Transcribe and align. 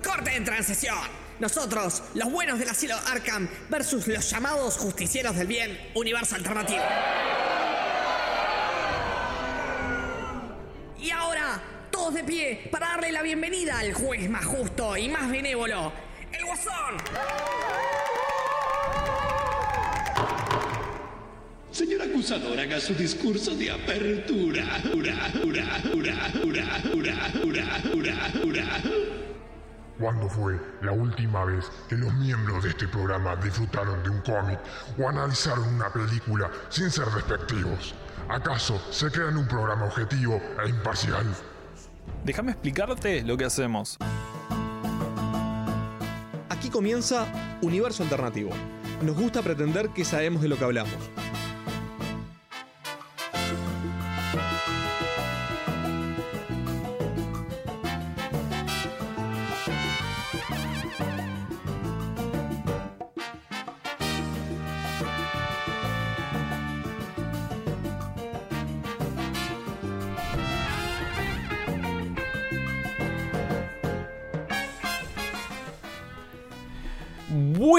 Corte 0.00 0.36
en 0.36 0.44
transición. 0.44 0.98
Nosotros, 1.40 2.02
los 2.14 2.30
buenos 2.30 2.58
del 2.58 2.68
asilo 2.68 2.96
Arkham 3.06 3.48
versus 3.68 4.06
los 4.08 4.28
llamados 4.30 4.76
justicieros 4.76 5.36
del 5.36 5.46
bien, 5.46 5.78
universo 5.94 6.34
alternativo. 6.34 6.82
Y 11.00 11.10
ahora, 11.10 11.62
todos 11.90 12.14
de 12.14 12.24
pie 12.24 12.68
para 12.70 12.88
darle 12.88 13.12
la 13.12 13.22
bienvenida 13.22 13.78
al 13.78 13.92
juez 13.92 14.28
más 14.28 14.44
justo 14.44 14.96
y 14.96 15.08
más 15.08 15.30
benévolo, 15.30 15.92
el 16.32 16.44
Guasón. 16.44 16.96
Señor 21.70 22.02
acusador, 22.02 22.58
haga 22.58 22.80
su 22.80 22.94
discurso 22.94 23.54
de 23.54 23.70
apertura. 23.70 24.80
Ura, 24.92 25.30
ura, 25.44 25.80
ura, 25.94 26.32
ura, 26.44 26.82
ura, 26.92 27.30
ura, 27.44 27.82
ura, 27.94 28.32
ura. 28.44 28.82
¿Cuándo 29.98 30.28
fue 30.28 30.60
la 30.80 30.92
última 30.92 31.44
vez 31.44 31.64
que 31.88 31.96
los 31.96 32.14
miembros 32.14 32.62
de 32.62 32.70
este 32.70 32.86
programa 32.86 33.34
disfrutaron 33.34 34.00
de 34.04 34.10
un 34.10 34.20
cómic 34.20 34.60
o 34.96 35.08
analizaron 35.08 35.74
una 35.74 35.92
película 35.92 36.48
sin 36.68 36.88
ser 36.88 37.06
despectivos? 37.06 37.96
¿Acaso 38.28 38.80
se 38.92 39.10
crean 39.10 39.36
un 39.36 39.48
programa 39.48 39.86
objetivo 39.86 40.40
e 40.64 40.68
imparcial? 40.68 41.26
Déjame 42.24 42.52
explicarte 42.52 43.22
lo 43.22 43.36
que 43.36 43.46
hacemos. 43.46 43.98
Aquí 46.48 46.70
comienza 46.70 47.26
Universo 47.60 48.04
Alternativo. 48.04 48.50
Nos 49.02 49.16
gusta 49.16 49.42
pretender 49.42 49.88
que 49.90 50.04
sabemos 50.04 50.42
de 50.42 50.48
lo 50.48 50.56
que 50.56 50.64
hablamos. 50.64 51.10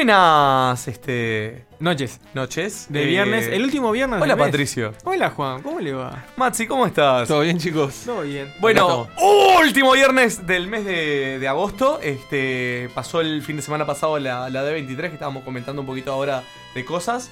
Buenas, 0.03 0.88
este. 0.88 1.66
Noches. 1.81 2.22
Noches. 2.33 2.86
De 2.88 3.03
Eh, 3.03 3.08
viernes, 3.08 3.47
el 3.50 3.61
último 3.66 3.92
viernes. 3.92 4.22
Hola, 4.22 4.33
del 4.36 4.38
mes. 4.38 4.47
Patricio. 4.47 4.94
Hola, 5.03 5.30
Juan, 5.31 5.61
¿cómo 5.61 5.81
le 5.81 5.91
va? 5.91 6.23
Maxi, 6.38 6.67
¿cómo 6.67 6.86
estás? 6.86 7.28
¿Todo 7.28 7.41
bien, 7.41 7.58
chicos? 7.58 8.03
Todo 8.06 8.22
bien. 8.22 8.50
Bueno, 8.61 9.09
último 9.61 9.91
viernes 9.91 10.47
del 10.47 10.67
mes 10.69 10.86
de, 10.86 11.38
de 11.39 11.47
agosto. 11.50 12.00
Este 12.02 12.89
pasó 12.95 13.19
el 13.19 13.41
fin 13.44 13.58
de 13.58 13.61
semana 13.61 13.86
pasado 13.86 14.17
la, 14.19 14.50
la 14.50 14.64
D23, 14.64 14.95
que 15.02 15.06
estábamos 15.08 15.44
comentando 15.44 15.81
un 15.81 15.86
poquito 15.86 16.13
ahora 16.13 16.44
de 16.75 16.86
cosas. 16.86 17.30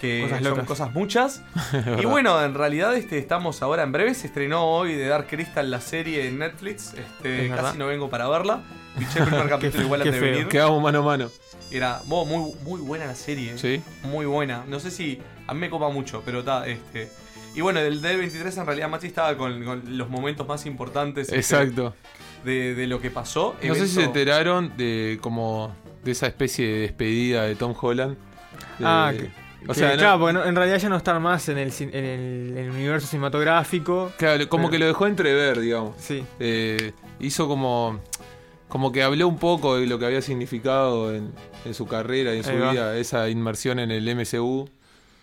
Que 0.00 0.20
Cosas 0.22 0.38
son 0.40 0.50
locas. 0.50 0.66
cosas 0.66 0.92
muchas. 0.92 1.42
y 2.00 2.04
bueno, 2.04 2.40
en 2.44 2.54
realidad 2.54 2.94
este, 2.94 3.18
estamos 3.18 3.60
ahora 3.60 3.82
en 3.82 3.90
breve. 3.90 4.14
Se 4.14 4.28
estrenó 4.28 4.66
hoy 4.70 4.94
de 4.94 5.08
Dark 5.08 5.26
Crystal 5.26 5.68
la 5.68 5.80
serie 5.80 6.28
en 6.28 6.38
Netflix. 6.38 6.94
Este, 6.94 7.46
Es 7.46 7.50
verdad. 7.50 7.64
casi 7.64 7.78
no 7.78 7.88
vengo 7.88 8.08
para 8.08 8.28
verla. 8.28 8.60
Piché 8.96 9.18
el 9.18 9.24
primer 9.26 9.48
capítulo 9.48 9.82
igual 9.82 10.02
qué 10.02 10.08
antes 10.10 10.20
de 10.20 10.26
feo. 10.28 10.36
venir. 10.36 10.48
Quedamos 10.48 10.80
mano 10.80 11.00
a 11.00 11.02
mano. 11.02 11.30
Era 11.70 12.02
muy, 12.06 12.26
muy 12.62 12.80
buena 12.80 13.06
la 13.06 13.14
serie. 13.14 13.56
Sí. 13.58 13.82
Muy 14.04 14.26
buena. 14.26 14.64
No 14.68 14.78
sé 14.80 14.90
si 14.90 15.20
a 15.46 15.54
mí 15.54 15.60
me 15.60 15.70
copa 15.70 15.88
mucho, 15.88 16.22
pero 16.24 16.40
está, 16.40 16.66
este. 16.66 17.08
Y 17.54 17.60
bueno, 17.60 17.80
el 17.80 18.02
D23 18.02 18.58
en 18.60 18.66
realidad 18.66 18.88
Machi 18.88 19.06
estaba 19.08 19.36
con, 19.36 19.64
con 19.64 19.96
los 19.98 20.08
momentos 20.08 20.46
más 20.46 20.66
importantes 20.66 21.28
este, 21.28 21.36
Exacto. 21.38 21.94
de, 22.44 22.74
de 22.74 22.86
lo 22.86 23.00
que 23.00 23.10
pasó. 23.10 23.56
No 23.62 23.74
sé 23.74 23.86
si 23.86 23.94
se 23.94 24.04
enteraron 24.04 24.76
de 24.76 25.18
como 25.20 25.74
de 26.04 26.10
esa 26.12 26.26
especie 26.26 26.66
de 26.66 26.78
despedida 26.80 27.44
de 27.44 27.54
Tom 27.54 27.74
Holland. 27.80 28.16
De- 28.78 28.84
Ah, 28.84 29.12
que- 29.16 29.30
o 29.66 29.68
Que, 29.68 29.74
sea, 29.78 29.92
no- 29.92 29.96
claro, 29.96 30.18
porque 30.18 30.32
no- 30.34 30.44
en 30.44 30.54
realidad 30.56 30.78
ya 30.78 30.88
no 30.90 30.96
están 30.96 31.22
más 31.22 31.48
en 31.48 31.56
el, 31.58 31.72
en 31.80 31.88
el, 31.94 32.04
en 32.50 32.58
el 32.58 32.70
universo 32.70 33.06
cinematográfico. 33.06 34.12
claro, 34.18 34.46
como 34.48 34.64
pero- 34.64 34.70
que 34.72 34.78
lo 34.80 34.86
dejó 34.86 35.06
entrever, 35.06 35.60
digamos. 35.60 35.94
Sí. 35.98 36.24
Eh, 36.40 36.92
hizo 37.20 37.46
como 37.48 38.00
como 38.74 38.90
que 38.90 39.04
habló 39.04 39.28
un 39.28 39.38
poco 39.38 39.76
de 39.76 39.86
lo 39.86 40.00
que 40.00 40.06
había 40.06 40.20
significado 40.20 41.14
en, 41.14 41.30
en 41.64 41.74
su 41.74 41.86
carrera 41.86 42.34
y 42.34 42.38
en 42.38 42.44
su 42.44 42.58
va. 42.58 42.72
vida 42.72 42.96
esa 42.96 43.28
inmersión 43.30 43.78
en 43.78 43.92
el 43.92 44.04
MCU. 44.16 44.68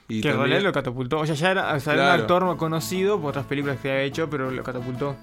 Y 0.07 0.21
que 0.21 0.29
en 0.29 0.37
realidad 0.37 0.61
lo 0.61 0.71
catapultó. 0.71 1.19
O 1.19 1.25
sea, 1.25 1.35
ya 1.35 1.51
era, 1.51 1.73
o 1.75 1.79
sea, 1.81 1.93
era 1.95 2.03
un 2.15 2.21
actor 2.21 2.55
conocido 2.55 3.19
por 3.19 3.31
otras 3.31 3.45
películas 3.47 3.77
que 3.81 3.91
había 3.91 4.03
hecho, 4.03 4.29
pero 4.29 4.49
lo 4.51 4.63
catapultó. 4.63 5.17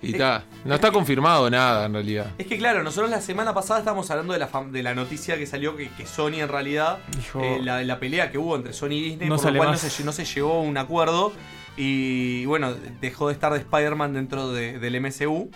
y 0.00 0.12
ta, 0.12 0.44
no 0.64 0.76
está 0.76 0.92
confirmado 0.92 1.50
nada 1.50 1.86
en 1.86 1.94
realidad. 1.94 2.30
Es 2.38 2.46
que 2.46 2.58
claro, 2.58 2.84
nosotros 2.84 3.10
la 3.10 3.20
semana 3.20 3.52
pasada 3.52 3.80
estábamos 3.80 4.08
hablando 4.12 4.34
de 4.34 4.38
la, 4.38 4.48
fam- 4.48 4.70
de 4.70 4.84
la 4.84 4.94
noticia 4.94 5.36
que 5.36 5.44
salió 5.44 5.74
que, 5.76 5.88
que 5.90 6.06
Sony 6.06 6.34
en 6.40 6.48
realidad, 6.48 6.98
Dijo, 7.16 7.42
eh, 7.42 7.58
la, 7.60 7.82
la 7.82 7.98
pelea 7.98 8.30
que 8.30 8.38
hubo 8.38 8.54
entre 8.54 8.72
Sony 8.72 8.92
y 8.92 9.00
Disney, 9.02 9.28
No 9.28 9.34
por 9.34 9.50
lo 9.52 9.56
cual 9.58 9.72
no 9.72 9.76
se, 9.76 10.04
no 10.04 10.12
se 10.12 10.24
llegó 10.24 10.52
a 10.54 10.60
un 10.60 10.78
acuerdo 10.78 11.32
y 11.76 12.44
bueno, 12.46 12.72
dejó 13.00 13.26
de 13.28 13.34
estar 13.34 13.52
de 13.52 13.58
Spider-Man 13.58 14.14
dentro 14.14 14.52
de- 14.52 14.78
del 14.78 15.00
MCU. 15.00 15.50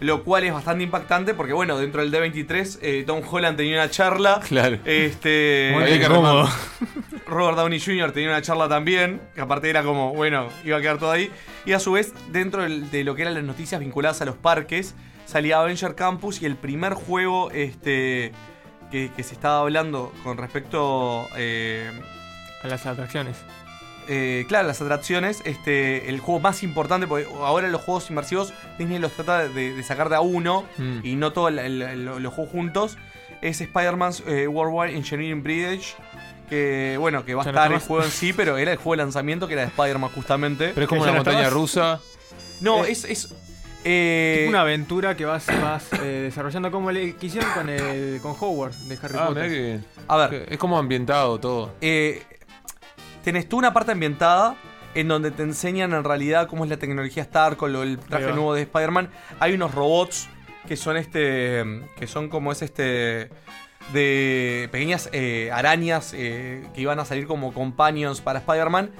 Lo 0.00 0.24
cual 0.24 0.44
es 0.44 0.52
bastante 0.52 0.84
impactante 0.84 1.34
porque, 1.34 1.52
bueno, 1.52 1.78
dentro 1.78 2.02
del 2.02 2.12
D23, 2.12 2.78
eh, 2.82 3.04
Tom 3.06 3.22
Holland 3.28 3.56
tenía 3.56 3.76
una 3.76 3.90
charla. 3.90 4.40
Claro. 4.46 4.78
Este. 4.84 5.70
Muy 5.72 5.84
que 5.84 5.96
incómodo. 5.96 6.48
Robert 7.26 7.56
Downey 7.56 7.80
Jr. 7.80 8.12
tenía 8.12 8.28
una 8.28 8.42
charla 8.42 8.68
también, 8.68 9.20
que 9.34 9.40
aparte 9.40 9.70
era 9.70 9.82
como, 9.82 10.12
bueno, 10.14 10.48
iba 10.64 10.76
a 10.76 10.80
quedar 10.80 10.98
todo 10.98 11.10
ahí. 11.10 11.30
Y 11.64 11.72
a 11.72 11.78
su 11.78 11.92
vez, 11.92 12.12
dentro 12.32 12.62
de 12.62 13.04
lo 13.04 13.14
que 13.14 13.22
eran 13.22 13.34
las 13.34 13.44
noticias 13.44 13.80
vinculadas 13.80 14.20
a 14.20 14.24
los 14.24 14.36
parques, 14.36 14.94
salía 15.24 15.60
Avenger 15.60 15.94
Campus 15.94 16.42
y 16.42 16.46
el 16.46 16.56
primer 16.56 16.94
juego 16.94 17.50
este, 17.50 18.32
que, 18.90 19.10
que 19.16 19.22
se 19.22 19.34
estaba 19.34 19.60
hablando 19.60 20.12
con 20.22 20.36
respecto, 20.36 21.26
eh, 21.36 21.90
A 22.62 22.68
las 22.68 22.84
atracciones. 22.86 23.36
Eh, 24.08 24.44
claro, 24.48 24.66
las 24.68 24.80
atracciones, 24.80 25.42
este, 25.44 26.08
el 26.08 26.20
juego 26.20 26.40
más 26.40 26.62
importante, 26.62 27.06
porque 27.06 27.26
ahora 27.40 27.68
los 27.68 27.80
juegos 27.82 28.08
inmersivos 28.10 28.52
Disney 28.78 28.98
los 28.98 29.12
trata 29.12 29.48
de, 29.48 29.72
de 29.74 29.82
sacar 29.82 30.08
de 30.08 30.16
a 30.16 30.20
uno 30.20 30.64
Mm. 30.78 30.98
y 31.04 31.16
no 31.16 31.32
todos 31.32 31.52
los 31.52 32.34
juegos 32.34 32.52
juntos, 32.52 32.96
es 33.42 33.60
Spider-Man's 33.60 34.22
eh, 34.26 34.46
Worldwide 34.48 34.96
Engineering 34.96 35.42
Bridge. 35.42 35.94
Que 36.48 36.96
bueno, 36.98 37.24
que 37.24 37.34
va 37.34 37.42
a 37.42 37.46
estar 37.46 37.72
el 37.72 37.78
juego 37.80 38.04
en 38.04 38.10
sí, 38.10 38.32
pero 38.36 38.58
era 38.58 38.72
el 38.72 38.76
juego 38.76 38.92
de 38.92 38.96
lanzamiento 38.98 39.46
que 39.46 39.54
era 39.54 39.62
de 39.62 39.68
Spider-Man 39.68 40.10
justamente. 40.14 40.72
Pero 40.74 40.82
es 40.84 40.88
como 40.88 41.00
¿Que 41.02 41.06
ya 41.06 41.12
una 41.12 41.18
no 41.20 41.24
montaña 41.24 41.38
estabas? 41.48 41.52
rusa. 41.54 42.00
no, 42.60 42.84
eh, 42.84 42.90
es. 42.92 43.04
es 43.04 43.34
eh, 43.86 44.46
una 44.48 44.62
aventura 44.62 45.14
que 45.14 45.24
vas, 45.26 45.46
vas 45.60 45.84
eh, 46.02 46.22
desarrollando 46.24 46.70
como 46.70 46.90
le 46.90 47.16
que 47.16 47.26
hicieron 47.26 47.50
con, 47.52 47.68
el, 47.68 48.18
con 48.22 48.34
Howard 48.40 48.72
de 48.74 48.98
Harry 49.02 49.16
Ah, 49.18 49.26
Potter. 49.28 49.50
que, 49.50 49.78
a 50.08 50.16
ver, 50.16 50.46
es 50.50 50.58
como 50.58 50.78
ambientado 50.78 51.38
todo. 51.38 51.72
eh, 51.82 52.22
tenés 53.24 53.48
tú 53.48 53.58
una 53.58 53.72
parte 53.72 53.92
ambientada 53.92 54.56
en 54.94 55.08
donde 55.08 55.30
te 55.30 55.42
enseñan 55.42 55.92
en 55.92 56.04
realidad 56.04 56.46
cómo 56.46 56.64
es 56.64 56.70
la 56.70 56.76
tecnología 56.76 57.24
Star 57.24 57.56
con 57.56 57.74
el 57.74 57.98
traje 57.98 58.32
nuevo 58.32 58.54
de 58.54 58.62
Spider-Man. 58.62 59.10
Hay 59.40 59.54
unos 59.54 59.74
robots 59.74 60.28
que 60.68 60.76
son 60.76 60.96
este. 60.96 61.64
que 61.98 62.06
son 62.06 62.28
como 62.28 62.52
es 62.52 62.62
este. 62.62 63.30
de 63.92 64.68
pequeñas 64.70 65.08
eh, 65.12 65.50
arañas 65.52 66.12
eh, 66.14 66.64
que 66.74 66.80
iban 66.82 67.00
a 67.00 67.04
salir 67.04 67.26
como 67.26 67.52
companions 67.52 68.20
para 68.20 68.38
Spider-Man. 68.38 68.90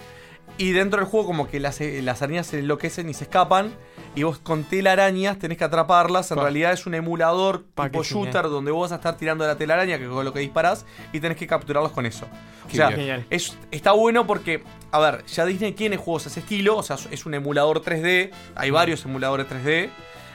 Y 0.59 0.73
dentro 0.73 1.01
del 1.01 1.09
juego 1.09 1.27
como 1.27 1.49
que 1.49 1.61
las, 1.61 1.81
eh, 1.81 2.01
las 2.03 2.23
arañas 2.23 2.49
se 2.49 2.59
enloquecen 2.59 3.09
y 3.09 3.15
se 3.15 3.25
escapan. 3.25 3.73
Y 4.17 4.23
vos 4.23 4.39
con 4.39 4.63
telarañas 4.65 5.39
tenés 5.39 5.59
que 5.59 5.65
atraparlas. 5.65 6.31
En 6.31 6.37
Pa. 6.37 6.43
realidad 6.45 6.73
es 6.73 6.87
un 6.87 6.95
emulador 6.95 7.65
Pa, 7.75 7.91
tipo 7.91 8.05
genial. 8.05 8.27
shooter 8.27 8.43
donde 8.51 8.71
vos 8.71 8.83
vas 8.83 8.93
a 8.93 8.97
estar 8.97 9.17
tirando 9.17 9.45
la 9.47 9.57
telaraña 9.57 9.99
que 9.99 10.05
es 10.05 10.11
con 10.11 10.25
lo 10.25 10.33
que 10.33 10.39
disparás 10.41 10.87
y 11.13 11.19
tenés 11.21 11.37
que 11.37 11.47
capturarlos 11.47 11.91
con 11.93 12.07
eso. 12.07 12.27
O 12.67 12.71
sea, 12.71 12.91
es, 13.31 13.57
está 13.71 13.93
bueno 13.93 14.27
porque, 14.27 14.63
a 14.93 14.99
ver, 15.01 15.25
ya 15.27 15.45
Disney 15.45 15.73
tiene 15.73 15.97
juegos 15.97 16.25
de 16.25 16.31
ese 16.31 16.41
estilo, 16.41 16.77
o 16.77 16.83
sea, 16.83 16.97
es 17.11 17.27
un 17.27 17.35
emulador 17.35 17.83
3D, 17.83 18.31
hay 18.55 18.71
varios 18.71 19.05
emuladores 19.05 19.47
3D. 19.49 19.91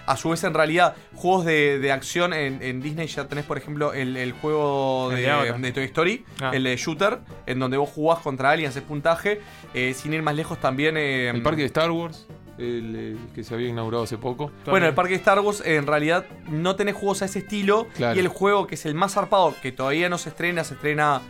A 0.06 0.17
su 0.17 0.29
vez, 0.31 0.43
en 0.43 0.55
realidad, 0.55 0.96
juegos 1.14 1.46
de, 1.46 1.78
de 1.78 1.91
acción 1.91 2.34
en, 2.34 2.64
en 2.64 2.81
Disney 2.81 3.05
ya 3.05 3.28
tenés, 3.28 3.46
por 3.46 3.59
ejemplo, 3.59 3.93
el, 3.93 4.17
el 4.17 4.31
juego 4.31 5.11
El 5.11 5.61
de, 5.61 5.72
Toy 5.72 5.84
Story, 5.84 6.26
Ah. 6.41 6.49
el 6.52 6.64
de 6.64 6.76
Shooter, 6.78 7.20
en 7.46 7.59
donde 7.59 7.78
vos 7.78 7.90
jugás 7.93 8.17
contra 8.20 8.49
aliens, 8.49 8.76
haces 8.76 8.87
puntaje. 8.87 9.40
Eh, 9.76 9.93
sin 9.93 10.11
ir 10.14 10.23
más 10.23 10.34
lejos 10.35 10.59
también... 10.59 10.97
eh, 10.97 11.29
El 11.29 11.43
parque 11.43 11.61
de 11.61 11.67
Star 11.67 11.91
Wars, 11.91 12.26
el, 12.59 12.96
el 12.96 13.17
que 13.34 13.44
se 13.44 13.53
había 13.53 13.70
inaugurado 13.70 14.03
hace 14.03 14.17
poco. 14.17 14.52
bueno, 14.66 14.85
el 14.85 14.94
parque 14.94 15.11
de 15.14 15.17
Star 15.17 15.40
Wars 15.40 15.61
en 15.66 15.88
realidad 15.88 16.26
no 16.50 16.76
tenés 16.76 16.96
juegos 16.96 17.22
a 17.22 17.26
ese 17.26 17.40
estilo. 17.40 17.88
Claro. 17.96 18.16
Y 18.16 18.20
el 18.20 18.28
juego 18.28 18.67
que 18.67 18.76
es 18.76 18.85
el 18.85 18.96
más 18.96 19.14
zarpado, 19.14 19.56
que 19.61 19.72
todavía 19.72 20.09
no 20.09 20.17
se 20.17 20.29
estrena, 20.29 20.64
se 20.64 20.73
estrena 20.76 21.22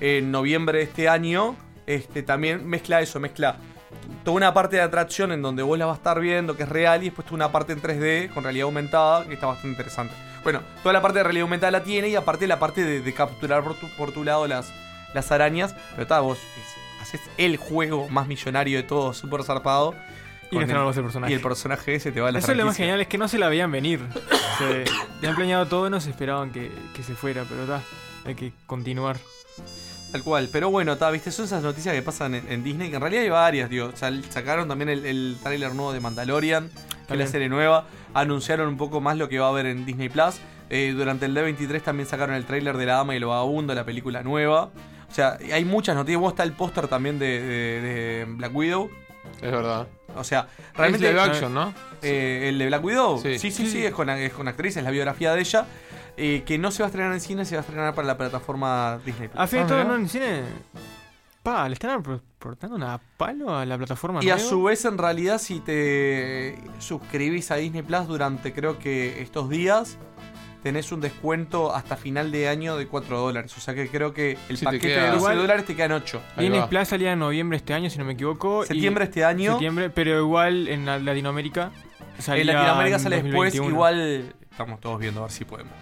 en 0.00 0.30
noviembre 0.30 0.78
de 0.78 0.84
este 0.84 1.08
año, 1.08 1.56
este, 1.86 2.22
también 2.22 2.66
mezcla 2.66 3.00
eso, 3.00 3.18
mezcla 3.20 3.56
toda 4.24 4.36
una 4.36 4.54
parte 4.54 4.76
de 4.76 4.82
atracción 4.82 5.32
en 5.32 5.42
donde 5.42 5.62
vos 5.62 5.78
la 5.78 5.86
vas 5.86 5.94
a 5.94 5.98
estar 5.98 6.20
viendo, 6.20 6.56
que 6.56 6.62
es 6.64 6.68
real, 6.68 7.02
y 7.02 7.06
después 7.06 7.24
toda 7.26 7.36
una 7.36 7.52
parte 7.52 7.72
en 7.72 7.80
3D 7.82 8.32
con 8.32 8.44
realidad 8.44 8.64
aumentada, 8.64 9.24
que 9.26 9.34
está 9.34 9.46
bastante 9.46 9.68
interesante. 9.70 10.14
Bueno, 10.44 10.60
toda 10.82 10.92
la 10.92 11.02
parte 11.02 11.18
de 11.18 11.24
realidad 11.24 11.42
aumentada 11.42 11.70
la 11.72 11.82
tiene 11.82 12.08
y 12.08 12.14
aparte 12.14 12.46
la 12.46 12.58
parte 12.58 12.84
de, 12.84 13.00
de 13.00 13.12
capturar 13.14 13.62
por 13.64 13.74
tu, 13.74 13.88
por 13.96 14.12
tu 14.12 14.24
lado 14.24 14.46
las, 14.46 14.72
las 15.14 15.32
arañas. 15.32 15.74
Pero 15.90 16.02
está, 16.02 16.20
vos 16.20 16.38
es- 16.38 17.02
haces 17.02 17.20
el 17.38 17.56
juego 17.56 18.08
más 18.08 18.26
millonario 18.28 18.76
de 18.78 18.82
todos, 18.84 19.16
súper 19.18 19.42
zarpado. 19.42 19.94
Y 20.50 20.56
el 20.56 20.66
personaje. 20.66 21.32
Y 21.32 21.34
el 21.36 21.40
personaje 21.42 21.94
ese 21.94 22.12
te 22.12 22.20
va 22.20 22.28
a 22.28 22.32
la 22.32 22.38
Eso 22.38 22.52
es 22.52 22.58
lo 22.58 22.64
más 22.66 22.76
genial, 22.76 23.00
es 23.00 23.06
que 23.08 23.18
no 23.18 23.28
se 23.28 23.38
la 23.38 23.48
veían 23.48 23.70
venir. 23.70 24.00
Se 24.58 24.84
le 25.22 25.28
han 25.28 25.36
planeado 25.36 25.66
todo 25.66 25.86
y 25.86 25.90
no 25.90 26.00
se 26.00 26.10
esperaban 26.10 26.50
que, 26.50 26.72
que 26.92 27.04
se 27.04 27.14
fuera, 27.14 27.44
pero 27.48 27.62
está, 27.62 27.80
hay 28.24 28.34
que 28.34 28.52
continuar. 28.66 29.16
Tal 30.10 30.22
cual, 30.24 30.48
pero 30.50 30.68
bueno, 30.70 30.96
ta, 30.96 31.10
viste, 31.10 31.30
son 31.30 31.44
esas 31.44 31.62
noticias 31.62 31.94
que 31.94 32.02
pasan 32.02 32.34
en, 32.34 32.50
en 32.50 32.64
Disney, 32.64 32.88
que 32.88 32.96
en 32.96 33.00
realidad 33.02 33.22
hay 33.22 33.28
varias, 33.28 33.70
digo. 33.70 33.92
Sacaron 33.94 34.66
también 34.66 34.88
el, 34.88 35.04
el 35.06 35.36
tráiler 35.42 35.74
nuevo 35.74 35.92
de 35.92 36.00
Mandalorian, 36.00 36.70
que 37.06 37.12
es 37.12 37.18
la 37.18 37.26
serie 37.28 37.48
nueva. 37.48 37.86
Anunciaron 38.14 38.66
un 38.68 38.76
poco 38.78 39.00
más 39.00 39.16
lo 39.16 39.28
que 39.28 39.38
va 39.38 39.46
a 39.46 39.50
haber 39.50 39.66
en 39.66 39.84
Disney 39.86 40.08
Plus. 40.08 40.36
Eh, 40.70 40.92
durante 40.96 41.26
el 41.26 41.34
D23 41.36 41.82
también 41.82 42.08
sacaron 42.08 42.34
el 42.34 42.44
tráiler 42.44 42.76
de 42.76 42.86
La 42.86 42.94
Dama 42.94 43.14
y 43.14 43.18
el 43.18 43.24
Vagabundo, 43.26 43.74
la 43.74 43.84
película 43.84 44.22
nueva. 44.24 44.70
O 45.10 45.14
sea, 45.14 45.38
hay 45.52 45.64
muchas 45.64 45.94
noticias. 45.94 46.20
Vos 46.20 46.32
está 46.32 46.42
el 46.42 46.52
póster 46.52 46.88
también 46.88 47.18
de, 47.18 47.26
de- 47.40 47.80
de 47.80 48.24
Black 48.28 48.54
Widow. 48.56 48.90
Es 49.40 49.50
verdad. 49.52 49.86
O 50.16 50.24
sea, 50.24 50.48
Es 50.72 50.76
realmente. 50.76 51.08
live 51.08 51.20
action, 51.20 51.54
¿no? 51.54 51.72
Eh, 52.02 52.46
el 52.48 52.58
de 52.58 52.66
Black 52.66 52.84
Widow. 52.84 53.18
Sí, 53.20 53.38
Sí. 53.38 53.50
sí, 53.50 53.66
sí, 53.70 53.84
es, 53.86 53.92
con, 53.92 54.08
es 54.10 54.32
con 54.32 54.48
actriz, 54.48 54.76
es 54.76 54.82
la 54.84 54.90
biografía 54.90 55.32
de 55.34 55.40
ella. 55.40 55.66
eh, 56.20 56.42
que 56.44 56.58
no 56.58 56.72
se 56.72 56.82
va 56.82 56.86
a 56.86 56.88
estrenar 56.88 57.12
en 57.12 57.20
cine, 57.20 57.44
se 57.44 57.54
va 57.54 57.60
a 57.60 57.64
estrenar 57.64 57.94
para 57.94 58.06
la 58.08 58.16
plataforma 58.18 58.98
Disney 59.06 59.28
Plus. 59.28 59.40
A 59.40 59.46
fin 59.46 59.60
Ah, 59.60 59.62
de 59.62 59.68
todo, 59.68 59.84
no 59.84 59.94
en 59.94 60.08
cine. 60.08 60.42
Pa, 61.44 61.68
le 61.68 61.74
están 61.74 61.90
aportando 61.90 62.74
una 62.74 63.00
palo 63.16 63.56
a 63.56 63.64
la 63.64 63.78
plataforma 63.78 64.18
Y 64.24 64.30
a 64.30 64.38
su 64.40 64.64
vez, 64.64 64.84
en 64.84 64.98
realidad, 64.98 65.38
si 65.38 65.60
te 65.60 66.58
suscribís 66.80 67.52
a 67.52 67.54
Disney 67.56 67.82
Plus 67.82 68.08
durante 68.08 68.52
creo 68.52 68.80
que 68.80 69.22
estos 69.22 69.48
días, 69.48 69.96
tenés 70.62 70.90
un 70.92 71.00
descuento 71.00 71.74
hasta 71.74 71.96
final 71.96 72.30
de 72.32 72.48
año 72.48 72.76
de 72.76 72.86
4 72.86 73.18
dólares. 73.18 73.56
O 73.56 73.60
sea 73.60 73.74
que 73.74 73.88
creo 73.88 74.12
que 74.12 74.36
el 74.48 74.56
Sí, 74.58 74.64
paquete 74.64 74.88
queda- 74.88 74.96
de 75.04 75.06
12 75.10 75.16
Igual- 75.18 75.38
dólares 75.38 75.64
te 75.66 75.76
quedan 75.76 75.92
8. 75.92 76.20
Ahí 76.36 76.48
Disney. 76.48 76.68
Plus 76.68 76.88
salía 76.88 77.12
en 77.12 77.18
noviembre 77.20 77.56
este 77.56 77.74
año, 77.74 77.88
si 77.90 77.98
no 77.98 78.04
me 78.04 78.12
equivoco. 78.14 78.64
y- 78.64 78.68
Septiembre 78.68 79.04
este 79.04 79.24
año. 79.24 79.52
Septiembre, 79.52 79.90
pero 79.90 80.18
igual 80.18 80.68
en 80.68 80.86
la- 80.86 80.98
Latinoamérica. 80.98 81.70
salía 82.18 82.40
En 82.42 82.46
Latinoamérica 82.48 82.96
en 82.96 83.02
sale 83.02 83.16
después. 83.22 83.52
2021. 83.54 83.70
Igual 83.70 84.34
estamos 84.50 84.80
todos 84.80 84.98
viendo 84.98 85.20
a 85.20 85.24
ver 85.24 85.32
si 85.32 85.44
podemos. 85.44 85.72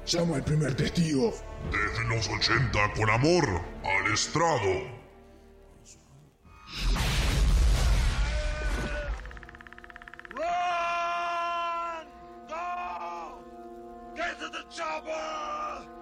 Llama 0.08 0.38
al 0.38 0.44
primer 0.46 0.74
testigo. 0.74 1.34
Desde 1.70 2.08
los 2.08 2.30
80 2.30 2.94
con 2.94 3.10
amor 3.10 3.62
al 3.84 4.14
estrado. 4.14 4.98
Been 15.06 15.97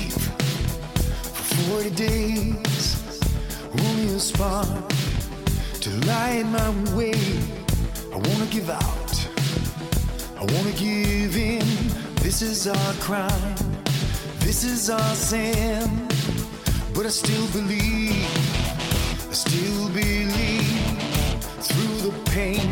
cave 0.00 0.12
for 1.22 1.82
40 1.82 1.90
days. 1.90 3.30
Only 3.72 4.14
a 4.14 4.18
spark 4.18 4.88
to 5.80 5.90
light 6.06 6.44
my 6.46 6.70
way. 6.94 7.20
I 8.12 8.16
wanna 8.16 8.46
give 8.50 8.70
out. 8.70 9.12
I 10.36 10.44
wanna 10.52 10.72
give 10.72 11.36
in. 11.36 11.66
This 12.22 12.42
is 12.42 12.66
our 12.66 12.92
crime. 13.06 13.56
This 14.40 14.64
is 14.64 14.90
our 14.90 15.14
sin. 15.14 15.88
But 16.94 17.06
I 17.06 17.10
still 17.10 17.46
believe. 17.58 18.26
I 19.30 19.34
still 19.46 19.88
believe. 19.90 20.70
Through 21.68 21.96
the 22.08 22.14
pain 22.30 22.68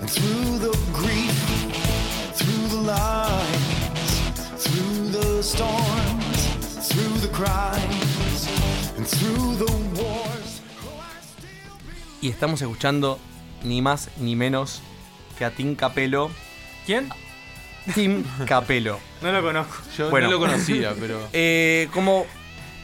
and 0.00 0.08
through 0.10 0.41
Y 12.20 12.28
estamos 12.28 12.60
escuchando 12.62 13.18
ni 13.64 13.82
más 13.82 14.10
ni 14.18 14.36
menos 14.36 14.80
que 15.38 15.44
a 15.44 15.50
Tim 15.50 15.74
Capello. 15.74 16.30
¿Quién? 16.86 17.08
Tim 17.94 18.24
Capello. 18.46 18.98
No 19.22 19.30
lo 19.30 19.40
conozco. 19.40 19.76
Yo 19.96 20.10
Bueno. 20.10 20.26
no 20.26 20.32
lo 20.32 20.38
conocía, 20.40 20.94
pero. 20.98 21.20
Eh, 21.32 21.88
como. 21.92 22.26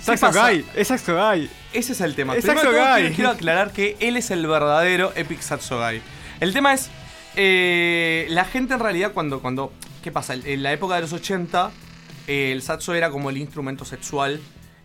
¿qué 0.06 0.16
Saxo? 0.16 0.40
Guy, 0.40 0.64
es 0.76 0.86
Saxo 0.88 1.16
Guy. 1.16 1.50
Ese 1.72 1.92
es 1.92 2.00
el 2.00 2.14
tema. 2.14 2.36
Es 2.36 2.44
Saxo 2.44 2.70
Guy. 2.70 2.78
quiero, 3.00 3.14
quiero 3.16 3.30
aclarar 3.30 3.72
que 3.72 3.96
él 3.98 4.16
es 4.16 4.30
el 4.30 4.46
verdadero 4.46 5.12
Epic 5.16 5.40
Saxo 5.40 5.78
Guy. 5.84 6.00
El 6.38 6.52
tema 6.52 6.74
es. 6.74 6.90
eh, 7.34 8.26
la 8.30 8.44
gente 8.44 8.74
en 8.74 8.80
realidad 8.80 9.10
cuando. 9.12 9.40
cuando 9.40 9.72
¿Qué 10.02 10.12
pasa? 10.12 10.34
En 10.34 10.62
la 10.62 10.72
época 10.72 10.94
de 10.94 11.00
los 11.00 11.12
80, 11.12 11.72
eh, 12.28 12.52
el 12.52 12.62
saxo 12.62 12.94
era 12.94 13.10
como 13.10 13.30
el 13.30 13.36
instrumento 13.38 13.84
sexual. 13.84 14.40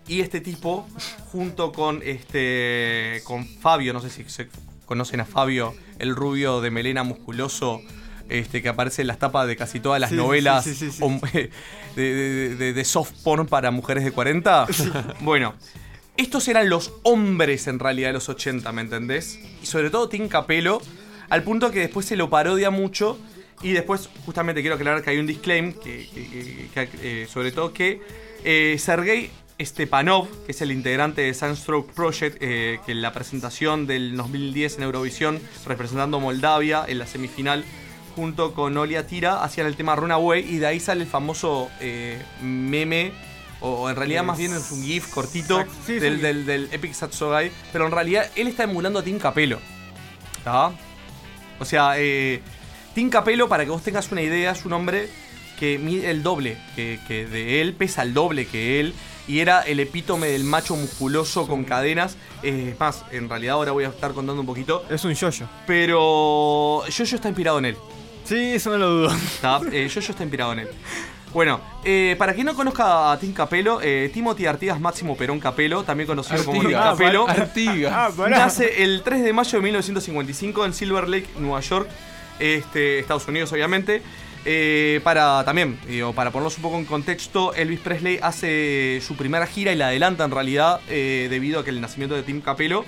Y 0.07 0.19
este 0.21 0.41
tipo, 0.41 0.87
junto 1.31 1.71
con 1.71 2.01
este. 2.03 3.21
con 3.23 3.45
Fabio, 3.47 3.93
no 3.93 4.01
sé 4.01 4.09
si 4.09 4.23
se 4.25 4.49
conocen 4.85 5.19
a 5.21 5.25
Fabio, 5.25 5.73
el 5.99 6.15
rubio 6.15 6.59
de 6.61 6.71
melena 6.71 7.03
musculoso. 7.03 7.81
Este, 8.29 8.61
que 8.61 8.69
aparece 8.69 9.01
en 9.01 9.09
las 9.09 9.19
tapas 9.19 9.47
de 9.47 9.57
casi 9.57 9.81
todas 9.81 9.99
las 9.99 10.09
Sí, 10.09 10.15
novelas 10.15 10.63
sí, 10.63 10.73
sí, 10.73 10.85
sí, 10.89 10.91
sí. 10.93 11.01
hom- 11.03 11.19
de, 11.95 12.13
de- 12.15 12.55
de- 12.55 12.73
de 12.73 12.85
soft 12.85 13.11
porn 13.21 13.45
para 13.47 13.69
mujeres 13.69 14.03
de 14.05 14.11
40. 14.11 14.65
Bueno, 15.19 15.53
estos 16.15 16.47
eran 16.47 16.69
los 16.69 16.93
hombres 17.03 17.67
en 17.67 17.79
realidad 17.79 18.09
de 18.09 18.13
los 18.13 18.29
80, 18.29 18.71
¿me 18.71 18.81
entendés? 18.81 19.37
Y 19.61 19.65
sobre 19.65 19.89
todo 19.89 20.07
Tim 20.07 20.29
Capello, 20.29 20.81
al 21.29 21.43
punto 21.43 21.69
que 21.71 21.79
después 21.81 22.05
se 22.05 22.15
lo 22.15 22.29
parodia 22.29 22.69
mucho. 22.71 23.19
Y 23.63 23.71
después, 23.71 24.09
justamente 24.25 24.61
quiero 24.61 24.75
aclarar 24.75 25.01
que 25.01 25.09
hay 25.11 25.17
un 25.17 25.25
disclaim, 25.27 25.73
que, 25.73 26.07
que- 26.13 26.29
que- 26.29 26.87
que, 26.91 27.21
eh, 27.23 27.27
sobre 27.27 27.51
todo 27.51 27.71
que 27.73 28.01
eh, 28.43 28.75
Sergei 28.77 29.31
Stepanov, 29.61 30.27
que 30.45 30.51
es 30.51 30.61
el 30.61 30.71
integrante 30.71 31.21
de 31.21 31.33
Sunstroke 31.33 31.93
Project, 31.93 32.37
eh, 32.41 32.79
que 32.85 32.91
en 32.91 33.01
la 33.01 33.13
presentación 33.13 33.87
del 33.87 34.17
2010 34.17 34.77
en 34.77 34.83
Eurovisión, 34.83 35.39
representando 35.65 36.19
Moldavia 36.19 36.83
en 36.87 36.99
la 36.99 37.07
semifinal, 37.07 37.63
junto 38.15 38.53
con 38.53 38.75
Olia 38.77 39.07
Tira, 39.07 39.43
hacían 39.43 39.65
el 39.67 39.75
tema 39.77 39.95
Runaway 39.95 40.45
y 40.47 40.57
de 40.57 40.67
ahí 40.67 40.79
sale 40.79 41.03
el 41.03 41.07
famoso 41.09 41.69
eh, 41.79 42.21
meme 42.41 43.11
o, 43.61 43.89
en 43.89 43.95
realidad 43.95 44.23
más 44.23 44.37
bien 44.37 44.53
es 44.53 44.71
un 44.71 44.83
GIF 44.83 45.07
cortito 45.13 45.63
sí, 45.87 45.93
del, 45.93 46.17
sí. 46.17 46.21
del- 46.21 46.45
del 46.45 46.69
Epic 46.73 46.93
Guy, 46.99 47.49
pero 47.71 47.85
en 47.85 47.91
realidad 47.93 48.29
él 48.35 48.47
está 48.49 48.63
emulando 48.65 48.99
a 48.99 49.03
Tim 49.03 49.17
Capello. 49.19 49.59
¿Está? 50.37 50.73
O 51.59 51.65
sea, 51.65 51.93
eh, 51.97 52.41
Tim 52.93 53.09
Capello, 53.09 53.47
para 53.49 53.65
que 53.65 53.71
vos 53.71 53.81
tengas 53.81 54.11
una 54.11 54.21
idea, 54.21 54.51
es 54.51 54.65
un 54.65 54.73
hombre 54.73 55.09
que 55.59 55.77
mide 55.77 56.11
el 56.11 56.23
doble 56.23 56.57
que, 56.75 56.99
que 57.07 57.25
de 57.25 57.61
él, 57.61 57.73
pesa 57.73 58.03
el 58.03 58.13
doble 58.13 58.45
que 58.45 58.79
él, 58.79 58.93
y 59.27 59.39
era 59.39 59.61
el 59.61 59.79
epítome 59.79 60.27
del 60.27 60.43
macho 60.43 60.75
musculoso 60.75 61.47
con 61.47 61.63
cadenas. 61.63 62.17
Es 62.41 62.77
más, 62.79 63.05
en 63.11 63.29
realidad 63.29 63.55
ahora 63.55 63.71
voy 63.71 63.85
a 63.85 63.89
estar 63.89 64.11
contando 64.11 64.41
un 64.41 64.45
poquito. 64.45 64.83
Es 64.89 65.03
un 65.05 65.13
yoyo. 65.13 65.47
Pero 65.65 66.83
Jojo 66.85 67.15
está 67.15 67.29
inspirado 67.29 67.59
en 67.59 67.65
él. 67.65 67.77
Sí, 68.25 68.53
eso 68.53 68.69
no 68.71 68.77
lo 68.77 68.89
dudo. 68.89 69.15
¿Está? 69.15 69.61
Eh, 69.71 69.89
Jojo 69.93 70.11
está 70.11 70.23
inspirado 70.23 70.53
en 70.53 70.59
él. 70.59 70.67
Bueno, 71.33 71.61
eh, 71.83 72.15
para 72.19 72.33
quien 72.35 72.45
no 72.45 72.53
conozca 72.53 73.11
a 73.11 73.17
Tim 73.17 73.33
Capello, 73.33 73.79
eh, 73.81 74.11
Timothy 74.13 74.45
Artigas 74.45 74.79
Máximo 74.79 75.17
Perón 75.17 75.39
Capello, 75.39 75.81
también 75.83 76.05
conocido 76.05 76.45
como 76.45 76.61
Tim 76.61 76.75
Artigas. 76.75 76.91
Capello, 76.91 77.27
Artigas. 77.27 77.93
Ah, 77.95 78.11
pará. 78.15 78.37
nace 78.37 78.83
el 78.83 79.01
3 79.01 79.23
de 79.23 79.33
mayo 79.33 79.57
de 79.57 79.63
1955 79.63 80.65
en 80.65 80.73
Silver 80.73 81.09
Lake, 81.09 81.29
Nueva 81.39 81.59
York, 81.61 81.89
este, 82.39 82.99
Estados 82.99 83.27
Unidos 83.27 83.51
obviamente. 83.51 84.01
Eh, 84.45 84.99
para 85.05 85.45
también, 85.45 85.79
digo, 85.87 86.11
para 86.11 86.31
ponerlos 86.31 86.57
un 86.57 86.63
poco 86.63 86.77
en 86.77 86.85
contexto, 86.85 87.53
Elvis 87.53 87.79
Presley 87.79 88.19
hace 88.21 88.99
su 89.01 89.15
primera 89.15 89.47
gira 89.47 89.71
y 89.71 89.75
la 89.75 89.87
adelanta 89.87 90.25
en 90.25 90.31
realidad 90.31 90.81
eh, 90.89 91.27
debido 91.29 91.61
a 91.61 91.63
que 91.63 91.69
el 91.69 91.79
nacimiento 91.79 92.15
de 92.15 92.23
Tim 92.23 92.41
Capello. 92.41 92.83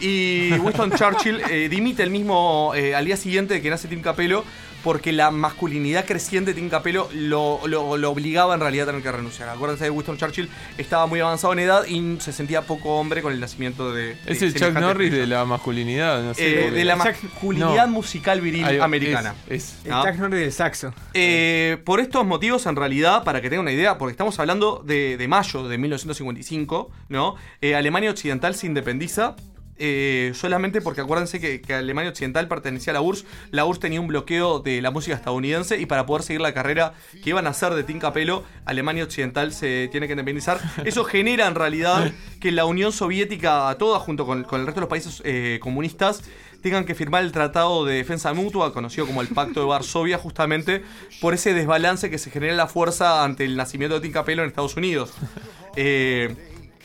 Y 0.00 0.52
Winston 0.52 0.92
Churchill 0.92 1.40
eh, 1.50 1.68
dimite 1.68 2.02
el 2.02 2.10
mismo 2.10 2.72
eh, 2.74 2.94
al 2.94 3.04
día 3.04 3.16
siguiente 3.16 3.54
de 3.54 3.62
que 3.62 3.70
nace 3.70 3.88
Tim 3.88 4.02
Capello 4.02 4.44
porque 4.86 5.10
la 5.12 5.32
masculinidad 5.32 6.04
creciente 6.04 6.54
de 6.54 6.60
Tim 6.60 6.70
Capello 6.70 7.08
lo, 7.12 7.58
lo- 7.66 7.96
lo 7.96 8.08
obligaba 8.12 8.54
en 8.54 8.60
realidad 8.60 8.84
a 8.88 8.92
tener 8.92 9.02
que 9.02 9.10
renunciar. 9.10 9.48
Acuérdense 9.48 9.82
de 9.82 9.90
Winston 9.90 10.16
Churchill, 10.16 10.48
estaba 10.78 11.08
muy 11.08 11.18
avanzado 11.18 11.52
en 11.54 11.58
edad 11.58 11.84
y 11.88 12.20
se 12.20 12.32
sentía 12.32 12.62
poco 12.62 12.94
hombre 12.96 13.20
con 13.20 13.32
el 13.32 13.40
nacimiento 13.40 13.92
de... 13.92 14.12
Es 14.26 14.38
de 14.38 14.46
el 14.46 14.54
Chuck 14.54 14.74
Norris 14.74 15.10
de 15.10 15.26
la 15.26 15.44
masculinidad, 15.44 16.22
no 16.22 16.34
sé. 16.34 16.68
Eh, 16.68 16.70
de 16.70 16.84
la 16.84 16.94
masculinidad 16.94 17.86
no. 17.88 17.94
musical 17.94 18.40
viril 18.40 18.80
americana. 18.80 19.34
es- 19.48 19.64
es- 19.80 19.84
El 19.86 19.90
¿no? 19.90 20.04
Chuck 20.04 20.14
Norris 20.20 20.40
del 20.40 20.52
saxo. 20.52 20.94
Eh, 21.14 21.78
por 21.84 21.98
estos 21.98 22.24
motivos, 22.24 22.64
en 22.66 22.76
realidad, 22.76 23.24
para 23.24 23.40
que 23.40 23.50
tengan 23.50 23.64
una 23.64 23.72
idea, 23.72 23.98
porque 23.98 24.12
estamos 24.12 24.38
hablando 24.38 24.84
de, 24.86 25.16
de 25.16 25.26
mayo 25.26 25.66
de 25.66 25.78
1955, 25.78 26.92
¿no? 27.08 27.34
Eh, 27.60 27.74
Alemania 27.74 28.10
Occidental 28.10 28.54
se 28.54 28.68
independiza. 28.68 29.34
Eh, 29.78 30.32
solamente 30.34 30.80
porque 30.80 31.00
acuérdense 31.00 31.40
que, 31.40 31.74
Alemania 31.74 32.10
Occidental 32.10 32.48
pertenecía 32.48 32.92
a 32.92 32.94
la 32.94 33.00
URSS. 33.00 33.24
La 33.50 33.64
URSS 33.64 33.80
tenía 33.80 34.00
un 34.00 34.06
bloqueo 34.06 34.60
de 34.60 34.80
la 34.80 34.90
música 34.90 35.14
estadounidense 35.16 35.78
y 35.78 35.86
para 35.86 36.06
poder 36.06 36.22
seguir 36.22 36.40
la 36.40 36.54
carrera 36.54 36.94
que 37.22 37.30
iban 37.30 37.46
a 37.46 37.50
hacer 37.50 37.74
de 37.74 37.84
Tim 37.84 37.98
Capello, 37.98 38.44
Alemania 38.64 39.04
Occidental 39.04 39.52
se 39.52 39.88
tiene 39.90 40.06
que 40.06 40.14
independizar. 40.14 40.60
Eso 40.84 41.04
genera 41.04 41.46
en 41.46 41.54
realidad 41.54 42.12
que 42.40 42.52
la 42.52 42.64
Unión 42.64 42.92
Soviética, 42.92 43.74
toda 43.78 43.98
junto 44.00 44.26
con, 44.26 44.38
el 44.38 44.66
resto 44.66 44.74
de 44.74 44.80
los 44.80 44.88
países 44.88 45.22
eh, 45.24 45.58
comunistas, 45.60 46.22
tengan 46.62 46.84
que 46.84 46.94
firmar 46.94 47.22
el 47.22 47.32
Tratado 47.32 47.84
de 47.84 47.94
Defensa 47.94 48.32
Mutua, 48.32 48.72
conocido 48.72 49.06
como 49.06 49.20
el 49.20 49.28
Pacto 49.28 49.60
de 49.60 49.66
Varsovia, 49.66 50.18
justamente 50.18 50.82
por 51.20 51.34
ese 51.34 51.54
desbalance 51.54 52.10
que 52.10 52.18
se 52.18 52.30
genera 52.30 52.52
en 52.52 52.56
la 52.56 52.66
fuerza 52.66 53.24
ante 53.24 53.44
el 53.44 53.56
nacimiento 53.56 53.94
de 53.94 54.00
Tim 54.00 54.12
Capello 54.12 54.42
en 54.42 54.48
Estados 54.48 54.76
Unidos. 54.76 55.12
Eh, 55.78 56.34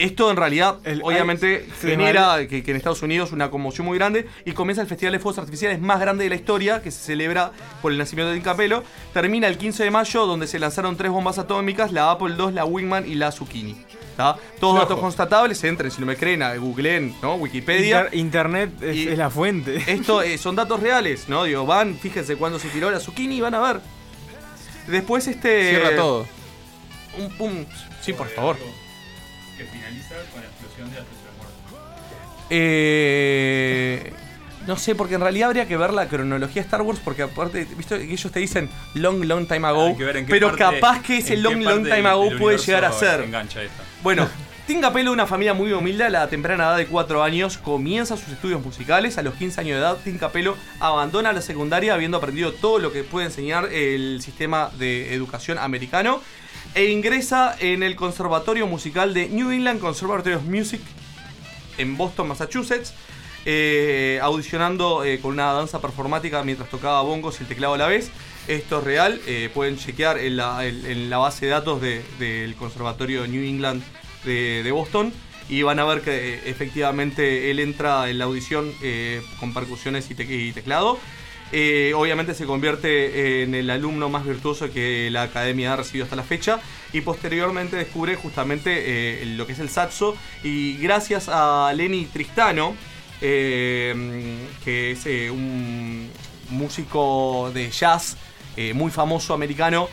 esto 0.04 0.30
en 0.32 0.38
realidad, 0.38 0.78
El- 0.84 1.02
obviamente, 1.04 1.66
genera 1.82 2.48
que, 2.48 2.64
que 2.64 2.72
en 2.72 2.78
Estados 2.78 3.02
Unidos 3.02 3.32
una 3.32 3.50
conmoción 3.52 3.88
muy 3.88 3.98
grande 3.98 4.28
y 4.46 4.52
comienza 4.54 4.82
el 4.82 4.88
Festival 4.88 5.14
de 5.14 5.20
Fuegos 5.20 5.40
Artificiales 5.40 5.80
más 5.82 6.00
grande 6.00 6.24
de 6.26 6.30
la 6.30 6.36
historia, 6.36 6.82
que 6.82 6.92
se 6.92 7.00
celebra 7.04 7.52
por 7.82 7.92
el 7.92 7.98
nacimiento 7.98 8.30
de 8.30 8.36
Tim 8.36 8.44
Capello. 8.44 8.84
Termina 9.14 9.48
el 9.48 9.58
15 9.58 9.84
de 9.84 9.92
mayo, 9.92 10.26
donde 10.26 10.48
se 10.48 10.60
lanzaron 10.60 10.98
tres 10.98 11.12
bombas 11.12 11.38
atómicas, 11.38 11.92
la 11.92 12.12
Apple 12.12 12.36
II, 12.38 12.52
la 12.54 12.66
Wingman 12.66 13.08
y 13.10 13.16
la 13.16 13.32
Zucchini. 13.32 13.76
¿tá? 14.18 14.36
Todos 14.60 14.78
datos 14.80 15.00
constatables, 15.00 15.64
entren, 15.64 15.90
si 15.90 16.02
no 16.02 16.06
me 16.06 16.16
creen, 16.18 16.44
a 16.44 16.54
googleen, 16.56 17.16
¿no? 17.22 17.36
Wikipedia. 17.36 18.02
Inter- 18.12 18.20
Internet 18.20 18.72
es, 18.84 18.96
Y- 18.98 19.08
es 19.08 19.18
la 19.18 19.30
fuente. 19.30 19.82
Esto 19.88 20.22
eh, 20.22 20.38
son 20.40 20.56
datos 20.56 20.80
reales, 20.82 21.30
¿no? 21.30 21.46
Digo, 21.46 21.66
van, 21.66 21.96
fíjense 21.98 22.36
cuándo 22.36 22.60
se 22.60 22.68
tiró 22.70 22.92
la 22.92 23.00
zucchini 23.00 23.38
y 23.38 23.42
van 23.42 23.56
a 23.56 23.60
ver. 23.62 23.82
Después 24.88 25.28
este. 25.28 25.70
Cierra 25.70 25.96
todo. 25.96 26.26
Un 27.18 27.30
pum. 27.38 27.66
Sí, 28.02 28.14
por 28.14 28.28
favor. 28.28 28.58
Eh, 32.52 34.12
no 34.68 34.78
sé, 34.78 34.94
porque 34.94 35.16
en 35.16 35.22
realidad 35.22 35.48
habría 35.48 35.68
que 35.68 35.76
ver 35.76 35.92
la 35.94 36.08
cronología 36.08 36.62
de 36.62 36.66
Star 36.68 36.82
Wars, 36.84 37.00
porque 37.04 37.24
aparte, 37.24 37.66
¿viste? 37.78 37.98
que 38.06 38.14
ellos 38.14 38.32
te 38.32 38.40
dicen 38.40 38.70
long, 38.94 39.24
long 39.26 39.48
time 39.48 39.68
ago, 39.68 39.88
pero 40.28 40.48
parte- 40.58 40.64
capaz 40.80 41.02
que 41.02 41.18
ese 41.18 41.36
long, 41.38 41.56
long 41.64 41.84
time 41.84 41.96
del- 41.98 42.06
ago 42.08 42.30
del 42.30 42.38
puede 42.38 42.58
llegar 42.68 42.86
a 42.86 42.90
ser. 43.00 43.22
Bueno, 44.04 44.28
Tim 44.68 44.80
Capello, 44.80 45.06
de 45.10 45.14
una 45.14 45.26
familia 45.26 45.54
muy 45.56 45.72
humilde, 45.74 46.04
a 46.04 46.10
la 46.10 46.28
temprana 46.30 46.66
edad 46.66 46.78
de 46.78 46.86
4 46.86 47.24
años, 47.24 47.58
comienza 47.58 48.16
sus 48.16 48.30
estudios 48.30 48.64
musicales. 48.64 49.18
A 49.18 49.24
los 49.24 49.34
15 49.34 49.60
años 49.60 49.76
de 49.76 49.82
edad, 49.82 49.98
Tim 50.04 50.18
Capello 50.20 50.56
abandona 50.80 51.34
la 51.34 51.42
secundaria 51.42 51.94
habiendo 51.96 52.18
aprendido 52.18 52.54
todo 52.54 52.78
lo 52.80 52.94
que 52.94 53.04
puede 53.04 53.26
enseñar 53.26 53.66
el 53.74 54.22
sistema 54.22 54.70
de 54.78 55.14
educación 55.16 55.58
americano 55.58 56.22
e 56.76 56.86
ingresa 56.86 57.56
en 57.60 57.82
el 57.82 57.96
Conservatorio 57.96 58.68
Musical 58.68 59.14
de 59.16 59.28
New 59.28 59.52
England 59.52 59.80
Conservatory 59.80 60.36
of 60.36 60.44
Music 60.44 60.82
en 61.82 61.98
Boston, 61.98 62.28
Massachusetts, 62.28 62.94
eh, 63.46 64.20
audicionando 64.22 65.04
eh, 65.04 65.20
con 65.20 65.32
una 65.34 65.52
danza 65.54 65.82
performática 65.82 66.44
mientras 66.44 66.70
tocaba 66.70 67.02
bongos 67.02 67.40
y 67.40 67.44
el 67.44 67.50
teclado 67.50 67.74
a 67.74 67.78
la 67.78 67.88
vez. 67.88 68.12
Esto 68.48 68.80
es 68.80 68.84
real, 68.84 69.22
eh, 69.28 69.50
pueden 69.54 69.78
chequear 69.78 70.18
en 70.20 70.38
la, 70.38 70.66
en- 70.66 71.10
la 71.10 71.18
base 71.18 71.46
de 71.46 71.52
datos 71.52 71.82
de- 71.82 72.04
del 72.20 72.56
Conservatorio 72.56 73.28
New 73.28 73.44
England 73.44 73.84
de, 74.26 74.70
Boston 74.72 75.12
y 75.50 75.64
van 75.64 75.80
a 75.80 75.86
ver 75.86 76.02
que 76.02 76.42
efectivamente 76.50 77.50
él 77.52 77.60
entra 77.60 78.10
en 78.10 78.18
la 78.20 78.26
audición 78.26 78.72
con 79.40 79.54
percusiones 79.54 80.10
y 80.10 80.52
teclado. 80.54 80.98
Eh, 81.52 81.94
obviamente 81.96 82.34
se 82.34 82.46
convierte 82.46 83.44
en 83.44 83.56
el 83.56 83.70
alumno 83.70 84.10
más 84.10 84.26
virtuoso 84.26 84.72
que 84.72 85.10
la 85.12 85.24
academia 85.24 85.74
ha 85.74 85.76
recibido 85.78 86.06
hasta 86.06 86.16
la 86.16 86.24
fecha. 86.24 86.60
Y 86.94 87.02
posteriormente 87.02 87.76
descubre 87.76 88.16
justamente 88.16 89.24
eh, 89.24 89.26
lo 89.26 89.46
que 89.46 89.54
es 89.54 89.60
el 89.60 89.70
saxo. 89.70 90.16
Y 90.44 90.78
gracias 90.78 91.30
a 91.30 91.72
Lenny 91.76 92.06
Tristano, 92.06 92.76
eh, 93.22 93.94
que 94.64 94.92
es 94.92 95.06
eh, 95.06 95.30
un 95.30 96.10
músico 96.50 97.52
de 97.54 97.70
jazz 97.70 98.18
eh, 98.58 98.74
muy 98.74 98.90
famoso 98.90 99.36
americano, 99.36 99.88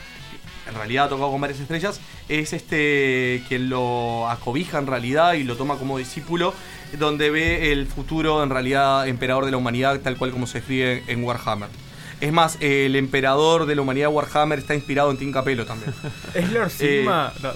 en 0.66 0.74
realidad 0.74 1.06
ha 1.06 1.08
tocado 1.10 1.30
con 1.30 1.40
varias 1.40 1.60
estrellas, 1.60 2.00
es 2.28 2.52
este 2.52 3.42
quien 3.48 3.68
lo 3.68 4.28
acobija 4.28 4.78
en 4.78 4.86
realidad 4.86 5.34
y 5.34 5.44
lo 5.44 5.56
toma 5.56 5.76
como 5.76 5.98
discípulo, 5.98 6.54
donde 6.98 7.30
ve 7.30 7.72
el 7.72 7.86
futuro 7.86 8.42
en 8.42 8.50
realidad 8.50 9.06
emperador 9.08 9.44
de 9.44 9.50
la 9.50 9.56
humanidad, 9.56 9.98
tal 10.00 10.16
cual 10.16 10.30
como 10.30 10.46
se 10.46 10.58
escribe 10.58 11.02
en 11.08 11.24
Warhammer. 11.24 11.68
Es 12.20 12.32
más, 12.32 12.56
el 12.60 12.96
emperador 12.96 13.66
de 13.66 13.76
la 13.76 13.82
humanidad 13.82 14.10
Warhammer 14.10 14.58
está 14.58 14.74
inspirado 14.74 15.10
en 15.10 15.18
Tim 15.18 15.32
Capello 15.32 15.64
también. 15.66 15.92
¿Es 16.34 16.50
Lord 16.52 16.70
Sigma? 16.70 17.32
No. 17.42 17.50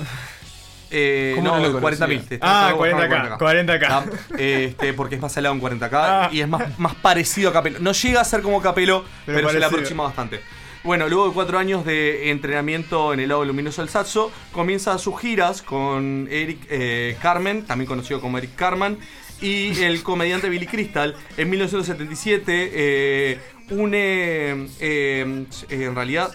Eh, 0.95 1.33
¿Cómo 1.37 1.49
no, 1.49 1.57
no 1.59 1.69
lo 1.69 1.81
conocía? 1.81 2.07
40.000. 2.07 2.29
te- 2.29 2.39
Ah, 2.43 2.71
te- 2.73 2.79
40K, 2.79 3.39
40K. 3.39 3.87
Ah, 3.89 4.05
este, 4.39 4.93
porque 4.93 5.15
es 5.15 5.21
más 5.23 5.33
salado 5.33 5.55
en 5.55 5.61
40K 5.61 5.89
Ah. 5.93 6.29
y 6.31 6.41
es 6.43 6.49
más, 6.49 6.79
más 6.79 6.95
parecido 6.97 7.49
a 7.49 7.53
Capello. 7.55 7.79
No 7.81 7.93
llega 7.93 8.21
a 8.21 8.25
ser 8.25 8.43
como 8.43 8.61
Capello, 8.61 9.05
Pero 9.25 9.39
pero, 9.39 9.51
se 9.51 9.59
le 9.59 9.65
aproxima 9.65 10.03
bastante. 10.05 10.43
Bueno, 10.85 11.09
luego 11.09 11.29
de 11.29 11.33
cuatro 11.33 11.61
años 11.61 11.85
de 11.85 12.33
entrenamiento 12.33 13.13
en 13.15 13.21
el 13.21 13.29
lado 13.29 13.45
luminoso 13.45 13.83
del 13.83 13.89
Saxo, 13.89 14.33
comienza 14.51 14.99
sus 14.99 15.17
giras 15.21 15.63
con 15.63 16.27
Eric 16.29 16.67
eh, 16.69 17.17
Carmen, 17.23 17.65
también 17.65 17.87
conocido 17.87 18.21
como 18.21 18.37
Eric 18.39 18.57
Carman, 18.57 18.99
y 19.41 19.81
el 19.81 20.03
comediante 20.03 20.49
Billy 20.49 20.67
Crystal. 20.67 21.15
En 21.37 21.51
1977 21.51 22.71
eh, 22.75 23.41
une, 23.71 24.67
eh, 24.81 25.47
en 25.71 25.95
realidad, 25.95 26.33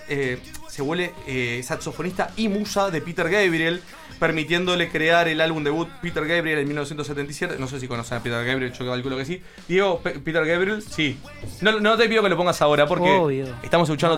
se 0.70 0.82
vuelve 0.82 1.12
saxofonista 1.62 2.32
y 2.38 2.48
musa 2.48 2.90
de 2.90 3.02
Peter 3.02 3.30
Gabriel, 3.30 3.82
permitiéndole 4.20 4.90
crear 4.90 5.28
el 5.28 5.42
álbum 5.42 5.64
debut 5.64 5.88
Peter 6.02 6.26
Gabriel 6.26 6.60
en 6.60 6.68
1977. 6.68 7.56
No 7.60 7.68
sé 7.68 7.80
si 7.80 7.88
conocen 7.88 8.18
a 8.18 8.24
Peter 8.24 8.46
Gabriel, 8.46 8.74
yo 8.74 8.86
calculo 8.86 9.18
que 9.18 9.26
sí. 9.26 9.42
Diego, 9.68 10.00
Pe- 10.00 10.20
Peter 10.20 10.46
Gabriel, 10.46 10.82
sí. 10.82 11.18
No, 11.62 11.80
no 11.80 11.98
te 11.98 12.08
pido 12.10 12.24
que 12.24 12.30
lo 12.30 12.38
pongas 12.38 12.62
ahora 12.62 12.88
porque 12.88 13.10
Obvio. 13.10 13.48
estamos 13.64 13.88
escuchando. 13.90 14.18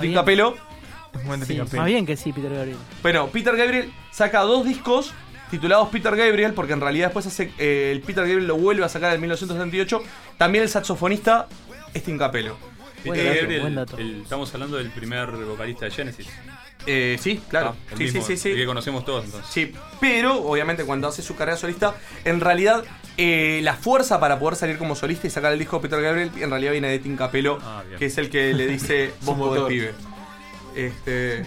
Es 1.14 1.24
momento 1.24 1.46
Sí, 1.48 1.60
más 1.78 1.86
bien 1.88 2.06
que 2.06 2.16
sí, 2.16 2.32
Peter 2.32 2.54
Gabriel. 2.54 2.78
Bueno, 3.02 3.28
Peter 3.28 3.56
Gabriel 3.58 3.92
saca 4.12 4.42
dos 4.42 4.64
discos 4.66 5.12
titulados 5.50 5.90
Peter 5.90 6.16
Gabriel, 6.16 6.54
porque 6.54 6.74
en 6.74 6.82
realidad 6.82 7.08
después 7.08 7.26
hace, 7.26 7.52
eh, 7.58 7.90
el 7.92 8.02
Peter 8.02 8.24
Gabriel 8.24 8.46
lo 8.46 8.58
vuelve 8.58 8.84
a 8.86 8.90
sacar 8.90 9.14
en 9.16 9.22
1978. 9.22 10.04
También 10.38 10.64
el 10.64 10.70
saxofonista 10.70 11.48
es 11.94 12.04
Tim 12.04 12.18
Capello. 12.20 12.56
Buen 13.04 13.18
Peter 13.18 13.26
dato, 13.26 13.42
Gabriel, 13.42 13.62
buen 13.62 13.76
dato. 13.76 13.98
el- 13.98 14.22
estamos 14.22 14.54
hablando 14.54 14.78
del 14.78 14.92
primer 14.92 15.32
vocalista 15.32 15.86
de 15.86 15.92
Genesis. 15.92 16.28
Eh, 16.86 17.18
sí, 17.20 17.42
claro. 17.50 17.76
Ah, 17.78 17.92
el 17.92 17.98
sí, 17.98 18.04
mismo, 18.06 18.22
sí, 18.22 18.36
sí, 18.36 18.44
sí. 18.44 18.50
el 18.52 18.58
que 18.58 18.66
conocemos 18.66 19.06
todos 19.06 19.26
entonces. 19.26 19.50
Sí, 19.52 19.74
pero 20.00 20.42
obviamente 20.44 20.86
cuando 20.86 21.08
hace 21.08 21.22
su 21.22 21.36
carrera 21.36 21.58
solista, 21.58 21.94
en 22.26 22.40
realidad 22.40 22.84
eh, 23.18 23.60
la 23.64 23.76
fuerza 23.76 24.20
para 24.20 24.40
poder 24.40 24.56
salir 24.56 24.78
como 24.78 24.96
solista 24.96 25.28
y 25.28 25.30
sacar 25.30 25.52
el 25.54 25.60
disco 25.60 25.78
de 25.78 25.84
Peter 25.84 26.02
Gabriel 26.02 26.32
en 26.40 26.50
realidad 26.50 26.72
viene 26.72 26.88
de 26.90 27.00
Tim 27.00 27.18
Capello, 27.18 27.60
Ah, 27.62 27.84
que 27.98 28.06
es 28.06 28.18
el 28.18 28.30
que 28.30 28.54
le 28.54 28.66
dice 28.68 29.12
vos 29.22 29.38
podés 29.38 29.64
pibe. 29.64 29.94
Este, 30.76 31.46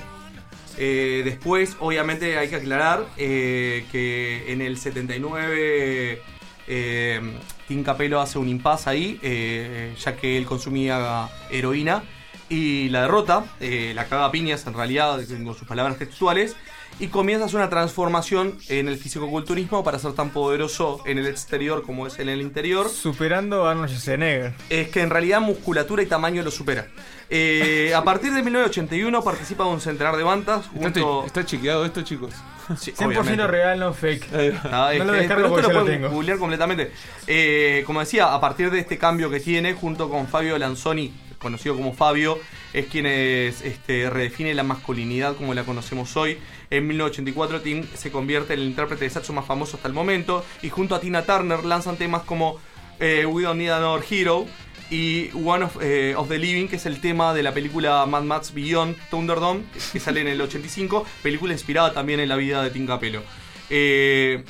Eh, 0.78 1.20
después, 1.24 1.76
obviamente, 1.80 2.38
hay 2.38 2.48
que 2.48 2.56
aclarar 2.56 3.06
eh, 3.18 3.84
que 3.92 4.50
en 4.52 4.62
el 4.62 4.78
79 4.78 6.22
eh, 6.66 7.20
Tim 7.68 7.82
Capello 7.84 8.20
hace 8.20 8.38
un 8.38 8.48
impasse 8.48 8.88
ahí, 8.88 9.18
eh, 9.22 9.94
ya 10.02 10.16
que 10.16 10.38
él 10.38 10.46
consumía 10.46 11.28
heroína 11.50 12.02
y 12.48 12.88
la 12.88 13.02
derrota, 13.02 13.44
eh, 13.60 13.92
la 13.94 14.06
caga 14.06 14.30
piñas 14.30 14.66
en 14.66 14.74
realidad, 14.74 15.20
con 15.44 15.54
sus 15.54 15.66
palabras 15.66 15.98
textuales, 15.98 16.56
y 16.98 17.08
comienza 17.08 17.44
a 17.44 17.46
hacer 17.46 17.58
una 17.58 17.70
transformación 17.70 18.58
en 18.68 18.88
el 18.88 18.96
fisicoculturismo 18.98 19.82
para 19.82 19.98
ser 19.98 20.12
tan 20.12 20.30
poderoso 20.30 21.02
en 21.06 21.18
el 21.18 21.26
exterior 21.26 21.82
como 21.82 22.06
es 22.06 22.18
en 22.18 22.28
el 22.28 22.40
interior. 22.40 22.88
Superando 22.88 23.66
a 23.66 23.72
Arnold 23.72 23.88
Schwarzenegger. 23.88 24.54
Es 24.68 24.88
que 24.88 25.00
en 25.00 25.10
realidad 25.10 25.40
musculatura 25.40 26.02
y 26.02 26.06
tamaño 26.06 26.42
lo 26.42 26.50
supera. 26.50 26.88
Eh, 27.30 27.92
a 27.94 28.04
partir 28.04 28.32
de 28.32 28.42
1981 28.42 29.24
participa 29.24 29.64
de 29.64 29.70
un 29.70 29.80
centenar 29.80 30.16
de 30.16 30.22
bandas. 30.22 30.66
Está, 30.80 31.00
está 31.26 31.46
chequeado 31.46 31.84
esto, 31.84 32.02
chicos. 32.02 32.34
Sí, 32.76 32.92
100% 32.92 33.06
obviamente. 33.06 33.46
real, 33.46 33.78
no 33.78 33.92
fake. 33.92 34.28
Ah, 34.64 34.92
no 34.96 35.04
lo 35.04 35.12
descargo 35.12 35.48
porque 35.48 35.72
lo 35.72 35.84
tengo. 35.84 36.10
googlear 36.10 36.38
completamente. 36.38 36.92
Eh, 37.26 37.82
como 37.86 38.00
decía, 38.00 38.32
a 38.32 38.40
partir 38.40 38.70
de 38.70 38.78
este 38.78 38.98
cambio 38.98 39.30
que 39.30 39.40
tiene, 39.40 39.74
junto 39.74 40.08
con 40.08 40.28
Fabio 40.28 40.58
Lanzoni, 40.58 41.12
conocido 41.38 41.76
como 41.76 41.92
Fabio, 41.92 42.38
es 42.72 42.86
quien 42.86 43.04
es, 43.06 43.60
este, 43.62 44.08
redefine 44.08 44.54
la 44.54 44.62
masculinidad 44.62 45.36
como 45.36 45.52
la 45.52 45.64
conocemos 45.64 46.16
hoy. 46.16 46.38
En 46.70 46.86
1984 46.86 47.60
Tim 47.60 47.86
se 47.94 48.10
convierte 48.10 48.54
en 48.54 48.60
el 48.60 48.66
intérprete 48.66 49.04
de 49.04 49.10
saxo 49.10 49.32
más 49.32 49.44
famoso 49.44 49.76
hasta 49.76 49.88
el 49.88 49.94
momento 49.94 50.44
y 50.62 50.70
junto 50.70 50.94
a 50.94 51.00
Tina 51.00 51.22
Turner 51.24 51.64
lanzan 51.64 51.96
temas 51.96 52.22
como 52.22 52.58
eh, 52.98 53.26
We 53.26 53.42
Don't 53.42 53.58
Need 53.58 53.70
Another 53.72 54.04
Hero 54.08 54.46
y 54.90 55.30
One 55.32 55.64
of, 55.64 55.78
eh, 55.80 56.14
of 56.16 56.28
the 56.28 56.38
Living, 56.38 56.68
que 56.68 56.76
es 56.76 56.86
el 56.86 57.00
tema 57.00 57.34
de 57.34 57.42
la 57.42 57.52
película 57.52 58.04
Mad 58.06 58.22
Max 58.22 58.52
Beyond 58.54 58.96
Thunderdome, 59.10 59.64
que 59.92 60.00
sale 60.00 60.20
en 60.20 60.28
el 60.28 60.40
85, 60.40 61.06
película 61.22 61.52
inspirada 61.52 61.92
también 61.92 62.20
en 62.20 62.28
la 62.28 62.36
vida 62.36 62.62
de 62.62 62.70
Tim 62.70 62.86
Capello. 62.86 63.22
Eh, 63.70 64.44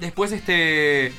después, 0.00 0.32
este. 0.32 1.12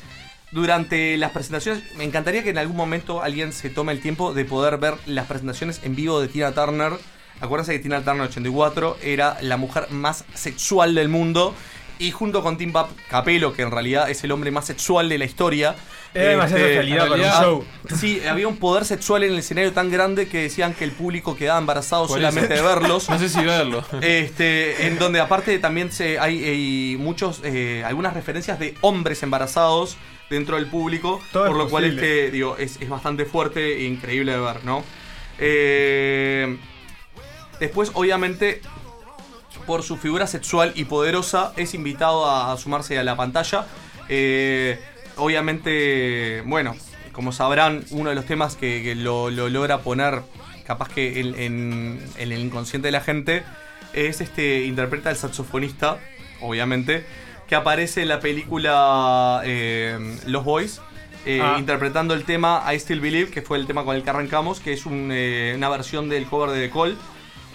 Durante 0.51 1.15
las 1.15 1.31
presentaciones, 1.31 1.81
me 1.95 2.03
encantaría 2.03 2.43
que 2.43 2.49
en 2.49 2.57
algún 2.57 2.75
momento 2.75 3.21
alguien 3.21 3.53
se 3.53 3.69
tome 3.69 3.93
el 3.93 4.01
tiempo 4.01 4.33
de 4.33 4.43
poder 4.43 4.77
ver 4.77 4.95
las 5.05 5.25
presentaciones 5.25 5.79
en 5.83 5.95
vivo 5.95 6.19
de 6.19 6.27
Tina 6.27 6.51
Turner. 6.51 6.91
Acuérdense 7.39 7.71
que 7.71 7.79
Tina 7.79 8.03
Turner 8.03 8.23
84 8.23 8.97
era 9.01 9.37
la 9.41 9.55
mujer 9.55 9.89
más 9.91 10.25
sexual 10.33 10.93
del 10.93 11.07
mundo. 11.07 11.55
Y 12.01 12.09
junto 12.09 12.41
con 12.41 12.57
Tim 12.57 12.71
Pap 12.71 12.89
Capello, 13.09 13.53
que 13.53 13.61
en 13.61 13.69
realidad 13.69 14.09
es 14.09 14.23
el 14.23 14.31
hombre 14.31 14.49
más 14.49 14.65
sexual 14.65 15.07
de 15.07 15.19
la 15.19 15.25
historia. 15.25 15.75
Era 16.15 16.31
demasiada 16.31 16.61
este, 16.63 16.73
sexualidad 16.73 17.05
en 17.05 17.09
para 17.09 17.13
un 17.13 17.19
realidad, 17.19 17.43
show. 17.43 17.65
Sí, 17.95 18.21
había 18.27 18.47
un 18.47 18.57
poder 18.57 18.85
sexual 18.85 19.23
en 19.23 19.33
el 19.33 19.37
escenario 19.37 19.71
tan 19.71 19.91
grande 19.91 20.27
que 20.27 20.41
decían 20.41 20.73
que 20.73 20.83
el 20.83 20.91
público 20.91 21.35
quedaba 21.35 21.59
embarazado 21.59 22.07
solamente 22.07 22.55
de 22.55 22.61
verlos. 22.61 23.07
No 23.11 23.19
sé 23.19 23.29
si 23.29 23.43
verlo. 23.43 23.83
Este, 24.01 24.87
en 24.87 24.97
donde 24.97 25.19
aparte 25.19 25.59
también 25.59 25.91
se, 25.91 26.17
hay, 26.17 26.43
hay 26.43 26.97
muchos, 26.97 27.41
eh, 27.43 27.83
algunas 27.85 28.15
referencias 28.15 28.57
de 28.57 28.73
hombres 28.81 29.21
embarazados 29.21 29.95
dentro 30.29 30.55
del 30.55 30.65
público, 30.65 31.21
Todo 31.31 31.45
por 31.45 31.51
es 31.51 31.57
lo 31.57 31.69
cual 31.69 31.83
posible. 31.83 32.25
este, 32.25 32.31
digo, 32.31 32.57
es, 32.57 32.81
es 32.81 32.89
bastante 32.89 33.25
fuerte 33.25 33.77
e 33.77 33.83
increíble 33.83 34.31
de 34.31 34.39
ver, 34.39 34.65
¿no? 34.65 34.83
Eh, 35.37 36.57
después, 37.59 37.91
obviamente, 37.93 38.61
por 39.61 39.83
su 39.83 39.97
figura 39.97 40.27
sexual 40.27 40.71
y 40.75 40.85
poderosa, 40.85 41.53
es 41.57 41.73
invitado 41.73 42.29
a, 42.29 42.57
sumarse 42.57 42.97
a 42.99 43.03
la 43.03 43.15
pantalla. 43.15 43.65
Eh, 44.09 44.79
obviamente, 45.45 46.41
bueno, 46.45 46.75
como 47.11 47.31
sabrán, 47.31 47.83
uno 47.91 48.09
de 48.09 48.15
los 48.15 48.25
temas 48.25 48.55
que, 48.55 48.81
que 48.83 48.95
lo, 48.95 49.29
lo 49.29 49.49
logra 49.49 49.79
poner 49.79 50.21
capaz 50.65 50.89
que 50.89 51.19
en, 51.19 51.35
en- 51.35 52.05
en 52.17 52.31
el 52.31 52.39
inconsciente 52.39 52.87
de 52.87 52.91
la 52.91 53.01
gente 53.01 53.43
es 53.93 54.21
este 54.21 54.63
interpreta 54.65 55.09
al 55.09 55.17
saxofonista, 55.17 55.97
obviamente, 56.41 57.05
que 57.47 57.55
aparece 57.55 58.03
en 58.03 58.07
la 58.07 58.19
película 58.19 59.41
eh, 59.43 60.17
Los 60.27 60.43
Boys. 60.45 60.81
eh, 61.25 61.39
Ah. 61.43 61.55
interpretando 61.59 62.13
el 62.15 62.23
tema 62.23 62.63
I 62.73 62.79
Still 62.79 62.99
Believe, 63.01 63.29
que 63.29 63.41
fue 63.41 63.57
el 63.59 63.67
tema 63.67 63.83
con 63.83 63.95
el 63.95 64.01
que 64.03 64.09
arrancamos, 64.09 64.59
que 64.59 64.73
es 64.73 64.85
un, 64.87 65.09
eh, 65.11 65.53
una 65.55 65.69
versión 65.69 66.09
del 66.09 66.25
cover 66.25 66.49
de 66.51 66.67
The 66.67 66.73
Call. 66.73 66.97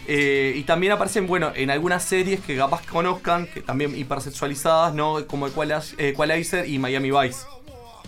Eh, 0.08 0.52
y 0.56 0.62
también 0.62 0.92
aparecen, 0.92 1.26
bueno, 1.26 1.52
en 1.54 1.70
algunas 1.70 2.04
series 2.04 2.40
que 2.40 2.56
capaz 2.56 2.86
conozcan, 2.86 3.46
que 3.46 3.60
también 3.60 3.96
hipersexualizadas, 3.96 4.94
¿no? 4.94 5.26
Como 5.26 5.48
Equaliz- 5.48 5.94
Equalizer 5.98 6.68
y 6.68 6.78
Miami 6.78 7.10
Vice. 7.10 7.44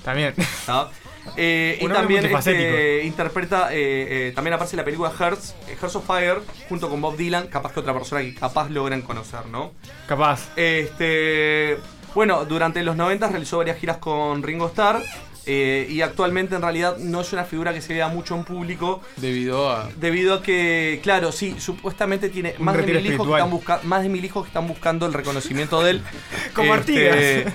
También. 0.04 0.34
¿tá? 0.64 0.90
Eh, 1.36 1.78
y 1.82 1.88
también 1.88 2.24
este, 2.24 3.04
interpreta, 3.04 3.72
eh, 3.74 4.28
eh, 4.28 4.32
también 4.34 4.54
aparece 4.54 4.76
en 4.76 4.78
la 4.78 4.84
película 4.84 5.10
Hearts, 5.10 5.54
eh, 5.68 5.76
Hearts 5.78 5.96
of 5.96 6.06
Fire, 6.06 6.40
junto 6.68 6.88
con 6.88 7.00
Bob 7.00 7.16
Dylan, 7.16 7.48
capaz 7.48 7.72
que 7.72 7.80
otra 7.80 7.92
persona 7.92 8.22
que 8.22 8.34
capaz 8.34 8.70
logran 8.70 9.02
conocer, 9.02 9.46
¿no? 9.46 9.72
Capaz. 10.06 10.48
Este, 10.56 11.78
bueno, 12.14 12.44
durante 12.44 12.82
los 12.82 12.96
90 12.96 13.28
realizó 13.28 13.58
varias 13.58 13.78
giras 13.78 13.98
con 13.98 14.42
Ringo 14.42 14.68
Starr. 14.68 15.02
Eh, 15.48 15.86
y 15.88 16.02
actualmente 16.02 16.54
en 16.54 16.62
realidad 16.62 16.98
no 16.98 17.22
es 17.22 17.32
una 17.32 17.44
figura 17.44 17.72
que 17.72 17.80
se 17.80 17.94
vea 17.94 18.08
mucho 18.08 18.36
en 18.36 18.44
público. 18.44 19.02
Debido 19.16 19.70
a. 19.70 19.88
Debido 19.96 20.34
a 20.34 20.42
que, 20.42 21.00
claro, 21.02 21.32
sí, 21.32 21.56
supuestamente 21.58 22.28
tiene 22.28 22.54
más 22.58 22.76
de, 22.76 22.82
mil 22.84 23.06
hijos 23.06 23.26
que 23.26 23.32
están 23.32 23.50
busca- 23.50 23.80
más 23.84 24.02
de 24.02 24.08
mil 24.10 24.24
hijos 24.24 24.44
que 24.44 24.48
están 24.48 24.68
buscando 24.68 25.06
el 25.06 25.12
reconocimiento 25.14 25.82
de 25.82 25.90
él. 25.92 26.02
Como 26.54 26.74
Este, 26.74 27.46
Artigas. 27.46 27.54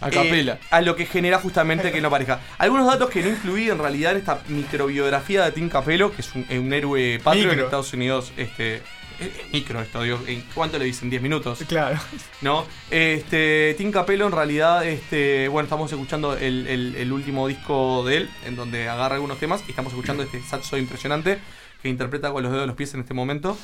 A 0.00 0.10
capela. 0.10 0.54
eh, 0.54 0.58
a 0.70 0.80
lo 0.80 0.96
que 0.96 1.06
genera 1.06 1.38
justamente 1.38 1.92
que 1.92 2.00
no 2.00 2.10
parezca. 2.10 2.40
Algunos 2.58 2.86
datos 2.86 3.10
que 3.10 3.22
no 3.22 3.28
incluí 3.28 3.68
en 3.70 3.78
realidad 3.78 4.12
en 4.12 4.18
esta 4.18 4.40
microbiografía 4.48 5.44
de 5.44 5.52
Tim 5.52 5.68
Capello, 5.68 6.10
que 6.12 6.22
es 6.22 6.34
un, 6.34 6.46
un 6.50 6.72
héroe 6.72 7.20
patrio 7.22 7.52
en. 7.52 7.60
Estados 7.60 7.92
Unidos. 7.92 8.32
Este, 8.36 8.82
micro 9.52 9.80
esto, 9.80 10.02
digo, 10.02 10.20
¿en 10.26 10.42
¿cuánto 10.54 10.78
le 10.78 10.84
dicen? 10.84 11.10
¿10 11.10 11.20
minutos? 11.20 11.60
Claro. 11.68 11.98
¿no? 12.40 12.64
Este, 12.90 13.74
Tim 13.78 13.90
Capello 13.92 14.26
en 14.26 14.32
realidad, 14.32 14.84
este, 14.86 15.48
bueno, 15.48 15.64
estamos 15.66 15.90
escuchando 15.92 16.36
el, 16.36 16.66
el- 16.66 16.96
el 16.96 17.12
último 17.12 17.48
disco 17.48 18.04
de 18.04 18.16
él, 18.18 18.30
en 18.46 18.56
donde 18.56 18.88
agarra 18.88 19.14
algunos 19.16 19.38
temas, 19.38 19.62
y 19.66 19.70
estamos 19.70 19.92
escuchando 19.92 20.22
este 20.22 20.40
saxo 20.42 20.76
impresionante 20.76 21.38
que 21.82 21.88
interpreta 21.88 22.30
con 22.30 22.42
los 22.44 22.52
dedos 22.52 22.62
de 22.62 22.66
los 22.68 22.76
pies 22.76 22.94
en 22.94 23.00
este 23.00 23.12
momento. 23.14 23.56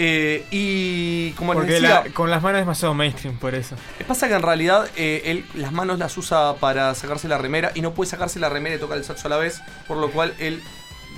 Eh, 0.00 0.46
y 0.52 1.32
como 1.32 1.52
les 1.54 1.58
Porque 1.60 1.72
decía, 1.74 2.02
la- 2.06 2.10
con 2.12 2.30
las 2.30 2.42
manos 2.42 2.60
es 2.60 2.62
demasiado 2.66 2.94
mainstream, 2.94 3.36
por 3.38 3.54
eso. 3.54 3.74
pasa 4.06 4.28
que 4.28 4.34
en 4.34 4.42
realidad 4.42 4.88
eh, 4.96 5.22
él 5.26 5.44
las 5.54 5.72
manos 5.72 5.98
las 5.98 6.16
usa 6.16 6.54
para 6.60 6.94
sacarse 6.94 7.26
la 7.28 7.36
remera 7.36 7.72
y 7.74 7.80
no 7.80 7.92
puede 7.94 8.08
sacarse 8.10 8.38
la 8.38 8.48
remera 8.48 8.76
y 8.76 8.78
tocar 8.78 8.96
el 8.96 9.04
saxo 9.04 9.26
a 9.26 9.30
la 9.30 9.36
vez, 9.38 9.60
por 9.88 9.96
lo 9.96 10.10
cual 10.10 10.34
él 10.38 10.62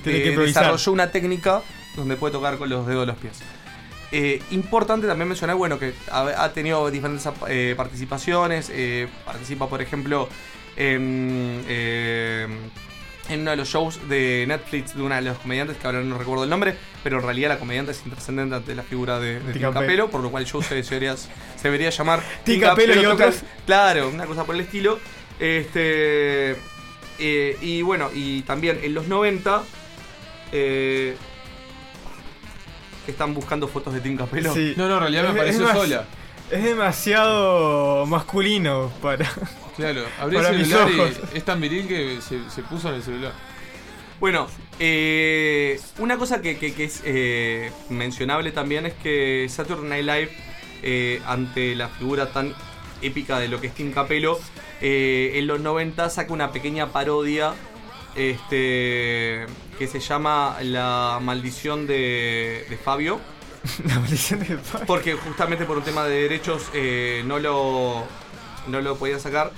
eh, 0.06 0.34
desarrolló 0.46 0.92
una 0.92 1.10
técnica 1.10 1.60
donde 1.94 2.16
puede 2.16 2.32
tocar 2.32 2.56
con 2.56 2.70
los 2.70 2.86
dedos 2.86 3.02
de 3.02 3.06
los 3.12 3.16
pies. 3.18 3.40
Eh, 4.12 4.42
importante 4.50 5.06
también 5.06 5.28
mencionar, 5.28 5.56
bueno, 5.56 5.78
que 5.78 5.92
ha, 6.10 6.44
ha 6.44 6.52
tenido 6.52 6.90
diferentes 6.90 7.28
eh, 7.48 7.74
participaciones. 7.76 8.68
eh, 8.72 9.08
participa, 9.24 9.68
por 9.68 9.80
ejemplo, 9.82 10.28
en, 10.76 11.64
en 13.28 13.40
uno 13.42 13.50
de 13.52 13.56
los 13.56 13.68
shows 13.68 14.00
de 14.08 14.44
Netflix 14.48 14.96
de 14.96 15.02
una 15.02 15.16
de 15.16 15.22
los 15.22 15.38
comediantes, 15.38 15.76
que 15.76 15.86
ahora 15.86 16.00
no 16.00 16.18
recuerdo 16.18 16.42
el 16.44 16.50
nombre, 16.50 16.74
pero 17.04 17.18
en 17.18 17.22
realidad 17.24 17.50
la 17.50 17.58
comediante 17.60 17.92
es 17.92 18.02
intrascendente 18.04 18.56
ante 18.56 18.74
la 18.74 18.82
figura 18.82 19.20
de, 19.20 19.38
de. 19.40 19.60
Capello, 19.60 20.10
por 20.10 20.20
lo 20.20 20.30
cual 20.30 20.42
el 20.42 20.48
show 20.48 20.60
se, 20.62 20.82
se 20.82 20.94
debería, 20.94 21.16
se 21.16 21.28
debería 21.62 21.90
llamar 21.90 22.20
Tim 22.44 22.60
Capello 22.60 23.00
y 23.00 23.06
otros. 23.06 23.42
Claro, 23.66 24.08
una 24.08 24.26
cosa 24.26 24.44
por 24.44 24.56
el 24.56 24.62
estilo. 24.62 24.98
Este. 25.38 26.56
y 27.18 27.82
bueno, 27.82 28.10
y 28.12 28.42
también 28.42 28.80
en 28.82 28.92
los 28.94 29.06
90. 29.06 29.62
eh, 30.52 31.16
que 33.10 33.12
están 33.12 33.34
buscando 33.34 33.66
fotos 33.68 33.92
de 33.92 34.00
Tim 34.00 34.16
Capello. 34.16 34.54
Sí. 34.54 34.74
No, 34.76 34.86
no, 34.88 34.94
en 34.94 35.00
realidad 35.00 35.22
me 35.24 35.28
apareció 35.30 35.66
es 35.68 35.76
sola. 35.76 36.04
Es 36.50 36.62
demasiado 36.64 38.06
masculino 38.06 38.90
para. 39.02 39.28
Claro, 39.76 40.02
abrí 40.20 40.36
el 40.36 40.44
celular 40.44 40.90
y 40.90 40.98
ojos. 41.00 41.12
es 41.34 41.44
tan 41.44 41.60
viril 41.60 41.86
que 41.86 42.18
se, 42.20 42.48
se 42.50 42.62
puso 42.62 42.88
en 42.88 42.96
el 42.96 43.02
celular. 43.02 43.32
Bueno, 44.20 44.46
eh, 44.78 45.80
una 45.98 46.16
cosa 46.18 46.40
que, 46.42 46.58
que- 46.58 46.74
que 46.74 46.84
es 46.84 47.00
eh, 47.04 47.70
mencionable 47.88 48.52
también 48.52 48.86
es 48.86 48.94
que 48.94 49.46
Saturday 49.48 49.88
Night 49.88 50.04
Live, 50.04 50.30
eh, 50.82 51.22
ante 51.26 51.74
la 51.74 51.88
figura 51.88 52.32
tan 52.32 52.54
épica 53.02 53.38
de 53.38 53.48
lo 53.48 53.60
que 53.60 53.68
es 53.68 53.74
Tim 53.74 53.92
Capello, 53.92 54.38
eh, 54.82 55.32
en 55.36 55.46
los 55.46 55.60
90 55.60 56.10
saca 56.10 56.32
una 56.32 56.52
pequeña 56.52 56.88
parodia 56.88 57.54
este, 58.14 59.46
que 59.78 59.86
se 59.86 60.00
llama 60.00 60.56
La 60.62 61.18
maldición 61.22 61.86
de, 61.86 62.66
de 62.68 62.76
Fabio. 62.76 63.20
La 63.84 63.98
maldición 63.98 64.40
del 64.40 64.58
padre. 64.58 64.86
Porque 64.86 65.14
justamente 65.14 65.64
por 65.64 65.78
un 65.78 65.84
tema 65.84 66.04
de 66.04 66.22
derechos 66.22 66.68
eh, 66.74 67.22
no 67.26 67.38
lo 67.38 68.04
no 68.66 68.80
lo 68.80 68.96
podía 68.96 69.18
sacar. 69.18 69.52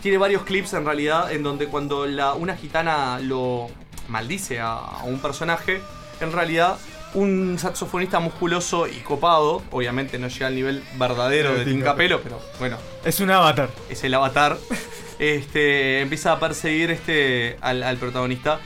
Tiene 0.00 0.18
varios 0.18 0.42
clips 0.44 0.74
en 0.74 0.84
realidad 0.84 1.32
en 1.32 1.42
donde 1.42 1.66
cuando 1.66 2.06
la, 2.06 2.34
una 2.34 2.56
gitana 2.56 3.18
lo 3.20 3.68
maldice 4.08 4.60
a, 4.60 4.74
a 4.74 5.04
un 5.04 5.18
personaje, 5.18 5.80
en 6.20 6.30
realidad 6.32 6.78
un 7.14 7.58
saxofonista 7.58 8.18
musculoso 8.20 8.86
y 8.88 8.96
copado, 9.00 9.62
obviamente 9.70 10.18
no 10.18 10.28
llega 10.28 10.48
al 10.48 10.54
nivel 10.56 10.82
verdadero 10.96 11.54
De 11.54 11.64
de 11.64 11.80
Capello, 11.80 12.20
pero 12.22 12.40
bueno, 12.58 12.76
Es 13.04 13.20
un 13.20 13.30
avatar. 13.30 13.70
es 13.88 14.02
el 14.04 14.14
avatar, 14.14 14.58
este, 15.18 16.00
empieza 16.00 16.32
a 16.32 16.40
perseguir 16.40 16.90
este, 16.90 17.56
al, 17.60 17.82
al 17.82 17.96
protagonista, 17.98 18.60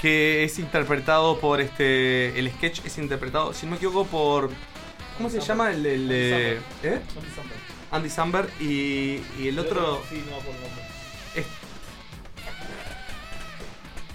que 0.00 0.44
es 0.44 0.58
interpretado 0.58 1.38
por 1.40 1.60
este. 1.60 2.38
El 2.38 2.50
sketch 2.52 2.80
es 2.84 2.98
interpretado, 2.98 3.52
si 3.54 3.66
no 3.66 3.70
me 3.72 3.76
equivoco, 3.76 4.04
por 4.06 4.50
¿Cómo 5.16 5.30
se 5.30 5.40
llama 5.40 5.70
el, 5.70 5.84
el 5.86 6.08
de. 6.08 6.52
¿Eh? 6.82 7.00
Andy 7.92 8.10
Samberg 8.10 8.48
y, 8.60 9.20
y 9.38 9.48
el 9.48 9.58
otro. 9.58 10.02
Sí, 10.10 10.16
no 10.28 10.36
por 10.38 10.46
nombre. 10.54 10.82
es- 11.36 11.46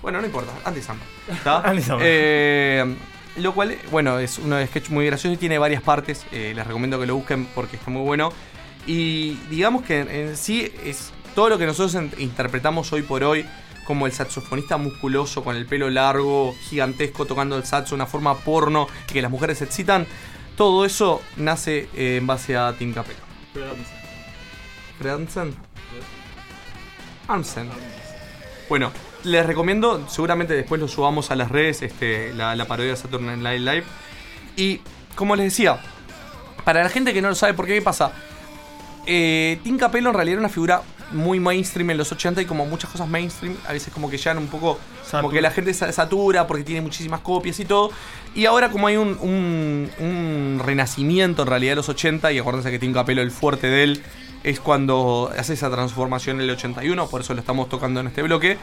Bueno, 0.02 0.20
no 0.22 0.26
importa, 0.28 0.52
Andy 0.66 0.82
Samberg. 0.82 1.10
¿está? 1.32 1.62
Andy 1.70 1.82
Samberg. 1.82 2.08
Eh, 2.10 2.96
lo 3.38 3.54
cual, 3.54 3.78
bueno, 3.92 4.20
es 4.20 4.40
de 4.44 4.68
sketch 4.68 4.90
muy 4.90 5.06
gracioso 5.06 5.34
y 5.34 5.38
tiene 5.38 5.58
varias 5.58 5.82
partes. 5.82 6.26
eh, 6.32 6.54
les 6.56 6.66
recomiendo 6.66 7.00
que 7.00 7.06
lo 7.06 7.16
busquen 7.16 7.46
porque 7.56 7.76
está 7.78 7.90
muy 7.92 8.04
bueno. 8.04 8.32
Y 8.88 9.34
digamos 9.50 9.84
que 9.84 10.00
en, 10.00 10.10
en 10.10 10.38
sí 10.38 10.72
es 10.84 11.12
todo 11.36 11.50
lo 11.50 11.58
que 11.58 11.66
nosotros 11.66 12.02
interpretamos 12.18 12.92
hoy 12.94 13.02
por 13.02 13.24
hoy 13.24 13.46
como 13.90 14.06
el 14.06 14.12
saxofonista 14.12 14.78
musculoso 14.78 15.44
con 15.44 15.56
el 15.56 15.66
pelo 15.66 15.90
largo, 15.90 16.56
gigantesco, 16.70 17.26
tocando 17.26 17.58
el 17.58 17.66
saxo 17.66 17.96
una 17.96 18.06
forma 18.06 18.38
porno 18.38 18.88
y 19.10 19.14
que 19.14 19.22
las 19.22 19.32
mujeres 19.32 19.58
se 19.58 19.64
excitan. 19.64 20.06
Todo 20.56 20.86
eso 20.86 21.22
nace 21.38 21.90
eh, 21.96 22.18
en 22.18 22.28
base 22.28 22.56
a 22.56 22.74
Tim 22.78 22.94
Capello. 22.94 23.18
Fred 25.00 25.12
Armisen. 25.12 25.56
Armisen. 27.28 27.70
Bueno, 28.70 28.92
les 29.24 29.46
recomiendo, 29.46 30.08
seguramente 30.08 30.54
después 30.54 30.80
lo 30.80 30.88
subamos 30.88 31.32
a 31.32 31.36
las 31.36 31.50
redes, 31.50 31.82
este, 31.82 32.32
la, 32.36 32.56
la 32.56 32.66
parodia 32.66 32.92
de 32.92 32.96
Saturday 32.96 33.38
Night 33.38 33.62
Live. 33.62 33.84
Y 34.56 34.82
como 35.16 35.36
les 35.36 35.46
decía, 35.46 35.82
para 36.64 36.84
la 36.84 36.90
gente 36.90 37.12
que 37.12 37.22
no 37.24 37.30
lo 37.30 37.36
sabe, 37.36 37.56
¿por 37.56 37.66
qué 37.66 37.74
qué 37.74 37.82
pasa? 37.82 38.12
Eh, 39.08 39.60
Tim 39.64 39.80
Capello 39.80 40.10
en 40.10 40.14
realidad 40.14 40.34
era 40.34 40.42
una 40.42 40.50
figura 40.50 40.84
muy 41.12 41.40
mainstream 41.40 41.90
en 41.92 41.98
los 41.98 42.12
80 42.12 42.42
y 42.42 42.46
como 42.46 42.66
muchas 42.66 42.90
cosas 42.90 43.08
mainstream, 43.08 43.56
a 43.68 43.74
veces 43.74 43.94
como 43.94 44.10
que 44.10 44.18
ya 44.18 44.38
un 44.38 44.48
poco... 44.48 44.80
Como 45.22 45.30
que 45.34 45.42
la 45.42 45.50
gente 45.52 45.74
sa- 45.74 45.92
satura 45.92 46.46
porque 46.46 46.64
tiene 46.64 46.82
muchísimas 46.82 47.22
copias 47.22 47.60
y 47.60 47.66
todo. 47.66 47.92
Y 48.36 48.46
ahora 48.46 48.70
como 48.70 48.88
hay 48.88 48.98
un, 48.98 49.18
un- 49.20 49.90
un 50.00 50.62
renacimiento 50.64 51.42
en 51.42 51.48
realidad 51.48 51.72
de 51.72 51.76
los 51.78 51.90
80, 51.90 52.32
y 52.32 52.38
acuérdense 52.40 52.70
que 52.72 52.78
Tim 52.80 52.94
Capello, 52.94 53.22
el 53.24 53.32
fuerte 53.32 53.68
de 53.68 53.84
él, 53.84 54.04
es 54.44 54.60
cuando 54.60 55.32
hace 55.38 55.54
esa 55.54 55.70
transformación 55.72 56.38
en 56.38 56.44
el 56.44 56.52
81, 56.52 57.08
por 57.08 57.22
eso 57.22 57.34
lo 57.34 57.40
estamos 57.40 57.68
tocando 57.70 58.00
en 58.00 58.08
este 58.08 58.22
bloque. 58.22 58.58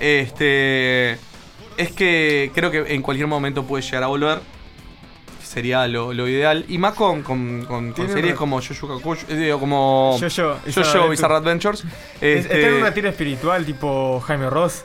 Este 0.00 1.12
es 1.76 1.92
que 1.94 2.50
creo 2.54 2.70
que 2.70 2.94
en 2.94 3.02
cualquier 3.02 3.26
momento 3.28 3.64
puede 3.64 3.82
llegar 3.82 4.02
a 4.02 4.06
volver. 4.08 4.40
Sería 5.50 5.88
lo, 5.88 6.12
lo 6.12 6.28
ideal. 6.28 6.64
Y 6.68 6.78
más 6.78 6.94
con, 6.94 7.22
con, 7.22 7.64
con- 7.64 7.66
con 7.66 7.94
Tiene 7.94 8.12
series 8.12 8.32
una- 8.34 8.38
como 8.38 8.60
Jojo 8.62 9.18
eh, 9.28 9.56
como 9.58 10.16
Jojo 10.20 10.58
Jojo 10.72 11.08
Bizarre 11.08 11.34
Adventures. 11.34 11.80
Es- 12.20 12.44
Este, 12.44 12.68
en 12.68 12.74
un 12.74 12.82
retiro 12.82 13.08
espiritual 13.08 13.66
tipo 13.66 14.20
Jaime 14.20 14.48
Ross. 14.48 14.84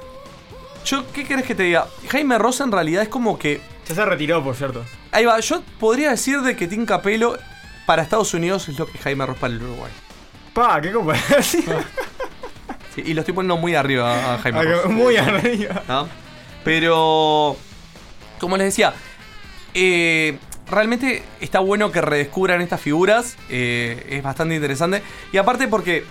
yo, 0.84 1.04
¿qué 1.14 1.24
querés 1.24 1.46
que 1.46 1.54
te 1.54 1.64
diga? 1.64 1.86
Jaime 2.10 2.40
Rosa 2.40 2.64
en 2.64 2.72
realidad 2.72 3.04
es 3.04 3.10
como 3.10 3.38
que. 3.38 3.62
Ya 3.88 3.94
se 3.94 4.06
retiró, 4.06 4.44
por 4.44 4.56
cierto. 4.56 4.84
Ahí 5.12 5.26
va, 5.26 5.40
yo 5.40 5.62
podría 5.80 6.10
decir 6.10 6.42
de 6.42 6.56
que 6.56 6.68
Tim 6.68 6.88
Capello 6.88 7.38
para 7.86 8.02
Estados 8.02 8.34
Unidos 8.34 8.68
es 8.68 8.80
lo 8.80 8.88
que 8.88 8.98
Jaime 8.98 9.24
Ross 9.28 9.38
para 9.38 9.54
el 9.54 9.62
Uruguay. 9.62 9.92
Pa, 10.54 10.82
qué 10.82 10.92
comparación. 10.92 11.64
Sí, 12.96 13.04
y 13.06 13.14
lo 13.14 13.20
estoy 13.22 13.34
poniendo 13.36 13.58
muy 13.58 13.76
arriba 13.76 14.34
a 14.36 14.38
Jaime 14.40 14.64
Ross. 14.64 14.86
Muy 14.90 15.18
arriba. 15.18 15.84
¿no? 15.88 16.08
Pero, 16.64 17.58
como 18.40 18.56
les 18.56 18.68
decía, 18.68 18.94
eh, 19.74 20.38
realmente 20.70 21.24
está 21.42 21.60
bueno 21.60 21.92
que 21.92 22.02
redescubran 22.02 22.62
estas 22.62 22.82
figuras. 22.82 23.38
eh, 23.50 24.06
es 24.10 24.24
bastante 24.24 24.56
interesante. 24.56 25.02
Y 25.32 25.38
aparte 25.38 25.68
porque 25.68 26.04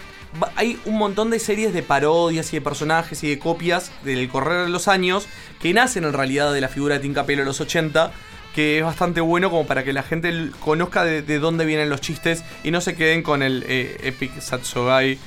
hay 0.56 0.78
un 0.84 0.96
montón 0.98 1.30
de 1.30 1.38
series 1.38 1.72
de 1.72 1.82
parodias 1.82 2.52
y 2.52 2.56
de 2.56 2.60
personajes 2.60 3.22
y 3.24 3.28
de 3.28 3.38
copias 3.38 3.92
del 4.04 4.28
correr 4.28 4.64
de 4.64 4.68
los 4.70 4.88
años 4.88 5.26
que 5.60 5.72
nacen 5.72 6.04
en 6.04 6.12
realidad 6.12 6.52
de 6.52 6.60
la 6.60 6.68
figura 6.68 6.94
de 6.96 7.00
Tim 7.00 7.14
Capello 7.14 7.40
en 7.42 7.46
los 7.48 7.60
80. 7.60 8.12
Que 8.54 8.78
es 8.78 8.84
bastante 8.84 9.20
bueno 9.20 9.50
como 9.50 9.66
para 9.66 9.82
que 9.82 9.92
la 9.92 10.04
gente 10.04 10.50
conozca 10.60 11.02
de, 11.04 11.22
de 11.22 11.40
dónde 11.40 11.64
vienen 11.64 11.90
los 11.90 12.00
chistes 12.00 12.44
y 12.62 12.70
no 12.70 12.80
se 12.80 12.94
queden 12.94 13.24
con 13.24 13.42
el 13.42 13.64
eh, 13.66 13.96
Epic 14.04 14.38
Satsugai. 14.40 15.18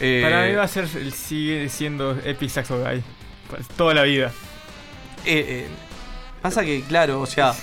eh, 0.00 0.20
Para 0.22 0.44
mí 0.46 0.52
va 0.52 0.64
a 0.64 0.68
ser, 0.68 0.86
sigue 1.10 1.70
siendo 1.70 2.10
Epic 2.22 2.50
Guy. 2.68 3.02
Pues, 3.48 3.68
Toda 3.68 3.94
la 3.94 4.02
vida. 4.02 4.32
eh, 5.24 5.46
eh, 5.48 5.66
pasa 6.42 6.62
que, 6.62 6.82
claro, 6.82 7.22
o 7.22 7.26
sea. 7.26 7.54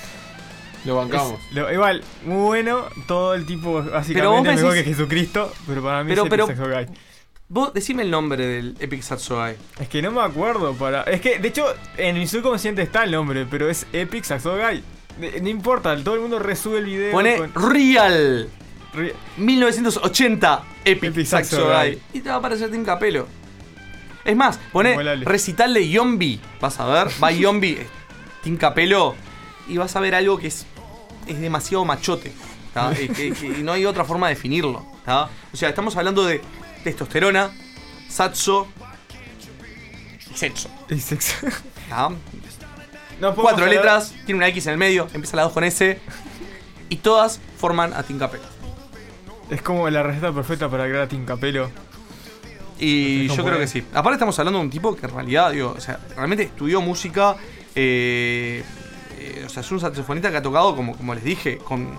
Lo 0.85 0.95
bancamos. 0.95 1.39
Es- 1.49 1.53
lo- 1.55 1.71
igual, 1.71 2.03
muy 2.25 2.37
bueno. 2.43 2.85
Todo 3.07 3.33
el 3.35 3.45
tipo 3.45 3.73
Pero 3.73 3.83
vos 3.83 3.91
básicamente 3.91 4.49
me 4.49 4.55
es 4.55 4.61
mejor 4.61 4.73
decís- 4.75 4.83
que 4.83 4.89
Jesucristo. 4.91 5.53
Pero 5.67 5.83
para 5.83 6.03
mí 6.03 6.09
Pero- 6.09 6.23
es 6.23 6.29
pero- 6.29 6.43
Epic 6.45 6.57
Saxo 6.57 6.71
Guy. 6.73 6.85
Vos 7.49 7.73
decime 7.73 8.03
el 8.03 8.11
nombre 8.11 8.45
del 8.47 8.77
Epic 8.79 9.01
Satsugai. 9.01 9.57
Es 9.77 9.89
que 9.89 10.01
no 10.01 10.11
me 10.11 10.21
acuerdo 10.21 10.73
para. 10.73 11.03
Es 11.03 11.19
que, 11.19 11.37
de 11.37 11.49
hecho, 11.49 11.65
en 11.97 12.17
mi 12.17 12.25
subconsciente 12.25 12.81
está 12.81 13.03
el 13.03 13.11
nombre, 13.11 13.45
pero 13.45 13.69
es 13.69 13.85
Epic 13.91 14.23
Saxo 14.23 14.55
Guy. 14.57 14.81
No 15.41 15.49
importa, 15.49 16.01
todo 16.01 16.15
el 16.15 16.21
mundo 16.21 16.39
resube 16.39 16.79
el 16.79 16.85
video. 16.85 17.11
Pone 17.11 17.35
con- 17.37 17.71
Real 17.73 18.47
Re- 18.93 19.13
1980 19.37 20.63
Epic, 20.85 21.09
Epic 21.11 21.25
Saxo 21.25 21.57
Saxo 21.57 21.67
Guy. 21.69 21.89
Guy. 21.91 22.01
Y 22.13 22.21
te 22.21 22.29
va 22.29 22.35
a 22.35 22.37
aparecer 22.39 22.71
Tim 22.71 22.85
Capello. 22.85 23.27
Es 24.23 24.35
más, 24.35 24.57
pone 24.71 24.95
recital 25.25 25.73
de 25.73 25.89
Yombi. 25.89 26.39
Vas 26.61 26.79
a 26.79 26.85
ver, 26.85 27.07
va 27.21 27.31
Yombi, 27.31 27.77
Tim 28.43 28.55
Capello. 28.55 29.15
Y 29.67 29.77
vas 29.77 29.95
a 29.95 29.99
ver 29.99 30.15
algo 30.15 30.37
que 30.37 30.47
es, 30.47 30.65
es 31.27 31.39
demasiado 31.39 31.85
machote. 31.85 32.31
Eh, 32.97 33.09
que- 33.13 33.33
que- 33.33 33.47
y 33.59 33.63
no 33.63 33.73
hay 33.73 33.85
otra 33.85 34.05
forma 34.05 34.29
de 34.29 34.35
definirlo. 34.35 34.85
¿tá? 35.03 35.29
O 35.53 35.57
sea, 35.57 35.67
estamos 35.67 35.95
hablando 35.97 36.23
de 36.23 36.41
testosterona, 36.85 37.51
saxo 38.07 38.65
y 40.33 40.37
sexo. 40.37 40.69
y 40.89 40.97
sexo. 40.99 41.33
Cuatro 43.43 43.65
hablar- 43.65 43.75
letras, 43.83 44.13
tiene 44.25 44.37
una 44.37 44.47
X 44.47 44.67
en 44.67 44.71
el 44.73 44.77
medio, 44.77 45.07
empieza 45.13 45.35
la 45.35 45.43
2 45.43 45.51
con 45.51 45.63
S. 45.65 45.99
Y 46.89 46.95
todas 46.97 47.41
forman 47.57 47.93
a 47.93 48.03
Tim 48.03 48.17
Capello. 48.17 48.43
Es 49.49 49.61
como 49.61 49.89
la 49.89 50.01
receta 50.01 50.31
perfecta 50.31 50.69
para 50.69 50.85
crear 50.85 51.01
a 51.03 51.07
Tim 51.09 51.25
Capello. 51.25 51.69
Y 52.79 53.27
yo 53.27 53.43
creo 53.43 53.59
que 53.59 53.67
sí. 53.67 53.83
Aparte 53.93 54.15
estamos 54.15 54.39
hablando 54.39 54.59
de 54.59 54.65
un 54.65 54.71
tipo 54.71 54.95
que 54.95 55.05
en 55.07 55.13
realidad, 55.13 55.51
digo, 55.51 55.75
o 55.77 55.81
sea, 55.81 55.99
realmente 56.15 56.43
estudió 56.43 56.79
música. 56.81 57.35
eh, 57.75 58.63
o 59.45 59.49
sea, 59.49 59.61
es 59.61 59.71
un 59.71 59.79
saxofonista 59.79 60.31
que 60.31 60.37
ha 60.37 60.41
tocado, 60.41 60.75
como, 60.75 60.95
como 60.95 61.13
les 61.15 61.23
dije, 61.23 61.57
con 61.57 61.97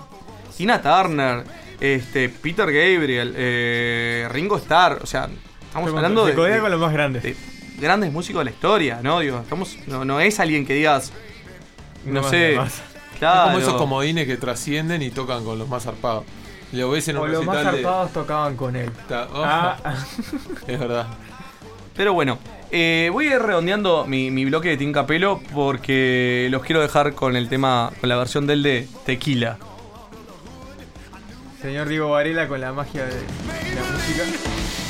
Tina 0.57 0.81
Turner, 0.81 1.43
este, 1.79 2.29
Peter 2.29 2.65
Gabriel, 2.65 3.33
eh, 3.35 4.27
Ringo 4.31 4.57
Starr. 4.57 4.99
O 5.01 5.05
sea, 5.05 5.27
estamos 5.67 5.89
hablando 5.93 6.25
de, 6.25 6.33
de- 6.35 6.59
con 6.59 6.71
los 6.71 6.79
más 6.79 6.93
grandes. 6.93 7.23
de 7.23 7.35
grandes 7.79 8.11
músicos 8.11 8.41
de 8.41 8.45
la 8.45 8.51
historia, 8.51 8.99
¿no? 9.01 9.19
Digo, 9.19 9.39
estamos, 9.39 9.77
no, 9.87 10.05
no 10.05 10.19
es 10.19 10.39
alguien 10.39 10.65
que 10.65 10.73
digas, 10.75 11.11
no, 12.05 12.23
sé, 12.29 12.57
claro. 13.19 13.41
Es 13.41 13.47
como 13.47 13.59
esos 13.59 13.73
comodines 13.75 14.27
que 14.27 14.37
trascienden 14.37 15.01
y 15.01 15.09
tocan 15.09 15.43
con 15.43 15.57
los 15.59 15.67
más 15.67 15.83
zarpados. 15.83 16.23
Lo 16.71 16.89
ves 16.89 17.07
en 17.07 17.17
O 17.17 17.21
un 17.23 17.31
los 17.31 17.45
más 17.45 17.55
recital 17.57 17.75
de- 17.77 17.83
zarpados 17.83 18.11
tocaban 18.13 18.55
con 18.55 18.75
él. 18.75 18.91
Ta- 19.07 19.27
oh, 19.33 19.43
Ah, 19.45 19.77
Es 20.67 20.79
verdad. 20.79 21.07
Pero 21.95 22.13
bueno, 22.13 22.39
eh, 22.75 23.09
voy 23.11 23.27
a 23.27 23.35
ir 23.35 23.41
redondeando 23.41 24.05
mi, 24.07 24.31
mi 24.31 24.45
bloque 24.45 24.69
de 24.69 24.77
Tim 24.77 24.91
Capello 24.91 25.39
porque 25.53 26.47
los 26.49 26.63
quiero 26.63 26.81
dejar 26.81 27.13
con 27.13 27.35
el 27.35 27.47
tema, 27.47 27.91
con 28.01 28.09
la 28.09 28.17
versión 28.17 28.47
del 28.47 28.63
de 28.63 28.87
Tequila. 29.05 29.59
señor 31.61 31.87
Diego 31.87 32.09
Varela 32.09 32.47
con 32.47 32.59
la 32.59 32.73
magia 32.73 33.05
de 33.05 33.13
la 33.75 33.83
música. 33.91 34.82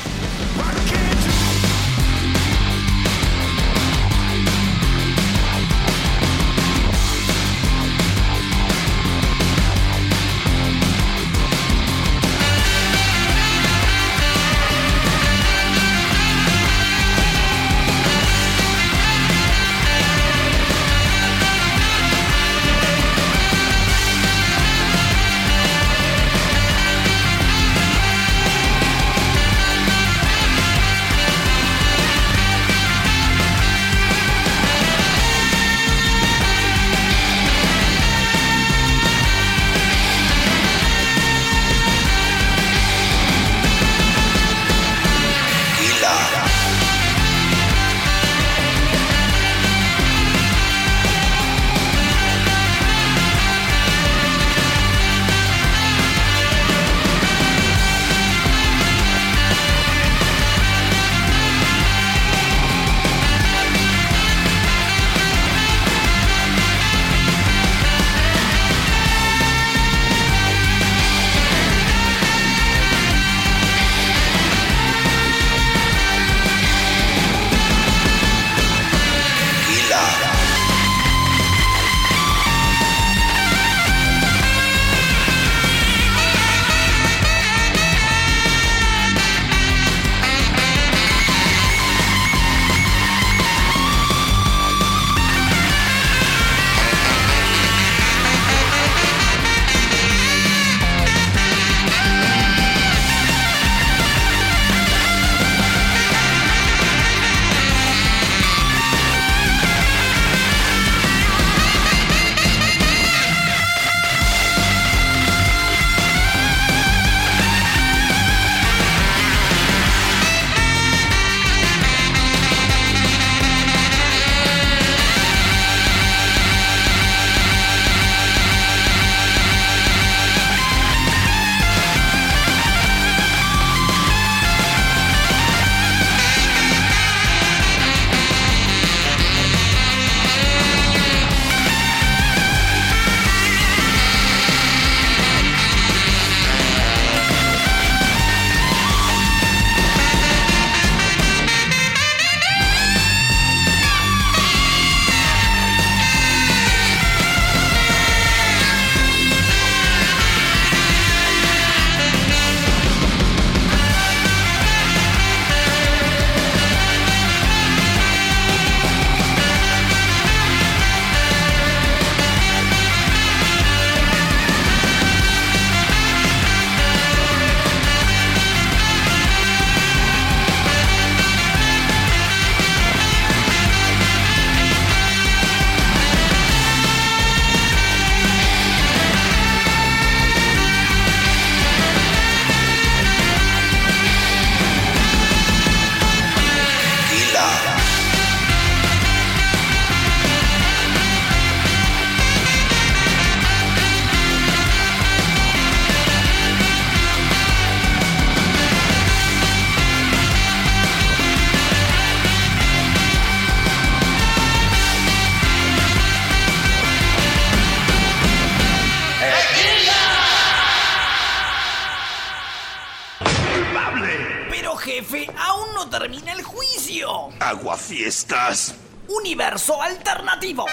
Aguafiestas. 227.38 228.74
Universo 229.06 229.80
alternativo. 229.80 230.66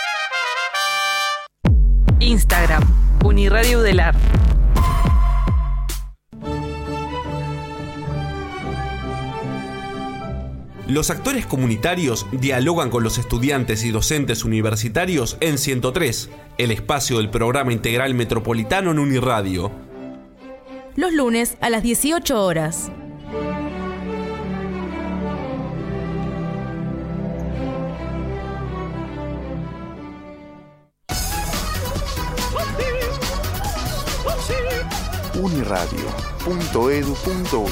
Instagram, 2.19 2.81
Uniradio 3.23 3.81
Udelar. 3.81 4.15
Los 10.87 11.11
actores 11.11 11.45
comunitarios 11.45 12.25
dialogan 12.31 12.89
con 12.89 13.03
los 13.03 13.19
estudiantes 13.19 13.83
y 13.83 13.91
docentes 13.91 14.43
universitarios 14.43 15.37
en 15.39 15.59
103, 15.59 16.31
el 16.57 16.71
espacio 16.71 17.17
del 17.17 17.29
programa 17.29 17.73
integral 17.73 18.15
metropolitano 18.15 18.89
en 18.89 18.97
Uniradio. 18.97 19.71
Los 20.95 21.13
lunes 21.13 21.57
a 21.61 21.69
las 21.69 21.83
18 21.83 22.43
horas. 22.43 22.91
uniradio.edu.uy 35.41 37.71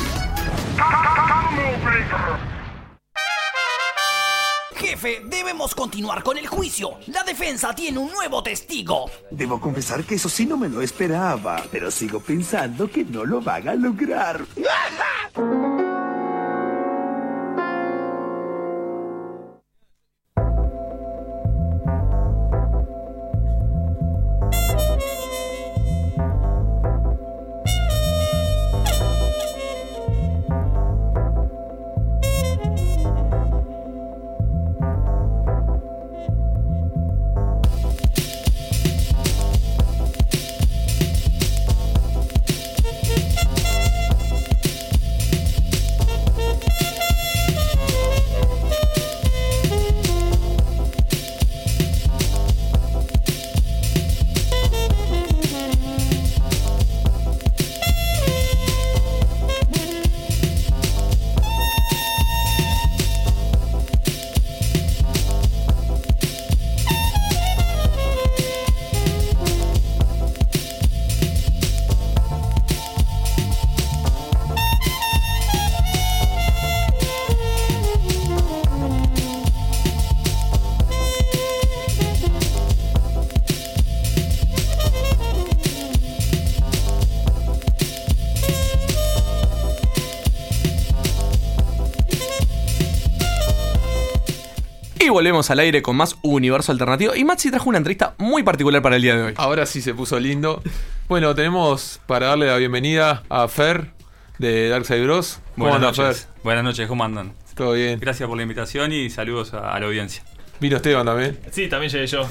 Jefe, 4.76 5.22
debemos 5.26 5.76
continuar 5.76 6.24
con 6.24 6.38
el 6.38 6.48
juicio. 6.48 6.98
La 7.08 7.24
defensa 7.24 7.76
tiene 7.76 8.00
un 8.00 8.12
nuevo 8.12 8.42
testigo. 8.42 9.10
Debo 9.30 9.60
confesar 9.60 10.04
que 10.04 10.16
eso 10.16 10.30
sí 10.30 10.46
no 10.46 10.58
me 10.58 10.70
lo 10.70 10.82
esperaba, 10.82 11.64
pero 11.72 11.92
sigo 11.92 12.20
pensando 12.20 12.90
que 12.90 13.04
no 13.06 13.26
lo 13.26 13.42
van 13.42 13.68
a 13.68 13.76
lograr. 13.76 14.42
volvemos 95.20 95.52
al 95.52 95.60
aire 95.60 95.82
con 95.82 95.98
más 95.98 96.16
Universo 96.22 96.72
Alternativo. 96.72 97.14
Y 97.14 97.26
Maxi 97.26 97.52
trajo 97.52 97.68
una 97.68 97.78
entrevista 97.78 98.16
muy 98.20 98.42
particular 98.42 98.82
para 98.82 98.96
el 98.96 99.02
día 99.02 99.18
de 99.18 99.24
hoy. 99.24 99.34
Ahora 99.36 99.66
sí 99.66 99.82
se 99.82 99.94
puso 99.94 100.18
lindo. 100.18 100.62
Bueno, 101.10 101.36
tenemos 101.36 102.00
para 102.06 102.28
darle 102.28 102.48
la 102.48 102.56
bienvenida 102.56 103.24
a 103.28 103.50
Fer 103.50 103.92
de 104.38 104.70
Darkside 104.70 105.04
Bros. 105.04 105.42
¿Cómo 105.56 105.68
Buenas 105.68 105.90
anda, 105.90 106.04
noches. 106.08 106.30
Buenas 106.42 106.64
noches, 106.64 106.88
¿cómo 106.88 107.04
andan? 107.04 107.34
Todo 107.54 107.74
bien. 107.74 108.00
Gracias 108.00 108.30
por 108.30 108.38
la 108.38 108.44
invitación 108.44 108.94
y 108.94 109.10
saludos 109.10 109.54
a, 109.54 109.74
a 109.74 109.80
la 109.82 109.88
audiencia. 109.88 110.24
Vino 110.62 110.78
Esteban 110.78 111.06
también. 111.06 111.38
Sí, 111.52 111.68
también 111.68 111.92
llegué 111.92 112.08
yo. 112.08 112.26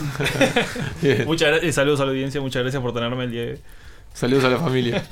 Muchas 1.26 1.48
gracias, 1.50 1.74
saludos 1.74 2.00
a 2.00 2.04
la 2.06 2.12
audiencia, 2.12 2.40
muchas 2.40 2.62
gracias 2.62 2.82
por 2.82 2.94
tenerme 2.94 3.24
el 3.24 3.30
día 3.30 3.42
de 3.42 3.52
hoy. 3.52 3.58
Saludos 4.14 4.44
a 4.44 4.48
la 4.48 4.58
familia. 4.58 5.04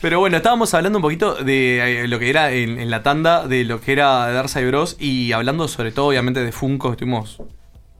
Pero 0.00 0.18
bueno, 0.18 0.36
estábamos 0.36 0.74
hablando 0.74 0.98
un 0.98 1.02
poquito 1.02 1.34
de 1.36 2.02
eh, 2.02 2.08
lo 2.08 2.18
que 2.18 2.28
era 2.28 2.50
en, 2.52 2.78
en 2.80 2.90
la 2.90 3.02
tanda, 3.02 3.46
de 3.46 3.64
lo 3.64 3.80
que 3.80 3.92
era 3.92 4.30
Darkside 4.32 4.66
Bros. 4.66 4.96
Y 4.98 5.32
hablando 5.32 5.68
sobre 5.68 5.92
todo, 5.92 6.06
obviamente, 6.08 6.42
de 6.44 6.50
Funko, 6.52 6.92
estuvimos 6.92 7.38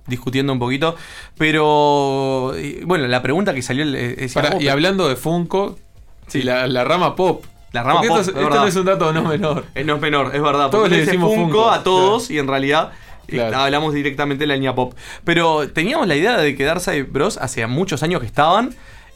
discutiendo 0.07 0.53
un 0.53 0.59
poquito. 0.59 0.97
Pero 1.39 2.53
eh, 2.57 2.83
bueno, 2.85 3.07
la 3.07 3.23
pregunta 3.23 3.55
que 3.55 3.63
salió 3.63 3.85
eh, 3.87 4.29
"Oh, 4.35 4.61
y 4.61 4.69
hablando 4.69 5.09
de 5.09 5.15
Funko, 5.17 5.79
sí, 6.27 6.43
la, 6.43 6.67
la 6.67 6.83
rama 6.85 7.15
pop. 7.15 7.45
La 7.73 7.83
rama 7.83 8.01
Porque 8.01 8.09
pop, 8.09 8.19
Esto, 8.19 8.31
es 8.33 8.37
es, 8.37 8.43
esto 8.43 8.55
no 8.61 8.67
es 8.67 8.77
un 8.77 8.85
dato 8.85 9.13
no 9.13 9.23
menor. 9.23 9.65
Eh, 9.75 9.85
no 9.85 9.95
es 9.95 10.01
menor, 10.01 10.35
es 10.35 10.43
verdad. 10.43 10.71
Todos 10.71 10.85
porque 10.89 10.97
le 10.97 11.05
decimos 11.07 11.31
Funko, 11.35 11.45
Funko, 11.45 11.71
a 11.71 11.83
todos 11.85 12.27
claro. 12.27 12.35
y 12.35 12.39
en 12.41 12.49
realidad 12.49 12.93
Claro. 13.29 13.57
hablamos 13.59 13.95
directamente 13.95 14.43
de 14.43 14.49
la 14.49 14.55
línea 14.55 14.75
pop. 14.75 14.93
Pero 15.25 15.69
teníamos 15.71 16.07
la 16.09 16.17
idea 16.17 16.37
de 16.37 16.55
que 16.57 16.65
Darkside 16.65 17.05
Bros. 17.05 17.39
hace 17.39 17.65
muchos 17.69 18.03
años 18.03 18.21
que 18.21 18.27
estaban. 18.27 18.75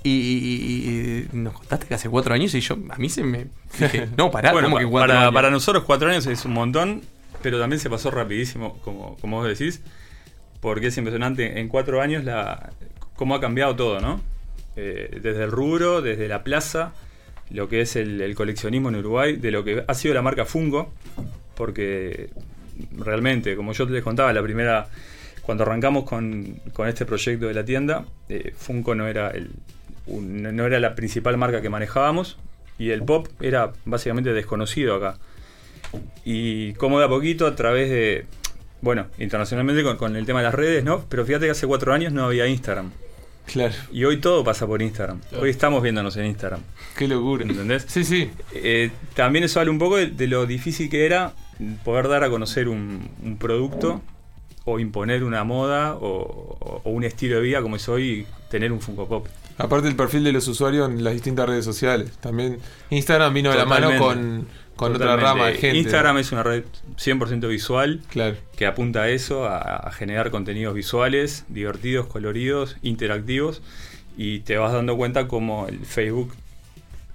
Y, 0.09 1.27
y- 1.29 1.29
y 1.33 1.37
nos 1.37 1.55
contaste 1.55 1.87
que 1.87 1.95
hace 1.95 2.09
cuatro 2.09 2.33
años 2.35 2.55
y 2.55 2.61
yo, 2.61 2.77
a 2.91 2.97
mí 2.97 3.09
se 3.09 3.25
me 3.25 3.47
dije, 3.79 4.09
no, 4.17 4.31
pará, 4.31 4.53
bueno, 4.53 4.69
¿cómo 4.69 4.79
que 4.79 4.87
cuatro 4.87 5.09
para, 5.09 5.21
años? 5.23 5.35
para 5.35 5.51
nosotros 5.51 5.85
cuatro 5.85 6.09
años 6.09 6.27
es 6.27 6.45
un 6.45 6.53
montón, 6.53 7.03
pero 7.43 7.59
también 7.59 7.81
se 7.81 7.91
pasó 7.91 8.11
rapidísimo, 8.11 8.79
como, 8.85 9.17
como 9.17 9.39
vos 9.39 9.49
decís, 9.49 9.81
porque 10.61 10.89
es 10.89 10.97
impresionante 10.99 11.59
en 11.61 11.69
cuatro 11.69 12.01
años 12.01 12.25
la 12.25 12.71
cómo 13.17 13.35
ha 13.35 13.41
cambiado 13.41 13.75
todo, 13.75 14.01
¿no? 14.01 14.21
Eh, 14.77 15.19
desde 15.23 15.45
el 15.45 15.51
rubro, 15.51 16.03
desde 16.03 16.29
la 16.29 16.45
plaza, 16.45 16.93
lo 17.51 17.69
que 17.69 17.81
es 17.81 17.97
el, 17.97 18.21
el 18.21 18.35
coleccionismo 18.35 18.89
en 18.91 18.97
Uruguay, 18.97 19.37
de 19.37 19.51
lo 19.51 19.65
que 19.65 19.85
ha 19.89 19.95
sido 19.95 20.15
la 20.15 20.23
marca 20.23 20.45
Funko, 20.45 20.93
porque 21.57 22.31
realmente, 22.97 23.57
como 23.57 23.73
yo 23.73 23.87
les 23.87 24.03
contaba, 24.03 24.33
la 24.33 24.43
primera, 24.43 24.89
cuando 25.43 25.65
arrancamos 25.65 26.05
con, 26.05 26.61
con 26.73 26.87
este 26.89 27.07
proyecto 27.07 27.47
de 27.47 27.55
la 27.55 27.65
tienda, 27.65 28.05
eh, 28.29 28.53
Funko 28.57 28.95
no 28.95 29.07
era, 29.07 29.31
el, 29.31 29.51
un- 30.07 30.43
no 30.43 30.67
era 30.67 30.79
la 30.81 30.95
principal 30.95 31.37
marca 31.37 31.61
que 31.63 31.69
manejábamos 31.69 32.39
y 32.79 32.91
el 32.91 33.03
pop 33.03 33.29
era 33.41 33.73
básicamente 33.85 34.33
desconocido 34.33 34.95
acá. 34.95 35.19
Y 36.25 36.73
como 36.75 36.99
de 36.99 37.07
a 37.07 37.09
poquito, 37.09 37.47
a 37.47 37.55
través 37.55 37.89
de, 37.91 38.27
bueno, 38.81 39.07
internacionalmente 39.19 39.83
con, 39.83 39.97
con 39.97 40.17
el 40.17 40.27
tema 40.27 40.41
de 40.41 40.45
las 40.47 40.55
redes, 40.55 40.85
¿no? 40.85 41.05
Pero 41.09 41.25
fíjate 41.25 41.47
que 41.47 41.53
hace 41.53 41.67
cuatro 41.67 41.93
años 41.93 42.13
no 42.13 42.25
había 42.25 42.47
Instagram. 42.47 42.91
Claro. 43.47 43.75
Y 43.93 44.03
hoy 44.05 44.17
todo 44.21 44.43
pasa 44.43 44.67
por 44.67 44.83
Instagram. 44.83 45.21
Hoy 45.41 45.51
estamos 45.51 45.81
viéndonos 45.81 46.17
en 46.17 46.27
Instagram. 46.27 46.61
Qué 46.99 47.07
locura. 47.07 47.45
¿Entendés? 47.45 47.85
Sí, 47.89 48.05
sí. 48.05 48.29
Eh, 48.53 48.91
también 49.15 49.45
eso 49.45 49.61
habla 49.61 49.71
un 49.71 49.79
poco 49.79 49.97
de, 49.99 50.09
de 50.09 50.27
lo 50.27 50.47
difícil 50.47 50.91
que 50.91 51.07
era 51.07 51.33
poder 51.85 52.09
dar 52.09 52.25
a 52.25 52.29
conocer 52.29 52.69
un, 52.69 53.09
un 53.23 53.39
producto 53.39 54.03
o 54.65 54.81
imponer 54.81 55.23
una 55.23 55.45
moda 55.45 55.95
o, 55.95 56.81
o 56.83 56.91
un 56.91 57.05
estilo 57.05 57.37
de 57.37 57.43
vida 57.43 57.63
como 57.63 57.77
es 57.77 57.89
hoy 57.89 58.27
tener 58.51 58.73
un 58.73 58.81
Funko 58.81 59.07
Pop. 59.09 59.29
Aparte 59.59 59.89
el 59.89 59.97
perfil 59.97 60.23
de 60.25 60.33
los 60.33 60.47
usuarios 60.49 60.89
en 60.91 61.03
las 61.03 61.15
distintas 61.15 61.49
redes 61.49 61.65
sociales. 61.65 62.11
También 62.21 62.59
Instagram 62.91 63.33
vino 63.33 63.51
de 63.51 63.57
la 63.57 63.65
mano 63.65 63.89
Totalmente. 63.91 64.47
con, 64.47 64.49
con 64.77 64.95
otra 64.95 65.07
Totalmente. 65.17 65.25
rama 65.31 65.47
de 65.47 65.55
gente. 65.55 65.79
Instagram 65.79 66.19
es 66.19 66.33
una 66.33 66.43
red 66.43 66.65
100% 66.99 67.49
visual 67.49 68.01
Claro. 68.11 68.37
que 68.57 68.67
apunta 68.67 69.03
a 69.03 69.09
eso, 69.09 69.47
a, 69.47 69.59
a 69.77 69.93
generar 69.93 70.31
contenidos 70.31 70.75
visuales, 70.75 71.45
divertidos, 71.49 72.07
coloridos, 72.07 72.77
interactivos 72.83 73.63
y 74.19 74.41
te 74.41 74.57
vas 74.59 74.73
dando 74.73 74.97
cuenta 74.97 75.27
cómo 75.29 75.67
el 75.69 75.81
Facebook 75.87 76.33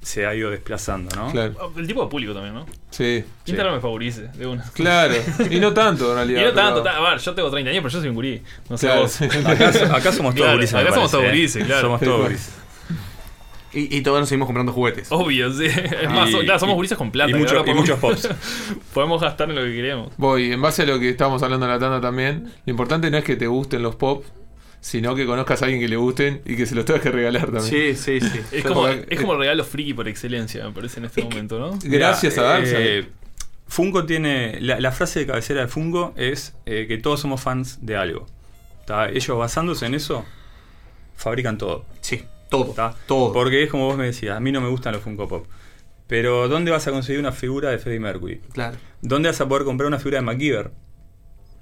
se 0.01 0.25
ha 0.25 0.33
ido 0.33 0.49
desplazando, 0.49 1.15
¿no? 1.15 1.31
El 1.77 1.87
tipo 1.87 2.03
de 2.03 2.09
público 2.09 2.33
también, 2.33 2.55
¿no? 2.55 2.65
Sí. 2.89 3.23
Instagram 3.45 3.75
me 3.75 3.81
favorece, 3.81 4.29
de 4.29 4.47
una. 4.47 4.63
Claro. 4.73 5.13
Y 5.49 5.59
no 5.59 5.73
tanto, 5.73 6.09
en 6.09 6.15
realidad. 6.15 6.41
Y 6.41 6.45
no 6.45 6.53
tanto, 6.53 6.83
pero- 6.83 6.95
a 7.05 7.09
ver, 7.11 7.19
yo 7.19 7.35
tengo 7.35 7.51
30 7.51 7.69
años, 7.69 7.81
pero 7.83 7.93
yo 7.93 7.99
soy 7.99 8.09
un 8.09 8.15
gurí. 8.15 8.41
No 8.69 8.77
sé 8.77 8.87
Claro. 8.87 9.01
vos. 9.03 9.21
Acá- 9.45 9.95
acá 9.95 10.11
somos 10.11 10.33
todos 10.33 10.33
Claro, 10.35 10.53
gurises, 10.55 10.73
Acá 10.75 10.93
somos 10.93 11.11
todos 11.11 11.23
¿eh? 11.23 11.27
gurises, 11.27 11.65
claro. 11.65 11.81
Somos 11.81 12.01
todos 12.01 12.21
gurises. 12.23 12.53
Y, 13.73 13.95
y 13.97 14.01
todos 14.01 14.19
nos 14.19 14.27
seguimos 14.27 14.47
comprando 14.47 14.73
juguetes. 14.73 15.07
Obvio, 15.11 15.53
sí. 15.53 15.65
Es 15.67 16.09
más, 16.09 16.27
Y- 16.29 16.31
so- 16.33 16.39
claro, 16.39 16.59
somos 16.59 16.75
gurises 16.75 16.97
con 16.97 17.09
plata. 17.11 17.31
y 17.31 17.35
mucho- 17.35 17.63
y 17.65 17.73
muchos 17.73 17.99
pops. 17.99 18.27
podemos 18.93 19.21
gastar 19.21 19.49
en 19.49 19.55
lo 19.55 19.61
que 19.61 19.71
queremos. 19.73 20.11
Voy, 20.17 20.51
en 20.51 20.61
base 20.61 20.81
a 20.81 20.85
lo 20.85 20.99
que 20.99 21.09
estábamos 21.09 21.41
hablando 21.43 21.67
en 21.67 21.71
la 21.71 21.79
tanda 21.79 22.01
también, 22.01 22.51
lo 22.65 22.71
importante 22.71 23.09
no 23.11 23.17
es 23.17 23.23
que 23.23 23.35
te 23.37 23.47
gusten 23.47 23.81
los 23.81 23.95
pop, 23.95 24.25
sino 24.81 25.15
que 25.15 25.25
conozcas 25.25 25.61
a 25.61 25.65
alguien 25.65 25.79
que 25.79 25.87
le 25.87 25.95
gusten 25.95 26.41
y 26.45 26.57
que 26.57 26.65
se 26.65 26.75
los 26.75 26.83
tengas 26.85 27.01
que 27.01 27.11
regalar 27.11 27.51
también. 27.51 27.63
Sí, 27.63 27.95
sí, 27.95 28.19
sí. 28.19 28.41
Es 28.51 28.65
como, 28.65 28.87
es 28.87 29.19
como 29.19 29.33
el 29.33 29.39
regalo 29.39 29.63
friki 29.63 29.93
por 29.93 30.07
excelencia, 30.07 30.65
me 30.65 30.73
parece, 30.73 30.99
en 30.99 31.05
este 31.05 31.23
momento, 31.23 31.59
¿no? 31.59 31.79
Gracias 31.83 32.37
a 32.37 32.43
Darkseid. 32.43 32.77
Eh, 32.77 33.07
Funko 33.67 34.05
tiene. 34.05 34.59
La, 34.59 34.81
la 34.81 34.91
frase 34.91 35.21
de 35.21 35.27
cabecera 35.27 35.61
de 35.61 35.67
Funko 35.67 36.13
es 36.17 36.55
eh, 36.65 36.85
que 36.87 36.97
todos 36.97 37.21
somos 37.21 37.39
fans 37.39 37.79
de 37.81 37.95
algo. 37.95 38.27
¿tá? 38.85 39.09
Ellos 39.09 39.37
basándose 39.37 39.85
en 39.85 39.93
eso, 39.93 40.25
fabrican 41.15 41.57
todo. 41.57 41.85
Sí, 42.01 42.23
todo. 42.49 42.73
¿tá? 42.73 42.95
todo. 43.05 43.31
Porque 43.31 43.63
es 43.63 43.69
como 43.69 43.85
vos 43.85 43.97
me 43.97 44.05
decías, 44.05 44.35
a 44.35 44.39
mí 44.39 44.51
no 44.51 44.61
me 44.61 44.67
gustan 44.67 44.93
los 44.93 45.01
Funko 45.01 45.27
Pop. 45.27 45.45
Pero 46.07 46.49
¿dónde 46.49 46.71
vas 46.71 46.85
a 46.87 46.91
conseguir 46.91 47.19
una 47.19 47.31
figura 47.31 47.69
de 47.69 47.77
Freddie 47.77 48.01
Mercury? 48.01 48.41
Claro. 48.51 48.75
¿Dónde 49.01 49.29
vas 49.29 49.39
a 49.39 49.47
poder 49.47 49.63
comprar 49.63 49.87
una 49.87 49.97
figura 49.97 50.17
de 50.17 50.23
MacGyver? 50.23 50.71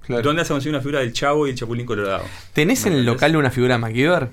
¿Dónde 0.09 0.41
vas 0.41 0.49
a 0.51 0.53
conseguir 0.53 0.73
una 0.75 0.81
figura 0.81 0.99
del 0.99 1.13
Chavo 1.13 1.47
y 1.47 1.51
el 1.51 1.55
Chapulín 1.55 1.85
Colorado? 1.85 2.23
¿Tenés 2.53 2.85
en 2.85 2.93
el 2.93 3.05
local 3.05 3.35
una 3.35 3.51
figura 3.51 3.75
de 3.75 3.79
MacGyver? 3.79 4.29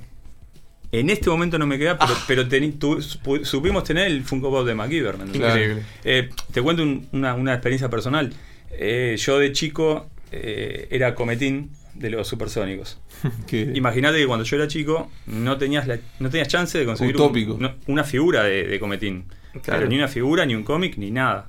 En 0.93 1.11
este 1.11 1.29
momento 1.29 1.59
no 1.59 1.67
me 1.67 1.79
queda, 1.79 1.99
pero, 1.99 2.13
pero 2.27 2.49
teni- 2.49 2.79
tu- 2.79 3.03
su- 3.03 3.19
supimos 3.45 3.85
tener 3.85 4.07
el 4.07 4.23
Funko 4.25 4.51
Pop 4.51 4.67
de 4.67 4.75
MacGyver. 4.75 5.19
¿me 5.19 5.25
entendés? 5.25 5.51
Increíble. 5.51 5.83
Eh, 6.05 6.31
te 6.53 6.63
cuento 6.63 6.83
un- 6.83 7.07
una, 7.13 7.35
una 7.35 7.53
experiencia 7.53 7.91
personal. 7.91 8.33
Eh, 8.71 9.17
yo 9.19 9.39
de 9.39 9.53
chico 9.53 10.09
eh, 10.33 10.89
era 10.91 11.15
cometín 11.15 11.71
de 11.95 12.11
los 12.11 12.27
supersónicos. 12.29 12.99
Imagínate 13.75 14.19
que 14.19 14.27
cuando 14.27 14.45
yo 14.45 14.57
era 14.57 14.69
chico 14.69 15.11
no 15.27 15.57
tenías 15.59 15.87
la- 15.87 15.99
no 16.21 16.31
tenías 16.31 16.49
chance 16.49 16.79
de 16.79 16.85
conseguir 16.85 17.17
un- 17.17 17.61
no- 17.61 17.75
una 17.89 18.05
figura 18.05 18.45
de, 18.45 18.65
de 18.65 18.81
cometín. 18.81 19.25
Claro. 19.63 19.81
Pero 19.81 19.89
ni 19.89 19.97
una 19.97 20.09
figura, 20.09 20.47
ni 20.47 20.55
un 20.55 20.63
cómic, 20.63 20.97
ni 20.99 21.11
nada. 21.11 21.47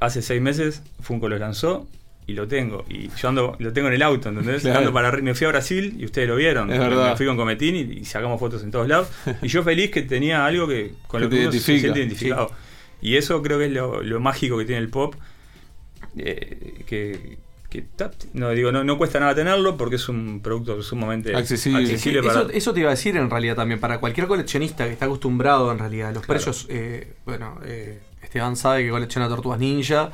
Hace 0.00 0.22
seis 0.22 0.40
meses 0.42 0.82
Funko 1.00 1.28
lo 1.28 1.38
lanzó 1.38 1.86
y 2.30 2.34
lo 2.34 2.46
tengo. 2.48 2.84
Y 2.88 3.08
yo 3.16 3.28
ando, 3.28 3.56
lo 3.58 3.72
tengo 3.72 3.88
en 3.88 3.94
el 3.94 4.02
auto, 4.02 4.28
¿entendés? 4.28 4.62
Claro. 4.62 4.78
Ando 4.80 4.92
para, 4.92 5.10
me 5.12 5.34
fui 5.34 5.46
a 5.46 5.50
Brasil 5.50 5.96
y 5.98 6.04
ustedes 6.04 6.28
lo 6.28 6.36
vieron. 6.36 6.70
Es 6.72 6.78
Me- 6.78 6.88
verdad. 6.88 7.10
Me 7.10 7.16
fui 7.16 7.26
con 7.26 7.36
Cometín 7.36 7.76
y, 7.76 7.80
y 8.00 8.04
sacamos 8.04 8.38
fotos 8.40 8.62
en 8.62 8.70
todos 8.70 8.88
lados. 8.88 9.08
y 9.42 9.48
yo 9.48 9.62
feliz 9.62 9.90
que 9.90 10.02
tenía 10.02 10.44
algo 10.46 10.66
que 10.68 10.92
con 11.06 11.20
Que 11.20 11.24
lo 11.24 11.30
que 11.30 11.40
uno 11.42 11.52
se 11.52 11.60
siente 11.60 11.98
identificado. 11.98 12.50
Y 13.02 13.16
eso 13.16 13.42
creo 13.42 13.58
que 13.58 13.66
es 13.66 13.72
lo, 13.72 14.02
lo 14.02 14.20
mágico 14.20 14.58
que 14.58 14.64
tiene 14.64 14.80
el 14.82 14.88
pop. 14.90 15.14
eh, 16.16 16.82
que, 16.86 17.40
no 18.32 18.50
digo 18.50 18.72
no, 18.72 18.82
no 18.82 18.98
cuesta 18.98 19.20
nada 19.20 19.32
tenerlo 19.32 19.76
porque 19.76 19.94
es 19.94 20.08
un 20.08 20.40
producto 20.42 20.82
sumamente 20.82 21.36
accesible, 21.36 22.20
para 22.20 22.40
eso, 22.40 22.50
eso 22.50 22.74
te 22.74 22.80
iba 22.80 22.88
a 22.88 22.94
decir 22.94 23.16
en 23.16 23.30
realidad 23.30 23.54
también, 23.54 23.78
para 23.78 24.00
cualquier 24.00 24.26
coleccionista 24.26 24.86
que 24.86 24.92
está 24.92 25.04
acostumbrado 25.04 25.70
en 25.70 25.78
realidad 25.78 26.08
a 26.08 26.12
los 26.12 26.24
Claro. 26.26 26.34
precios, 26.42 26.66
eh, 26.68 27.12
bueno, 27.24 27.60
eh, 27.64 28.00
Esteban 28.22 28.56
sabe 28.56 28.82
que 28.82 28.90
colecciona 28.90 29.28
tortugas 29.28 29.60
ninja, 29.60 30.10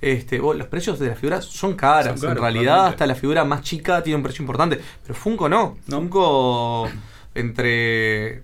este, 0.00 0.40
vos, 0.40 0.56
los 0.56 0.66
precios 0.68 0.98
de 0.98 1.08
las 1.08 1.18
figuras 1.18 1.44
son 1.44 1.74
caras, 1.74 2.18
Son 2.18 2.20
caros, 2.20 2.36
en 2.36 2.42
realidad 2.42 2.64
realmente. 2.64 2.90
hasta 2.94 3.06
la 3.06 3.14
figura 3.14 3.44
más 3.44 3.62
chica 3.62 4.02
tiene 4.02 4.16
un 4.16 4.22
precio 4.22 4.42
importante, 4.42 4.80
pero 5.02 5.14
Funko 5.14 5.48
no, 5.48 5.76
Funko 5.88 6.88
entre, 7.34 8.42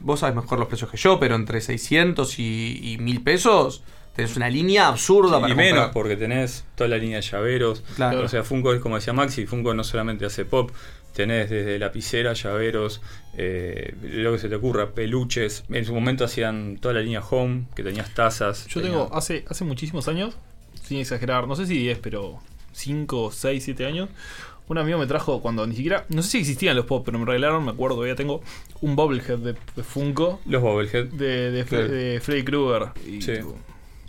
vos 0.00 0.20
sabes 0.20 0.36
mejor 0.36 0.58
los 0.58 0.68
precios 0.68 0.90
que 0.90 0.96
yo, 0.96 1.18
pero 1.18 1.34
entre 1.34 1.60
600 1.60 2.38
y, 2.38 2.80
y 2.82 2.98
1000 2.98 3.22
pesos 3.22 3.82
tenés 4.14 4.34
una 4.36 4.48
línea 4.48 4.88
absurda 4.88 5.40
para 5.40 5.52
y 5.52 5.56
menos 5.56 5.90
porque 5.92 6.16
tenés 6.16 6.64
toda 6.74 6.88
la 6.88 6.96
línea 6.96 7.18
de 7.18 7.22
llaveros. 7.22 7.82
Claro. 7.96 8.22
O 8.22 8.28
sea, 8.28 8.44
Funko 8.44 8.72
es 8.72 8.80
como 8.80 8.96
decía 8.96 9.12
Maxi, 9.12 9.46
Funko 9.46 9.74
no 9.74 9.84
solamente 9.84 10.24
hace 10.24 10.46
pop, 10.46 10.70
tenés 11.16 11.50
desde 11.50 11.78
lapicera, 11.78 12.34
llaveros, 12.34 13.00
eh, 13.36 13.94
lo 14.02 14.32
que 14.32 14.38
se 14.38 14.48
te 14.48 14.54
ocurra, 14.54 14.90
peluches. 14.90 15.64
En 15.70 15.84
su 15.84 15.92
momento 15.94 16.24
hacían 16.24 16.76
toda 16.80 16.94
la 16.94 17.00
línea 17.00 17.20
Home, 17.20 17.64
que 17.74 17.82
tenías 17.82 18.14
tazas. 18.14 18.66
Yo 18.68 18.80
tengo 18.82 19.08
hace, 19.12 19.44
hace 19.48 19.64
muchísimos 19.64 20.06
años, 20.08 20.36
sin 20.84 20.98
exagerar, 21.00 21.48
no 21.48 21.56
sé 21.56 21.66
si 21.66 21.76
10, 21.78 21.98
pero 21.98 22.38
5, 22.72 23.32
6, 23.32 23.64
7 23.64 23.86
años. 23.86 24.08
Un 24.68 24.78
amigo 24.78 24.98
me 24.98 25.06
trajo 25.06 25.40
cuando 25.40 25.66
ni 25.66 25.74
siquiera. 25.76 26.04
No 26.08 26.22
sé 26.22 26.30
si 26.32 26.38
existían 26.38 26.76
los 26.76 26.86
pop, 26.86 27.02
pero 27.06 27.18
me 27.18 27.24
regalaron, 27.24 27.64
me 27.64 27.70
acuerdo, 27.70 28.04
ya 28.06 28.14
tengo 28.16 28.42
un 28.80 28.96
Bobblehead 28.96 29.38
de, 29.38 29.54
de 29.76 29.82
Funko. 29.82 30.40
Los 30.44 30.60
Bobblehead. 30.60 31.06
De, 31.06 31.50
de, 31.52 31.64
Fre- 31.64 31.68
Claro. 31.68 31.88
de 31.88 32.20
Freddy 32.20 32.42
Krueger. 32.44 32.88
Sí. 33.22 33.32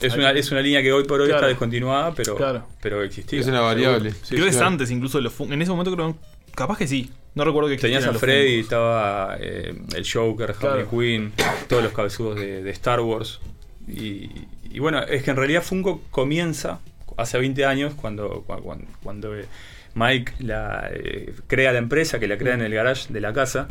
Es 0.01 0.14
una, 0.16 0.32
es 0.32 0.51
una 0.51 0.62
línea 0.62 0.82
que 0.82 0.91
hoy 0.91 1.03
por 1.05 1.22
hoy 1.22 1.28
Claro. 1.28 1.39
está 1.41 1.47
descontinuada, 1.47 2.14
pero, 2.14 2.36
Claro. 2.36 2.68
pero 2.82 3.01
existía. 3.03 3.39
Es 3.39 3.47
una 3.47 3.62
variable. 3.62 4.12
Sí, 4.12 4.36
creo 4.36 4.39
que 4.39 4.43
sí, 4.43 4.49
es 4.49 4.55
claro. 4.58 4.68
antes 4.72 4.91
incluso 4.91 5.18
de 5.20 5.24
los 5.24 5.34
Funko. 5.34 5.53
En 5.53 5.62
ese 5.62 5.72
momento 5.72 5.93
creo. 5.95 6.16
Capaz 6.58 6.78
que 6.80 6.88
sí. 6.88 7.12
No 7.36 7.45
recuerdo 7.45 7.70
que 7.70 7.78
Tenías 7.78 8.03
a 8.05 8.14
Freddy, 8.14 8.62
estaba 8.62 9.38
eh, 9.39 9.76
el 9.95 10.10
Joker, 10.12 10.49
Harley 10.60 10.86
Claro. 10.86 10.89
Quinn, 10.89 11.32
todos 11.70 11.84
los 11.84 11.93
cabezudos 11.93 12.39
de, 12.39 12.64
de 12.64 12.72
Star 12.72 12.99
Wars. 12.99 13.39
Y, 13.88 14.32
y 14.72 14.80
bueno, 14.80 15.03
es 15.03 15.22
que 15.24 15.30
en 15.30 15.38
realidad 15.38 15.62
Funko 15.62 16.01
comienza 16.10 16.80
hace 17.16 17.38
20 17.38 17.64
años 17.66 17.93
cuando, 17.93 18.43
cua- 18.47 18.62
cuando, 18.62 18.86
cuando, 19.03 19.38
eh, 19.38 19.45
Mike 19.93 20.34
la, 20.39 20.89
eh, 20.91 21.34
crea 21.45 21.72
la 21.74 21.78
empresa, 21.78 22.20
que 22.20 22.28
la 22.28 22.38
crea 22.39 22.55
en 22.55 22.62
el 22.62 22.74
garage 22.74 23.14
de 23.14 23.22
la 23.22 23.34
casa. 23.34 23.68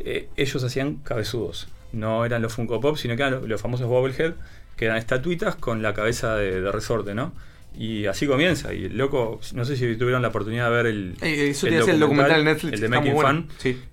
eh, 0.00 0.28
ellos 0.36 0.62
hacían 0.64 0.96
cabezudos. 0.96 1.68
No 1.92 2.24
eran 2.24 2.42
los 2.42 2.52
Funko 2.54 2.80
Pop, 2.80 2.96
sino 2.96 3.14
que 3.16 3.22
eran 3.22 3.34
los, 3.34 3.48
los 3.48 3.60
famosos 3.60 3.86
Bobblehead, 3.86 4.32
que 4.76 4.86
eran 4.86 4.96
estatuitas 4.98 5.54
con 5.54 5.82
la 5.82 5.94
cabeza 5.94 6.34
de, 6.34 6.60
de 6.60 6.72
resorte, 6.72 7.14
¿no? 7.14 7.32
Y 7.76 8.06
así 8.06 8.26
comienza. 8.26 8.72
Y 8.72 8.84
el 8.84 8.96
loco, 8.96 9.40
no 9.52 9.64
sé 9.64 9.76
si 9.76 9.96
tuvieron 9.96 10.22
la 10.22 10.28
oportunidad 10.28 10.70
de 10.70 10.76
ver 10.76 10.86
el, 10.86 11.14
Eh, 11.22 11.48
eso 11.50 11.66
te 11.66 11.74
decía, 11.74 11.92
el 11.94 12.00
documental 12.00 12.44
de 12.44 12.52
Netflix 12.52 12.72
el 12.74 12.80
de 12.80 12.88
Making 12.88 13.14
bueno. 13.14 13.28
Fun, 13.30 13.48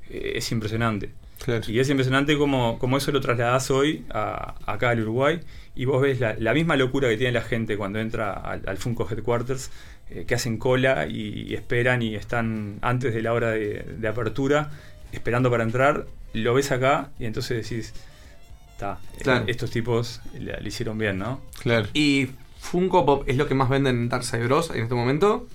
eh, 0.10 0.34
es 0.36 0.52
impresionante. 0.52 1.12
Y 1.68 1.80
es 1.80 1.90
impresionante 1.90 2.38
como, 2.38 2.78
como 2.78 2.98
eso 2.98 3.12
lo 3.12 3.20
trasladás 3.20 3.72
hoy 3.72 4.06
a, 4.12 4.54
acá 4.72 4.92
al 4.92 5.00
Uruguay 5.02 5.40
y 5.76 5.86
vos 5.86 6.00
ves 6.00 6.20
la, 6.20 6.36
la 6.38 6.54
misma 6.54 6.76
locura 6.76 7.10
que 7.10 7.18
tiene 7.18 7.34
la 7.34 7.42
gente 7.42 7.78
cuando 7.78 7.98
entra 8.00 8.34
al, 8.34 8.62
al 8.68 8.78
Funko 8.78 9.08
Headquarters, 9.10 9.72
eh, 10.12 10.26
que 10.28 10.36
hacen 10.36 10.58
cola 10.60 11.08
y, 11.08 11.48
y 11.50 11.56
esperan 11.56 12.04
y 12.04 12.14
están 12.14 12.78
antes 12.84 13.16
de 13.16 13.24
la 13.24 13.34
hora 13.34 13.50
de, 13.52 13.84
de 13.98 14.08
apertura, 14.08 14.70
esperando 15.12 15.50
para 15.50 15.64
entrar, 15.64 16.06
lo 16.34 16.54
ves 16.54 16.72
acá 16.72 17.10
y 17.18 17.26
entonces 17.26 17.68
decís, 17.68 17.94
"Ta, 18.78 19.00
eh, 19.18 19.22
Claro. 19.24 19.46
estos 19.48 19.72
tipos 19.72 20.22
le, 20.40 20.62
le 20.62 20.68
hicieron 20.68 21.00
bien, 21.00 21.18
¿no? 21.18 21.42
Claro. 21.64 21.88
¿Y 21.96 22.28
Funko 22.62 23.06
Pop 23.06 23.24
es 23.28 23.36
lo 23.38 23.48
que 23.48 23.56
más 23.56 23.70
venden 23.70 23.98
en 23.98 24.10
Darkseid 24.10 24.44
Bros 24.46 24.70
en 24.70 24.84
este 24.84 24.94
momento? 24.96 25.48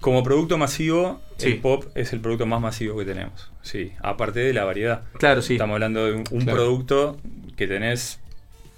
Como 0.00 0.22
producto 0.22 0.58
masivo, 0.58 1.20
Sí. 1.38 1.48
el 1.48 1.58
pop 1.60 1.84
es 1.94 2.12
el 2.12 2.20
producto 2.20 2.44
más 2.46 2.60
masivo 2.60 2.96
que 2.98 3.06
tenemos. 3.06 3.50
Sí, 3.62 3.92
aparte 4.02 4.40
de 4.40 4.52
la 4.52 4.64
variedad. 4.64 5.02
Claro, 5.18 5.40
sí. 5.42 5.54
Estamos 5.54 5.74
hablando 5.74 6.04
de 6.04 6.12
un, 6.12 6.24
un 6.30 6.42
Claro. 6.42 6.58
producto 6.58 7.16
que 7.56 7.66
tenés 7.66 8.20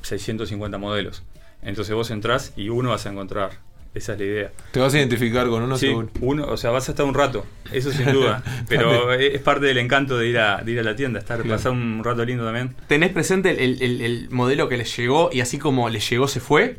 650 0.03 0.79
modelos. 0.79 1.25
Entonces 1.63 1.95
vos 1.95 2.11
entrás 2.13 2.53
y 2.57 2.69
uno 2.69 2.91
vas 2.91 3.07
a 3.07 3.11
encontrar. 3.11 3.51
Esa 3.95 4.13
es 4.13 4.19
la 4.19 4.25
idea. 4.27 4.53
Te 4.73 4.79
vas 4.81 4.93
a 4.95 4.99
identificar 4.99 5.49
con 5.49 5.63
uno 5.63 5.77
Sí, 5.79 5.87
seguro. 5.87 6.11
uno, 6.21 6.45
o 6.47 6.57
sea, 6.59 6.71
vas 6.71 6.87
a 6.89 6.93
estar 6.93 7.05
un 7.07 7.15
rato, 7.15 7.45
eso 7.73 7.91
sin 7.91 8.13
duda. 8.13 8.43
Pero 8.69 9.13
es 9.13 9.41
parte 9.41 9.67
del 9.67 9.79
encanto 9.79 10.17
de 10.19 10.29
ir 10.29 10.39
a, 10.39 10.59
de 10.63 10.71
ir 10.73 10.79
a 10.81 10.83
la 10.83 10.95
tienda, 10.95 11.19
estar, 11.19 11.39
Claro. 11.43 11.57
pasar 11.57 11.73
un 11.73 12.05
rato 12.05 12.25
lindo 12.25 12.45
también. 12.45 12.77
¿Tenés 12.89 13.11
presente 13.11 13.65
el, 13.65 13.83
el- 13.83 14.01
el 14.03 14.31
modelo 14.31 14.69
que 14.69 14.77
les 14.77 14.95
llegó 14.97 15.31
y 15.33 15.41
así 15.41 15.59
como 15.59 15.89
les 15.89 16.09
llegó 16.09 16.29
se 16.29 16.41
fue? 16.41 16.79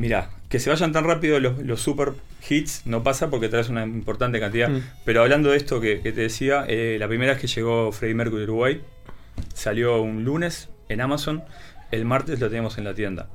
Mira, 0.00 0.30
que 0.48 0.58
se 0.58 0.70
vayan 0.70 0.92
tan 0.92 1.04
rápido 1.04 1.38
los, 1.40 1.58
los 1.58 1.80
super 1.82 2.14
hits 2.48 2.86
no 2.86 3.02
pasa 3.02 3.28
porque 3.28 3.50
traes 3.50 3.68
una 3.68 3.84
importante 3.84 4.40
cantidad. 4.40 4.70
Mm. 4.70 4.80
Pero 5.04 5.20
hablando 5.20 5.50
de 5.50 5.58
esto 5.58 5.78
que, 5.78 6.00
que 6.00 6.10
te 6.12 6.22
decía, 6.22 6.64
eh, 6.68 6.96
la 6.98 7.06
primera 7.06 7.32
vez 7.32 7.40
que 7.40 7.46
llegó 7.48 7.92
Freddie 7.92 8.14
Mercury 8.14 8.44
Uruguay 8.44 8.80
salió 9.52 10.00
un 10.00 10.24
lunes 10.24 10.70
en 10.88 11.02
Amazon, 11.02 11.44
el 11.90 12.06
martes 12.06 12.40
lo 12.40 12.48
teníamos 12.48 12.78
en 12.78 12.84
la 12.84 12.94
tienda. 12.94 13.28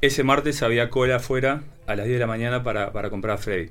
Ese 0.00 0.24
martes 0.24 0.60
había 0.64 0.90
cola 0.90 1.16
afuera 1.16 1.62
a 1.86 1.94
las 1.94 2.06
10 2.06 2.16
de 2.16 2.20
la 2.20 2.26
mañana 2.26 2.64
para, 2.64 2.92
para 2.92 3.08
comprar 3.08 3.36
a 3.36 3.38
Freddy. 3.38 3.70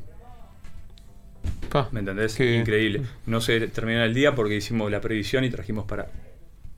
¿Me 1.91 1.99
entendés? 1.99 2.39
Increíble. 2.39 3.01
No 3.25 3.41
se 3.41 3.67
terminó 3.67 4.03
el 4.05 4.13
día 4.13 4.35
porque 4.35 4.55
hicimos 4.55 4.89
la 4.89 5.01
previsión 5.01 5.43
y 5.43 5.49
trajimos 5.49 5.85
para. 5.85 6.07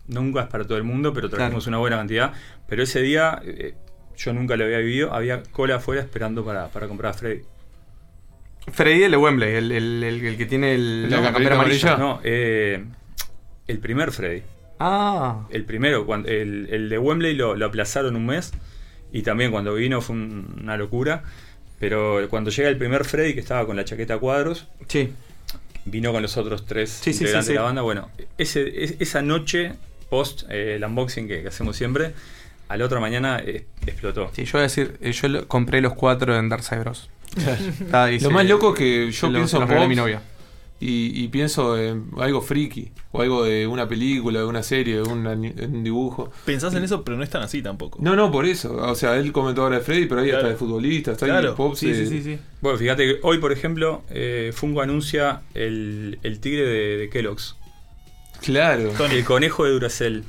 Nunca 0.07 0.41
es 0.41 0.47
para 0.47 0.65
todo 0.65 0.77
el 0.77 0.83
mundo, 0.83 1.13
pero 1.13 1.29
trajimos 1.29 1.63
Claro. 1.65 1.69
una 1.69 1.77
buena 1.79 1.97
cantidad. 1.97 2.33
Pero 2.67 2.83
ese 2.83 3.01
día 3.01 3.39
eh, 3.45 3.73
yo 4.17 4.33
nunca 4.33 4.55
lo 4.55 4.65
había 4.65 4.79
vivido. 4.79 5.13
Había 5.13 5.43
cola 5.43 5.75
afuera 5.75 6.01
esperando 6.01 6.43
para, 6.45 6.67
para 6.69 6.87
comprar 6.87 7.11
a 7.11 7.13
Freddy. 7.13 7.41
Freddy 8.71 9.03
el 9.03 9.11
de 9.11 9.17
Wembley, 9.17 9.55
el, 9.55 9.71
el- 9.71 10.03
el- 10.03 10.25
el 10.25 10.37
que 10.37 10.45
tiene 10.45 10.73
el, 10.75 11.09
¿La 11.09 11.21
campera 11.21 11.55
amarilla. 11.55 11.97
No, 11.97 12.21
eh, 12.23 12.83
el 13.67 13.79
primer 13.79 14.11
Freddy. 14.11 14.41
Ah, 14.79 15.45
El 15.49 15.65
primero, 15.65 16.05
cuando, 16.05 16.29
el, 16.29 16.67
el 16.71 16.89
de 16.89 16.97
Wembley 16.97 17.35
lo, 17.35 17.55
lo 17.55 17.65
aplazaron 17.65 18.15
un 18.15 18.25
mes 18.25 18.51
y 19.11 19.21
también 19.21 19.51
cuando 19.51 19.73
vino 19.75 20.01
fue 20.01 20.15
un- 20.15 20.59
una 20.63 20.77
locura. 20.77 21.23
Pero 21.79 22.25
cuando 22.29 22.49
llega 22.49 22.69
el 22.69 22.77
primer 22.77 23.03
Freddy 23.03 23.33
que 23.33 23.41
estaba 23.41 23.65
con 23.65 23.75
la 23.75 23.83
chaqueta 23.83 24.13
a 24.15 24.17
cuadros, 24.19 24.67
sí. 24.87 25.11
vino 25.85 26.13
con 26.13 26.21
los 26.21 26.37
otros 26.37 26.65
tres 26.65 26.89
Sí, 26.89 27.11
sí, 27.11 27.19
integrantes 27.23 27.45
sí, 27.45 27.47
sí. 27.47 27.53
de 27.53 27.59
la 27.59 27.63
banda. 27.65 27.81
Bueno, 27.81 28.09
ese, 28.37 28.83
es- 28.83 28.95
esa 28.99 29.21
noche 29.21 29.73
post 30.09 30.43
eh, 30.49 30.75
el 30.75 30.83
unboxing 30.85 31.27
que, 31.27 31.41
que 31.41 31.47
hacemos 31.49 31.75
siempre, 31.75 32.13
a 32.73 32.77
la 32.77 32.85
otra 32.85 32.99
mañana 32.99 33.39
eh, 33.45 33.65
explotó. 33.85 34.29
Sí, 34.33 34.45
yo 34.45 34.53
voy 34.53 34.59
a 34.59 34.63
decir, 34.63 34.97
eh, 35.01 35.11
yo 35.11 35.27
lo- 35.27 35.47
compré 35.47 35.79
los 35.81 35.93
cuatro 35.93 36.37
en 36.37 36.49
Darkseid 36.49 36.79
Bros. 36.81 37.09
Está, 37.79 38.07
dice- 38.07 38.25
Lo 38.25 38.31
más 38.31 38.45
loco 38.47 38.73
es 38.73 38.79
que 38.79 39.05
yo 39.11 39.11
se 39.11 39.27
lo- 39.27 39.33
pienso 39.39 39.59
los 39.59 39.69
regalé 39.69 39.85
a 39.85 39.89
mi 39.89 39.95
pops 39.95 40.03
novia. 40.05 40.21
Y, 40.79 41.23
y 41.23 41.29
pienso 41.29 41.77
en 41.79 42.07
algo 42.17 42.41
friki, 42.41 42.91
o 43.13 43.21
algo 43.21 43.45
de 43.45 43.65
una 43.67 43.87
película, 43.87 44.39
de 44.39 44.45
una 44.45 44.63
serie, 44.63 44.97
de 44.97 45.01
un 45.03 45.81
dibujo. 45.83 46.29
Pensás 46.43 46.73
en 46.73 46.83
eso, 46.83 47.05
pero 47.05 47.15
no 47.15 47.23
es 47.23 47.29
tan 47.29 47.41
así 47.41 47.61
tampoco. 47.61 47.99
No, 48.01 48.17
no, 48.17 48.29
por 48.33 48.45
eso. 48.45 48.75
O 48.75 48.93
sea, 48.95 49.15
él 49.15 49.31
comentó 49.31 49.63
ahora 49.63 49.77
de 49.77 49.81
Freddy, 49.83 50.07
pero 50.07 50.19
ahí 50.19 50.27
Claro. 50.27 50.39
está 50.41 50.49
de 50.49 50.55
futbolista, 50.57 51.11
está 51.13 51.25
ahí 51.25 51.31
Claro, 51.31 51.51
de 51.51 51.55
pop. 51.55 51.75
sí, 51.75 51.95
sí, 51.95 52.07
sí, 52.07 52.21
sí. 52.21 52.37
Bueno, 52.59 52.77
fíjate 52.77 53.05
que 53.05 53.19
hoy, 53.21 53.37
por 53.37 53.53
ejemplo, 53.53 54.03
eh, 54.09 54.51
Funko 54.53 54.81
anuncia 54.81 55.41
el, 55.53 56.19
el 56.21 56.39
tigre 56.41 56.65
de, 56.65 56.97
de 56.97 57.09
Kellogg's. 57.09 57.55
Claro. 58.41 58.91
El 59.09 59.23
conejo 59.23 59.63
de 59.63 59.71
Duracell. 59.71 60.23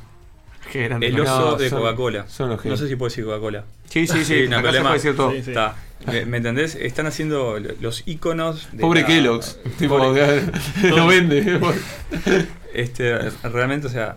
El 0.72 1.20
oso 1.20 1.50
No, 1.52 1.56
de 1.56 1.70
Coca-Cola. 1.70 2.26
No 2.64 2.76
sé 2.76 2.88
si 2.88 2.96
puedo 2.96 3.08
decir 3.10 3.24
Coca-Cola. 3.24 3.64
Sí, 3.88 4.06
sí, 4.06 4.24
sí, 4.24 4.44
acá 4.46 4.56
se 4.56 4.60
problema. 4.62 4.82
puede 4.90 4.94
decir 4.94 5.16
todo. 5.16 5.30
Sí, 5.32 5.42
sí. 5.42 5.50
Está. 5.50 5.76
¿Me, 6.06 6.26
me 6.26 6.36
entendés? 6.38 6.74
Están 6.74 7.06
haciendo 7.06 7.58
los 7.80 8.02
iconos. 8.06 8.68
de 8.72 8.80
Pobre 8.80 9.02
la- 9.02 9.06
Kellogg's. 9.06 9.58
Tipo, 9.78 9.98
Pobre- 9.98 10.42
no 10.96 11.06
vende. 11.06 11.60
este, 12.74 13.30
realmente, 13.42 13.86
o 13.86 13.90
sea, 13.90 14.16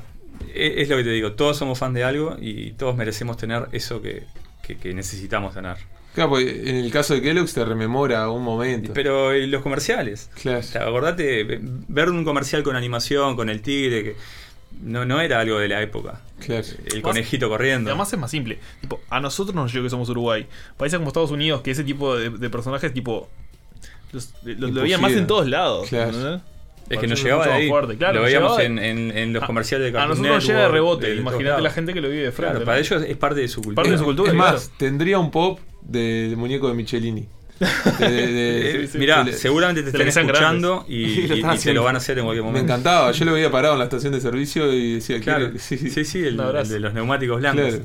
e- 0.53 0.81
es, 0.81 0.89
lo 0.89 0.97
que 0.97 1.03
te 1.03 1.09
digo. 1.11 1.33
Todos 1.33 1.57
somos 1.57 1.77
fans 1.79 1.93
de 1.93 2.03
algo 2.03 2.35
y 2.41 2.71
todos 2.71 2.95
merecemos 2.95 3.37
tener 3.37 3.67
eso 3.71 4.01
que, 4.01 4.23
que- 4.63 4.77
que 4.77 4.93
necesitamos 4.93 5.53
tener. 5.53 5.77
Claro, 6.13 6.31
porque 6.31 6.67
en 6.69 6.77
el 6.77 6.91
caso 6.91 7.13
de 7.13 7.21
Kellogg's 7.21 7.53
te 7.53 7.63
rememora 7.63 8.29
un 8.31 8.43
momento. 8.43 8.91
Pero 8.93 9.35
¿y 9.35 9.45
los 9.47 9.61
comerciales. 9.61 10.29
Claro. 10.41 10.59
O 10.59 10.63
sea, 10.63 10.81
acordate, 10.83 11.43
ve- 11.43 11.59
ver 11.61 12.09
un 12.09 12.25
comercial 12.25 12.63
con 12.63 12.75
animación, 12.75 13.35
con 13.35 13.49
el 13.49 13.61
tigre, 13.61 14.03
que 14.03 14.15
no, 14.81 15.05
no 15.05 15.19
era 15.21 15.39
algo 15.39 15.59
de 15.59 15.67
la 15.67 15.81
época. 15.81 16.21
Claro. 16.39 16.65
El 16.93 17.01
conejito 17.01 17.49
corriendo. 17.49 17.89
Además 17.89 18.11
es 18.13 18.19
más 18.19 18.31
simple. 18.31 18.59
Tipo, 18.81 19.01
a 19.09 19.19
nosotros 19.19 19.55
nos 19.55 19.71
llegó 19.73 19.83
que 19.85 19.89
somos 19.89 20.09
Uruguay. 20.09 20.47
Países 20.77 20.97
como 20.97 21.09
Estados 21.09 21.31
Unidos, 21.31 21.61
que 21.61 21.71
ese 21.71 21.83
tipo 21.83 22.15
de, 22.15 22.29
de 22.29 22.49
personajes, 22.49 22.93
tipo. 22.93 23.29
Los, 24.11 24.33
los- 24.43 24.71
lo 24.71 24.81
veían 24.83 25.01
más 25.01 25.11
en 25.13 25.27
todos 25.27 25.47
lados. 25.47 25.89
Claro. 25.89 26.41
Es 26.89 26.99
que 26.99 27.07
nos 27.07 27.21
llegaba 27.21 27.45
de 27.47 27.51
ahí. 27.53 27.67
fuerte. 27.69 27.97
Claro, 27.97 28.19
lo 28.19 28.21
veíamos 28.21 28.57
en, 28.59 28.77
de- 28.77 28.89
en- 28.89 29.17
en 29.17 29.33
los 29.33 29.43
a- 29.43 29.47
comerciales 29.47 29.91
de 29.91 29.97
a 29.97 30.01
Cartoon 30.01 30.17
nosotros 30.19 30.35
nos 30.35 30.47
llega 30.47 30.59
de 30.61 30.67
rebote. 30.69 31.15
Imagínate 31.15 31.61
la 31.61 31.69
gente 31.71 31.93
que 31.93 31.99
lo 32.01 32.07
vive 32.09 32.23
de 32.23 32.31
frente. 32.31 32.51
Claro, 32.51 32.59
¿no? 32.59 32.65
para 32.65 32.79
ellos 32.79 33.03
es 33.05 33.17
parte 33.17 33.41
de 33.41 33.47
su 33.49 33.55
cultura. 33.61 33.75
Parte 33.75 33.91
de 33.91 33.97
su 33.97 34.05
cultura, 34.05 34.29
Es 34.29 34.35
claro. 34.35 34.53
más, 34.53 34.71
tendría 34.77 35.19
un 35.19 35.29
pop 35.31 35.59
de, 35.81 36.29
de 36.29 36.35
muñeco 36.37 36.69
de 36.69 36.75
Michelini. 36.75 37.27
De- 37.99 38.07
de- 38.09 38.87
de- 38.87 38.99
mirá, 38.99 39.25
seguramente 39.33 39.83
te 39.83 39.89
están 40.07 40.07
escuchando 40.25 40.85
y, 40.87 41.03
y- 41.03 41.43
y 41.43 41.57
te 41.59 41.73
lo 41.73 41.83
van 41.83 41.95
a 41.95 41.97
hacer 41.97 42.17
en 42.19 42.25
cualquier 42.25 42.43
Me 42.43 42.49
momento. 42.51 42.71
encantaba, 42.73 43.11
yo 43.11 43.25
lo 43.25 43.33
veía 43.33 43.49
parado 43.51 43.73
en 43.73 43.79
la 43.79 43.85
estación 43.89 44.13
de 44.13 44.21
servicio 44.21 44.71
y 44.73 44.95
decía, 44.95 45.19
Claro, 45.19 45.45
quiero- 45.51 45.59
sí, 45.59 45.77
sí, 46.05 46.19
el, 46.23 46.37
de 46.37 46.79
los 46.79 46.93
neumáticos 46.93 47.39
blancos. 47.39 47.65
Claro. 47.69 47.83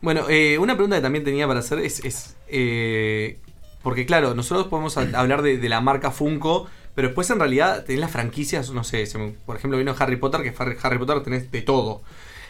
Bueno, 0.00 0.26
eh, 0.28 0.58
una 0.58 0.74
pregunta 0.74 0.96
que 0.96 1.02
también 1.02 1.24
tenía 1.24 1.46
para 1.48 1.58
hacer 1.60 1.80
es. 1.80 2.04
es, 2.04 2.36
eh, 2.48 3.38
porque, 3.82 4.06
claro, 4.06 4.34
nosotros 4.34 4.66
podemos 4.68 4.96
a- 4.96 5.08
hablar 5.18 5.42
de, 5.42 5.58
de 5.58 5.68
la 5.68 5.80
marca 5.80 6.10
Funko, 6.10 6.68
pero 6.94 7.08
después 7.08 7.28
en 7.30 7.38
realidad 7.40 7.84
tenés 7.84 8.00
las 8.00 8.10
franquicias, 8.10 8.70
no 8.70 8.84
sé, 8.84 9.06
se 9.06 9.18
me- 9.18 9.34
por 9.46 9.56
ejemplo, 9.56 9.78
vino 9.78 9.94
Harry 9.98 10.16
Potter, 10.16 10.42
que 10.42 10.54
Harry 10.82 10.98
Potter 10.98 11.20
tenés 11.22 11.50
de 11.50 11.62
todo. 11.62 12.02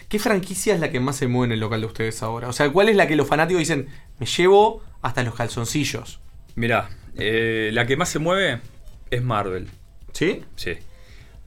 ¿Qué 0.08 0.18
franquicia 0.18 0.74
es 0.74 0.80
la 0.80 0.90
que 0.90 1.00
más 1.00 1.16
se 1.16 1.28
mueve 1.28 1.46
en 1.46 1.52
el 1.52 1.60
local 1.60 1.80
de 1.82 1.86
ustedes 1.86 2.22
ahora? 2.22 2.48
O 2.48 2.52
sea, 2.52 2.70
¿cuál 2.70 2.88
es 2.88 2.96
la 2.96 3.06
que 3.06 3.14
los 3.14 3.28
fanáticos 3.28 3.60
dicen, 3.60 3.88
me 4.18 4.26
llevo 4.26 4.82
hasta 5.02 5.22
los 5.22 5.34
calzoncillos? 5.34 6.20
Mirá, 6.54 6.88
eh, 7.16 7.70
la 7.72 7.86
que 7.86 7.96
más 7.96 8.08
se 8.08 8.18
mueve 8.18 8.60
es 9.10 9.22
Marvel. 9.22 9.68
¿Sí? 10.12 10.44
Sí. 10.56 10.78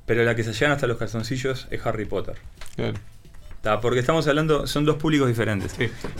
Pero 0.05 0.23
la 0.23 0.35
que 0.35 0.43
se 0.43 0.53
llegan 0.53 0.71
hasta 0.71 0.85
los 0.85 0.97
calzoncillos 0.97 1.67
es 1.71 1.85
Harry 1.85 2.05
Potter. 2.05 2.35
Claro. 2.75 2.99
Ta, 3.61 3.81
porque 3.81 3.99
estamos 3.99 4.27
hablando, 4.27 4.67
son 4.67 4.85
dos 4.85 4.97
públicos 4.97 5.27
diferentes. 5.27 5.75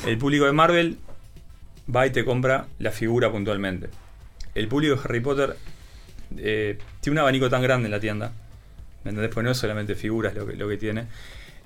El 0.06 0.18
público 0.18 0.46
de 0.46 0.52
Marvel 0.52 0.98
va 1.94 2.08
y 2.08 2.10
te 2.10 2.26
compra 2.26 2.68
la 2.80 2.92
figura 2.92 3.32
puntualmente. 3.32 3.90
El 4.56 4.68
público 4.68 4.96
de 4.96 5.02
Harry 5.04 5.20
Potter 5.20 5.58
eh, 6.38 6.78
tiene 7.02 7.16
un 7.16 7.20
abanico 7.20 7.50
tan 7.50 7.62
grande 7.62 7.86
en 7.88 7.92
la 7.92 8.00
tienda. 8.00 8.32
¿Me 9.04 9.10
entendés? 9.10 9.34
Pues 9.34 9.44
no 9.44 9.52
es 9.52 9.58
solamente 9.58 9.96
figuras 9.96 10.36
lo 10.36 10.46
que, 10.46 10.56
lo 10.56 10.68
que 10.68 10.78
tiene. 10.78 11.08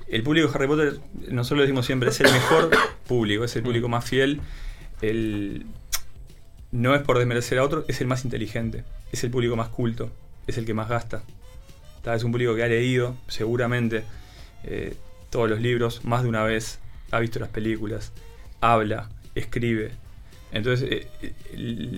El 0.08 0.24
público 0.24 0.48
de 0.48 0.56
Harry 0.56 0.68
Potter, 0.68 1.00
nosotros 1.30 1.58
lo 1.58 1.62
decimos 1.64 1.86
siempre, 1.86 2.10
es 2.10 2.20
el 2.20 2.32
mejor 2.32 2.70
público, 3.08 3.44
es 3.44 3.56
el 3.56 3.64
público 3.64 3.90
más 3.90 4.06
fiel. 4.06 4.40
El, 5.02 5.66
no 6.72 6.94
es 6.94 7.02
por 7.02 7.18
desmerecer 7.18 7.58
a 7.60 7.64
otro, 7.64 7.86
es 7.88 8.02
el 8.02 8.08
más 8.08 8.24
inteligente, 8.24 8.84
es 9.12 9.24
el 9.24 9.32
público 9.32 9.56
más 9.56 9.70
culto, 9.70 10.12
es 10.46 10.58
el 10.58 10.66
que 10.66 10.74
más 10.74 10.90
gasta. 10.90 11.24
Ta, 12.04 12.14
Es 12.14 12.24
un 12.24 12.32
público 12.32 12.56
que 12.56 12.64
ha 12.64 12.68
leído, 12.68 13.16
seguramente, 13.28 14.04
eh, 14.64 14.96
todos 15.30 15.50
los 15.50 15.60
libros 15.60 16.06
más 16.06 16.24
de 16.24 16.30
una 16.30 16.44
vez, 16.44 16.80
ha 17.12 17.20
visto 17.20 17.40
las 17.40 17.50
películas, 17.50 18.12
habla, 18.62 19.10
escribe. 19.34 19.92
Entonces, 20.52 20.90
eh, 20.92 21.08
eh, 21.22 21.34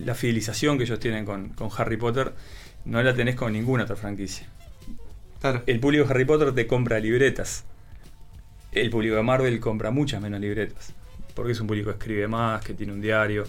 la 0.06 0.16
fidelización 0.16 0.78
que 0.78 0.86
ellos 0.86 1.00
tienen 1.00 1.26
con, 1.26 1.50
con 1.50 1.70
Harry 1.78 1.98
Potter 1.98 2.34
no 2.86 3.02
la 3.04 3.14
tenés 3.14 3.36
con 3.36 3.52
ninguna 3.54 3.84
otra 3.84 3.96
franquicia. 3.96 4.48
El 5.66 5.80
público 5.80 6.06
de 6.06 6.12
Harry 6.12 6.26
Potter 6.26 6.54
te 6.54 6.68
compra 6.68 7.00
libretas. 7.00 7.66
El 8.82 8.90
público 8.90 9.16
de 9.16 9.24
Marvel 9.24 9.60
compra 9.60 9.92
muchas 9.92 10.22
menos 10.22 10.40
libretas. 10.40 10.94
Porque 11.34 11.52
es 11.52 11.60
un 11.62 11.68
público 11.68 11.90
que 11.92 11.98
escribe 11.98 12.28
más, 12.28 12.64
que 12.64 12.74
tiene 12.74 12.94
un 12.94 13.02
diario. 13.02 13.46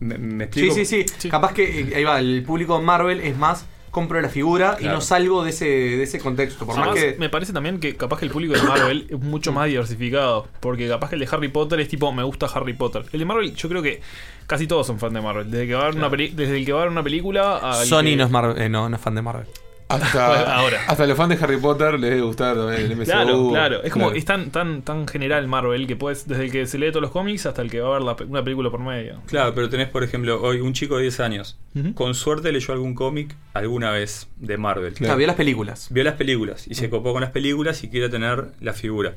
¿Me, 0.00 0.18
me 0.18 0.44
Sí, 0.50 0.66
explico? 0.66 0.74
sí, 0.74 1.04
sí, 1.18 1.28
Capaz 1.28 1.52
que 1.52 1.80
eh, 1.80 1.92
ahí 1.96 2.04
va, 2.04 2.18
el 2.18 2.42
público 2.46 2.78
de 2.78 2.84
Marvel 2.84 3.20
es 3.20 3.36
más, 3.36 3.64
compro 3.90 4.20
la 4.20 4.28
figura 4.28 4.76
y 4.80 4.84
no 4.86 5.00
salgo 5.00 5.44
de 5.44 5.50
ese, 5.50 5.64
de 5.66 6.02
ese 6.02 6.18
contexto. 6.18 6.66
Por 6.66 6.76
más 6.76 6.94
que. 6.94 7.16
me 7.18 7.28
parece 7.28 7.52
también 7.52 7.78
que 7.80 7.96
capaz 7.96 8.18
que 8.18 8.26
el 8.26 8.30
público 8.32 8.54
de 8.54 8.62
Marvel 8.62 9.06
es 9.08 9.18
mucho 9.20 9.52
más 9.52 9.66
diversificado. 9.68 10.48
Porque 10.60 10.88
capaz 10.88 11.10
que 11.10 11.14
el 11.16 11.20
de 11.20 11.28
Harry 11.30 11.48
Potter 11.48 11.78
es 11.80 11.88
tipo, 11.88 12.12
me 12.12 12.22
gusta 12.24 12.46
Harry 12.46 12.74
Potter. 12.74 13.04
El 13.12 13.20
de 13.20 13.24
Marvel, 13.24 13.54
yo 13.54 13.68
creo 13.68 13.82
que 13.82 14.00
casi 14.46 14.66
todos 14.66 14.86
son 14.86 14.98
fan 14.98 15.12
de 15.14 15.20
Marvel. 15.20 15.50
Desde, 15.50 15.66
que 15.68 15.74
va 15.74 15.82
a 15.82 15.86
ver 15.86 15.94
una 15.96 16.10
peli- 16.10 16.32
desde 16.34 16.56
el 16.58 16.64
que 16.66 16.72
va 16.72 16.80
a 16.80 16.82
ver 16.84 16.90
una 16.92 17.02
película 17.04 17.58
a. 17.58 17.84
Sony 17.84 18.16
no, 18.16 18.24
es 18.24 18.30
Marvel, 18.30 18.60
eh, 18.60 18.68
no, 18.68 18.88
no 18.88 18.96
es 18.96 19.02
fan 19.02 19.14
de 19.14 19.22
Marvel. 19.22 19.46
Hasta, 19.88 20.54
Ahora. 20.56 20.80
hasta 20.88 21.06
los 21.06 21.16
fans 21.16 21.38
de 21.38 21.44
Harry 21.44 21.58
Potter 21.58 22.00
les 22.00 22.10
debe 22.10 22.22
gustar 22.22 22.56
también 22.56 22.82
el 22.90 22.96
MCU. 22.96 23.04
Claro, 23.04 23.48
claro. 23.50 23.82
Es 23.82 23.92
como, 23.92 24.06
Claro. 24.06 24.18
es 24.18 24.24
tan, 24.24 24.50
tan, 24.50 24.82
tan 24.82 25.06
general 25.06 25.46
Marvel 25.46 25.86
que 25.86 25.94
puedes, 25.96 26.26
desde 26.26 26.44
el 26.46 26.50
que 26.52 26.66
se 26.66 26.78
lee 26.78 26.88
todos 26.88 27.02
los 27.02 27.10
cómics 27.10 27.44
hasta 27.46 27.60
el 27.62 27.70
que 27.70 27.80
va 27.80 27.88
a 27.90 27.98
ver 27.98 28.02
la 28.02 28.16
una 28.26 28.42
película 28.42 28.70
por 28.70 28.80
medio. 28.80 29.20
Claro, 29.26 29.54
pero 29.54 29.68
tenés, 29.68 29.88
por 29.88 30.02
ejemplo, 30.02 30.40
hoy 30.42 30.60
un 30.60 30.72
chico 30.72 30.96
de 30.96 31.02
10 31.02 31.20
años. 31.20 31.58
Con 31.94 32.14
suerte 32.14 32.50
leyó 32.52 32.72
algún 32.72 32.94
cómic 32.94 33.34
alguna 33.52 33.90
vez 33.90 34.28
de 34.36 34.56
Marvel. 34.56 34.94
Claro, 34.94 35.16
vio 35.16 35.26
las 35.26 35.36
películas. 35.36 35.88
Vio 35.90 36.04
las 36.04 36.14
películas 36.14 36.66
y 36.68 36.74
se 36.76 36.88
copó 36.88 37.12
con 37.12 37.20
las 37.20 37.30
películas 37.30 37.82
y 37.84 37.88
quiere 37.90 38.08
tener 38.08 38.46
la 38.60 38.72
figura. 38.72 39.14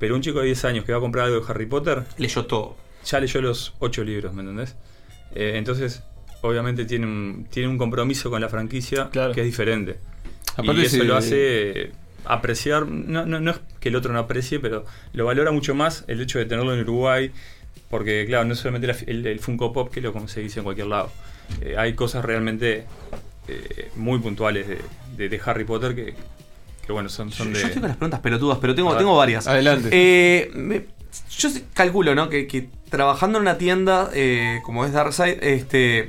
Pero 0.00 0.16
un 0.16 0.22
chico 0.22 0.40
de 0.40 0.46
10 0.46 0.64
años 0.64 0.84
que 0.84 0.92
va 0.92 0.98
a 0.98 1.00
comprar 1.00 1.26
algo 1.26 1.38
de 1.40 1.44
Harry 1.50 1.66
Potter. 1.66 2.02
Leyó 2.18 2.46
todo. 2.46 2.76
Ya 3.06 3.20
leyó 3.20 3.40
los 3.42 3.74
8 3.78 4.02
libros, 4.02 4.32
¿me 4.34 4.40
entendés? 4.40 4.76
Eh, 5.34 5.52
entonces, 5.56 6.02
obviamente 6.48 6.84
tiene 6.84 7.06
un, 7.06 7.46
tiene 7.50 7.68
un 7.68 7.78
compromiso 7.78 8.30
con 8.30 8.40
la 8.40 8.48
franquicia 8.48 9.08
que 9.34 9.40
es 9.40 9.46
diferente. 9.46 9.96
Aparte 10.56 10.82
y 10.82 10.84
eso 10.84 10.96
si- 10.96 11.02
lo 11.04 11.16
hace 11.16 11.90
apreciar, 12.26 12.86
no, 12.86 13.26
no, 13.26 13.40
no 13.40 13.50
es 13.52 13.60
que 13.80 13.88
el 13.88 13.96
otro 13.96 14.12
no 14.12 14.18
aprecie, 14.18 14.60
pero 14.60 14.84
lo 15.12 15.24
valora 15.26 15.50
mucho 15.50 15.74
más 15.74 16.04
el 16.06 16.20
hecho 16.20 16.38
de 16.38 16.44
tenerlo 16.46 16.74
en 16.74 16.80
Uruguay, 16.80 17.30
porque 17.90 18.24
claro, 18.26 18.44
no 18.44 18.52
es 18.54 18.58
solamente 18.60 18.86
la 18.86 18.96
el, 19.06 19.26
el 19.26 19.40
Funko 19.40 19.72
Pop 19.72 19.90
que 19.92 20.00
lo 20.00 20.12
conseguís 20.12 20.56
en 20.56 20.64
cualquier 20.64 20.86
lado. 20.88 21.10
Eh, 21.60 21.74
hay 21.76 21.94
cosas 21.94 22.24
realmente 22.24 22.84
eh, 23.48 23.90
muy 23.96 24.18
puntuales 24.20 24.68
de, 24.68 24.78
de- 25.16 25.28
de 25.28 25.40
Harry 25.44 25.64
Potter 25.64 25.94
que, 25.94 26.14
que, 26.86 26.92
bueno, 26.92 27.08
son, 27.08 27.30
son 27.32 27.52
de... 27.52 27.60
Yo 27.60 27.66
estoy 27.66 27.80
con 27.80 27.88
las 27.88 27.96
preguntas 27.96 28.20
pelotudas, 28.20 28.58
pero 28.60 28.74
tengo, 28.74 28.96
tengo 28.96 29.16
varias. 29.16 29.46
Adelante. 29.46 29.88
Eh, 29.92 30.50
me- 30.54 30.84
yo 31.38 31.48
calculo, 31.74 32.14
¿no? 32.14 32.28
Que, 32.28 32.46
que 32.46 32.68
trabajando 32.90 33.38
en 33.38 33.42
una 33.42 33.58
tienda 33.58 34.10
eh, 34.14 34.60
como 34.64 34.84
es 34.86 34.92
Darkseid, 34.92 35.42
este, 35.42 36.08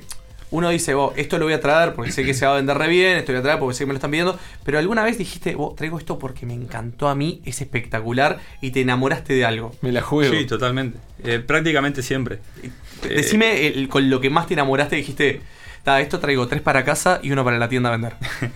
uno 0.52 0.70
dice, 0.70 0.94
vos, 0.94 1.14
esto 1.18 1.38
lo 1.38 1.46
voy 1.46 1.54
a 1.54 1.60
traer 1.60 1.94
porque 1.94 2.12
sé 2.12 2.24
que 2.24 2.34
se 2.34 2.46
va 2.46 2.54
a 2.54 2.56
vender 2.56 2.78
re 2.78 2.88
bien, 2.88 3.18
esto 3.18 3.32
lo 3.32 3.38
voy 3.38 3.42
a 3.42 3.44
traer 3.44 3.60
porque 3.60 3.74
sé 3.76 3.80
que 3.84 3.88
me 3.88 3.94
lo 3.94 3.98
están 3.98 4.12
pidiendo. 4.12 4.40
Pero 4.64 4.78
alguna 4.80 5.04
vez 5.04 5.18
dijiste, 5.18 5.56
vos, 5.56 5.76
traigo 5.76 5.98
esto 5.98 6.18
porque 6.20 6.46
me 6.46 6.54
encantó 6.54 7.08
a 7.10 7.16
mí, 7.16 7.42
es 7.46 7.62
espectacular 7.62 8.40
y 8.62 8.72
te 8.72 8.82
enamoraste 8.82 9.34
de 9.34 9.44
algo. 9.46 9.76
Me 9.82 9.92
la 9.92 10.02
juego. 10.02 10.34
Sí, 10.34 10.46
totalmente. 10.46 10.98
Eh, 11.24 11.40
prácticamente 11.40 12.02
siempre. 12.04 12.40
Eh, 12.64 12.70
Decime 13.10 13.68
el- 13.68 13.88
con 13.90 14.10
lo 14.10 14.22
que 14.22 14.30
más 14.30 14.48
te 14.48 14.54
enamoraste, 14.54 14.96
dijiste, 14.96 15.42
"Ta, 15.84 16.00
esto 16.02 16.20
traigo 16.20 16.48
tres 16.48 16.62
para 16.62 16.86
casa 16.86 17.20
y 17.22 17.32
uno 17.32 17.44
para 17.44 17.58
la 17.58 17.68
tienda 17.70 17.90
a 17.90 17.92
vender. 17.94 18.14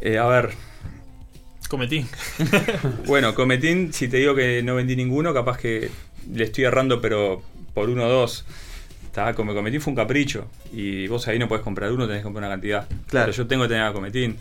Eh, 0.00 0.16
a 0.16 0.26
ver. 0.26 0.50
Cometí. 1.68 2.06
bueno, 3.06 3.34
Cometín, 3.34 3.92
si 3.92 4.08
te 4.08 4.18
digo 4.18 4.34
que 4.34 4.62
no 4.62 4.74
vendí 4.76 4.96
ninguno, 4.96 5.34
capaz 5.34 5.58
que 5.58 5.90
le 6.32 6.44
estoy 6.44 6.64
errando, 6.64 7.00
pero 7.00 7.42
por 7.74 7.90
uno 7.90 8.04
o 8.04 8.08
dos. 8.08 8.44
Está, 9.18 9.34
como 9.34 9.54
Cometín 9.54 9.80
fue 9.80 9.90
un 9.92 9.96
capricho. 9.96 10.46
Y 10.72 11.08
vos 11.08 11.26
ahí 11.28 11.38
no 11.38 11.48
podés 11.48 11.62
comprar 11.64 11.90
uno, 11.92 12.06
tenés 12.06 12.20
que 12.20 12.24
comprar 12.24 12.44
una 12.44 12.54
cantidad. 12.54 12.86
Claro. 13.08 13.26
Pero 13.26 13.32
yo 13.32 13.46
tengo 13.46 13.62
que 13.64 13.68
tener 13.70 13.82
a 13.84 13.92
Cometín. 13.92 14.36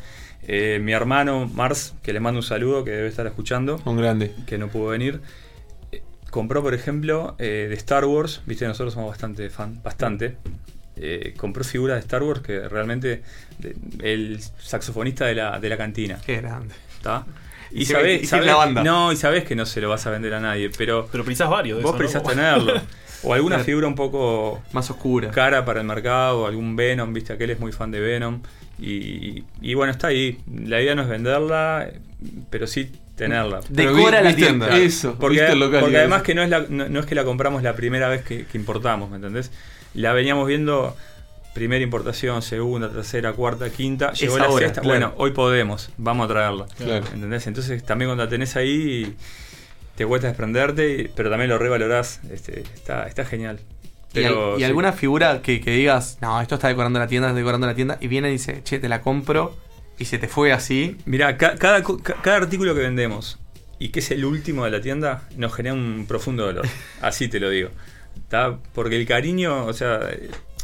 Eh, 0.47 0.79
mi 0.81 0.91
hermano 0.93 1.47
Mars, 1.53 1.95
que 2.03 2.13
le 2.13 2.19
mando 2.19 2.39
un 2.39 2.43
saludo, 2.43 2.83
que 2.83 2.91
debe 2.91 3.07
estar 3.07 3.25
escuchando. 3.25 3.81
Un 3.85 3.97
grande. 3.97 4.33
Que 4.45 4.57
no 4.57 4.67
pudo 4.67 4.87
venir. 4.89 5.19
eh, 5.91 6.03
compró, 6.29 6.61
por 6.61 6.73
ejemplo, 6.73 7.35
eh, 7.39 7.65
de 7.69 7.75
Star 7.75 8.05
Wars. 8.05 8.41
Viste, 8.45 8.67
nosotros 8.67 8.93
somos 8.93 9.09
bastante 9.09 9.49
fan, 9.49 9.81
bastante. 9.83 10.37
Eh, 10.95 11.33
compró 11.37 11.63
figuras 11.63 11.95
de 11.97 12.01
Star 12.01 12.21
Wars 12.23 12.41
que 12.41 12.67
realmente. 12.69 13.23
de- 13.59 13.75
el 14.03 14.39
saxofonista 14.59 15.25
de 15.25 15.35
la, 15.35 15.59
de 15.59 15.69
la 15.69 15.77
cantina. 15.77 16.19
Qué 16.23 16.37
grande. 16.37 16.75
¿Está? 16.97 17.25
Y 17.71 17.81
Y, 17.81 17.85
sabés, 17.85 18.23
y 18.23 18.25
sabés- 18.27 18.45
la 18.45 18.55
banda. 18.55 18.83
No, 18.83 19.11
y 19.11 19.15
sabés 19.17 19.43
que 19.43 19.55
no 19.55 19.65
se 19.65 19.81
lo 19.81 19.89
vas 19.89 20.05
a 20.05 20.11
vender 20.11 20.33
a 20.35 20.39
nadie, 20.39 20.69
pero. 20.77 21.07
Pero 21.11 21.23
precisás 21.25 21.49
varios 21.49 21.79
de 21.79 21.83
Vos 21.83 21.91
eso, 21.93 21.97
precisás 21.97 22.23
¿no? 22.23 22.29
tenerlo. 22.29 22.73
O 23.23 23.33
alguna 23.33 23.59
figura 23.59 23.87
un 23.87 23.95
poco. 23.95 24.61
Más 24.73 24.89
oscura. 24.89 25.31
Cara 25.31 25.65
para 25.65 25.81
el 25.81 25.87
mercado, 25.87 26.41
o 26.41 26.47
algún 26.47 26.75
Venom, 26.75 27.13
viste, 27.13 27.33
aquel 27.33 27.49
es 27.51 27.59
muy 27.59 27.71
fan 27.71 27.91
de 27.91 27.99
Venom. 27.99 28.41
Y, 28.79 29.43
y 29.61 29.73
bueno, 29.73 29.91
está 29.91 30.07
ahí. 30.07 30.39
La 30.65 30.81
idea 30.81 30.93
no 30.95 31.01
es 31.01 31.07
venderla, 31.09 31.89
pero 32.49 32.67
sí 32.67 32.91
tenerla. 33.15 33.61
Decora 33.69 34.21
la 34.21 34.35
tienda. 34.35 34.77
Eso, 34.77 35.15
Porque, 35.19 35.37
viste 35.39 35.53
el 35.53 35.59
local, 35.59 35.79
porque 35.79 35.93
iba 35.93 35.99
a 35.99 36.03
además 36.03 36.21
que 36.21 36.35
no 36.35 36.43
es, 36.43 36.49
la, 36.49 36.65
no, 36.69 36.87
no 36.87 36.99
es 36.99 37.05
que 37.07 37.15
la 37.15 37.23
compramos 37.23 37.63
la 37.63 37.75
primera 37.75 38.07
vez 38.07 38.23
que, 38.23 38.45
que 38.45 38.57
importamos, 38.57 39.09
¿me 39.09 39.15
entendés? 39.15 39.51
La 39.95 40.13
veníamos 40.13 40.47
viendo 40.47 40.95
primera 41.55 41.83
importación, 41.83 42.43
segunda, 42.43 42.87
tercera, 42.91 43.33
cuarta, 43.33 43.71
quinta. 43.71 44.09
Es 44.09 44.19
Llegó 44.19 44.37
la 44.37 44.45
ahora, 44.45 44.67
sexta. 44.67 44.81
claro. 44.81 44.99
Bueno, 44.99 45.15
hoy 45.17 45.31
podemos, 45.31 45.89
vamos 45.97 46.25
a 46.25 46.27
traerla. 46.27 46.67
Claro. 46.77 47.05
¿Entendés? 47.11 47.47
Entonces 47.47 47.83
también 47.83 48.09
cuando 48.09 48.23
la 48.23 48.29
tenés 48.29 48.55
ahí 48.55 49.15
te 49.97 50.05
cuesta 50.05 50.27
desprenderte, 50.27 51.11
pero 51.15 51.29
también 51.29 51.49
lo 51.49 51.57
revalorás. 51.57 52.21
Este, 52.31 52.61
está, 52.61 53.07
está 53.07 53.25
genial. 53.25 53.59
Y, 54.13 54.23
al- 54.23 54.33
y 54.55 54.59
sí. 54.59 54.63
alguna 54.63 54.93
figura 54.93 55.41
que, 55.41 55.59
que 55.59 55.71
digas, 55.71 56.17
no, 56.21 56.39
esto 56.41 56.55
está 56.55 56.69
decorando 56.69 56.97
la 56.99 57.07
tienda, 57.07 57.27
está 57.27 57.37
decorando 57.37 57.67
la 57.67 57.75
tienda, 57.75 57.97
y 57.99 58.07
viene 58.07 58.29
y 58.29 58.33
dice, 58.33 58.61
che, 58.63 58.79
te 58.79 58.87
la 58.89 59.01
compro, 59.01 59.55
y 59.99 60.05
se 60.05 60.17
te 60.17 60.27
fue 60.27 60.53
así. 60.53 60.95
Mirá, 61.05 61.37
ca- 61.37 61.55
cada, 61.55 61.83
ca- 61.83 62.15
cada 62.21 62.37
artículo 62.37 62.73
que 62.73 62.81
vendemos 62.81 63.37
y 63.79 63.89
que 63.89 63.99
es 63.99 64.09
el 64.11 64.23
último 64.25 64.63
de 64.65 64.71
la 64.71 64.81
tienda 64.81 65.27
nos 65.35 65.53
genera 65.53 65.73
un 65.75 66.05
profundo 66.07 66.45
dolor. 66.45 66.65
Así 67.01 67.27
te 67.27 67.39
lo 67.39 67.49
digo. 67.49 67.69
¿Tá? 68.29 68.57
Porque 68.73 68.95
el 68.99 69.05
cariño, 69.05 69.65
o 69.65 69.73
sea, 69.73 69.99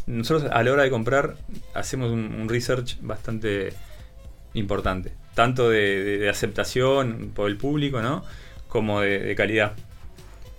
nosotros 0.08 0.50
a 0.52 0.64
la 0.64 0.72
hora 0.72 0.84
de 0.84 0.90
comprar 0.90 1.36
hacemos 1.76 2.12
un, 2.12 2.34
un 2.34 2.50
research 2.50 2.98
bastante 3.02 3.74
importante. 4.54 5.12
Tanto 5.36 5.70
de, 5.70 6.04
de- 6.04 6.18
de 6.20 6.30
aceptación 6.30 7.32
por 7.36 7.50
el 7.50 7.58
público, 7.58 8.02
¿no? 8.02 8.24
Como 8.74 9.00
de, 9.02 9.20
de 9.20 9.36
calidad. 9.36 9.74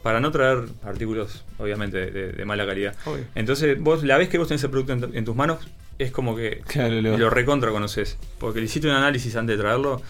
Para 0.05 0.21
no 0.21 0.31
traer 0.31 0.61
artículos, 0.85 1.45
obviamente, 1.59 2.11
de, 2.11 2.33
de- 2.33 2.45
mala 2.45 2.65
calidad. 2.65 2.95
Obvio. 3.07 3.25
Entonces, 3.35 3.79
vos 3.81 4.05
la 4.05 4.17
vez 4.17 4.29
que 4.29 4.39
vos 4.39 4.47
tenés 4.49 4.63
el 4.63 4.71
producto 4.71 4.93
en, 4.93 5.01
tu- 5.01 5.11
en 5.13 5.25
tus 5.25 5.35
manos, 5.35 5.67
es 5.99 6.11
como 6.13 6.37
que 6.37 6.63
Claro, 6.67 7.01
lo- 7.03 7.19
lo 7.19 7.29
recontra 7.31 7.71
conoces. 7.73 8.17
Porque 8.39 8.61
le 8.61 8.67
hiciste 8.67 8.87
un 8.89 8.95
análisis 8.95 9.35
antes 9.37 9.57
de 9.57 9.63
traerlo, 9.63 10.01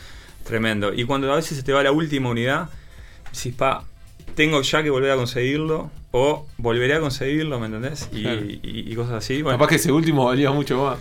tremendo. 0.47 0.93
Y 0.93 1.05
cuando 1.05 1.33
a 1.33 1.37
veces 1.37 1.57
se 1.57 1.63
te 1.65 1.73
va 1.73 1.83
la 1.83 1.93
última 1.93 2.29
unidad, 2.29 2.69
decís, 3.33 3.55
pa, 3.55 3.85
tengo 4.35 4.61
ya 4.63 4.83
que 4.83 4.91
volver 4.91 5.11
a 5.13 5.17
conseguirlo, 5.17 5.91
o 6.11 6.47
volveré 6.59 6.95
a 6.95 7.01
conseguirlo, 7.01 7.59
¿me 7.59 7.67
entendés? 7.67 8.09
Y, 8.13 8.23
Claro. 8.23 8.41
y- 8.45 8.61
y 8.63 8.95
cosas 8.97 9.15
así. 9.15 9.43
Bueno, 9.43 9.59
Capaz 9.59 9.71
que 9.71 9.77
ese 9.77 9.93
último 9.93 10.27
valía 10.27 10.51
mucho 10.51 10.83
más. 10.85 10.99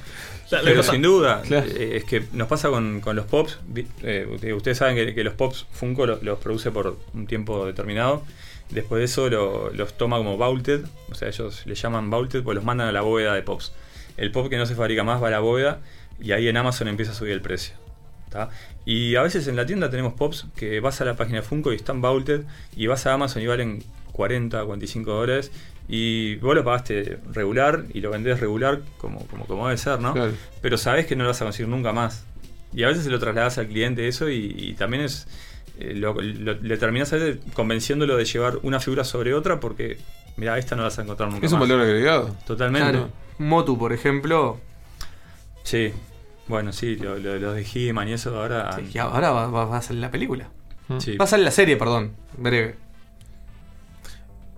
Pero 0.64 0.84
sin 0.84 1.02
duda, 1.02 1.42
eh, 1.50 1.94
es 1.96 2.04
que 2.06 2.24
nos 2.34 2.48
pasa 2.48 2.70
con, 2.70 3.00
con 3.02 3.16
los 3.16 3.26
pops. 3.26 3.60
vi- 3.68 3.88
eh, 4.04 4.28
ustedes- 4.56 4.78
saben 4.78 4.96
que, 4.96 5.14
que 5.16 5.24
los 5.24 5.34
pops 5.34 5.66
Funko 5.72 6.06
lo- 6.06 6.20
los, 6.22 6.40
produce 6.40 6.72
por 6.72 6.98
un 7.14 7.28
tiempo 7.28 7.66
determinado. 7.66 8.24
Después 8.70 9.00
de 9.00 9.06
eso 9.06 9.30
lo- 9.30 9.70
los 9.72 9.98
toma 9.98 10.18
como 10.18 10.38
vaulted. 10.38 10.86
O 11.12 11.16
sea, 11.16 11.28
ellos 11.28 11.64
le 11.66 11.76
llaman 11.76 12.10
vaulted 12.10 12.44
porque 12.44 12.56
los 12.56 12.64
mandan 12.64 12.88
a 12.88 12.92
la 12.92 13.02
bóveda 13.02 13.34
de 13.34 13.42
pops. 13.42 13.74
El 14.18 14.32
pop 14.32 14.50
que 14.50 14.58
no 14.58 14.66
se 14.66 14.76
fabrica 14.76 15.04
más 15.04 15.22
va 15.22 15.28
a 15.28 15.32
la 15.32 15.40
bóveda 15.40 15.80
y 16.22 16.32
ahí 16.34 16.48
en 16.48 16.58
Amazon 16.58 16.88
empieza 16.88 17.12
a 17.12 17.16
subir 17.16 17.32
el 17.34 17.42
precio. 17.42 17.76
¿tá? 18.30 18.50
Y 18.86 19.16
a 19.16 19.22
veces 19.22 19.48
en 19.48 19.56
la 19.56 19.66
tienda 19.66 19.90
tenemos 19.90 20.14
pops 20.14 20.46
que 20.56 20.80
vas 20.80 21.00
a 21.02 21.06
la 21.06 21.16
página 21.16 21.38
de 21.42 21.44
Funko 21.44 21.72
y 21.72 21.76
están 21.76 22.02
vaulted 22.02 22.42
y 22.76 22.88
vas 22.88 23.06
a 23.06 23.14
Amazon 23.14 23.42
y 23.44 23.48
valen 23.48 23.84
40, 24.12 24.64
45 24.66 25.12
dólares 25.12 25.52
y 25.88 26.36
vos 26.38 26.56
lo 26.56 26.64
pagaste 26.64 27.20
regular 27.32 27.84
y 27.94 28.02
lo 28.02 28.10
vendés 28.12 28.40
regular 28.40 28.82
como, 28.98 29.26
como, 29.28 29.46
como 29.46 29.68
debe 29.68 29.78
ser, 29.78 30.00
¿no? 30.00 30.14
Claro. 30.14 30.32
Pero 30.62 30.78
sabés 30.78 31.06
que 31.06 31.16
no 31.16 31.24
lo 31.24 31.30
vas 31.30 31.42
a 31.42 31.46
conseguir 31.46 31.68
nunca 31.70 31.92
más. 31.94 32.26
Y 32.74 32.84
a 32.84 32.88
veces 32.88 33.04
se 33.04 33.10
lo 33.10 33.20
trasladas 33.20 33.58
al 33.58 33.68
cliente 33.68 34.08
eso 34.08 34.30
y, 34.30 34.56
y 34.58 34.74
también 34.74 35.04
es... 35.04 35.28
eh, 35.80 35.94
lo- 35.96 36.14
lo- 36.20 36.54
le 36.56 36.78
terminás 36.78 37.12
a 37.14 37.18
veces 37.18 37.38
convenciéndolo 37.54 38.16
de 38.18 38.26
llevar 38.26 38.60
una 38.64 38.80
figura 38.80 39.04
sobre 39.04 39.34
otra 39.34 39.60
porque, 39.60 39.98
mira, 40.38 40.58
esta 40.58 40.76
no 40.76 40.82
la 40.84 40.88
vas 40.90 40.98
a 41.00 41.04
encontrar 41.04 41.30
nunca 41.32 41.46
Es 41.46 41.52
un 41.52 41.60
más. 41.60 41.70
valor 41.70 41.84
agregado. 41.86 42.36
Totalmente. 42.48 42.90
Claro. 42.92 43.10
Motu, 43.38 43.78
por 43.78 43.94
ejemplo. 43.94 44.60
Sí. 45.64 45.92
Bueno, 46.48 46.74
sí, 46.74 46.96
lo- 46.96 47.18
lo- 47.20 47.38
los 47.38 47.56
de 47.56 47.66
He-Man 47.74 48.08
y 48.10 48.14
eso 48.14 48.36
ahora... 48.40 48.76
Y 48.94 48.98
ahora 48.98 49.32
va, 49.32 49.48
va- 49.48 49.66
va 49.66 49.78
a 49.78 49.82
salir 49.82 50.02
la 50.02 50.12
película. 50.12 50.50
Sí. 51.00 51.16
Va 51.18 51.26
a 51.26 51.28
salir 51.28 51.46
la 51.46 51.52
serie, 51.52 51.78
perdón. 51.78 52.14
Breve. 52.38 52.76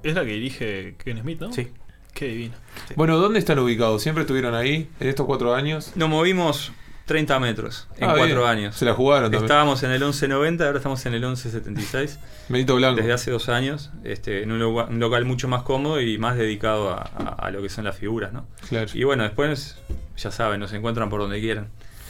Es 0.06 0.16
la 0.16 0.22
que 0.24 0.32
dirige 0.32 0.96
Kevin 1.04 1.22
Smith, 1.22 1.42
¿no? 1.42 1.52
Sí. 1.52 1.68
Qué 2.14 2.28
divino. 2.28 2.54
Bueno, 2.96 3.18
¿dónde 3.18 3.40
están 3.40 3.60
ubicados? 3.60 4.02
¿Siempre 4.02 4.22
estuvieron 4.22 4.56
ahí 4.56 4.90
en 5.00 5.08
estos 5.08 5.26
cuatro 5.26 5.54
años? 5.54 5.92
Nos 5.96 6.08
movimos 6.08 6.72
30 7.08 7.40
metros 7.40 7.88
en 7.98 8.06
Ah, 8.10 8.14
cuatro 8.16 8.38
bien. 8.42 8.48
años. 8.48 8.76
Se 8.76 8.86
la 8.86 8.94
jugaron 8.94 9.26
también. 9.26 9.44
Estábamos 9.44 9.84
en 9.84 9.92
el 9.92 10.00
1190, 10.00 10.66
ahora 10.66 10.78
estamos 10.78 11.06
en 11.06 11.14
el 11.16 11.22
1176. 11.22 12.20
Benito 12.50 12.76
Blanco. 12.76 12.98
Desde 12.98 13.12
hace 13.14 13.32
dos 13.32 13.50
años, 13.50 13.92
este, 14.04 14.44
en 14.44 14.52
un, 14.52 14.60
lugar- 14.60 14.90
un 14.90 15.00
local 15.00 15.26
mucho 15.26 15.48
más 15.48 15.64
cómodo 15.64 16.00
y 16.00 16.18
más 16.18 16.38
dedicado 16.38 16.92
a, 16.92 17.02
a- 17.02 17.36
a 17.48 17.52
lo 17.52 17.62
que 17.62 17.70
son 17.70 17.84
las 17.84 17.98
figuras, 17.98 18.32
¿no? 18.32 18.48
Claro. 18.70 18.90
Y 18.94 19.04
bueno, 19.04 19.24
después, 19.24 19.78
ya 20.18 20.32
saben, 20.32 20.60
nos 20.62 20.72
encuentran 20.72 21.10
por 21.10 21.20
donde 21.20 21.40
quieran. 21.42 21.68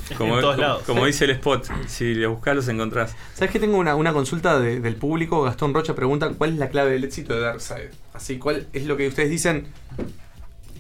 En 0.10 0.18
Como, 0.18 0.39
todos 0.39 0.56
como- 0.56 0.62
lados. 0.68 0.84
como 0.84 1.06
dice 1.06 1.26
el 1.26 1.32
spot, 1.32 1.68
si 1.88 2.14
los 2.14 2.32
buscas 2.34 2.56
los 2.56 2.68
encontrás. 2.68 3.16
¿Sabes 3.34 3.52
que 3.52 3.60
tengo 3.60 3.78
una, 3.78 3.96
una 3.96 4.14
consulta 4.14 4.60
de- 4.60 4.80
del 4.80 4.96
público? 4.96 5.41
Gastón 5.43 5.74
Rocha 5.74 5.96
pregunta 5.96 6.30
cuál 6.38 6.52
es 6.54 6.58
la 6.60 6.70
clave 6.70 6.91
del 6.91 7.04
éxito 7.06 7.34
de 7.34 7.39
Darkseid. 7.41 7.89
Así, 8.14 8.38
¿cuál 8.38 8.68
es 8.74 8.86
lo 8.86 8.98
que 8.98 9.08
ustedes 9.08 9.30
dicen? 9.32 9.68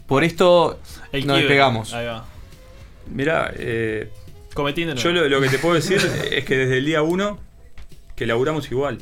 Por 0.07 0.23
esto 0.23 0.79
El 1.11 1.25
nos 1.25 1.37
despegamos. 1.37 1.93
Ahí 1.93 2.05
va. 2.05 2.25
Mirá, 3.11 3.51
eh, 3.55 4.11
yo 4.95 5.11
lo, 5.11 5.27
lo 5.27 5.41
que 5.41 5.49
te 5.49 5.57
puedo 5.59 5.75
decir 5.75 5.97
es 6.31 6.45
que 6.45 6.55
desde 6.57 6.77
el 6.77 6.85
día 6.85 7.01
uno 7.01 7.39
que 8.15 8.25
laburamos 8.27 8.71
igual. 8.71 8.99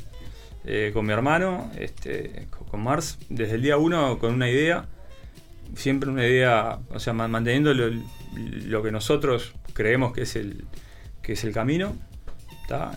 Eh, 0.65 0.91
con 0.93 1.05
mi 1.05 1.11
hermano, 1.11 1.69
este, 1.77 2.47
con- 2.49 2.81
Mars, 2.81 3.17
desde 3.29 3.55
el 3.55 3.61
día 3.61 3.77
uno 3.77 4.17
con 4.17 4.33
una 4.33 4.49
idea, 4.49 4.85
siempre 5.75 6.09
una 6.09 6.25
idea, 6.25 6.79
o 6.89 6.99
sea, 6.99 7.13
ma- 7.13 7.27
manteniendo 7.27 7.73
lo, 7.73 7.89
lo 8.35 8.81
que 8.83 8.91
nosotros 8.91 9.53
creemos 9.73 10.13
que 10.13 10.21
es 10.23 10.35
el, 10.35 10.65
que 11.21 11.33
es 11.33 11.43
el 11.43 11.53
camino. 11.53 11.95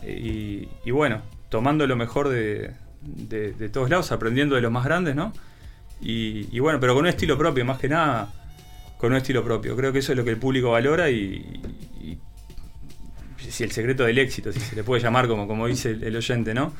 Y, 0.06 0.68
y 0.84 0.90
bueno, 0.90 1.20
tomando 1.50 1.86
lo 1.86 1.96
mejor 1.96 2.28
de, 2.30 2.72
de- 3.02 3.68
todos 3.68 3.90
lados, 3.90 4.10
aprendiendo 4.12 4.54
de 4.54 4.62
los 4.62 4.72
más 4.72 4.84
grandes, 4.84 5.14
¿no? 5.14 5.32
Y, 6.00 6.58
bueno, 6.60 6.80
pero 6.80 6.94
con 6.94 7.04
un 7.04 7.08
estilo 7.08 7.36
propio, 7.36 7.64
más 7.64 7.78
que 7.78 7.88
nada, 7.88 8.32
con 8.98 9.12
un 9.12 9.18
estilo 9.18 9.44
propio. 9.44 9.76
Creo 9.76 9.92
que 9.92 9.98
eso 9.98 10.12
es 10.12 10.18
lo 10.18 10.24
que 10.24 10.30
el 10.30 10.38
público 10.38 10.70
valora 10.70 11.10
y, 11.10 11.60
si 13.38 13.64
el 13.64 13.70
secreto 13.70 14.04
del 14.04 14.18
éxito, 14.18 14.52
si 14.52 14.60
se 14.60 14.76
le 14.76 14.82
puede 14.84 15.02
llamar 15.02 15.28
como, 15.28 15.46
como 15.46 15.66
dice 15.66 15.90
el 15.90 16.16
oyente, 16.16 16.52
¿no? 16.54 16.72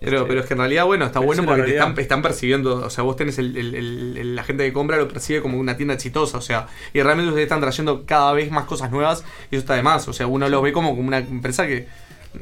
Pero, 0.00 0.16
Este, 0.18 0.28
pero 0.28 0.40
es 0.40 0.46
que 0.46 0.54
en 0.54 0.58
realidad, 0.60 0.86
bueno, 0.86 1.04
está 1.04 1.20
bueno 1.20 1.42
porque 1.44 1.62
te 1.62 1.76
están, 1.76 1.98
están 2.00 2.22
percibiendo, 2.22 2.76
o 2.86 2.90
sea, 2.90 3.04
vos 3.04 3.16
tenés 3.16 3.38
el, 3.38 3.56
el- 3.56 3.74
el- 3.74 4.16
el- 4.16 4.34
la 4.36 4.42
gente 4.44 4.64
que 4.64 4.72
compra 4.72 4.96
lo 4.96 5.06
percibe 5.08 5.42
como 5.42 5.58
una 5.58 5.76
tienda 5.76 5.92
exitosa, 5.94 6.38
o 6.38 6.40
sea, 6.40 6.68
y 6.94 7.02
realmente 7.02 7.28
ustedes 7.28 7.44
están 7.44 7.60
trayendo 7.60 8.04
cada 8.06 8.32
vez 8.32 8.50
más 8.50 8.64
cosas 8.64 8.90
nuevas 8.90 9.24
y 9.50 9.56
eso 9.56 9.60
está 9.60 9.74
de 9.74 9.82
más, 9.82 10.08
o 10.08 10.12
sea, 10.14 10.26
uno 10.26 10.48
lo 10.48 10.62
ve 10.62 10.72
como, 10.72 10.96
como 10.96 11.06
una 11.08 11.18
empresa 11.18 11.66
que, 11.66 11.86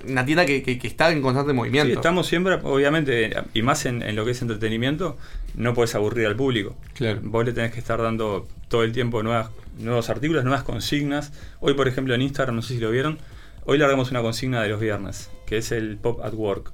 una 0.07 0.25
tienda 0.25 0.47
que, 0.47 0.63
que- 0.63 0.79
que 0.79 0.87
está 0.87 1.11
en 1.11 1.21
constante 1.21 1.53
movimiento. 1.53 1.89
Sí, 1.91 1.97
estamos 1.97 2.27
siempre, 2.29 2.59
obviamente, 2.63 3.33
y 3.55 3.63
más 3.63 3.87
en, 3.87 4.03
en 4.03 4.15
lo 4.15 4.25
que 4.25 4.31
es 4.33 4.41
entretenimiento, 4.43 5.17
no 5.55 5.75
puedes 5.75 5.95
aburrir 5.97 6.27
al 6.27 6.37
público. 6.37 6.77
Claro. 6.95 7.19
Vos 7.25 7.45
le 7.45 7.53
tenés 7.53 7.73
que 7.73 7.81
estar 7.81 8.01
dando 8.01 8.47
todo 8.69 8.85
el 8.85 8.93
tiempo 8.93 9.23
nuevas, 9.23 9.49
nuevos 9.79 10.11
artículos, 10.11 10.45
nuevas 10.45 10.63
consignas. 10.63 11.33
Hoy, 11.61 11.75
por 11.75 11.89
ejemplo, 11.89 12.15
en 12.15 12.23
Instagram, 12.23 12.55
no 12.55 12.63
sé 12.63 12.75
si 12.75 12.81
lo 12.81 12.91
vieron, 12.91 13.19
hoy 13.65 13.79
largamos 13.79 14.11
una 14.11 14.21
consigna 14.23 14.63
de 14.63 14.69
los 14.69 14.79
viernes, 14.79 15.31
que 15.47 15.57
es 15.57 15.73
el 15.73 15.97
Pop 15.97 16.21
at 16.23 16.35
Work. 16.35 16.71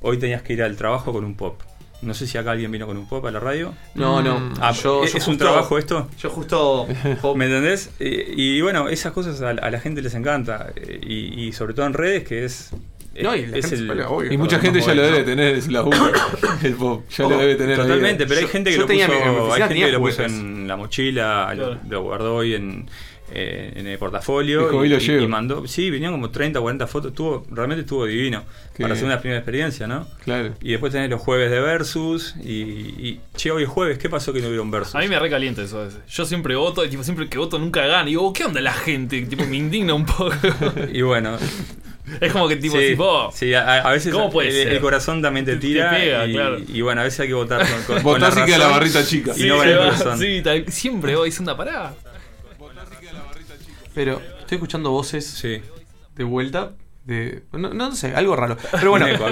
Hoy 0.00 0.18
tenías 0.18 0.42
que 0.42 0.52
ir 0.52 0.62
al 0.62 0.76
trabajo 0.76 1.12
con 1.12 1.24
un 1.24 1.34
pop. 1.34 1.60
No 2.00 2.14
sé 2.14 2.28
si 2.28 2.38
acá 2.38 2.52
alguien 2.52 2.70
vino 2.70 2.86
con 2.86 2.96
un 2.96 3.08
pop 3.08 3.24
a 3.26 3.30
la 3.32 3.40
radio. 3.40 3.74
No, 3.96 4.22
no. 4.22 4.52
Ah, 4.60 4.70
Yo- 4.72 5.02
¿es, 5.02 5.12
yo 5.12 5.18
es 5.18 5.26
un 5.26 5.36
trabajo 5.36 5.78
esto? 5.78 6.08
Yo 6.20 6.30
justo... 6.30 6.86
¿Me 7.34 7.46
entendés? 7.46 7.90
Y, 7.98 8.56
y 8.58 8.60
bueno, 8.60 8.88
esas 8.88 9.12
cosas 9.12 9.42
a, 9.42 9.48
a 9.50 9.70
la 9.70 9.80
gente 9.80 10.00
les 10.00 10.14
encanta. 10.14 10.68
Y, 11.02 11.46
y 11.48 11.52
sobre 11.52 11.74
todo 11.74 11.86
en 11.86 11.94
redes, 11.94 12.22
que 12.22 12.44
es. 12.44 12.70
No, 13.20 13.34
y 13.34 13.50
es 13.52 13.66
se 13.68 13.78
pelea, 13.78 14.08
obvio. 14.10 14.32
Y 14.32 14.38
mucha 14.38 14.60
gente 14.60 14.80
ya 14.80 14.94
lo 14.94 15.02
debe 15.02 15.24
tener, 15.24 15.56
es 15.56 15.66
la. 15.66 15.80
El 16.62 16.74
pop, 16.74 17.02
ya 17.10 17.24
lo 17.24 17.30
Ojo, 17.30 17.38
debe 17.40 17.56
tener. 17.56 17.72
ahí. 17.80 17.86
Totalmente, 17.88 18.26
pero 18.28 18.40
hay 18.42 18.46
gente 18.46 18.70
que 18.70 18.76
yo 18.76 18.82
lo 18.82 18.86
puso, 18.86 19.08
mi- 19.08 19.14
mi 19.46 19.52
hay 19.52 19.62
gente 19.62 19.74
que 19.74 19.90
lo 19.92 19.98
puso 20.00 20.22
en 20.22 20.68
la 20.68 20.76
mochila, 20.76 21.52
lo- 21.56 21.64
Claro. 21.66 21.80
lo, 21.88 22.02
guardó 22.02 22.36
hoy 22.36 22.54
en, 22.54 22.88
eh, 23.32 23.72
en 23.76 23.86
el 23.86 23.98
portafolio 23.98 24.60
Dijo, 24.62 24.74
y, 24.74 24.76
"Hoy 24.78 24.88
lo 24.88 24.96
y- 24.96 25.00
llevo". 25.00 25.22
y 25.24 25.28
mandó. 25.28 25.66
Sí, 25.66 25.90
venían 25.90 26.12
como 26.12 26.30
30 26.30 26.58
o 26.58 26.62
40 26.62 26.86
fotos, 26.86 27.10
estuvo, 27.10 27.46
realmente 27.50 27.82
estuvo 27.82 28.06
divino. 28.06 28.42
Qué 28.74 28.82
para 28.82 28.88
bien. 28.88 28.92
hacer 28.92 29.04
una 29.06 29.20
primera 29.20 29.38
experiencia, 29.40 29.86
¿no? 29.86 30.06
Claro. 30.24 30.54
Y 30.62 30.70
después 30.70 30.92
tenés 30.92 31.10
los 31.10 31.20
jueves 31.20 31.50
de 31.50 31.60
Versus 31.60 32.34
y, 32.42 32.52
y 32.52 33.20
che, 33.36 33.50
hoy 33.50 33.64
es 33.64 33.68
jueves, 33.68 33.98
¿qué 33.98 34.08
pasó 34.08 34.32
que 34.32 34.40
no 34.40 34.48
hubo 34.48 34.62
un 34.62 34.70
Versus? 34.70 34.94
A 34.94 35.00
mí 35.00 35.08
me 35.08 35.18
recalienta 35.18 35.62
eso 35.62 35.80
a 35.80 35.84
veces. 35.84 36.00
Yo 36.08 36.24
siempre 36.24 36.54
voto 36.56 36.84
y 36.84 36.88
tipo, 36.88 37.02
siempre 37.02 37.28
que 37.28 37.38
voto 37.38 37.58
nunca 37.58 37.86
gana. 37.86 38.04
Y 38.04 38.12
digo, 38.12 38.32
¿qué 38.32 38.44
onda 38.44 38.60
la 38.60 38.72
gente? 38.72 39.20
Tipo, 39.22 39.44
me 39.46 39.56
indigna 39.56 39.94
un 39.94 40.06
poco. 40.06 40.30
Y 40.92 41.02
bueno, 41.02 41.36
es 42.20 42.32
como 42.32 42.48
que 42.48 42.56
tipo, 42.56 42.78
sí, 42.78 42.88
tipo, 42.88 43.30
sí, 43.34 43.52
a, 43.52 43.80
a 43.82 43.92
veces 43.92 44.12
¿Cómo 44.12 44.30
puede 44.30 44.48
el, 44.48 44.54
ser? 44.54 44.68
el 44.72 44.80
corazón 44.80 45.20
también 45.20 45.44
te 45.44 45.56
tira 45.56 45.90
pega, 45.90 46.26
y, 46.26 46.32
claro. 46.32 46.58
y 46.66 46.80
bueno, 46.80 47.02
a 47.02 47.04
veces 47.04 47.20
hay 47.20 47.28
que 47.28 47.34
votar 47.34 47.66
con, 47.86 48.02
con, 48.02 48.20
la 48.20 48.28
y 48.30 48.44
queda 48.46 48.58
la 48.58 48.68
barrita 48.68 49.04
chica. 49.04 49.32
Y 49.36 49.40
sí, 49.42 49.46
no 49.48 49.62
el 49.62 49.76
corazón. 49.76 50.18
sí, 50.18 50.40
tal- 50.42 50.64
siempre 50.72 51.14
voy 51.16 51.28
diciendo 51.28 51.54
pará. 51.56 51.92
Pero 53.98 54.22
estoy 54.38 54.56
escuchando 54.56 54.92
voces 54.92 55.26
Sí. 55.26 55.60
de 56.14 56.22
vuelta. 56.24 56.72
De, 57.04 57.42
no, 57.52 57.72
no 57.74 57.96
sé, 57.96 58.14
algo 58.14 58.36
raro. 58.36 58.56
Pero 58.70 58.90
bueno, 58.90 59.06
eco, 59.08 59.24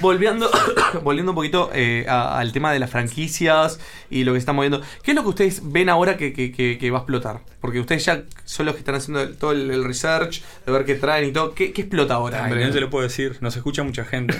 volviendo, 0.00 0.48
volviendo 1.02 1.32
un 1.32 1.34
poquito 1.34 1.70
eh, 1.74 2.04
a- 2.06 2.38
al 2.38 2.52
tema 2.52 2.72
de 2.72 2.78
las 2.78 2.90
franquicias 2.90 3.80
y 4.10 4.22
lo 4.24 4.32
que 4.32 4.38
se 4.38 4.42
está 4.42 4.52
moviendo. 4.52 4.80
¿Qué 5.02 5.10
es 5.12 5.14
lo 5.16 5.22
que 5.22 5.28
ustedes 5.30 5.60
ven 5.72 5.88
ahora 5.88 6.16
que, 6.18 6.32
que- 6.34 6.52
que- 6.52 6.76
que 6.78 6.90
va 6.90 6.98
a 6.98 7.00
explotar? 7.00 7.40
Porque 7.60 7.80
ustedes 7.80 8.04
ya 8.04 8.22
son 8.44 8.66
los 8.66 8.74
que 8.74 8.80
están 8.80 8.94
haciendo 8.94 9.22
el- 9.22 9.36
todo 9.38 9.50
el, 9.52 9.70
el 9.72 9.82
research, 9.82 10.42
de 10.66 10.72
ver 10.72 10.84
qué 10.84 10.94
traen 10.96 11.30
y 11.30 11.32
todo. 11.32 11.52
¿Qué, 11.54 11.72
qué 11.72 11.80
explota 11.82 12.14
ahora? 12.14 12.44
Ay, 12.44 12.54
no 12.64 12.70
te 12.70 12.80
lo 12.80 12.90
puedo 12.90 13.02
decir, 13.04 13.38
nos 13.40 13.56
escucha 13.56 13.82
mucha 13.82 14.04
gente. 14.04 14.38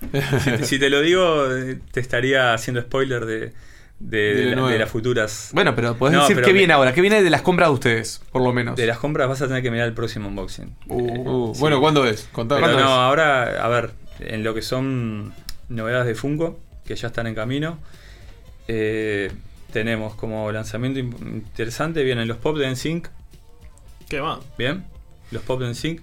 si, 0.42 0.50
te- 0.50 0.64
si 0.64 0.78
te 0.78 0.90
lo 0.90 1.02
digo, 1.02 1.54
eh, 1.54 1.78
te 1.92 2.00
estaría 2.00 2.54
haciendo 2.54 2.80
spoiler 2.80 3.26
de, 3.26 3.52
de, 3.98 4.54
la- 4.54 4.70
las 4.76 4.90
futuras. 4.90 5.50
Bueno, 5.52 5.74
pero 5.74 5.96
podés 5.96 6.14
No, 6.14 6.20
decir 6.22 6.36
pero 6.36 6.46
qué 6.46 6.52
me- 6.52 6.58
viene 6.58 6.72
ahora. 6.74 6.92
¿Qué 6.92 7.00
viene 7.00 7.22
de 7.22 7.30
las 7.30 7.42
compras 7.42 7.68
de 7.68 7.74
ustedes, 7.74 8.20
por 8.30 8.42
lo 8.42 8.52
menos? 8.52 8.76
De 8.76 8.86
las 8.86 8.98
compras 8.98 9.28
vas 9.28 9.40
a 9.42 9.48
tener 9.48 9.62
que 9.62 9.70
mirar 9.70 9.86
el 9.88 9.94
próximo 9.94 10.28
unboxing. 10.28 10.74
Uh, 10.88 10.96
Uh, 11.50 11.54
Bueno, 11.58 11.80
¿cuándo 11.80 12.04
es? 12.06 12.28
Contá. 12.32 12.56
Pero 12.56 12.66
¿cuándo 12.66 12.82
no, 12.82 12.88
es? 12.90 12.92
ahora, 12.98 13.64
a 13.64 13.68
ver, 13.68 13.90
en 14.20 14.42
lo 14.44 14.54
que 14.54 14.62
son 14.62 15.32
novedades 15.68 16.06
de 16.06 16.14
Funko 16.14 16.58
que 16.86 16.94
ya 16.96 17.08
están 17.08 17.26
en 17.26 17.34
camino. 17.34 17.78
Eh, 18.68 19.30
tenemos 19.72 20.14
como 20.14 20.50
lanzamiento 20.52 20.98
in- 20.98 21.14
interesante, 21.46 22.02
vienen 22.04 22.28
los 22.28 22.36
pop 22.38 22.56
de 22.56 22.66
NSYNC. 22.70 23.08
¿Qué 24.08 24.20
más? 24.20 24.38
Bien, 24.58 24.84
los 25.30 25.42
pop 25.42 25.60
de 25.60 25.68
NSYNC. 25.68 26.00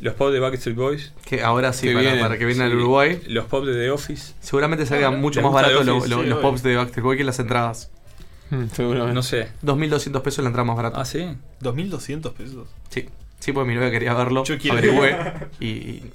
Los 0.00 0.14
pop 0.14 0.30
de 0.30 0.40
Backstreet 0.40 0.76
Boys. 0.76 1.12
Que 1.24 1.42
ahora 1.42 1.72
sí, 1.72 1.92
para- 1.92 2.20
para 2.20 2.38
que 2.38 2.44
al 2.44 2.54
Sí. 2.54 2.62
Uruguay. 2.62 3.22
Los 3.28 3.46
pop 3.46 3.64
de 3.64 3.72
The 3.72 3.90
Office. 3.90 4.34
Seguramente 4.40 4.84
salgan 4.86 5.20
mucho 5.20 5.40
¿Les 5.40 5.44
más 5.44 5.54
baratos 5.54 5.86
lo- 5.86 5.96
Office? 5.96 6.14
lo- 6.14 6.22
Sí, 6.22 6.28
los 6.28 6.38
pops 6.40 6.62
de 6.62 6.76
Backstreet 6.76 7.04
Boy 7.04 7.16
que 7.16 7.24
las 7.24 7.38
entradas. 7.38 7.90
seguramente. 8.72 9.14
No 9.14 9.22
sé. 9.22 9.48
2.200 9.62 10.22
pesos 10.22 10.42
la 10.44 10.48
entrada 10.48 10.64
más 10.66 10.76
barata. 10.76 11.00
Ah, 11.00 11.04
sí. 11.04 11.26
2.200 11.60 12.32
pesos. 12.34 12.68
Sí. 12.90 13.08
Sí, 13.40 13.52
porque 13.52 13.68
mi 13.68 13.74
novia 13.74 13.90
quería 13.90 14.12
verlo. 14.14 14.44
Yo 14.44 14.58
quiero. 14.58 14.76
Averigüé. 14.78 15.16
y, 15.60 15.66
y- 15.66 16.12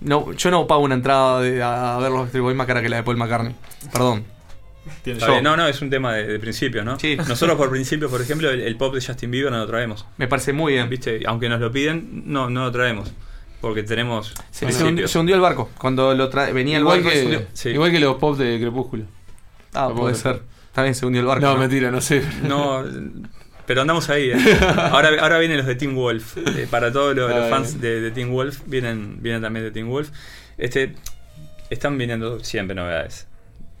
No, 0.00 0.32
yo 0.32 0.50
no 0.50 0.66
pago 0.66 0.82
una 0.82 0.94
entrada 0.94 1.40
de- 1.40 1.62
a 1.62 1.96
ver 1.98 2.10
los 2.10 2.20
Backstreet 2.20 2.42
Boys 2.42 2.56
más 2.56 2.66
cara 2.66 2.82
que 2.82 2.88
la 2.88 2.96
de 2.96 3.02
Paul 3.04 3.16
McCartney. 3.16 3.54
Perdón. 3.92 4.24
Bien, 5.04 5.18
No, 5.42 5.56
no, 5.56 5.66
es 5.68 5.80
un 5.80 5.90
tema 5.90 6.14
de, 6.14 6.26
de 6.26 6.38
principio, 6.38 6.84
¿no? 6.84 6.98
Sí. 6.98 7.16
Nosotros 7.16 7.56
por 7.56 7.70
principio, 7.70 8.08
por 8.10 8.20
ejemplo, 8.20 8.50
el, 8.50 8.60
el 8.60 8.76
pop 8.76 8.94
de 8.94 9.00
Justin 9.04 9.30
Bieber 9.30 9.50
no 9.52 9.58
lo 9.58 9.66
traemos. 9.66 10.06
Me 10.16 10.26
parece 10.28 10.52
muy 10.52 10.72
bien. 10.74 10.88
¿Viste? 10.88 11.20
Aunque 11.26 11.48
nos 11.48 11.60
lo 11.60 11.70
piden, 11.70 12.24
no, 12.26 12.50
no 12.50 12.64
lo 12.64 12.72
traemos. 12.72 13.12
Porque 13.60 13.84
tenemos 13.84 14.34
Se, 14.50 14.66
hundió, 14.84 15.06
se 15.06 15.18
hundió 15.20 15.36
el 15.36 15.40
barco. 15.40 15.70
Cuando 15.78 16.14
lo 16.14 16.28
tra- 16.30 16.52
venía 16.52 16.78
el 16.78 16.82
igual, 16.82 17.00
barco 17.02 17.10
y 17.10 17.12
se 17.14 17.20
que, 17.20 17.24
hundió. 17.26 17.46
Sí. 17.52 17.68
igual 17.70 17.90
que 17.92 18.00
los 18.00 18.16
pop 18.16 18.36
de 18.36 18.58
Crepúsculo. 18.60 19.04
Ah, 19.72 19.86
Lo 19.88 19.94
puede 19.94 20.14
ser. 20.16 20.42
También 20.72 20.94
se 20.96 21.06
hundió 21.06 21.20
el 21.20 21.26
barco. 21.28 21.44
No, 21.46 21.56
mentira, 21.56 21.90
no 21.92 22.00
sé. 22.00 22.22
No, 22.42 22.82
pero 23.66 23.82
andamos 23.82 24.10
ahí. 24.10 24.30
¿eh? 24.30 24.36
Ahora, 24.76 25.10
ahora 25.20 25.38
vienen 25.38 25.58
los 25.58 25.66
de 25.66 25.76
Teen 25.76 25.94
Wolf. 25.94 26.36
Eh, 26.38 26.66
para 26.68 26.90
todos 26.92 27.14
los, 27.14 27.30
los 27.30 27.48
fans 27.50 27.80
de, 27.80 28.00
de 28.00 28.10
Teen 28.10 28.30
Wolf, 28.32 28.62
vienen, 28.66 29.18
vienen 29.20 29.42
también 29.42 29.64
de 29.64 29.70
Teen 29.70 29.86
Wolf. 29.88 30.10
Este, 30.58 30.94
están 31.70 31.96
viniendo 31.96 32.42
siempre 32.42 32.74
novedades. 32.74 33.28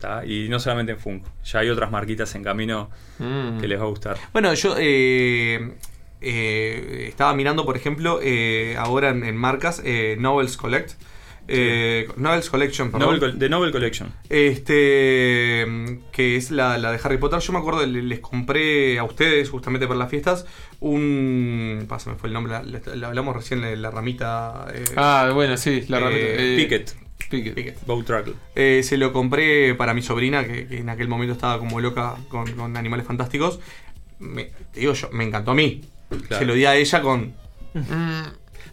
¿Tá? 0.02 0.26
Y 0.26 0.48
no 0.50 0.58
solamente 0.60 0.92
en 0.92 0.98
Funko. 0.98 1.30
Ya 1.44 1.60
hay 1.60 1.70
otras 1.70 1.90
marquitas 1.90 2.34
en 2.34 2.42
camino 2.44 2.90
Mm. 3.18 3.58
que 3.60 3.68
les 3.68 3.78
va 3.78 3.84
a 3.84 3.88
gustar. 3.88 4.16
Bueno, 4.32 4.52
yo 4.54 4.74
eh, 4.78 5.72
eh, 6.20 7.06
estaba 7.08 7.32
mirando, 7.34 7.64
por 7.64 7.76
ejemplo, 7.76 8.20
eh, 8.22 8.76
ahora 8.78 9.08
en, 9.10 9.24
en 9.24 9.36
marcas, 9.36 9.80
eh, 9.84 10.16
Novels 10.18 10.56
Collect. 10.56 10.92
Eh, 11.48 12.06
Novels 12.16 12.48
Collection, 12.50 12.92
perdón. 12.92 13.18
Novel 13.18 13.36
de 13.38 13.48
Novel 13.48 13.72
Collection. 13.72 14.12
Este, 14.30 15.98
que 16.12 16.36
es 16.36 16.50
la, 16.50 16.78
la 16.78 16.92
de 16.92 17.00
Harry 17.02 17.18
Potter. 17.18 17.40
Yo 17.40 17.52
me 17.52 17.58
acuerdo, 17.58 17.84
le- 17.84 18.02
les 18.02 18.20
compré 18.20 18.98
a 18.98 19.04
ustedes, 19.04 19.50
justamente 19.50 19.86
para 19.86 19.98
las 19.98 20.08
fiestas, 20.10 20.46
un. 20.80 21.84
Pásame, 21.88 22.16
fue 22.16 22.28
el 22.28 22.32
nombre, 22.34 22.52
la, 22.52 22.62
la- 22.62 22.96
la 22.96 23.06
hablamos 23.08 23.34
recién 23.36 23.60
de 23.60 23.76
la 23.76 23.90
ramita. 23.90 24.66
eh, 24.72 24.84
Ah, 24.96 25.30
bueno, 25.34 25.56
sí, 25.56 25.84
la 25.88 25.98
eh, 25.98 26.00
ramita. 26.00 26.20
eh, 26.26 26.54
Picket. 26.56 26.94
Picket. 27.40 27.86
Bow 27.86 28.02
Trackle. 28.02 28.34
Eh, 28.54 28.82
se 28.84 28.96
lo 28.96 29.12
compré 29.12 29.74
para 29.74 29.94
mi 29.94 30.02
sobrina, 30.02 30.44
que, 30.46 30.66
que 30.66 30.78
en 30.78 30.88
aquel 30.90 31.08
momento 31.08 31.32
estaba 31.32 31.58
como 31.58 31.80
loca 31.80 32.16
con, 32.28 32.50
con 32.52 32.76
animales 32.76 33.06
fantásticos. 33.06 33.60
Me, 34.18 34.50
te 34.72 34.80
digo 34.80 34.92
yo, 34.92 35.08
me 35.12 35.24
encantó 35.24 35.52
a 35.52 35.54
mí. 35.54 35.82
Claro. 36.28 36.38
Se 36.38 36.44
lo 36.44 36.54
di 36.54 36.64
a 36.66 36.76
ella 36.76 37.00
con. 37.02 37.34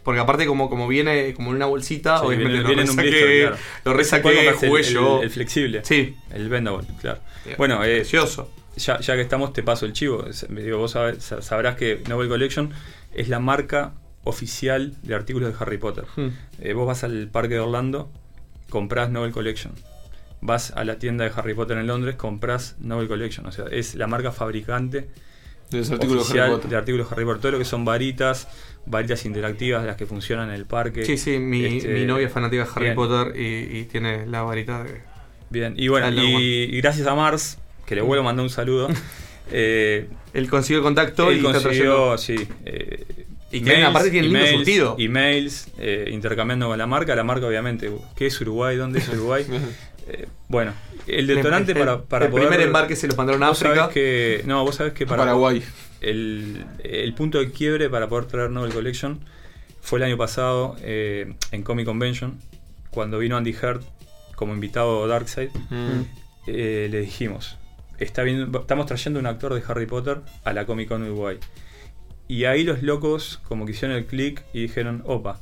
Porque 0.02 0.20
aparte, 0.20 0.46
como, 0.46 0.70
como 0.70 0.88
viene 0.88 1.34
como 1.34 1.50
en 1.50 1.56
una 1.56 1.66
bolsita, 1.66 2.18
Sí, 2.20 2.26
obviamente 2.26 2.48
viene- 2.52 2.62
lo 2.62 2.68
viene 2.68 2.82
resaqué, 2.82 3.08
blister, 3.10 3.40
claro. 3.48 3.56
lo 3.84 3.92
resaqué, 3.94 4.52
jugué 4.52 4.80
el, 4.80 4.86
yo. 4.94 5.22
el 5.22 5.30
flexible. 5.30 5.80
Sí. 5.84 6.16
El 6.32 6.48
bendable, 6.48 6.86
claro. 7.00 7.20
Bien. 7.44 7.56
Bueno, 7.58 7.84
eh, 7.84 7.96
Precioso. 7.96 8.50
Ya, 8.76 8.98
ya 9.00 9.14
que 9.16 9.20
estamos, 9.22 9.52
te 9.52 9.62
paso 9.62 9.84
el 9.84 9.92
chivo. 9.92 10.26
Es- 10.26 10.46
Digo, 10.48 10.78
vos 10.78 10.92
sabrás 10.92 11.76
que 11.76 12.02
Novel 12.08 12.28
Collection 12.28 12.70
es 13.14 13.28
la 13.28 13.40
marca 13.40 13.92
oficial 14.24 14.94
de 15.02 15.14
artículos 15.14 15.50
de 15.50 15.56
Harry 15.62 15.76
Potter. 15.78 16.04
Hmm. 16.16 16.28
Eh, 16.60 16.72
vos 16.72 16.86
vas 16.86 17.04
al 17.04 17.28
parque 17.28 17.54
de 17.54 17.60
Orlando, 17.60 18.10
comprás 18.70 19.10
Novel 19.10 19.32
Collection. 19.32 19.72
Vas 20.40 20.70
a 20.74 20.84
la 20.84 20.98
tienda 20.98 21.24
de 21.24 21.32
Harry 21.36 21.52
Potter 21.52 21.76
en 21.76 21.86
Londres, 21.86 22.16
comprás 22.16 22.76
Novel 22.80 23.08
Collection. 23.08 23.44
O 23.46 23.52
sea, 23.52 23.66
es 23.70 23.94
la 23.94 24.06
marca 24.06 24.32
fabricante 24.32 25.08
De 25.70 25.78
los 25.78 25.90
artículos 25.90 26.30
Harry 26.30 26.50
Potter. 26.50 26.70
de 26.70 26.76
artículos 26.76 27.12
Harry 27.12 27.24
Potter. 27.24 27.40
Todo 27.42 27.52
lo 27.52 27.58
que 27.58 27.64
son 27.66 27.84
varitas, 27.84 28.48
varitas 28.86 29.26
interactivas, 29.26 29.84
las 29.84 29.96
que 29.96 30.06
funcionan 30.06 30.48
en 30.48 30.54
el 30.54 30.64
parque. 30.64 31.04
Sí, 31.04 31.18
sí, 31.18 31.38
mi, 31.38 31.64
Este, 31.66 31.88
mi 31.92 32.06
novia 32.06 32.26
es 32.28 32.32
fanática 32.32 32.64
de 32.64 32.70
Harry 32.70 32.84
bien. 32.86 32.94
Potter 32.94 33.36
y, 33.38 33.78
y 33.80 33.84
tiene 33.84 34.26
la 34.26 34.42
varita 34.42 34.82
de. 34.82 35.02
Bien, 35.50 35.74
y 35.76 35.88
bueno, 35.88 36.06
Ah, 36.06 36.10
y, 36.10 36.64
y 36.74 36.80
gracias 36.80 37.06
a 37.06 37.14
Mars, 37.14 37.58
que 37.84 37.94
le 37.96 38.00
vuelvo 38.02 38.22
a 38.22 38.26
mandar 38.26 38.44
un 38.44 38.50
saludo. 38.50 38.88
eh, 39.52 40.08
Él 40.32 40.48
consiguió 40.48 40.78
el 40.78 40.84
contacto 40.84 41.30
él 41.30 41.38
y 41.40 41.42
consiguió, 41.42 42.16
sí. 42.16 42.36
eh, 42.64 43.04
Y 43.52 43.62
que 43.62 43.82
aparte 43.84 44.10
tiene 44.10 44.28
lindo 44.28 44.38
emails, 44.40 44.56
surtido. 44.58 44.96
Emails, 44.98 45.68
eh, 45.78 46.08
intercambiando 46.12 46.68
con 46.68 46.78
la 46.78 46.86
marca. 46.86 47.14
La 47.16 47.24
marca, 47.24 47.46
obviamente, 47.46 47.90
¿qué 48.16 48.26
es 48.26 48.40
Uruguay? 48.40 48.76
¿Dónde 48.76 48.98
es 49.00 49.08
Uruguay? 49.08 49.44
Eh, 50.12 50.26
bueno, 50.48 50.72
el 51.06 51.26
detonante 51.28 51.70
El- 51.70 51.78
para, 51.78 52.02
para 52.02 52.24
el 52.24 52.30
poder. 52.32 52.48
primer 52.48 52.66
embarque 52.66 52.96
se 52.96 53.06
los 53.06 53.16
mandaron 53.16 53.44
a 53.44 53.50
África. 53.50 53.90
que, 53.90 54.42
no, 54.44 54.64
vos 54.64 54.74
sabés 54.74 54.92
que 54.92 55.06
para. 55.06 55.22
Paraguay. 55.22 55.62
El, 56.00 56.64
el 56.82 57.14
punto 57.14 57.38
de 57.38 57.52
quiebre 57.52 57.88
para 57.90 58.08
poder 58.08 58.24
traer 58.24 58.50
Novel 58.50 58.72
Collection 58.72 59.20
fue 59.80 60.00
el 60.00 60.04
año 60.06 60.16
pasado 60.16 60.74
eh, 60.82 61.34
en 61.52 61.62
Comic 61.62 61.86
Convention, 61.86 62.40
cuando 62.90 63.18
vino 63.20 63.36
Andy 63.36 63.52
Heard 63.62 63.82
como 64.34 64.52
invitado 64.54 65.06
Darkseid. 65.06 65.50
Mm. 65.68 66.00
eh, 66.48 66.88
le 66.90 67.00
dijimos: 67.02 67.56
está 67.98 68.22
viendo- 68.24 68.58
estamos 68.60 68.86
trayendo 68.86 69.20
un 69.20 69.26
actor 69.26 69.54
de 69.54 69.62
Harry 69.68 69.86
Potter 69.86 70.22
a 70.42 70.52
la 70.52 70.66
Comic 70.66 70.88
Con 70.88 71.04
Uruguay. 71.04 71.38
Y 72.30 72.44
ahí 72.44 72.62
los 72.62 72.80
locos 72.84 73.40
como 73.48 73.66
que 73.66 73.72
hicieron 73.72 73.96
el 73.96 74.06
click 74.06 74.44
y 74.52 74.62
dijeron, 74.62 75.02
opa. 75.04 75.40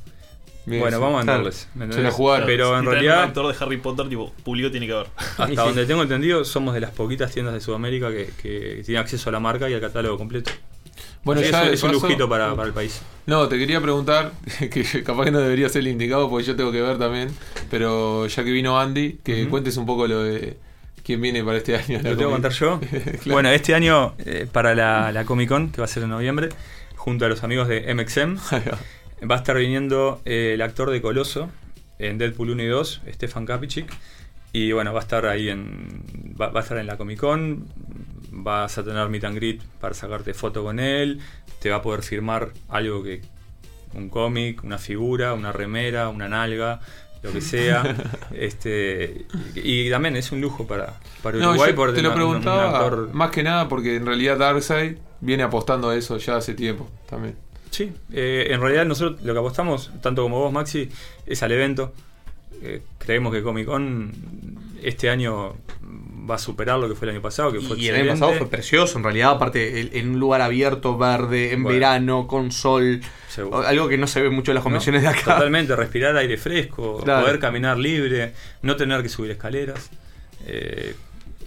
Bien, 0.65 0.81
bueno, 0.81 0.97
sí. 0.97 1.03
vamos 1.03 1.21
a 1.21 1.23
Claro. 1.23 1.37
venderles. 1.43 1.67
¿me 1.75 1.93
Se 1.93 2.01
la 2.01 2.09
jugaron. 2.11 2.47
Pero 2.47 2.77
en 2.79 2.85
realidad, 2.85 3.19
Un 3.19 3.27
actor 3.29 3.53
de 3.55 3.63
Harry 3.63 3.77
Potter, 3.77 4.09
tipo, 4.09 4.33
Pulido 4.43 4.71
tiene 4.71 4.87
que 4.87 4.93
haber. 4.93 5.07
hasta 5.37 5.61
donde 5.65 5.85
tengo 5.85 6.01
entendido, 6.01 6.43
somos 6.43 6.73
de 6.73 6.81
las 6.81 6.89
poquitas 6.91 7.31
tiendas 7.31 7.53
de 7.53 7.61
Sudamérica 7.61 8.09
que, 8.09 8.31
que 8.41 8.81
tienen 8.83 9.01
acceso 9.03 9.29
a 9.29 9.31
la 9.33 9.39
marca 9.39 9.69
y 9.69 9.73
al 9.75 9.81
catálogo 9.81 10.17
completo. 10.17 10.49
Bueno, 11.23 11.41
es, 11.41 11.51
ya 11.51 11.69
es 11.69 11.83
un 11.83 11.91
lujito 11.91 12.27
para, 12.27 12.55
para 12.55 12.67
el 12.69 12.73
país. 12.73 13.01
No, 13.27 13.47
te 13.47 13.59
quería 13.59 13.79
preguntar, 13.81 14.31
que 14.59 15.03
capaz 15.03 15.25
que 15.25 15.31
no 15.31 15.39
debería 15.41 15.69
ser 15.69 15.81
el 15.81 15.89
indicado 15.89 16.27
porque 16.27 16.45
yo 16.47 16.55
tengo 16.55 16.71
que 16.71 16.81
ver 16.81 16.97
también, 16.97 17.29
pero 17.69 18.25
ya 18.25 18.43
que 18.43 18.51
vino 18.51 18.79
Andy, 18.79 19.19
que 19.23 19.47
cuentes 19.47 19.77
un 19.77 19.85
poco 19.85 20.07
lo 20.07 20.23
de 20.23 20.57
quién 21.03 21.21
viene 21.21 21.43
para 21.43 21.57
este 21.57 21.75
año. 21.75 21.99
¿Lo 22.01 22.15
tengo 22.15 22.29
que 22.29 22.33
contar 22.41 22.51
yo? 22.51 22.79
Claro. 22.91 23.19
Bueno, 23.25 23.49
este 23.49 23.75
año, 23.75 24.15
eh, 24.19 24.47
para 24.51 24.73
la, 24.75 25.11
la 25.11 25.25
Comic 25.25 25.49
Con, 25.49 25.71
que 25.71 25.81
va 25.81 25.85
a 25.85 25.87
ser 25.87 26.03
en 26.03 26.09
noviembre, 26.09 26.49
junto 26.99 27.25
a 27.25 27.29
los 27.29 27.43
amigos 27.43 27.69
de 27.69 27.93
MXM, 27.93 28.35
va 29.31 29.35
a 29.35 29.37
estar 29.37 29.57
viniendo 29.57 30.21
eh, 30.25 30.51
el 30.55 30.61
actor 30.61 30.91
de 30.91 31.01
Coloso 31.01 31.49
en 31.97 32.17
Deadpool 32.17 32.49
1 32.51 32.63
y 32.63 32.67
2, 32.67 33.01
Stefan 33.13 33.45
Kapicic. 33.45 33.89
Y 34.51 34.73
bueno, 34.73 34.91
va 34.91 34.99
a 34.99 35.03
estar 35.03 35.25
ahí 35.25 35.47
en. 35.47 36.03
Va, 36.39 36.49
va 36.49 36.59
a 36.59 36.63
estar 36.63 36.77
en 36.77 36.87
la 36.87 36.97
Comic 36.97 37.19
Con. 37.19 37.67
Vas 38.31 38.77
a 38.77 38.83
tener 38.83 39.07
meet 39.07 39.23
and 39.23 39.37
greet 39.37 39.61
para 39.79 39.93
sacarte 39.93 40.33
foto 40.33 40.61
con 40.63 40.79
él. 40.79 41.21
Te 41.61 41.69
va 41.69 41.77
a 41.77 41.81
poder 41.81 42.03
firmar 42.03 42.49
algo 42.67 43.01
que. 43.01 43.21
Un 43.93 44.09
cómic, 44.09 44.63
una 44.63 44.77
figura, 44.77 45.33
una 45.33 45.51
remera, 45.51 46.09
una 46.09 46.27
nalga, 46.27 46.81
lo 47.23 47.31
que 47.31 47.41
sea. 47.41 47.95
este 48.33 49.25
Y, 49.55 49.87
y 49.87 49.89
también 49.89 50.15
es 50.15 50.31
un 50.31 50.41
lujo 50.41 50.65
para, 50.67 50.99
para 51.21 51.37
No, 51.37 51.49
Uruguay. 51.51 51.71
yo 51.75 51.75
te 51.75 51.87
lo 51.87 51.93
tener 51.93 52.05
un- 52.11 52.11
un 52.11 52.15
preguntaba 52.41 52.79
actor- 52.79 53.09
más 53.13 53.31
que 53.31 53.43
nada 53.43 53.67
porque 53.67 53.95
en 53.97 54.05
realidad 54.05 54.37
Darkseid 54.37 54.97
viene 55.21 55.43
apostando 55.43 55.89
a 55.89 55.95
eso 55.95 56.17
ya 56.17 56.37
hace 56.37 56.53
tiempo 56.53 56.89
también. 57.09 57.35
Sí, 57.71 57.91
eh, 58.11 58.47
en 58.49 58.61
realidad 58.61 58.85
nosotros 58.85 59.21
lo 59.21 59.33
que 59.33 59.39
apostamos, 59.39 59.91
tanto 60.01 60.23
como 60.23 60.39
vos, 60.39 60.51
Maxi, 60.51 60.89
es 61.25 61.43
al 61.43 61.51
evento. 61.51 61.93
Eh, 62.61 62.81
creemos 62.97 63.31
que 63.31 63.41
Comic 63.43 63.65
Con 63.67 64.11
este 64.81 65.09
año 65.09 65.53
va 66.29 66.35
a 66.35 66.39
superar 66.39 66.77
lo 66.79 66.87
que 66.87 66.95
fue 66.95 67.07
el 67.07 67.15
año 67.15 67.21
pasado, 67.21 67.51
que 67.51 67.59
fue 67.59 67.77
Y 67.79 67.87
el 67.87 67.95
año 67.95 68.11
pasado 68.11 68.33
fue 68.33 68.47
precioso, 68.49 68.97
en 68.97 69.03
realidad, 69.03 69.31
aparte 69.31 69.79
el- 69.79 69.89
en 69.93 70.09
un 70.11 70.19
lugar 70.19 70.41
abierto, 70.41 70.97
verde, 70.97 71.53
en 71.53 71.63
Bueno. 71.63 71.73
verano, 71.79 72.27
con 72.27 72.51
sol, 72.51 73.01
Seguro. 73.27 73.65
algo 73.67 73.87
que 73.87 73.97
no 73.97 74.07
se 74.07 74.21
ve 74.21 74.29
mucho 74.29 74.51
en 74.51 74.55
las 74.55 74.63
convenciones 74.63 75.03
No, 75.03 75.09
de 75.11 75.15
acá. 75.17 75.33
Totalmente, 75.35 75.75
respirar 75.75 76.15
aire 76.17 76.37
fresco, 76.37 77.01
Claro. 77.03 77.21
poder 77.25 77.39
caminar 77.39 77.77
libre, 77.77 78.33
no 78.61 78.75
tener 78.75 79.01
que 79.01 79.09
subir 79.09 79.31
escaleras. 79.31 79.89
eh, 80.45 80.95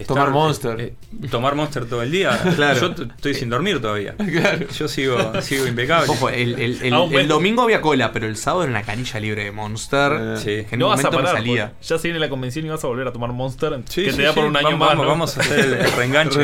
Tomar 0.07 0.31
Monster. 0.31 0.81
eh, 0.81 0.93
tomar 1.29 1.53
Monster 1.55 1.85
todo 1.85 2.01
el 2.01 2.11
día. 2.11 2.37
Claro. 2.55 2.79
Yo 2.95 3.03
estoy 3.05 3.33
sin 3.35 3.49
dormir 3.49 3.79
todavía. 3.79 4.15
Claro. 4.17 4.67
Yo 4.67 4.87
sigo, 4.87 5.41
sigo 5.41 5.67
impecable. 5.67 6.09
Ojo, 6.09 6.29
el, 6.29 6.59
el- 6.59 6.81
el- 6.81 6.93
Ah, 6.93 7.05
el 7.11 7.27
domingo 7.27 7.61
había 7.61 7.79
cola, 7.79 8.11
pero 8.11 8.27
el 8.27 8.35
sábado 8.35 8.63
era 8.63 8.71
una 8.71 8.81
canilla 8.81 9.19
libre 9.19 9.43
de 9.45 9.51
Monster. 9.51 10.37
Sí. 10.39 10.45
Que 10.45 10.67
en 10.71 10.79
no 10.79 10.87
un 10.89 10.95
vas 10.95 11.05
a 11.05 11.11
parar. 11.11 11.35
salía. 11.35 11.73
Ya 11.81 11.97
se 11.99 12.07
viene 12.07 12.19
la 12.19 12.27
convención 12.29 12.65
y 12.65 12.69
vas 12.69 12.83
a 12.83 12.87
volver 12.87 13.07
a 13.07 13.13
tomar 13.13 13.31
Monster. 13.33 13.79
Sí, 13.87 14.03
que 14.05 14.11
sí, 14.11 14.17
te 14.17 14.23
da 14.23 14.33
sí, 14.33 14.35
por 14.39 14.45
un 14.45 14.57
año 14.57 14.77
vamos, 14.77 14.79
más. 14.79 14.89
vamos, 14.89 15.03
¿no? 15.05 15.09
vamos 15.11 15.37
a 15.37 15.41
hacer 15.41 15.59
el, 15.59 15.91
reenganche. 15.97 16.39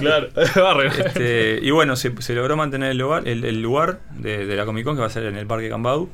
Claro, 0.00 0.28
va 0.62 0.70
a 0.70 0.74
re- 0.74 0.88
Este, 1.06 1.58
y 1.62 1.70
bueno, 1.70 1.94
se, 1.94 2.12
se 2.22 2.34
logró 2.34 2.56
mantener 2.56 2.90
el 2.92 2.98
lugar, 2.98 3.28
el, 3.28 3.44
el 3.44 3.60
lugar 3.62 4.00
de, 4.16 4.46
de 4.46 4.56
la 4.56 4.64
Comic 4.64 4.84
Con 4.84 4.94
que 4.96 5.00
va 5.02 5.06
a 5.08 5.10
ser 5.10 5.24
en 5.24 5.36
el 5.36 5.46
Parque 5.46 5.68
Cambau. 5.68 6.08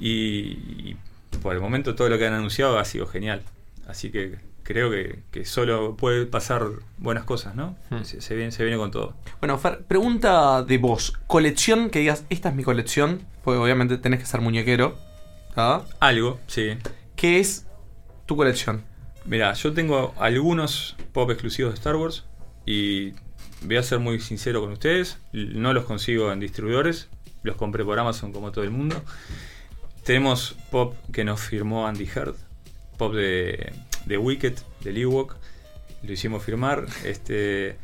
Y, 0.00 0.08
y 0.10 0.96
por 1.42 1.54
el 1.54 1.60
momento 1.60 1.94
todo 1.94 2.08
lo 2.08 2.18
que 2.18 2.26
han 2.26 2.32
anunciado 2.34 2.78
ha 2.78 2.84
sido 2.84 3.06
genial. 3.06 3.42
Así 3.86 4.10
que 4.10 4.36
creo 4.66 4.90
que, 4.90 5.22
que 5.30 5.44
solo 5.44 5.96
puede 5.96 6.26
pasar 6.26 6.68
buenas 6.98 7.24
cosas, 7.24 7.54
¿no? 7.54 7.76
Hmm. 7.90 8.02
Se, 8.02 8.20
se 8.20 8.34
viene, 8.34 8.50
se 8.50 8.64
viene 8.64 8.78
con 8.78 8.90
todo. 8.90 9.14
Bueno, 9.40 9.56
Fer, 9.58 9.84
pregunta 9.84 10.62
de 10.62 10.78
vos. 10.78 11.14
Colección 11.26 11.90
que 11.90 12.00
digas, 12.00 12.24
esta 12.30 12.48
es 12.48 12.54
mi 12.54 12.64
colección, 12.64 13.20
porque 13.44 13.58
obviamente 13.58 13.96
tenés 13.98 14.20
que 14.20 14.26
ser 14.26 14.40
muñequero. 14.40 14.96
¿ah? 15.56 15.84
Algo, 16.00 16.40
sí. 16.46 16.76
¿Qué 17.14 17.38
es 17.38 17.66
tu 18.26 18.36
colección. 18.36 18.82
Mira, 19.24 19.52
yo 19.54 19.72
tengo 19.72 20.14
algunos 20.18 20.96
pop 21.12 21.30
exclusivos 21.30 21.72
de 21.72 21.78
Star 21.78 21.96
Wars 21.96 22.24
y 22.66 23.12
voy 23.62 23.76
a 23.76 23.82
ser 23.82 24.00
muy 24.00 24.20
sincero 24.20 24.60
con 24.60 24.72
ustedes, 24.72 25.18
no 25.32 25.72
los 25.72 25.84
consigo 25.84 26.30
en 26.32 26.40
distribuidores, 26.40 27.08
los 27.42 27.56
compré 27.56 27.84
por 27.84 27.98
Amazon 27.98 28.32
como 28.32 28.52
todo 28.52 28.64
el 28.64 28.70
mundo. 28.70 29.02
Tenemos 30.04 30.56
pop 30.70 30.94
que 31.12 31.24
nos 31.24 31.40
firmó 31.40 31.86
Andy 31.86 32.08
Heard, 32.14 32.36
pop 32.98 33.14
de, 33.14 33.72
de 34.06 34.16
Wicked, 34.18 34.54
de 34.82 35.00
Ewok, 35.00 35.36
lo 36.02 36.12
hicimos 36.12 36.42
firmar, 36.42 36.86
este 37.04 37.76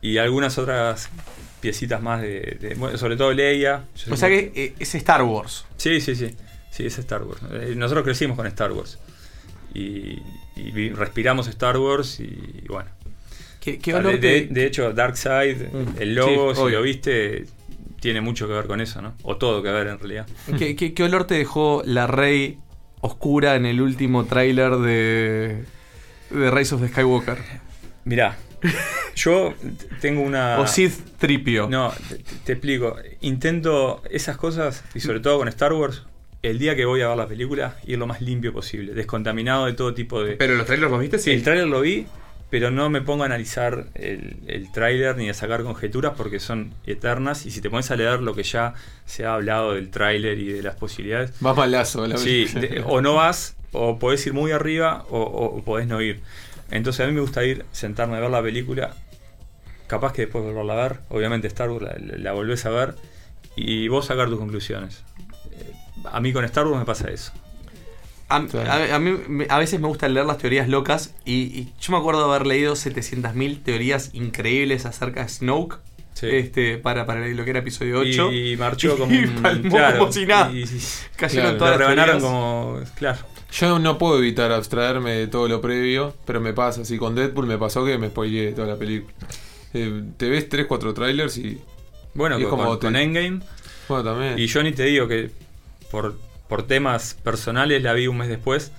y 0.00 0.18
algunas 0.18 0.58
otras 0.58 1.08
piecitas 1.60 2.00
más 2.02 2.22
de, 2.22 2.56
de- 2.60 2.74
bueno, 2.76 2.96
sobre 2.98 3.16
todo 3.16 3.32
Leia. 3.32 3.84
O 4.10 4.16
sea 4.16 4.28
que 4.28 4.52
eh, 4.54 4.74
es 4.78 4.94
Star 4.94 5.22
Wars. 5.22 5.64
Sí, 5.76 6.00
sí, 6.00 6.14
sí. 6.14 6.34
Sí, 6.70 6.86
es 6.86 6.98
Star 6.98 7.22
Wars. 7.24 7.40
Eh, 7.52 7.74
Nosotros 7.76 8.04
crecimos 8.04 8.36
con 8.36 8.46
Star 8.46 8.70
Wars. 8.72 8.98
Y, 9.74 10.18
respiramos 10.94 11.46
Star 11.48 11.78
Wars 11.78 12.20
y, 12.20 12.64
bueno. 12.68 12.90
¿Qué, 13.60 13.78
olor 13.94 14.18
de, 14.18 14.18
de- 14.18 14.40
te- 14.42 14.54
de 14.54 14.66
hecho, 14.66 14.92
Darkseid, 14.92 15.56
Mm. 15.72 16.00
el 16.00 16.14
logo, 16.14 16.54
Sí, 16.54 16.60
si 16.64 16.70
lo 16.72 16.82
viste, 16.82 17.46
tiene 18.00 18.20
mucho 18.20 18.46
que 18.46 18.54
ver 18.54 18.66
con 18.66 18.80
eso, 18.80 19.02
¿no? 19.02 19.14
O 19.24 19.36
todo 19.36 19.62
que 19.62 19.70
ver 19.70 19.88
en 19.88 19.98
realidad. 19.98 20.26
¿Qué, 20.58 20.74
qué, 20.76 20.94
qué 20.94 21.02
olor 21.02 21.26
te 21.26 21.34
dejó 21.34 21.82
la 21.84 22.06
Rey 22.06 22.58
oscura 23.00 23.56
en 23.56 23.66
el 23.66 23.80
último 23.80 24.24
tráiler 24.24 24.76
de, 24.76 25.64
de 26.30 26.50
Rise 26.50 26.74
of 26.74 26.80
the 26.80 26.88
Skywalker? 26.88 27.38
Mirá, 28.04 28.36
yo 29.14 29.54
tengo 30.00 30.22
una. 30.22 30.58
O 30.58 30.66
Sith 30.66 31.16
Tripio. 31.18 31.68
No, 31.68 31.92
te, 32.08 32.16
te 32.44 32.52
explico. 32.52 32.96
Intento 33.20 34.02
esas 34.10 34.36
cosas, 34.36 34.84
y 34.94 35.00
sobre 35.00 35.20
todo 35.20 35.38
con 35.38 35.48
Star 35.48 35.72
Wars, 35.72 36.04
el 36.42 36.58
día 36.58 36.76
que 36.76 36.84
voy 36.84 37.02
a 37.02 37.08
ver 37.08 37.16
la 37.16 37.26
película, 37.26 37.76
ir 37.86 37.98
lo 37.98 38.06
más 38.06 38.20
limpio 38.20 38.52
posible, 38.52 38.94
descontaminado 38.94 39.66
de 39.66 39.72
todo 39.72 39.94
tipo 39.94 40.22
de. 40.22 40.36
Pero 40.36 40.54
los 40.54 40.66
trailers 40.66 40.90
los 40.90 41.00
viste, 41.00 41.18
sí. 41.18 41.32
El 41.32 41.42
tráiler 41.42 41.66
lo 41.66 41.80
vi, 41.80 42.06
pero 42.50 42.70
no 42.70 42.88
me 42.90 43.02
pongo 43.02 43.24
a 43.24 43.26
analizar 43.26 43.86
el, 43.94 44.36
el 44.46 44.72
tráiler 44.72 45.16
ni 45.16 45.28
a 45.28 45.34
sacar 45.34 45.62
conjeturas 45.62 46.14
porque 46.16 46.40
son 46.40 46.72
eternas. 46.86 47.44
Y 47.46 47.50
si 47.50 47.60
te 47.60 47.68
pones 47.70 47.90
a 47.90 47.96
leer 47.96 48.20
lo 48.20 48.34
que 48.34 48.42
ya 48.42 48.74
se 49.04 49.26
ha 49.26 49.34
hablado 49.34 49.74
del 49.74 49.90
tráiler 49.90 50.38
y 50.38 50.52
de 50.52 50.62
las 50.62 50.76
posibilidades. 50.76 51.32
Vas 51.40 51.56
malazo, 51.56 52.06
la 52.06 52.16
Sí, 52.16 52.46
de- 52.46 52.82
o 52.86 53.00
no 53.02 53.14
vas, 53.14 53.54
o 53.72 53.98
podés 53.98 54.26
ir 54.26 54.32
muy 54.32 54.52
arriba, 54.52 55.04
o, 55.10 55.20
o 55.20 55.62
podés 55.62 55.86
no 55.86 56.00
ir. 56.00 56.20
Entonces 56.70 57.04
a 57.04 57.08
mí 57.08 57.14
me 57.14 57.20
gusta 57.20 57.44
ir, 57.44 57.64
sentarme 57.72 58.16
a 58.16 58.20
ver 58.20 58.30
la 58.30 58.42
película. 58.42 58.94
Capaz 59.86 60.12
que 60.12 60.22
después 60.22 60.44
volverla 60.44 60.72
a 60.74 60.88
ver. 60.88 60.98
Obviamente 61.08 61.46
Star 61.48 61.70
Wars 61.70 61.84
la, 61.84 62.16
la 62.18 62.32
volvés 62.32 62.64
a 62.66 62.70
ver. 62.70 62.94
Y 63.56 63.88
vos 63.88 64.06
sacar 64.06 64.28
tus 64.28 64.38
conclusiones. 64.38 65.02
Eh, 65.52 65.72
A 66.04 66.20
mí 66.20 66.32
con 66.32 66.44
Star 66.44 66.66
Wars 66.66 66.78
me 66.78 66.84
pasa 66.84 67.10
eso. 67.10 67.32
A, 68.28 68.36
a- 68.36 68.94
a 68.94 68.98
mí 68.98 69.14
me- 69.28 69.46
a 69.48 69.58
veces 69.58 69.80
me 69.80 69.88
gusta 69.88 70.08
leer 70.08 70.26
las 70.26 70.38
teorías 70.38 70.68
locas 70.68 71.14
y, 71.24 71.32
y 71.34 71.72
yo 71.80 71.92
me 71.92 71.98
acuerdo 71.98 72.20
de 72.28 72.34
haber 72.34 72.46
leído 72.46 72.74
700.000 72.74 73.62
teorías 73.62 74.10
increíbles 74.14 74.84
acerca 74.86 75.22
de 75.22 75.28
Snoke. 75.28 75.78
Este, 76.20 76.78
para, 76.78 77.06
para 77.06 77.26
lo 77.28 77.44
que 77.44 77.50
era 77.50 77.60
episodio 77.60 78.00
8. 78.00 78.32
Y 78.32 78.56
marchó 78.56 78.98
como 78.98 79.14
Y 79.14 79.18
un- 79.24 79.40
palmó 79.40 79.70
claro, 79.70 79.98
como 80.00 80.12
si 80.12 80.26
nada. 80.26 80.50
y- 80.52 80.62
y- 80.64 80.80
Cayeron 81.16 81.56
claro, 81.58 81.76
todas 81.78 81.96
las 81.96 82.22
como. 82.22 82.80
Claro. 82.96 83.18
Yo 83.52 83.78
no 83.78 83.96
puedo 83.98 84.18
evitar 84.18 84.50
abstraerme 84.52 85.12
de 85.12 85.26
todo 85.28 85.46
lo 85.48 85.60
previo, 85.60 86.14
pero 86.26 86.40
me 86.40 86.52
pasa. 86.52 86.82
Así 86.82 86.98
con 86.98 87.14
Deadpool 87.14 87.46
me 87.46 87.56
pasó 87.56 87.84
que 87.84 87.96
me 87.98 88.08
spoileé 88.08 88.50
toda 88.52 88.66
la 88.66 88.76
película. 88.76 89.14
Eh, 89.72 90.02
te 90.16 90.28
ves 90.28 90.48
3-4 90.50 90.92
trailers 90.92 91.38
y. 91.38 91.60
Bueno, 92.14 92.36
y 92.38 92.42
es 92.42 92.48
con, 92.48 92.58
como 92.58 92.70
con- 92.72 92.80
te- 92.80 92.86
con 92.88 92.96
Endgame. 92.96 93.40
Bueno, 93.88 94.04
también. 94.04 94.38
Y 94.38 94.46
yo 94.48 94.62
ni 94.64 94.72
te 94.72 94.82
digo 94.84 95.06
que 95.06 95.30
por, 95.90 96.18
por 96.48 96.66
temas 96.66 97.14
personales 97.22 97.82
la 97.82 97.92
vi 97.92 98.06
un 98.06 98.16
mes 98.18 98.28
después. 98.28 98.72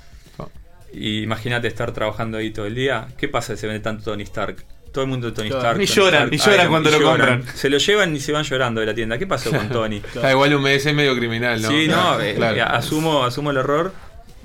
Y 0.91 1.22
imagínate 1.22 1.67
estar 1.67 1.91
trabajando 1.91 2.39
ahí 2.39 2.49
todo 2.51 2.65
el 2.65 2.74
día. 2.74 3.07
¿Qué 3.17 3.28
pasa 3.28 3.53
si 3.55 3.61
se 3.61 3.67
vende 3.67 3.80
tanto 3.82 4.05
Tony 4.05 4.24
Stark? 4.24 4.65
Todo 4.91 5.03
el 5.03 5.09
mundo 5.11 5.28
de 5.28 5.34
Tony 5.34 5.49
Claro. 5.49 5.80
Stark. 5.80 5.82
Y 5.82 5.86
Tony 5.86 5.95
lloran, 5.95 6.34
Stark. 6.34 6.34
y 6.34 6.38
lloran 6.51 6.70
cuando 6.70 6.89
lo 6.89 7.01
compran. 7.03 7.43
Se 7.53 7.70
lo 7.70 7.78
llevan 7.78 8.15
y 8.15 8.20
se 8.20 8.32
van 8.32 8.43
llorando 8.43 8.80
de 8.82 8.88
la 8.88 8.95
tienda. 8.95 9.17
¿Qué 9.20 9.28
pasó 9.28 9.51
con 9.51 9.70
Tony? 9.72 10.01
Ah, 10.24 10.32
igual 10.32 10.55
un 10.55 10.63
mes 10.63 10.84
es 10.84 10.95
medio 10.95 11.15
criminal, 11.15 11.61
¿no? 11.61 11.70
Sí, 11.70 11.88
no, 11.88 11.93
Claro, 11.93 12.22
eh, 12.24 12.34
claro. 12.36 12.57
eh, 12.57 12.61
asumo, 12.61 13.24
asumo 13.24 13.51
el 13.51 13.57
error. 13.57 13.93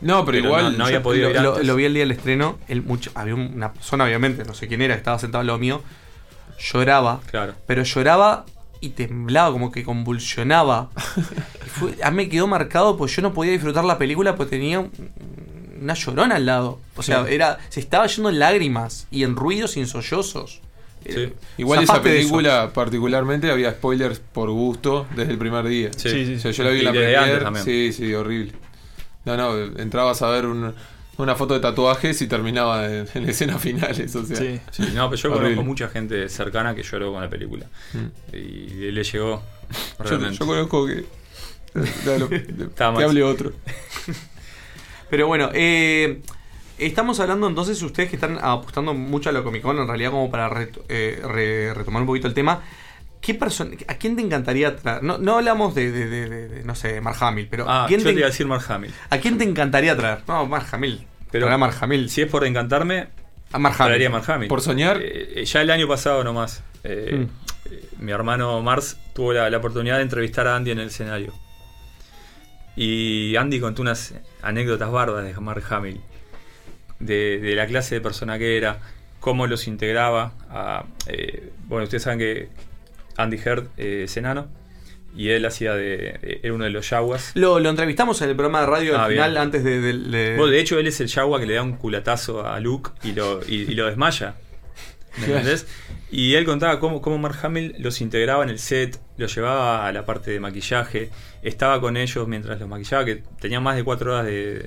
No, 0.03 0.27
pero 0.27 0.37
igual 0.37 0.73
No, 0.73 0.79
no 0.79 0.85
había 0.85 1.03
podido 1.03 1.31
lo, 1.33 1.63
lo 1.63 1.77
vi 1.77 1.87
el 1.87 1.95
día 1.95 2.03
del 2.03 2.11
estreno. 2.11 2.59
El 2.69 2.83
mucho, 2.83 3.11
había 3.15 3.35
una 3.35 3.73
persona, 3.73 4.05
obviamente, 4.05 4.45
no 4.45 4.53
sé 4.53 4.69
quién 4.69 4.83
era, 4.83 4.95
estaba 4.95 5.19
sentado 5.19 5.41
al 5.41 5.47
lado 5.47 5.59
mío. 5.59 5.83
Lloraba. 6.59 7.23
Claro. 7.31 7.55
Pero 7.67 7.83
lloraba 7.85 8.45
y 8.87 8.91
temblaba, 8.91 9.51
como 9.53 9.71
que 9.73 9.83
convulsionaba. 9.85 10.91
Y 11.17 11.69
fue- 11.69 11.97
a 12.03 12.11
mí 12.11 12.17
me 12.17 12.29
quedó 12.29 12.47
marcado 12.47 12.97
porque 12.97 13.15
yo 13.15 13.23
no 13.23 13.33
podía 13.33 13.53
disfrutar 13.53 13.85
la 13.85 13.99
película 13.99 14.37
porque 14.37 14.51
tenía 14.57 14.81
un- 14.81 14.91
una 15.83 15.95
llorona 15.95 16.37
al 16.37 16.47
lado. 16.47 16.79
O 16.97 17.03
sea, 17.03 17.25
Sí. 17.27 17.35
era 17.35 17.59
se 17.69 17.81
estaba 17.81 18.07
yendo 18.07 18.29
en 18.31 18.39
lágrimas 18.39 19.07
y 19.11 19.23
en 19.25 19.37
ruidos 19.37 19.77
y 19.77 19.81
en 19.81 19.87
sollozos. 19.87 20.61
Eh, 21.07 21.35
Igual 21.59 21.83
esa 21.83 22.01
película 22.01 22.71
particularmente 22.73 23.51
había 23.51 23.73
spoilers 23.73 24.21
por 24.21 24.51
gusto 24.51 25.07
desde 25.15 25.33
el 25.33 25.39
primer 25.39 25.67
día. 25.69 25.91
Sí. 25.95 26.09
Sí, 26.09 26.27
sí. 26.27 26.35
O 26.37 26.39
sea, 26.39 26.51
yo 26.53 26.65
la 26.65 26.71
vi 26.71 26.77
Y 26.79 26.87
en 26.87 27.13
la 27.13 27.39
también. 27.41 27.65
Sí, 27.65 27.93
sí, 27.93 28.15
horrible. 28.15 28.53
No, 29.27 29.37
no, 29.37 29.55
entrabas 29.79 30.23
a 30.23 30.31
ver 30.31 30.47
un- 30.47 30.75
una 31.17 31.35
foto 31.37 31.55
de 31.55 31.61
tatuajes 31.61 32.21
y 32.23 32.27
terminaba 32.27 32.87
en, 32.87 33.07
en 33.15 33.29
escenas 33.29 33.61
finales, 33.61 34.15
o 34.17 34.25
sea. 34.25 34.37
Sí, 34.37 34.61
no, 34.95 35.09
pero 35.11 35.23
yo 35.23 35.31
horrible. 35.31 35.49
conozco 35.51 35.63
mucha 35.65 35.89
gente 35.89 36.29
cercana 36.29 36.75
que 36.75 36.83
lloró 36.83 37.13
con 37.13 37.23
la 37.23 37.31
película. 37.31 37.67
Mm. 37.93 38.37
Y 38.37 38.91
le 38.91 39.03
llegó. 39.05 39.43
Yo, 40.11 40.47
conozco 40.47 40.87
que. 40.87 41.05
Dale, 42.05 42.47
Está 42.65 42.93
que 42.95 43.05
hable 43.05 43.23
otro. 43.23 43.53
Pero 45.11 45.27
bueno, 45.27 45.51
eh, 45.55 46.21
estamos 46.79 47.21
hablando 47.21 47.47
entonces, 47.49 47.81
ustedes 47.83 48.09
que 48.11 48.17
están 48.17 48.39
apostando 48.41 48.95
mucho 48.95 49.29
a 49.31 49.33
lo 49.33 49.45
Comic 49.45 49.63
Con, 49.63 49.79
en 49.79 49.87
realidad, 49.87 50.11
como 50.11 50.31
para 50.31 50.69
eh, 50.89 51.21
re- 51.25 51.75
retomar 51.75 52.03
un 52.03 52.07
poquito 52.07 52.27
el 52.27 52.35
tema. 52.35 52.63
¿Qué 53.25 53.33
persona, 53.35 53.75
¿A 53.89 53.95
quién 53.95 54.17
te 54.17 54.23
encantaría 54.23 54.77
traer? 54.77 55.03
No, 55.03 55.17
no 55.17 55.37
hablamos 55.39 55.75
de, 55.75 55.91
de- 55.91 56.07
de- 56.09 56.29
de- 56.29 56.49
de, 56.49 56.65
no 56.65 56.75
sé, 56.75 57.01
Mark 57.01 57.17
Hamill, 57.21 57.49
pero 57.51 57.65
Ah, 57.69 57.85
¿a, 57.85 57.87
quién 57.87 58.01
yo 58.01 58.05
te, 58.07 58.13
te 58.13 58.19
iba 58.19 58.27
a 58.27 58.31
decir 58.31 58.47
Mark 58.47 58.65
Hamill. 58.69 58.93
¿a 59.09 59.19
quién 59.19 59.39
te 59.39 59.45
encantaría 59.45 59.97
traer? 59.97 60.19
No, 60.29 60.45
Mark 60.47 60.67
Hamill. 60.73 61.07
Pero 61.31 61.49
a 61.51 61.57
Mark 61.57 61.75
Hamill. 61.81 62.11
Si 62.11 62.21
es 62.23 62.29
por 62.31 62.45
encantarme, 62.45 63.09
a 63.53 63.59
Mark 63.59 63.77
Hamill. 63.79 63.89
traería 63.89 64.09
a 64.09 64.11
Mark 64.11 64.31
Hamill. 64.31 64.49
¿Por 64.49 64.61
soñar? 64.61 64.99
Eh, 65.01 65.41
eh, 65.41 65.45
ya 65.47 65.63
el 65.63 65.71
año 65.71 65.89
pasado 65.89 66.23
nomás. 66.23 66.63
eh, 66.85 67.27
eh, 67.71 67.89
mi 67.99 68.13
hermano 68.13 68.61
Mars 68.61 68.99
tuvo 69.15 69.33
la, 69.33 69.49
la 69.49 69.57
oportunidad 69.57 69.97
de 69.97 70.03
entrevistar 70.03 70.47
a 70.47 70.55
Andy 70.57 70.73
en 70.73 70.81
el 70.81 70.89
escenario. 70.89 71.33
Y 72.77 73.37
Andy 73.37 73.61
contó 73.61 73.83
unas 73.83 74.15
anécdotas 74.43 74.91
bárbaras 74.91 75.25
de 75.35 75.41
Mark 75.41 75.65
Hamill. 75.71 76.01
De, 76.99 77.39
de 77.39 77.55
la 77.55 77.67
clase 77.67 77.97
de 77.97 78.01
persona 78.01 78.39
que 78.39 78.57
era, 78.57 78.79
cómo 79.21 79.47
los 79.47 79.67
integraba 79.67 80.33
a... 80.51 80.85
eh, 81.07 81.51
bueno, 81.67 81.85
ustedes 81.85 82.03
saben 82.05 82.19
que 82.19 82.49
Andy 83.17 83.39
Heard 83.45 83.69
eh, 83.77 84.03
es 84.05 84.17
enano. 84.17 84.49
Y 85.17 85.29
él 85.29 85.45
hacía 85.47 85.75
de... 85.75 86.41
Era 86.43 86.53
uno 86.53 86.65
de 86.65 86.71
los 86.71 86.91
yaguas. 86.91 87.31
Lo, 87.35 87.61
lo 87.61 87.71
entrevistamos 87.71 88.21
en 88.23 88.31
el 88.31 88.35
programa 88.35 88.63
de 88.63 88.67
radio 88.67 88.99
Ah, 88.99 89.05
al 89.05 89.13
final, 89.13 89.31
bien. 89.31 89.43
antes 89.43 89.63
de... 89.63 89.81
de- 89.81 89.93
de- 89.99 90.37
Bueno, 90.37 90.51
de 90.51 90.59
hecho, 90.61 90.77
él 90.79 90.89
es 90.89 91.01
el 91.01 91.07
Yagua 91.07 91.39
que 91.39 91.47
le 91.47 91.55
da 91.55 91.63
un 91.63 91.77
culatazo 91.77 92.45
a 92.45 92.59
Luke 92.59 92.91
y 93.05 93.13
lo, 93.13 93.41
y, 93.47 93.63
y 93.63 93.75
lo 93.77 93.87
desmaya. 93.87 94.35
¿Me 95.19 95.27
entendés? 95.27 95.69
Y 96.11 96.35
él 96.35 96.45
contaba 96.45 96.81
cómo, 96.81 97.01
cómo 97.01 97.19
Mark 97.19 97.39
Hamill 97.45 97.77
los 97.79 98.01
integraba 98.01 98.43
en 98.43 98.51
el 98.51 98.59
set, 98.59 98.99
los 99.17 99.33
llevaba 99.33 99.87
a 99.87 99.93
la 99.93 100.05
parte 100.05 100.33
de 100.33 100.41
maquillaje, 100.41 101.11
estaba 101.45 101.81
con 101.81 101.97
ellos 101.97 102.27
mientras 102.27 102.59
los 102.59 102.69
maquillaba, 102.69 103.05
que 103.05 103.23
tenían 103.41 103.63
más 103.63 103.77
de 103.77 103.85
cuatro 103.85 104.13
horas 104.15 104.27
de, 104.27 104.59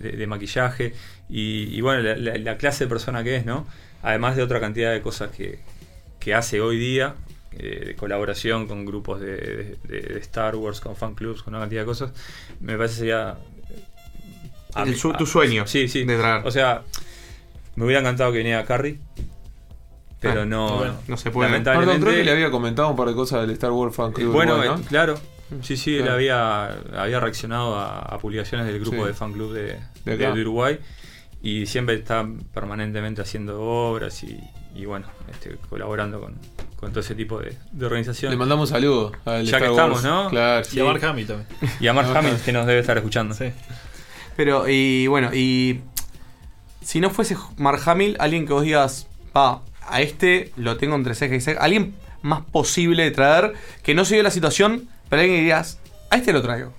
de- 0.00 0.12
de 0.12 0.26
maquillaje. 0.26 0.94
Y, 1.28 1.64
y 1.76 1.80
bueno, 1.82 2.00
la, 2.00 2.16
la- 2.16 2.38
la 2.38 2.56
clase 2.56 2.84
de 2.84 2.88
persona 2.88 3.22
que 3.22 3.36
es, 3.36 3.44
¿no? 3.44 3.66
Además 4.02 4.36
de 4.36 4.42
otra 4.42 4.60
cantidad 4.60 4.90
de 4.92 5.02
cosas 5.02 5.30
que, 5.30 5.58
que 6.18 6.32
hace 6.34 6.62
hoy 6.62 6.78
día, 6.78 7.16
eh, 7.52 7.84
de 7.86 7.96
colaboración 7.96 8.66
con 8.66 8.84
grupos 8.86 9.20
de, 9.20 9.76
de- 9.84 10.00
de 10.00 10.18
Star 10.20 10.54
Wars, 10.56 10.80
con 10.80 10.96
fan 10.96 11.14
clubs, 11.14 11.42
con 11.42 11.54
una 11.54 11.62
cantidad 11.62 11.82
de 11.82 11.86
cosas, 11.86 12.12
me 12.60 12.76
parece 12.76 12.96
sería 12.96 13.36
a 14.74 14.82
El 14.84 14.90
mí- 14.90 15.12
tu 15.18 15.26
sueño 15.26 15.66
Sí, 15.66 15.88
sí. 15.88 16.04
de 16.04 16.16
traer. 16.16 16.46
O 16.46 16.50
sea, 16.50 16.82
me 17.76 17.84
hubiera 17.84 18.00
encantado 18.00 18.30
que 18.32 18.38
viniera 18.38 18.64
Carrie. 18.64 18.98
Pero 20.20 20.42
Ah, 20.42 20.44
no, 20.44 20.76
bueno, 20.78 20.94
no 21.08 21.16
se 21.16 21.30
puede. 21.30 21.48
Lamentablemente. 21.50 21.92
Perdón, 21.94 22.08
creo 22.08 22.18
que 22.18 22.24
le 22.24 22.30
había 22.32 22.50
comentado 22.50 22.90
un 22.90 22.96
par 22.96 23.08
de 23.08 23.14
cosas 23.14 23.40
del 23.40 23.50
Star 23.52 23.72
Wars 23.72 23.96
Fan 23.96 24.12
Club. 24.12 24.32
bueno, 24.32 24.52
Uruguay, 24.56 24.76
¿no? 24.76 24.82
eh, 24.82 24.86
claro. 24.86 25.14
Sí, 25.62 25.76
sí, 25.78 25.94
él 25.96 26.02
Claro. 26.02 26.14
había, 26.16 26.66
había 27.02 27.18
reaccionado 27.20 27.74
a, 27.76 28.00
a 28.00 28.18
publicaciones 28.18 28.66
del 28.66 28.78
grupo 28.80 29.02
Sí. 29.02 29.08
de 29.08 29.14
fan 29.14 29.32
club 29.32 29.52
de, 29.54 29.62
De 30.04 30.16
de- 30.16 30.26
acá. 30.26 30.34
de 30.34 30.42
Uruguay. 30.42 30.78
Y 31.42 31.64
siempre 31.66 31.94
está 31.94 32.28
permanentemente 32.52 33.22
haciendo 33.22 33.60
obras 33.62 34.22
y, 34.22 34.38
y 34.74 34.84
bueno, 34.84 35.06
este, 35.30 35.56
colaborando 35.70 36.20
con, 36.20 36.34
con 36.80 36.90
todo 36.90 37.00
ese 37.00 37.14
tipo 37.14 37.38
de, 37.38 37.56
de 37.72 37.86
organizaciones. 37.86 38.32
Le 38.32 38.38
mandamos 38.38 38.70
un 38.70 38.74
saludo 38.74 39.12
al 39.26 39.44
Ya 39.44 39.58
Star 39.58 39.62
que 39.62 39.68
estamos, 39.68 40.02
Wars. 40.02 40.04
¿no? 40.04 40.30
Claro. 40.30 40.66
Y 40.72 40.80
a 40.80 40.84
Mark 40.84 41.04
Hamill 41.04 41.26
también. 41.26 41.48
Y 41.78 41.86
a 41.86 41.92
Mark 41.92 42.16
Hamill, 42.16 42.36
que 42.42 42.52
nos 42.52 42.66
debe 42.66 42.80
estar 42.80 42.96
escuchando. 42.96 43.36
Pero, 44.36 44.66
y 44.66 45.06
bueno, 45.06 45.34
y 45.34 45.82
si 46.82 47.00
no 47.00 47.10
fuese 47.10 47.36
Mark 47.58 47.82
Hamill, 47.84 48.16
alguien 48.18 48.46
que 48.46 48.54
vos 48.54 48.62
digas, 48.62 49.06
pa, 49.32 49.60
a 49.86 50.00
este 50.00 50.52
lo 50.56 50.78
tengo 50.78 50.96
entre 50.96 51.14
ceja 51.14 51.34
y 51.34 51.40
ceja, 51.40 51.60
alguien 51.60 51.94
más 52.22 52.40
posible 52.46 53.02
de 53.04 53.10
traer, 53.10 53.52
que 53.82 53.94
no 53.94 54.06
se 54.06 54.14
dio 54.14 54.22
la 54.22 54.30
situación, 54.30 54.88
pero 55.10 55.20
alguien 55.20 55.38
que 55.38 55.44
digas, 55.44 55.78
a 56.08 56.16
este 56.16 56.32
lo 56.32 56.40
traigo. 56.40 56.72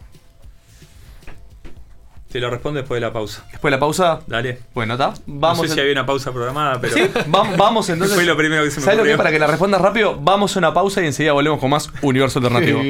Te 2.32 2.40
lo 2.40 2.50
respondo 2.50 2.80
después 2.80 3.02
de 3.02 3.08
la 3.08 3.12
pausa. 3.14 3.44
Después 3.52 3.70
de 3.72 3.76
la 3.78 3.80
pausa. 3.80 4.20
Dale. 4.28 4.60
Bueno, 4.74 4.94
está. 4.94 5.14
Vamos 5.26 5.58
no 5.60 5.64
sé 5.64 5.70
en- 5.70 5.76
si 5.76 5.80
había 5.82 5.92
una 5.94 6.06
pausa 6.06 6.32
programada, 6.32 6.80
pero. 6.80 6.94
Sí, 6.94 7.02
vam- 7.28 7.56
vamos 7.58 7.90
entonces. 7.90 8.16
Fue 8.16 8.26
lo 8.26 8.38
primero 8.38 8.64
que 8.64 8.72
se 8.72 8.80
me 8.80 8.84
¿Sabes 8.86 8.98
lo 8.98 9.04
que 9.04 9.10
ocurrió. 9.10 9.14
es? 9.14 9.18
Para 9.18 9.32
que 9.32 9.40
la 9.40 9.48
respondas 9.48 9.82
rápido, 9.82 10.18
vamos 10.22 10.56
a 10.56 10.60
una 10.60 10.74
pausa 10.74 11.02
y 11.02 11.08
enseguida 11.08 11.34
volvemos 11.34 11.60
con 11.60 11.70
más 11.70 11.90
Universo 12.02 12.40
Alternativo. 12.40 12.82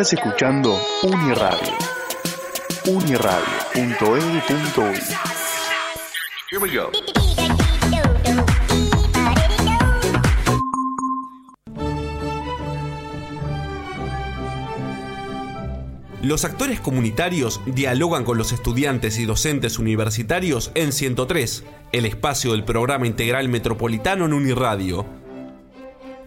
Estás 0.00 0.12
escuchando 0.12 0.80
Uniradio. 1.02 1.72
Uniradio.edu.uy 2.86 5.00
Here 6.52 6.62
we 6.62 6.72
go. 6.72 6.92
Los 16.22 16.44
actores 16.44 16.78
comunitarios 16.78 17.60
dialogan 17.66 18.22
con 18.22 18.38
los 18.38 18.52
estudiantes 18.52 19.18
y 19.18 19.24
docentes 19.24 19.80
universitarios 19.80 20.70
en 20.76 20.92
103, 20.92 21.64
el 21.90 22.06
espacio 22.06 22.52
del 22.52 22.62
programa 22.62 23.08
integral 23.08 23.48
metropolitano 23.48 24.26
en 24.26 24.32
Uniradio. 24.32 25.06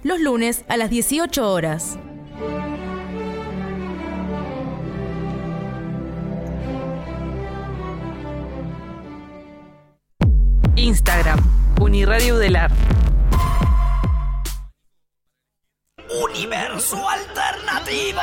Los 0.03 0.19
lunes 0.19 0.65
a 0.67 0.76
las 0.76 0.89
18 0.89 1.49
horas. 1.49 1.97
Instagram, 10.92 11.39
Uniradio 11.80 12.36
Udelar. 12.36 12.70
Universo 16.10 16.98
alternativo. 16.98 18.20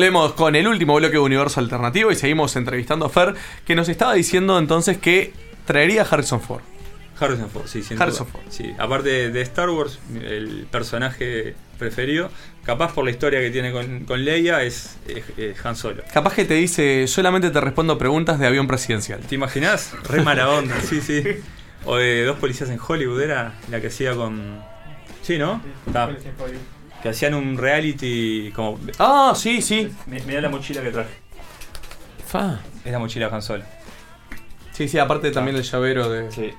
Volvemos 0.00 0.32
con 0.32 0.56
el 0.56 0.66
último 0.66 0.94
bloque 0.94 1.12
de 1.12 1.18
Universo 1.18 1.60
Alternativo 1.60 2.10
y 2.10 2.14
seguimos 2.14 2.56
entrevistando 2.56 3.04
a 3.04 3.10
Fer, 3.10 3.34
que 3.66 3.74
nos 3.74 3.86
estaba 3.90 4.14
diciendo 4.14 4.58
entonces 4.58 4.96
que 4.96 5.34
traería 5.66 6.00
a 6.00 6.04
Harrison 6.06 6.40
Ford. 6.40 6.62
Harrison 7.20 7.50
Ford, 7.50 7.66
sí, 7.66 7.82
sin 7.82 8.00
Harrison 8.00 8.26
duda. 8.26 8.40
Ford. 8.40 8.50
Sí, 8.50 8.74
aparte 8.78 9.30
de 9.30 9.42
Star 9.42 9.68
Wars, 9.68 9.98
el 10.14 10.66
personaje 10.70 11.54
preferido, 11.78 12.30
capaz 12.64 12.94
por 12.94 13.04
la 13.04 13.10
historia 13.10 13.40
que 13.40 13.50
tiene 13.50 13.72
con, 13.72 14.06
con 14.06 14.24
Leia, 14.24 14.62
es, 14.62 14.96
es- 15.06 15.24
es 15.36 15.66
Han 15.66 15.76
Solo. 15.76 16.02
Capaz 16.14 16.32
que 16.32 16.46
te 16.46 16.54
dice, 16.54 17.06
solamente 17.06 17.50
te 17.50 17.60
respondo 17.60 17.98
preguntas 17.98 18.38
de 18.38 18.46
avión 18.46 18.66
presidencial. 18.66 19.20
¿Te 19.20 19.34
imaginas? 19.34 19.92
Re 20.08 20.22
mala 20.22 20.48
onda, 20.48 20.80
sí, 20.80 21.02
sí. 21.02 21.22
O 21.84 21.96
de 21.96 22.24
dos 22.24 22.38
policías 22.38 22.70
en 22.70 22.78
Hollywood, 22.80 23.20
era 23.20 23.52
la 23.70 23.82
que 23.82 23.88
hacía 23.88 24.14
con. 24.14 24.62
Sí, 25.20 25.36
¿no? 25.36 25.60
Ta. 25.92 26.08
Que 27.02 27.08
hacían 27.08 27.34
un 27.34 27.56
reality 27.56 28.52
como. 28.54 28.78
Ah, 28.98 29.32
sí, 29.34 29.62
sí. 29.62 29.90
Mirá 30.06 30.40
la 30.40 30.48
mochila 30.48 30.82
que 30.82 30.90
traje. 30.90 31.14
Fa. 32.26 32.60
Es 32.84 32.92
la 32.92 32.98
mochila 32.98 33.28
de 33.28 33.34
Han 33.34 33.42
Solo. 33.42 33.64
Sí, 34.72 34.88
sí, 34.88 34.98
aparte 34.98 35.30
también 35.30 35.56
el 35.56 35.62
llavero 35.62 36.08
de. 36.08 36.30
Sí. 36.30 36.50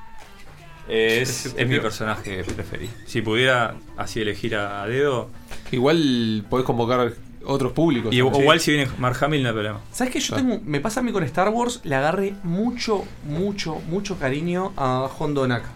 Es, 0.87 1.53
es 1.55 1.67
mi 1.67 1.79
personaje 1.79 2.43
preferido. 2.43 2.91
Si 3.05 3.21
pudiera 3.21 3.75
así 3.97 4.21
elegir 4.21 4.55
a, 4.55 4.83
a 4.83 4.87
dedo. 4.87 5.29
Igual 5.71 6.45
podés 6.49 6.65
convocar 6.65 7.13
otros 7.45 7.71
públicos. 7.71 8.13
Y, 8.13 8.19
también. 8.19 8.41
igual 8.41 8.59
si 8.59 8.71
viene 8.73 8.91
Mark 8.97 9.17
Hamill 9.23 9.43
no 9.43 9.49
hay 9.49 9.53
problema. 9.53 9.79
¿Sabes 9.91 10.13
qué? 10.13 10.19
Yo 10.19 10.35
tengo. 10.35 10.59
Me 10.65 10.79
pasa 10.79 10.99
a 10.99 11.03
mí 11.03 11.11
con 11.11 11.23
Star 11.23 11.49
Wars, 11.49 11.81
le 11.83 11.95
agarré 11.95 12.33
mucho, 12.43 13.05
mucho, 13.25 13.75
mucho 13.87 14.17
cariño 14.17 14.73
a 14.77 15.09
Hondo 15.17 15.47
Naka. 15.47 15.69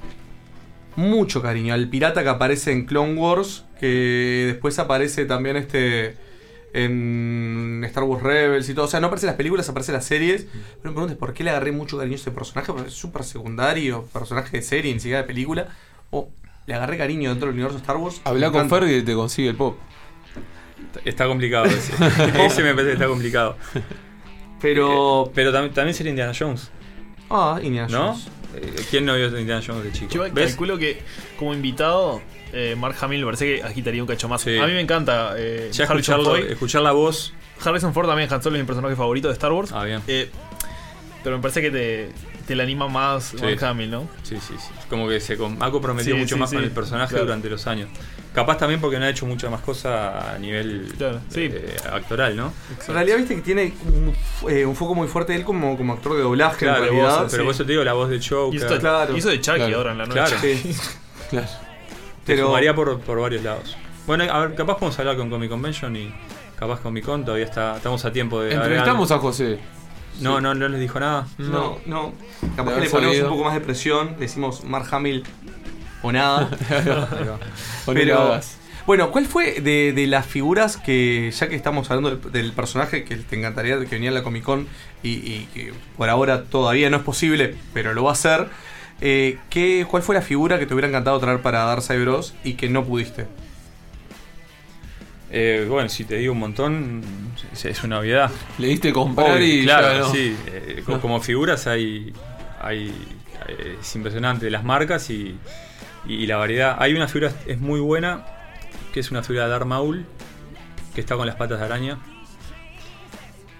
Mucho 0.95 1.41
cariño. 1.41 1.73
Al 1.73 1.87
pirata 1.89 2.23
que 2.23 2.29
aparece 2.29 2.71
en 2.71 2.85
Clone 2.85 3.13
Wars, 3.15 3.65
que 3.79 4.45
después 4.47 4.77
aparece 4.79 5.25
también 5.25 5.55
este 5.57 6.17
en 6.73 7.81
Star 7.85 8.03
Wars 8.03 8.21
Rebels 8.21 8.67
y 8.69 8.73
todo. 8.73 8.85
O 8.85 8.87
sea, 8.87 8.99
no 8.99 9.07
aparece 9.07 9.25
en 9.27 9.29
las 9.29 9.37
películas, 9.37 9.69
aparece 9.69 9.91
en 9.91 9.95
las 9.97 10.05
series. 10.05 10.43
Pero 10.51 10.75
me 10.83 10.91
preguntas 10.91 11.17
por 11.17 11.33
qué 11.33 11.43
le 11.43 11.49
agarré 11.51 11.71
mucho 11.71 11.97
cariño 11.97 12.15
a 12.15 12.19
ese 12.19 12.31
personaje, 12.31 12.71
porque 12.73 12.89
es 12.89 12.93
súper 12.93 13.23
secundario, 13.23 14.03
personaje 14.11 14.57
de 14.57 14.63
serie, 14.63 14.93
ni 14.93 14.99
siquiera 14.99 15.19
de 15.21 15.27
película. 15.27 15.67
O 16.11 16.29
le 16.67 16.73
agarré 16.73 16.97
cariño 16.97 17.29
dentro 17.29 17.47
del 17.47 17.53
universo 17.55 17.77
Star 17.77 17.97
Wars. 17.97 18.19
Habla 18.25 18.47
con 18.51 18.65
encanta. 18.65 18.85
Ferg 18.85 18.91
y 18.91 19.01
te 19.03 19.13
consigue 19.13 19.49
el 19.49 19.55
pop. 19.55 19.77
Está 21.05 21.27
complicado 21.27 21.65
ese. 21.65 21.93
ese 22.45 22.63
me 22.63 22.71
parece 22.73 22.87
que 22.87 22.93
está 22.93 23.07
complicado. 23.07 23.57
Pero. 24.61 25.27
Eh, 25.27 25.31
pero 25.33 25.51
tam- 25.51 25.73
también 25.73 25.93
sería 25.93 26.09
Indiana 26.11 26.33
Jones. 26.37 26.71
Ah, 27.29 27.59
Indiana 27.61 27.87
¿No? 27.89 28.07
Jones. 28.13 28.27
Eh, 28.55 28.85
¿Quién 28.89 29.05
no 29.05 29.15
vio 29.15 29.27
Indiana 29.37 29.61
Jones 29.65 29.83
de 29.83 29.91
chico? 29.91 30.13
Yo 30.13 30.21
¿Ves? 30.33 30.49
calculo 30.51 30.77
que 30.77 30.99
como 31.37 31.53
invitado, 31.53 32.21
eh, 32.53 32.75
Mark 32.77 32.95
Hamill 33.01 33.19
me 33.21 33.25
parece 33.25 33.55
que 33.57 33.63
agitaría 33.63 34.01
un 34.01 34.07
cacho 34.07 34.27
más. 34.29 34.41
Sí. 34.41 34.57
A 34.57 34.65
mí 34.67 34.73
me 34.73 34.81
encanta 34.81 35.33
eh, 35.37 35.69
Ya 35.71 35.85
escucharlo- 35.85 36.37
escuchar 36.37 36.81
la 36.81 36.91
voz. 36.91 37.33
Harrison 37.63 37.93
Ford 37.93 38.07
también, 38.07 38.31
Han 38.31 38.41
Solo 38.43 38.57
es 38.57 38.61
mi 38.63 38.67
personaje 38.67 38.95
favorito 38.95 39.27
de 39.29 39.33
Star 39.33 39.51
Wars. 39.53 39.71
Ah, 39.71 39.83
bien. 39.85 40.01
Eh, 40.07 40.29
pero 41.25 41.35
me 41.37 41.41
parece 41.41 41.61
que 41.61 41.71
te, 41.71 42.11
te 42.47 42.55
le 42.55 42.63
anima 42.63 42.87
más 42.87 43.25
Sí. 43.25 43.37
Mark 43.41 43.61
Hamill, 43.65 43.91
¿no? 43.91 44.07
Sí, 44.23 44.37
sí, 44.37 44.53
sí. 44.57 44.69
Como 44.89 45.09
que 45.09 45.19
se 45.19 45.33
ha 45.33 45.71
comprometido 45.71 46.15
Sí, 46.15 46.21
mucho 46.21 46.35
sí, 46.35 46.39
más 46.39 46.49
sí. 46.51 46.55
con 46.55 46.63
el 46.63 46.71
personaje 46.71 47.09
Claro. 47.09 47.25
durante 47.25 47.49
los 47.49 47.65
años. 47.67 47.89
Capaz 48.33 48.57
también 48.57 48.79
porque 48.81 48.99
no 48.99 49.05
ha 49.05 49.09
hecho 49.09 49.25
mucha 49.25 49.49
más 49.49 49.61
cosa 49.61 50.33
a 50.33 50.37
nivel 50.37 50.93
sí. 51.29 51.49
eh, 51.51 51.75
actoral, 51.91 52.35
¿no? 52.35 52.53
En 52.87 52.93
realidad, 52.93 53.17
viste 53.17 53.35
que 53.35 53.41
tiene 53.41 53.73
un, 53.85 54.13
eh, 54.49 54.65
un 54.65 54.75
foco 54.75 54.93
muy 54.93 55.07
fuerte 55.07 55.31
de 55.33 55.39
él 55.39 55.45
como, 55.45 55.75
como 55.77 55.93
actor 55.93 56.15
de 56.15 56.21
doblaje, 56.21 56.57
Claro, 56.65 56.83
en 56.83 56.89
realidad. 56.91 57.21
vos- 57.23 57.31
pero 57.31 57.43
por 57.45 57.53
eso 57.53 57.65
te 57.65 57.71
digo 57.71 57.83
la 57.83 57.93
voz 57.93 58.09
de 58.09 58.19
Joker. 58.21 58.55
Hizo, 58.55 58.79
Claro. 58.79 59.17
hizo 59.17 59.29
de 59.29 59.41
Chucky 59.41 59.57
Claro. 59.57 59.77
ahora 59.77 59.91
en 59.93 59.97
la 59.97 60.05
nueva. 60.05 60.25
Claro. 60.27 60.41
Sí. 60.41 60.75
Claro. 61.29 61.47
Te 62.25 62.35
Pero- 62.35 62.47
fumaría 62.47 62.75
por, 62.75 62.99
por 62.99 63.19
varios 63.19 63.41
lados. 63.43 63.75
Bueno, 64.05 64.25
a 64.25 64.39
ver, 64.45 64.55
capaz 64.55 64.75
podemos 64.75 64.99
hablar 64.99 65.17
con 65.17 65.29
Comic 65.29 65.49
Convention 65.49 65.95
y 65.95 66.13
capaz 66.57 66.79
Comic 66.81 67.03
Con 67.05 67.23
todavía 67.25 67.45
está, 67.45 67.77
estamos 67.77 68.03
a 68.05 68.11
tiempo 68.11 68.41
de. 68.41 68.53
Entrevistamos 68.53 69.09
agregar- 69.11 69.17
a 69.19 69.21
José. 69.21 69.59
No, 70.21 70.39
no, 70.41 70.53
no 70.55 70.67
les 70.69 70.79
dijo 70.79 70.99
nada. 70.99 71.27
No, 71.37 71.77
no. 71.85 72.13
Capaz 72.55 72.75
que 72.75 72.81
le 72.81 72.89
ponemos 72.89 73.15
sabido. 73.15 73.27
un 73.27 73.33
poco 73.33 73.43
más 73.45 73.53
de 73.53 73.61
presión, 73.61 74.11
le 74.11 74.17
decimos 74.21 74.63
Mark 74.63 74.87
Hamill 74.91 75.23
o 76.01 76.11
nada. 76.11 76.49
O 77.85 77.93
Pero, 77.93 78.39
bueno, 78.85 79.11
¿cuál 79.11 79.25
fue 79.25 79.61
de, 79.61 79.93
de 79.93 80.07
las 80.07 80.25
figuras 80.25 80.77
que, 80.77 81.31
ya 81.31 81.49
que 81.49 81.55
estamos 81.55 81.89
hablando 81.89 82.15
del, 82.15 82.31
del 82.31 82.51
personaje 82.53 83.03
que 83.03 83.15
te 83.17 83.35
encantaría 83.35 83.79
que 83.79 83.85
venía 83.85 84.11
a 84.11 84.13
la 84.13 84.23
Comic 84.23 84.43
Con 84.43 84.67
y, 85.03 85.09
y 85.09 85.49
que 85.53 85.73
por 85.97 86.09
ahora 86.09 86.43
todavía 86.43 86.89
no 86.89 86.97
es 86.97 87.03
posible, 87.03 87.55
pero 87.73 87.93
lo 87.93 88.03
va 88.03 88.11
a 88.11 88.13
hacer? 88.13 88.47
eh, 89.01 89.39
¿qué, 89.49 89.85
¿Cuál 89.89 90.03
fue 90.03 90.15
la 90.15 90.21
figura 90.21 90.57
que 90.59 90.65
te 90.65 90.73
hubiera 90.73 90.87
encantado 90.87 91.19
traer 91.19 91.41
para 91.41 91.65
Darkseid 91.65 92.01
Bros 92.01 92.33
y 92.43 92.53
que 92.53 92.69
no 92.69 92.85
pudiste? 92.85 93.27
Eh, 95.31 95.65
bueno, 95.69 95.89
si 95.89 96.05
te 96.05 96.15
digo 96.17 96.33
un 96.33 96.39
montón, 96.39 97.01
es, 97.51 97.65
es 97.65 97.83
una 97.83 97.99
obviedad. 97.99 98.31
Le 98.57 98.67
diste 98.67 98.93
comprar 98.93 99.37
Obvio, 99.37 99.45
y 99.61 99.63
claro, 99.63 99.99
no. 99.99 100.11
sí. 100.11 100.35
eh, 100.47 100.83
co- 100.85 101.01
como 101.01 101.19
figuras 101.19 101.67
hay, 101.67 102.13
hay 102.61 102.87
eh, 103.47 103.77
es 103.81 103.95
impresionante 103.95 104.49
las 104.49 104.63
marcas 104.63 105.09
y, 105.09 105.35
y 106.07 106.25
la 106.27 106.37
variedad. 106.37 106.77
Hay 106.79 106.93
una 106.93 107.07
figura 107.07 107.31
es 107.47 107.59
muy 107.59 107.79
buena 107.79 108.25
que 108.93 108.99
es 108.99 109.11
una 109.11 109.23
figura 109.23 109.45
de 109.45 109.51
Darth 109.51 109.65
Maul 109.65 110.05
que 110.93 111.01
está 111.01 111.15
con 111.17 111.25
las 111.27 111.35
patas 111.35 111.59
de 111.59 111.65
araña 111.65 111.97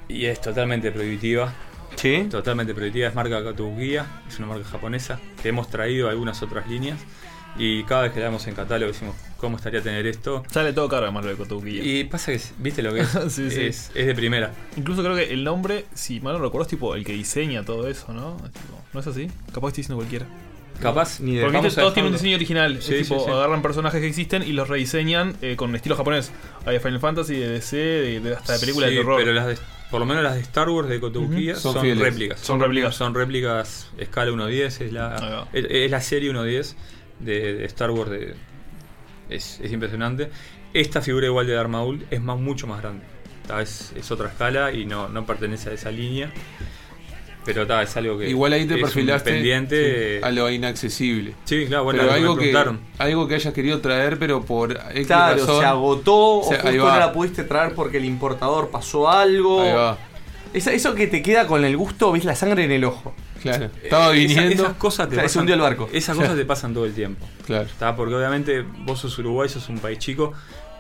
y 0.07 0.25
es 0.25 0.39
totalmente 0.39 0.91
prohibitiva. 0.91 1.53
Sí. 1.95 2.27
Totalmente 2.29 2.73
prohibitiva. 2.73 3.07
Es 3.07 3.15
marca 3.15 3.43
Kotobukiya, 3.43 4.05
es 4.27 4.37
una 4.37 4.47
marca 4.47 4.65
japonesa 4.69 5.19
que 5.41 5.49
hemos 5.49 5.69
traído 5.69 6.09
algunas 6.09 6.41
otras 6.43 6.67
líneas 6.69 6.99
y 7.57 7.83
cada 7.83 8.03
vez 8.03 8.11
que 8.13 8.19
la 8.19 8.25
vemos 8.27 8.45
en 8.47 8.55
catálogo 8.55 8.91
decimos 8.91 9.15
cómo 9.37 9.57
estaría 9.57 9.81
tener 9.81 10.05
esto. 10.07 10.43
Sale 10.51 10.73
todo 10.73 10.89
caro 10.89 11.03
además 11.03 11.23
lo 11.25 11.31
de 11.31 11.37
Kotobukiya. 11.37 11.83
Y 11.83 12.03
pasa 12.05 12.31
que, 12.31 12.41
viste 12.59 12.81
lo 12.81 12.93
que 12.93 13.01
es, 13.01 13.09
Sí, 13.29 13.49
sí. 13.51 13.61
es, 13.61 13.91
es 13.95 14.05
de 14.07 14.15
primera. 14.15 14.51
Incluso 14.77 15.03
creo 15.03 15.15
que 15.15 15.31
el 15.33 15.43
nombre, 15.43 15.85
si 15.93 16.19
mal 16.19 16.33
no 16.33 16.39
recuerdo, 16.43 16.63
es 16.63 16.69
tipo 16.69 16.95
el 16.95 17.03
que 17.05 17.13
diseña 17.13 17.63
todo 17.63 17.87
eso, 17.87 18.13
¿no? 18.13 18.37
Es 18.45 18.51
tipo, 18.51 18.81
¿No 18.93 18.99
es 18.99 19.07
así? 19.07 19.27
Capaz 19.53 19.69
estoy 19.69 19.81
diciendo 19.81 19.95
cualquiera. 19.97 20.25
Capaz, 20.81 21.21
ni 21.21 21.35
de 21.35 21.43
Porque 21.45 21.69
todos 21.69 21.93
tienen 21.93 22.11
un 22.11 22.17
diseño 22.17 22.35
original. 22.35 22.81
Sí, 22.81 22.95
es 22.95 23.03
tipo, 23.07 23.19
sí, 23.19 23.25
sí. 23.27 23.31
agarran 23.31 23.61
personajes 23.61 24.01
que 24.01 24.07
existen 24.07 24.43
y 24.43 24.51
los 24.51 24.67
rediseñan 24.67 25.35
eh, 25.41 25.55
con 25.55 25.73
estilo 25.73 25.95
japonés. 25.95 26.31
Hay 26.65 26.73
de 26.73 26.79
Final 26.81 26.99
Fantasy, 26.99 27.35
de 27.35 27.47
DC, 27.49 27.77
de, 27.77 28.19
de- 28.19 28.33
hasta 28.35 28.53
de 28.53 28.59
películas 28.59 28.89
Sí, 28.89 28.95
de 28.95 29.01
terror. 29.01 29.17
Pero 29.19 29.33
las 29.33 29.47
de- 29.47 29.57
por 29.89 29.99
lo 30.01 30.05
menos 30.05 30.23
las 30.23 30.35
de 30.35 30.41
Star 30.41 30.67
Wars 30.69 30.89
de 30.89 30.99
Kotobukiya 30.99 31.55
son, 31.55 31.75
réplicas. 31.97 32.41
Son 32.41 32.59
réplicas. 32.59 32.93
Son 32.95 33.13
réplicas 33.13 33.87
escala 33.97 34.31
1.10. 34.31 34.81
Es 34.81 34.91
la, 34.91 35.47
es, 35.53 35.65
es 35.69 35.91
la 35.91 36.01
serie 36.01 36.31
1.10 36.33 36.75
de, 37.19 37.53
de 37.55 37.65
Star 37.65 37.91
Wars. 37.91 38.09
De, 38.11 38.33
es, 39.29 39.59
es 39.61 39.71
impresionante. 39.71 40.29
Esta 40.73 41.01
figura 41.01 41.25
igual 41.27 41.47
de 41.47 41.53
Darth 41.53 41.69
Maul 41.69 42.05
es 42.11 42.21
más, 42.21 42.37
mucho 42.37 42.67
más 42.67 42.81
grande. 42.81 43.03
Ta, 43.47 43.61
Es, 43.61 43.93
es 43.95 44.09
otra 44.11 44.27
escala 44.29 44.71
y 44.71 44.85
no, 44.85 45.07
no 45.07 45.25
pertenece 45.25 45.69
a 45.69 45.73
esa 45.73 45.91
línea. 45.91 46.31
Pero 47.45 47.67
ta, 47.67 47.83
es 47.83 47.95
algo 47.95 48.17
que. 48.17 48.27
Igual 48.27 48.53
ahí 48.53 48.65
te 48.65 48.77
perfilaste 48.77 49.31
pendiente. 49.31 50.17
sí, 50.17 50.25
a 50.25 50.31
lo 50.31 50.49
inaccesible. 50.49 51.35
Sí, 51.45 51.65
claro, 51.67 51.83
bueno, 51.83 51.99
pero 52.01 52.11
algo 52.11 52.35
que 52.35 52.51
algo 52.97 53.27
que, 53.27 53.35
hayas 53.35 53.53
querido 53.53 53.79
traer, 53.81 54.17
pero 54.17 54.41
por 54.43 54.71
X 54.71 55.05
Claro, 55.05 55.37
razón, 55.37 55.59
se 55.61 55.65
agotó 55.65 56.15
o 56.15 56.41
justo 56.41 56.67
ahí 56.67 56.77
no 56.77 56.87
la 56.97 57.13
pudiste 57.13 57.43
traer 57.43 57.75
porque 57.75 57.97
el 57.97 58.05
importador 58.05 58.69
pasó 58.71 59.09
algo. 59.09 59.61
Ahí 59.61 59.73
va. 59.73 59.97
Esa- 60.53 60.73
eso 60.73 60.95
que 60.95 61.05
te 61.05 61.21
queda 61.21 61.45
con 61.45 61.63
el 61.63 61.77
gusto, 61.77 62.11
ves 62.11 62.25
la 62.25 62.35
sangre 62.35 62.63
en 62.63 62.71
el 62.71 62.83
ojo. 62.83 63.13
Claro. 63.45 63.69
Estaba 63.83 64.13
Eh, 64.15 64.23
esa- 64.25 64.41
viniendo. 64.41 64.63
esas 64.63 64.77
cosas 64.77 65.07
te 65.09 65.13
Claro, 65.15 65.27
se 65.29 65.33
pasan, 65.33 65.39
hundió 65.41 65.55
el 65.55 65.61
barco. 65.61 65.89
Esas 65.93 66.17
cosas 66.17 66.35
te 66.35 66.45
pasan 66.45 66.73
todo 66.73 66.85
el 66.85 66.93
tiempo. 66.93 67.27
Claro. 67.45 67.65
¿Está? 67.65 67.95
Porque 67.95 68.15
obviamente 68.15 68.61
vos 68.61 68.99
sos 68.99 69.17
Uruguay, 69.19 69.47
sos 69.49 69.69
un 69.69 69.79
país 69.79 69.99
chico, 69.99 70.33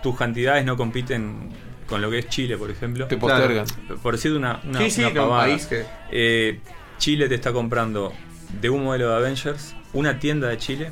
tus 0.03 0.17
cantidades 0.17 0.65
no 0.65 0.75
compiten 0.77 1.49
con 1.87 2.01
lo 2.01 2.09
que 2.09 2.19
es 2.19 2.29
Chile, 2.29 2.57
por 2.57 2.69
ejemplo. 2.71 3.07
Te 3.07 3.17
postergan. 3.17 3.65
Por 4.01 4.15
decir 4.15 4.33
una, 4.33 4.59
una, 4.63 4.79
Sí, 4.79 4.89
sí, 4.89 5.01
una 5.01 5.13
que 5.13 5.19
un 5.19 5.25
pavada. 5.25 5.43
país 5.47 5.65
que- 5.67 5.85
Eh, 6.11 6.59
Chile 6.97 7.27
te 7.29 7.35
está 7.35 7.51
comprando 7.53 8.13
de 8.61 8.69
un 8.69 8.83
modelo 8.83 9.09
de 9.09 9.15
Avengers, 9.17 9.75
una 9.93 10.17
tienda 10.19 10.47
de 10.49 10.57
Chile 10.57 10.91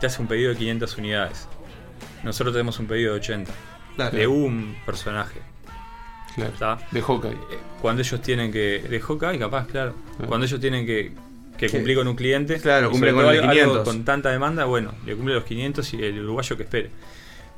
te 0.00 0.06
hace 0.06 0.20
un 0.20 0.28
pedido 0.28 0.50
de 0.50 0.56
500 0.56 0.96
unidades. 0.98 1.48
Nosotros 2.24 2.52
tenemos 2.54 2.78
un 2.78 2.86
pedido 2.86 3.12
de 3.12 3.20
80. 3.20 3.52
Claro. 3.96 4.16
De 4.16 4.26
un 4.26 4.76
personaje. 4.84 5.40
Claro. 6.36 6.52
¿Está? 6.52 6.78
De 6.92 7.02
Hawkeye. 7.02 7.32
Eh, 7.32 7.58
Cuando 7.82 8.02
ellos 8.02 8.20
tienen 8.22 8.52
que. 8.52 8.84
De 8.88 9.00
Hawkeye, 9.00 9.38
capaz, 9.38 9.66
claro. 9.66 9.94
Claro. 10.16 10.28
Cuando 10.28 10.46
ellos 10.46 10.60
tienen 10.60 10.86
que, 10.86 11.12
que 11.58 11.68
cumplir 11.70 11.96
con 11.96 12.06
un 12.06 12.14
cliente. 12.14 12.60
Claro, 12.60 12.90
cumple 12.90 13.12
con 13.12 13.22
todo 13.22 13.32
los 13.32 13.40
algo 13.42 13.52
500. 13.52 13.84
Con 13.88 14.04
tanta 14.04 14.30
demanda, 14.30 14.64
bueno, 14.66 14.92
le 15.04 15.14
cumple 15.16 15.34
los 15.34 15.44
500 15.44 15.94
y 15.94 16.02
el 16.04 16.20
uruguayo 16.20 16.56
que 16.56 16.62
espere. 16.64 16.90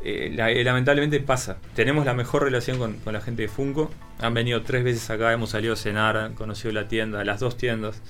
Eh, 0.04 0.32
la- 0.34 0.50
eh, 0.52 0.62
lamentablemente 0.62 1.18
pasa. 1.20 1.58
Tenemos 1.74 2.06
la 2.06 2.14
mejor 2.14 2.44
relación 2.44 2.78
con, 2.78 2.94
con 3.00 3.12
la 3.12 3.20
gente 3.20 3.42
de 3.42 3.48
Funko. 3.48 3.90
Han 4.20 4.32
venido 4.32 4.62
tres 4.62 4.84
veces 4.84 5.10
acá, 5.10 5.32
hemos 5.32 5.50
salido 5.50 5.72
a 5.72 5.76
cenar, 5.76 6.16
han 6.16 6.34
conocido 6.34 6.72
la 6.72 6.86
tienda, 6.86 7.24
las 7.24 7.40
dos 7.40 7.56
tiendas. 7.56 8.00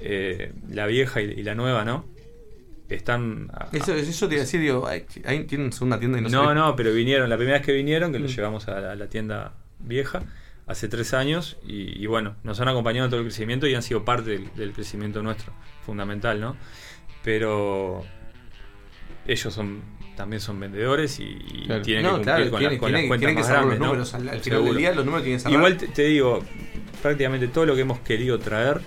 Eh, 0.00 0.52
la 0.70 0.86
vieja 0.86 1.20
y, 1.20 1.24
y 1.26 1.42
la 1.42 1.54
nueva, 1.54 1.84
¿no? 1.84 2.06
Están. 2.88 3.50
a- 3.52 3.68
Eso, 3.72 3.92
eso 3.94 4.28
te 4.28 4.34
iba 4.36 4.42
a 4.42 4.44
decir, 4.44 4.60
digo, 4.60 4.86
ahí 4.86 5.04
tienen 5.44 5.70
una 5.80 5.98
tienda 5.98 6.18
y 6.18 6.22
no, 6.22 6.28
no, 6.30 6.48
se 6.48 6.54
no, 6.54 6.76
pero 6.76 6.92
vinieron, 6.92 7.28
la 7.28 7.36
primera 7.36 7.58
vez 7.58 7.66
que 7.66 7.72
vinieron, 7.72 8.12
que 8.12 8.18
los 8.18 8.32
Mm. 8.32 8.36
llevamos 8.36 8.68
a 8.68 8.80
la, 8.80 8.92
a 8.92 8.94
la 8.94 9.06
tienda 9.08 9.52
vieja, 9.86 10.22
hace 10.66 10.88
tres 10.88 11.14
años, 11.14 11.56
y, 11.66 12.02
y 12.02 12.06
bueno, 12.06 12.36
nos 12.42 12.60
han 12.60 12.68
acompañado 12.68 13.06
en 13.06 13.10
todo 13.10 13.20
el 13.20 13.26
crecimiento 13.26 13.66
y 13.66 13.74
han 13.74 13.82
sido 13.82 14.04
parte 14.04 14.30
del, 14.30 14.54
del 14.54 14.72
crecimiento 14.72 15.22
nuestro, 15.22 15.52
fundamental, 15.84 16.40
¿no? 16.40 16.56
Pero 17.22 18.04
ellos 19.26 19.52
son 19.54 19.82
también 20.16 20.40
son 20.40 20.58
vendedores 20.58 21.20
y, 21.20 21.24
y 21.24 21.64
Claro. 21.66 21.82
tienen 21.82 22.02
No, 22.04 22.08
que 22.12 22.16
cumplir 22.16 22.24
claro, 22.24 22.50
con, 22.50 22.62
las- 22.62 22.70
con 22.78 22.88
tiene- 22.88 22.98
las 23.02 23.08
cuentas 23.08 23.18
tienen 23.18 23.36
que 23.36 23.42
más 23.42 23.66
los 23.66 23.78
¿no? 23.78 23.84
números, 23.86 24.14
al- 24.14 24.28
al 24.28 24.40
final 24.40 24.42
del 24.44 24.64
Seguro. 24.64 24.78
día 24.78 24.92
los 24.94 25.04
números 25.04 25.24
tienen 25.24 25.38
que 25.38 25.42
cerrar. 25.42 25.58
Igual 25.58 25.76
te, 25.76 25.88
te 25.88 26.02
digo, 26.04 26.42
prácticamente 27.02 27.48
todo 27.48 27.66
lo 27.66 27.74
que 27.74 27.82
hemos 27.82 27.98
querido 28.00 28.38
traer, 28.38 28.80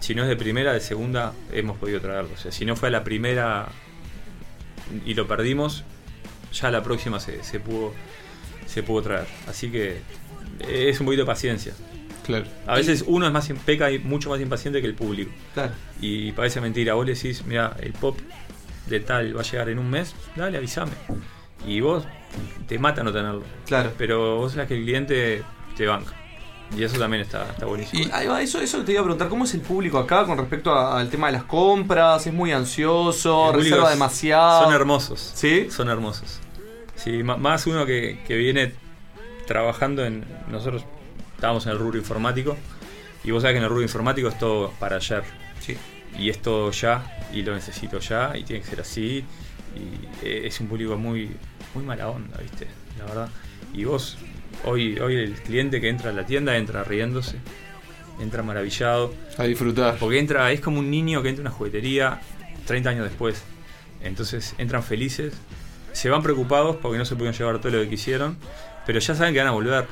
si 0.00 0.14
no 0.14 0.22
es 0.24 0.28
de 0.28 0.36
primera, 0.36 0.72
de 0.74 0.80
segunda, 0.80 1.32
hemos 1.52 1.78
podido 1.78 2.00
traerlo. 2.02 2.30
O 2.34 2.36
sea, 2.36 2.52
si 2.52 2.64
no 2.66 2.76
fue 2.76 2.88
a 2.88 2.92
la 2.92 3.02
primera 3.02 3.68
y 5.06 5.14
lo 5.14 5.26
perdimos, 5.26 5.84
ya 6.52 6.70
la 6.70 6.82
próxima 6.82 7.18
se, 7.18 7.42
se 7.42 7.58
pudo 7.60 7.94
se 8.66 8.82
pudo 8.82 9.00
traer. 9.02 9.26
Así 9.46 9.70
que 9.70 10.00
es 10.60 10.98
un 11.00 11.06
poquito 11.06 11.22
de 11.22 11.26
paciencia. 11.26 11.72
Claro. 12.24 12.44
A 12.66 12.74
veces 12.74 13.04
uno 13.06 13.26
es 13.26 13.32
más 13.32 13.48
peca 13.64 13.90
y 13.90 13.98
mucho 13.98 14.28
más 14.30 14.40
impaciente 14.40 14.80
que 14.82 14.86
el 14.86 14.94
público. 14.94 15.30
Claro. 15.54 15.72
Y 16.00 16.32
parece 16.32 16.60
mentira. 16.60 16.94
Vos 16.94 17.06
le 17.06 17.14
decís, 17.14 17.42
mira, 17.46 17.74
el 17.80 17.92
pop 17.94 18.18
de 18.86 19.00
tal 19.00 19.34
va 19.36 19.40
a 19.40 19.44
llegar 19.44 19.68
en 19.70 19.78
un 19.78 19.88
mes, 19.88 20.14
dale, 20.36 20.58
avísame. 20.58 20.92
Y 21.66 21.80
vos 21.80 22.04
te 22.66 22.78
mata 22.78 23.02
no 23.02 23.12
tenerlo. 23.12 23.42
Claro. 23.66 23.92
Pero 23.96 24.36
vos 24.36 24.52
sabés 24.52 24.68
que 24.68 24.76
el 24.76 24.82
cliente 24.84 25.42
te 25.76 25.86
banca. 25.86 26.12
Y 26.76 26.82
eso 26.82 26.98
también 26.98 27.22
está, 27.22 27.48
está 27.48 27.64
buenísimo. 27.64 28.04
Y 28.04 28.42
eso, 28.42 28.60
eso 28.60 28.84
te 28.84 28.92
iba 28.92 29.00
a 29.00 29.04
preguntar, 29.04 29.28
¿cómo 29.30 29.44
es 29.44 29.54
el 29.54 29.62
público 29.62 29.96
acá 29.96 30.26
con 30.26 30.36
respecto 30.36 30.70
a- 30.70 31.00
al 31.00 31.08
tema 31.08 31.28
de 31.28 31.32
las 31.32 31.44
compras? 31.44 32.26
¿Es 32.26 32.32
muy 32.34 32.52
ansioso? 32.52 33.52
¿Reserva 33.54 33.84
es- 33.84 33.90
demasiado? 33.92 34.64
Son 34.64 34.74
hermosos. 34.74 35.32
¿Sí? 35.34 35.68
Son 35.70 35.88
hermosos. 35.88 36.40
Sí, 36.94 37.22
más 37.22 37.66
uno 37.66 37.86
que, 37.86 38.20
que 38.26 38.36
viene 38.36 38.74
trabajando 39.48 40.04
en. 40.04 40.24
Nosotros 40.48 40.84
estábamos 41.34 41.66
en 41.66 41.72
el 41.72 41.78
rubro 41.78 41.98
informático. 41.98 42.56
Y 43.24 43.32
vos 43.32 43.42
sabés 43.42 43.54
que 43.54 43.58
en 43.58 43.64
el 43.64 43.70
rubro 43.70 43.82
informático 43.82 44.28
es 44.28 44.38
todo 44.38 44.70
para 44.78 44.96
ayer. 44.96 45.24
Sí. 45.60 45.76
y 46.16 46.30
es 46.30 46.40
todo 46.40 46.70
ya, 46.70 47.18
y 47.32 47.42
lo 47.42 47.52
necesito 47.54 47.98
ya, 47.98 48.32
y 48.36 48.44
tiene 48.44 48.62
que 48.62 48.68
ser 48.68 48.80
así. 48.80 49.24
Y 49.74 50.26
eh, 50.26 50.46
es 50.46 50.60
un 50.60 50.68
público 50.68 50.96
muy, 50.96 51.30
muy 51.74 51.84
mala 51.84 52.08
onda, 52.08 52.38
¿viste? 52.38 52.68
La 52.98 53.04
verdad. 53.06 53.28
Y 53.74 53.84
vos, 53.84 54.16
hoy, 54.64 54.98
hoy 54.98 55.16
el 55.16 55.34
cliente 55.34 55.80
que 55.80 55.88
entra 55.88 56.10
a 56.10 56.12
la 56.12 56.24
tienda 56.24 56.56
entra 56.56 56.84
riéndose, 56.84 57.36
entra 58.20 58.42
maravillado. 58.42 59.12
A 59.36 59.44
disfrutar. 59.44 59.96
Porque 59.98 60.18
entra, 60.18 60.50
es 60.52 60.60
como 60.60 60.78
un 60.78 60.90
niño 60.90 61.22
que 61.22 61.30
entra 61.30 61.42
a 61.42 61.48
una 61.48 61.56
juguetería 61.56 62.20
30 62.66 62.90
años 62.90 63.04
después. 63.04 63.42
Entonces 64.02 64.54
entran 64.58 64.82
felices, 64.82 65.34
se 65.92 66.08
van 66.08 66.22
preocupados 66.22 66.76
porque 66.76 66.98
no 66.98 67.04
se 67.04 67.14
pudieron 67.16 67.36
llevar 67.36 67.58
todo 67.58 67.72
lo 67.72 67.82
que 67.82 67.88
quisieron, 67.88 68.38
pero 68.88 69.00
ya 69.00 69.14
saben 69.14 69.34
que 69.34 69.40
van 69.40 69.48
a 69.48 69.50
volver. 69.50 69.84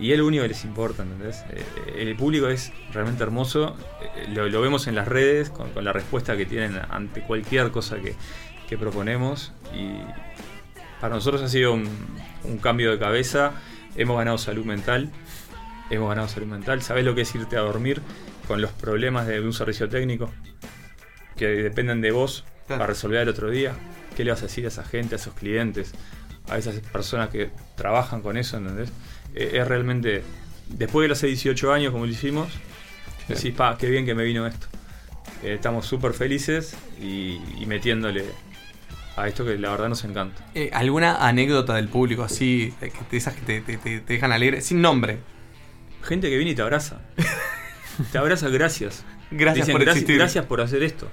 Y 0.00 0.12
es 0.12 0.18
lo 0.18 0.26
único 0.26 0.44
que 0.44 0.48
les 0.48 0.64
importa, 0.64 1.02
¿entendés? 1.02 1.44
Eh, 1.50 2.08
el 2.08 2.16
público 2.16 2.48
es 2.48 2.72
realmente 2.90 3.22
hermoso, 3.22 3.76
eh, 4.00 4.28
lo, 4.30 4.48
lo 4.48 4.62
vemos 4.62 4.86
en 4.86 4.94
las 4.94 5.06
redes 5.06 5.50
con, 5.50 5.68
con 5.72 5.84
la 5.84 5.92
respuesta 5.92 6.38
que 6.38 6.46
tienen 6.46 6.80
ante 6.88 7.20
cualquier 7.20 7.70
cosa 7.70 7.98
que, 7.98 8.14
que 8.66 8.78
proponemos 8.78 9.52
y 9.74 9.90
para 11.02 11.16
nosotros 11.16 11.42
ha 11.42 11.48
sido 11.48 11.74
un, 11.74 11.86
un 12.44 12.56
cambio 12.56 12.90
de 12.90 12.98
cabeza, 12.98 13.52
hemos 13.94 14.16
ganado 14.16 14.38
salud 14.38 14.64
mental, 14.64 15.10
hemos 15.90 16.08
ganado 16.08 16.26
salud 16.26 16.46
mental, 16.46 16.80
¿sabés 16.80 17.04
lo 17.04 17.14
que 17.14 17.20
es 17.20 17.34
irte 17.34 17.58
a 17.58 17.60
dormir 17.60 18.00
con 18.48 18.62
los 18.62 18.72
problemas 18.72 19.26
de 19.26 19.42
un 19.42 19.52
servicio 19.52 19.86
técnico? 19.90 20.30
Que 21.36 21.46
dependen 21.48 22.00
de 22.00 22.10
vos 22.10 22.46
para 22.66 22.86
resolver 22.86 23.20
el 23.20 23.28
otro 23.28 23.50
día. 23.50 23.74
¿Qué 24.16 24.24
le 24.24 24.30
vas 24.30 24.40
a 24.40 24.46
decir 24.46 24.64
a 24.64 24.68
esa 24.68 24.84
gente, 24.84 25.14
a 25.14 25.18
esos 25.18 25.34
clientes, 25.34 25.92
a 26.50 26.58
esas 26.58 26.74
personas 26.80 27.28
que 27.30 27.50
trabajan 27.76 28.20
con 28.22 28.36
eso, 28.36 28.56
¿entendés? 28.56 28.90
Eh, 29.34 29.52
es 29.54 29.66
realmente, 29.68 30.22
después 30.68 31.04
de 31.04 31.08
los 31.08 31.20
18 31.22 31.72
años 31.72 31.92
como 31.92 32.06
lo 32.06 32.12
hicimos, 32.12 32.48
decís, 33.28 33.54
pa, 33.54 33.76
qué 33.78 33.88
bien 33.88 34.04
que 34.04 34.14
me 34.14 34.24
vino 34.24 34.46
esto. 34.46 34.66
Eh, 35.42 35.54
estamos 35.54 35.86
súper 35.86 36.12
felices 36.12 36.76
y, 37.00 37.40
y 37.58 37.64
metiéndole 37.66 38.24
a 39.16 39.28
esto 39.28 39.44
que 39.44 39.56
la 39.58 39.70
verdad 39.70 39.88
nos 39.88 40.04
encanta. 40.04 40.44
Eh, 40.54 40.70
¿Alguna 40.72 41.26
anécdota 41.26 41.74
del 41.74 41.88
público 41.88 42.22
así, 42.24 42.74
de, 42.80 42.92
esas 43.16 43.34
que 43.34 43.40
te, 43.42 43.60
te- 43.60 43.76
te- 43.78 44.00
te 44.00 44.12
dejan 44.12 44.32
alegre, 44.32 44.60
sin 44.60 44.80
nombre? 44.82 45.18
Gente 46.02 46.28
que 46.30 46.36
viene 46.36 46.52
y 46.52 46.54
te 46.54 46.62
abraza. 46.62 47.00
te 48.12 48.18
abraza, 48.18 48.48
gracias. 48.48 49.04
Gracias 49.30 49.66
Dicen, 49.66 49.74
por 49.74 49.82
gracias, 49.82 50.02
existir". 50.02 50.18
gracias 50.18 50.44
por 50.46 50.60
hacer 50.60 50.82
esto. 50.82 51.08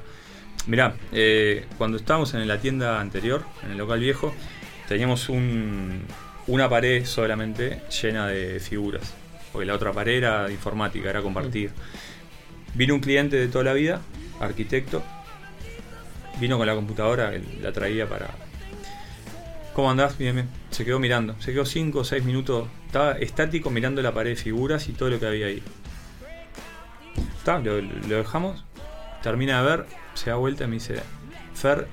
Mirá, 0.65 0.95
eh, 1.11 1.65
cuando 1.77 1.97
estábamos 1.97 2.33
en 2.33 2.45
la 2.47 2.59
tienda 2.59 2.99
anterior, 2.99 3.43
en 3.63 3.71
el 3.71 3.77
local 3.77 3.99
viejo, 3.99 4.33
teníamos 4.87 5.29
un, 5.29 6.01
una 6.47 6.69
pared 6.69 7.05
solamente 7.05 7.81
llena 8.01 8.27
de 8.27 8.59
figuras. 8.59 9.13
Porque 9.51 9.65
la 9.65 9.75
otra 9.75 9.91
pared 9.91 10.17
era 10.17 10.49
informática, 10.49 11.09
era 11.09 11.21
compartir. 11.21 11.71
Vino 12.73 12.93
un 12.95 12.99
cliente 12.99 13.35
de 13.35 13.47
toda 13.47 13.63
la 13.65 13.73
vida, 13.73 14.01
arquitecto. 14.39 15.03
Vino 16.39 16.57
con 16.57 16.67
la 16.67 16.75
computadora, 16.75 17.33
la 17.61 17.71
traía 17.71 18.07
para. 18.07 18.29
¿Cómo 19.73 19.91
andás? 19.91 20.17
Bien, 20.17 20.35
bien. 20.35 20.49
Se 20.69 20.85
quedó 20.85 20.99
mirando. 20.99 21.35
Se 21.39 21.53
quedó 21.53 21.65
5 21.65 21.99
o 21.99 22.03
6 22.03 22.23
minutos. 22.23 22.67
Estaba 22.85 23.13
estático 23.13 23.69
mirando 23.69 24.01
la 24.01 24.13
pared 24.13 24.31
de 24.31 24.35
figuras 24.35 24.87
y 24.89 24.93
todo 24.93 25.09
lo 25.09 25.19
que 25.19 25.27
había 25.27 25.47
ahí. 25.47 25.63
Está, 27.37 27.59
lo, 27.59 27.81
lo 27.81 28.17
dejamos. 28.17 28.63
Termina 29.23 29.61
de 29.61 29.69
ver, 29.69 29.85
se 30.13 30.29
da 30.29 30.35
vuelta 30.35 30.65
y 30.65 30.67
me 30.67 30.75
dice: 30.75 31.01
Fer, 31.53 31.87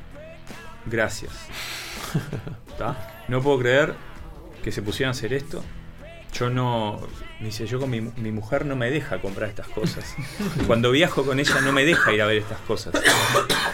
gracias. 0.86 1.32
No 3.28 3.40
puedo 3.42 3.58
creer 3.58 3.94
que 4.62 4.72
se 4.72 4.82
pusieran 4.82 5.08
a 5.08 5.12
hacer 5.12 5.32
esto. 5.32 5.62
Yo 6.32 6.50
no. 6.50 7.00
Dice: 7.40 7.66
Yo 7.66 7.78
con 7.78 7.90
mi, 7.90 8.00
mi 8.00 8.32
mujer 8.32 8.66
no 8.66 8.76
me 8.76 8.90
deja 8.90 9.20
comprar 9.20 9.48
estas 9.48 9.68
cosas. 9.68 10.16
Cuando 10.66 10.90
viajo 10.90 11.24
con 11.24 11.38
ella 11.38 11.60
no 11.60 11.72
me 11.72 11.84
deja 11.84 12.12
ir 12.12 12.22
a 12.22 12.26
ver 12.26 12.38
estas 12.38 12.58
cosas. 12.60 12.94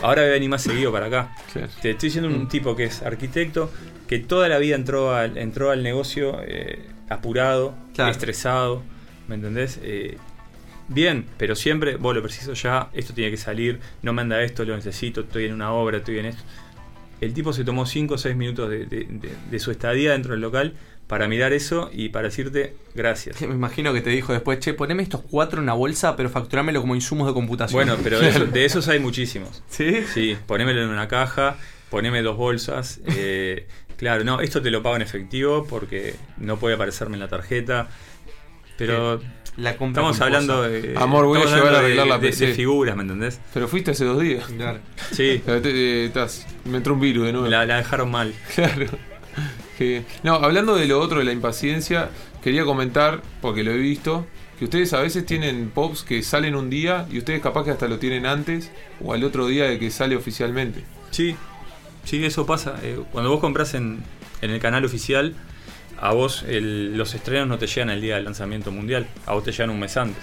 Ahora 0.02 0.22
voy 0.22 0.30
a 0.30 0.34
venir 0.34 0.50
más 0.50 0.62
seguido 0.62 0.92
para 0.92 1.06
acá. 1.06 1.34
Te 1.82 1.90
estoy 1.90 2.08
diciendo 2.08 2.28
un 2.28 2.48
tipo 2.48 2.76
que 2.76 2.84
es 2.84 3.02
arquitecto, 3.02 3.70
que 4.08 4.18
toda 4.18 4.48
la 4.48 4.58
vida 4.58 4.76
entró 4.76 5.14
al, 5.14 5.38
entró 5.38 5.70
al 5.70 5.82
negocio 5.82 6.40
eh, 6.42 6.84
apurado, 7.08 7.74
estresado, 7.96 8.82
¿me 9.28 9.34
entendés? 9.36 9.78
Eh, 9.82 10.18
bien, 10.88 11.26
pero 11.38 11.54
siempre, 11.54 11.96
vos 11.96 12.14
lo 12.14 12.22
preciso 12.22 12.54
ya, 12.54 12.88
esto 12.92 13.14
tiene 13.14 13.30
que 13.30 13.36
salir, 13.36 13.80
no 14.02 14.12
me 14.12 14.22
anda 14.22 14.42
esto, 14.42 14.64
lo 14.64 14.74
necesito, 14.74 15.22
estoy 15.22 15.46
en 15.46 15.52
una 15.52 15.72
obra, 15.72 15.98
estoy 15.98 16.18
en 16.18 16.26
esto. 16.26 16.42
El 17.20 17.34
tipo 17.34 17.52
se 17.52 17.64
tomó 17.64 17.86
5 17.86 18.14
o 18.14 18.18
6 18.18 18.34
minutos 18.36 18.70
de, 18.70 18.86
de- 18.86 19.04
de- 19.08 19.32
de 19.50 19.58
su 19.58 19.70
estadía 19.70 20.12
dentro 20.12 20.32
del 20.32 20.40
local 20.40 20.74
para 21.06 21.26
mirar 21.26 21.52
eso 21.52 21.90
y 21.92 22.10
para 22.10 22.28
decirte 22.28 22.74
gracias. 22.94 23.40
Me 23.42 23.54
imagino 23.54 23.92
que 23.92 24.00
te 24.00 24.10
dijo 24.10 24.32
después, 24.32 24.58
che, 24.60 24.74
poneme 24.74 25.02
estos 25.02 25.20
cuatro 25.22 25.58
en 25.58 25.64
una 25.64 25.72
bolsa, 25.74 26.16
pero 26.16 26.30
facturámelo 26.30 26.80
como 26.80 26.94
insumos 26.94 27.26
de 27.26 27.34
computación. 27.34 27.74
Bueno, 27.76 27.96
pero 28.02 28.20
eso- 28.22 28.46
de 28.46 28.64
esos 28.64 28.88
hay 28.88 29.00
muchísimos. 29.00 29.62
¿Sí? 29.68 30.04
Sí, 30.12 30.36
ponémelo 30.46 30.82
en 30.82 30.88
una 30.88 31.08
caja, 31.08 31.56
poneme 31.90 32.22
dos 32.22 32.36
bolsas. 32.36 33.00
eh, 33.06 33.66
claro, 33.96 34.24
no, 34.24 34.40
esto 34.40 34.62
te 34.62 34.70
lo 34.70 34.82
pago 34.82 34.96
en 34.96 35.02
efectivo 35.02 35.66
porque 35.68 36.14
no 36.38 36.58
puede 36.58 36.76
aparecerme 36.76 37.16
en 37.16 37.20
la 37.20 37.28
tarjeta. 37.28 37.88
Pero 38.78 39.20
La 39.56 39.76
compra 39.76 40.02
estamos 40.02 40.16
culposa. 40.18 40.24
hablando 40.24 40.62
de. 40.62 40.94
Amor, 40.96 41.26
voy 41.26 41.40
a 41.40 41.44
llevar 41.44 41.74
a 41.74 41.78
arreglar 41.80 42.04
de- 42.04 42.10
la 42.10 42.18
de- 42.18 42.28
PC. 42.28 42.46
de 42.46 42.54
figuras, 42.54 42.96
¿me 42.96 43.02
entendés? 43.02 43.40
Pero 43.52 43.68
fuiste 43.68 43.90
hace 43.90 44.04
dos 44.04 44.20
días. 44.20 44.44
Claro. 44.46 44.78
Sí. 45.12 45.42
Te- 45.46 45.60
te- 45.60 46.04
estás- 46.06 46.46
me 46.64 46.78
entró 46.78 46.94
un 46.94 47.00
virus 47.00 47.26
de 47.26 47.32
nuevo. 47.32 47.46
La, 47.48 47.66
la 47.66 47.76
dejaron 47.76 48.10
mal. 48.10 48.32
Claro. 48.54 48.86
Que- 49.78 50.04
no, 50.22 50.34
hablando 50.34 50.76
de 50.76 50.86
lo 50.86 51.00
otro, 51.00 51.18
de 51.20 51.24
la 51.24 51.32
impaciencia, 51.32 52.10
quería 52.42 52.64
comentar, 52.64 53.22
porque 53.40 53.62
lo 53.64 53.70
he 53.72 53.78
visto, 53.78 54.26
que 54.58 54.64
ustedes 54.64 54.92
a 54.92 55.00
veces 55.00 55.24
tienen 55.24 55.70
pops 55.70 56.02
que 56.02 56.22
salen 56.22 56.54
un 56.54 56.68
día 56.68 57.06
y 57.10 57.18
ustedes 57.18 57.40
capaz 57.40 57.64
que 57.64 57.70
hasta 57.70 57.88
lo 57.88 57.98
tienen 57.98 58.26
antes 58.26 58.70
o 59.02 59.14
al 59.14 59.24
otro 59.24 59.46
día 59.46 59.64
de 59.64 59.78
que 59.78 59.90
sale 59.90 60.16
oficialmente. 60.16 60.84
Sí, 61.10 61.34
sí, 62.04 62.22
eso 62.24 62.44
pasa. 62.44 62.76
Eh, 62.82 62.98
cuando 63.12 63.30
vos 63.30 63.40
compras 63.40 63.72
en, 63.74 64.02
en 64.42 64.50
el 64.50 64.60
canal 64.60 64.84
oficial, 64.84 65.34
a 66.00 66.12
vos 66.12 66.42
el- 66.48 66.96
los 66.96 67.14
estrenos 67.14 67.46
no 67.48 67.58
te 67.58 67.66
llegan 67.66 67.90
el 67.90 68.00
día 68.00 68.16
del 68.16 68.24
lanzamiento 68.24 68.70
mundial, 68.72 69.06
a 69.26 69.34
vos 69.34 69.44
te 69.44 69.52
llegan 69.52 69.70
un 69.70 69.80
mes 69.80 69.96
antes. 69.96 70.22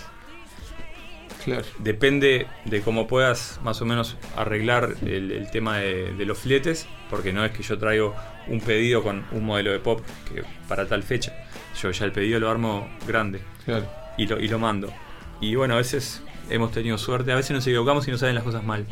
Claro. 1.43 1.63
Depende 1.79 2.45
de 2.65 2.81
cómo 2.81 3.07
puedas 3.07 3.59
más 3.63 3.81
o 3.81 3.85
menos 3.85 4.17
arreglar 4.35 4.95
el, 5.05 5.31
el 5.31 5.49
tema 5.49 5.77
de, 5.77 6.13
de 6.13 6.25
los 6.25 6.39
fletes, 6.39 6.87
porque 7.09 7.31
no 7.31 7.45
es 7.45 7.51
que 7.51 7.63
yo 7.63 7.77
traigo 7.77 8.13
un 8.47 8.59
pedido 8.59 9.01
con 9.01 9.23
un 9.31 9.45
modelo 9.45 9.71
de 9.71 9.79
pop 9.79 10.01
que 10.33 10.43
para 10.67 10.85
tal 10.87 11.03
fecha. 11.03 11.33
Yo 11.81 11.91
ya 11.91 12.05
el 12.05 12.11
pedido 12.11 12.39
lo 12.39 12.49
armo 12.49 12.89
grande 13.07 13.39
Claro. 13.63 13.85
y, 14.17 14.27
lo, 14.27 14.39
y 14.41 14.47
lo 14.49 14.59
mando. 14.59 14.91
Y 15.39 15.55
bueno, 15.55 15.75
a 15.75 15.77
veces 15.77 16.21
hemos 16.49 16.71
tenido 16.73 16.97
suerte, 16.97 17.31
a 17.31 17.35
veces 17.35 17.51
nos 17.51 17.65
equivocamos 17.65 18.05
y 18.07 18.11
nos 18.11 18.19
salen 18.19 18.35
las 18.35 18.43
cosas 18.43 18.63
mal. 18.65 18.85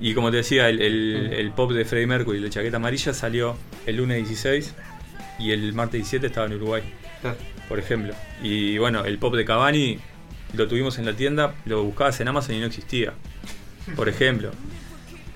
Y 0.00 0.14
como 0.14 0.32
te 0.32 0.38
decía, 0.38 0.68
el, 0.70 0.80
el- 0.82 1.32
el 1.32 1.52
pop 1.52 1.70
de 1.70 1.84
Freddie 1.84 2.08
Mercury, 2.08 2.40
la 2.40 2.50
chaqueta 2.50 2.78
amarilla, 2.78 3.12
salió 3.14 3.56
el 3.86 3.96
lunes 3.98 4.26
16 4.26 4.74
y 5.38 5.50
el 5.52 5.72
martes 5.72 5.98
17 6.00 6.26
estaba 6.26 6.46
en 6.46 6.54
Uruguay, 6.54 6.82
Claro. 7.20 7.36
por 7.68 7.78
ejemplo. 7.78 8.14
Y 8.42 8.78
bueno, 8.78 9.04
el 9.04 9.18
pop 9.18 9.34
de 9.34 9.44
Cavani 9.44 9.98
lo 10.54 10.68
tuvimos 10.68 10.98
en 10.98 11.06
la 11.06 11.14
tienda, 11.14 11.54
lo 11.64 11.82
buscabas 11.84 12.20
en 12.20 12.28
Amazon 12.28 12.54
y 12.56 12.60
no 12.60 12.66
existía, 12.66 13.12
por 13.96 14.08
ejemplo. 14.08 14.50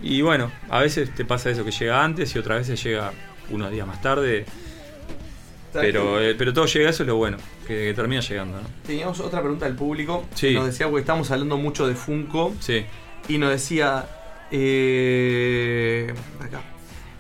Y 0.03 0.21
bueno, 0.23 0.53
a 0.71 0.81
veces 0.81 1.13
te 1.15 1.25
pasa 1.25 1.51
eso 1.51 1.65
que 1.65 1.73
llega 1.73 2.05
antes 2.05 2.35
y 2.35 2.39
otras 2.39 2.59
veces 2.59 2.83
llega 2.85 3.13
unos 3.51 3.71
días 3.73 3.87
más 3.87 4.01
tarde. 4.01 4.45
Pero, 5.73 6.21
eh, 6.21 6.35
pero 6.37 6.53
todo 6.53 6.65
llega, 6.67 6.89
eso 6.91 7.03
es 7.03 7.07
lo 7.07 7.17
bueno, 7.17 7.37
que, 7.67 7.75
que 7.75 7.95
termina 7.95 8.21
llegando, 8.23 8.61
¿no? 8.61 8.69
Teníamos 8.87 9.21
otra 9.21 9.41
pregunta 9.41 9.67
del 9.67 9.75
público. 9.75 10.25
Sí. 10.35 10.55
Nos 10.55 10.67
decía, 10.67 10.87
porque 10.87 11.01
estamos 11.01 11.31
hablando 11.31 11.57
mucho 11.59 11.87
de 11.87 11.95
Funko. 11.95 12.55
Sí. 12.61 12.85
Y 13.29 13.39
nos 13.39 13.51
decía. 13.51 14.07
eh, 14.51 16.15
acá. 16.41 16.61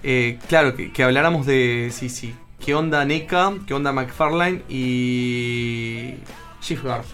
Eh, 0.02 0.38
claro, 0.48 0.74
que, 0.76 0.92
que 0.92 1.02
habláramos 1.02 1.44
de. 1.46 1.90
Sí, 1.92 2.09
sí. 2.09 2.34
¿Qué 2.68 2.74
onda 2.74 3.02
NECA? 3.06 3.54
¿Qué 3.66 3.72
onda 3.72 3.94
McFarlane? 3.94 4.60
Y. 4.68 6.16
Chief 6.60 6.82
Guard. 6.82 7.06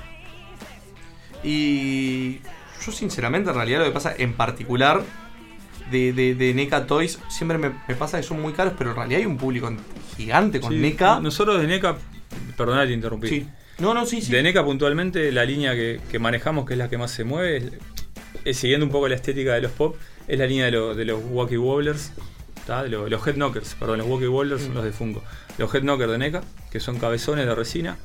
Y. 1.45 2.41
Yo, 2.85 2.91
sinceramente, 2.91 3.51
en 3.51 3.55
realidad, 3.55 3.79
lo 3.79 3.85
que 3.85 3.93
pasa 3.93 4.13
en 4.19 4.33
particular. 4.33 5.05
De, 5.93 6.13
de, 6.13 6.35
de 6.35 6.55
NECA 6.55 6.89
Toys, 6.89 7.21
siempre 7.29 7.57
me, 7.59 7.71
me 7.87 7.95
pasa 7.95 8.17
que 8.17 8.25
son 8.25 8.43
muy 8.43 8.53
caros, 8.53 8.73
pero 8.77 8.91
en 8.91 8.97
realidad 8.97 9.21
hay 9.21 9.27
un 9.27 9.37
público 9.37 9.73
gigante 10.17 10.59
con 10.61 10.73
Sí, 10.73 10.79
NECA. 10.81 11.21
Nosotros 11.21 11.61
de 11.61 11.69
NECA, 11.69 11.99
perdona 12.57 12.85
te 12.85 12.93
interrumpí. 12.93 13.29
Sí. 13.29 13.47
No, 13.79 13.95
no, 13.95 14.07
sí, 14.07 14.23
sí. 14.23 14.33
De 14.33 14.43
NECA 14.43 14.65
puntualmente, 14.65 15.31
la 15.31 15.45
línea 15.45 15.75
que, 15.75 16.01
que 16.11 16.19
manejamos, 16.19 16.67
que 16.67 16.73
es 16.73 16.79
la 16.79 16.91
que 16.91 16.99
más 16.99 17.13
se 17.13 17.23
mueve, 17.23 17.59
es, 17.59 17.65
es 18.45 18.57
siguiendo 18.57 18.87
un 18.87 18.91
poco 18.91 19.07
la 19.07 19.15
estética 19.15 19.55
de 19.55 19.61
los 19.61 19.71
pop, 19.71 19.95
es 20.27 20.37
la 20.37 20.47
línea 20.47 20.65
de, 20.65 20.73
lo- 20.73 20.97
de 20.97 21.05
los 21.05 21.21
Wacky 21.31 21.59
Wobblers, 21.59 22.11
los 22.67 23.27
Head 23.27 23.35
Knockers, 23.35 23.75
perdón, 23.75 23.99
los 23.99 24.09
Wacky 24.09 24.27
Wobblers 24.27 24.63
son 24.63 24.75
los 24.75 24.85
de 24.85 24.93
Funko. 24.93 25.23
Los 25.59 25.75
Head 25.75 25.83
Knockers 25.83 26.11
de 26.11 26.19
NECA, 26.19 26.43
que 26.71 26.81
son 26.81 26.99
cabezones 26.99 27.47
de 27.47 27.55
resina, 27.55 27.97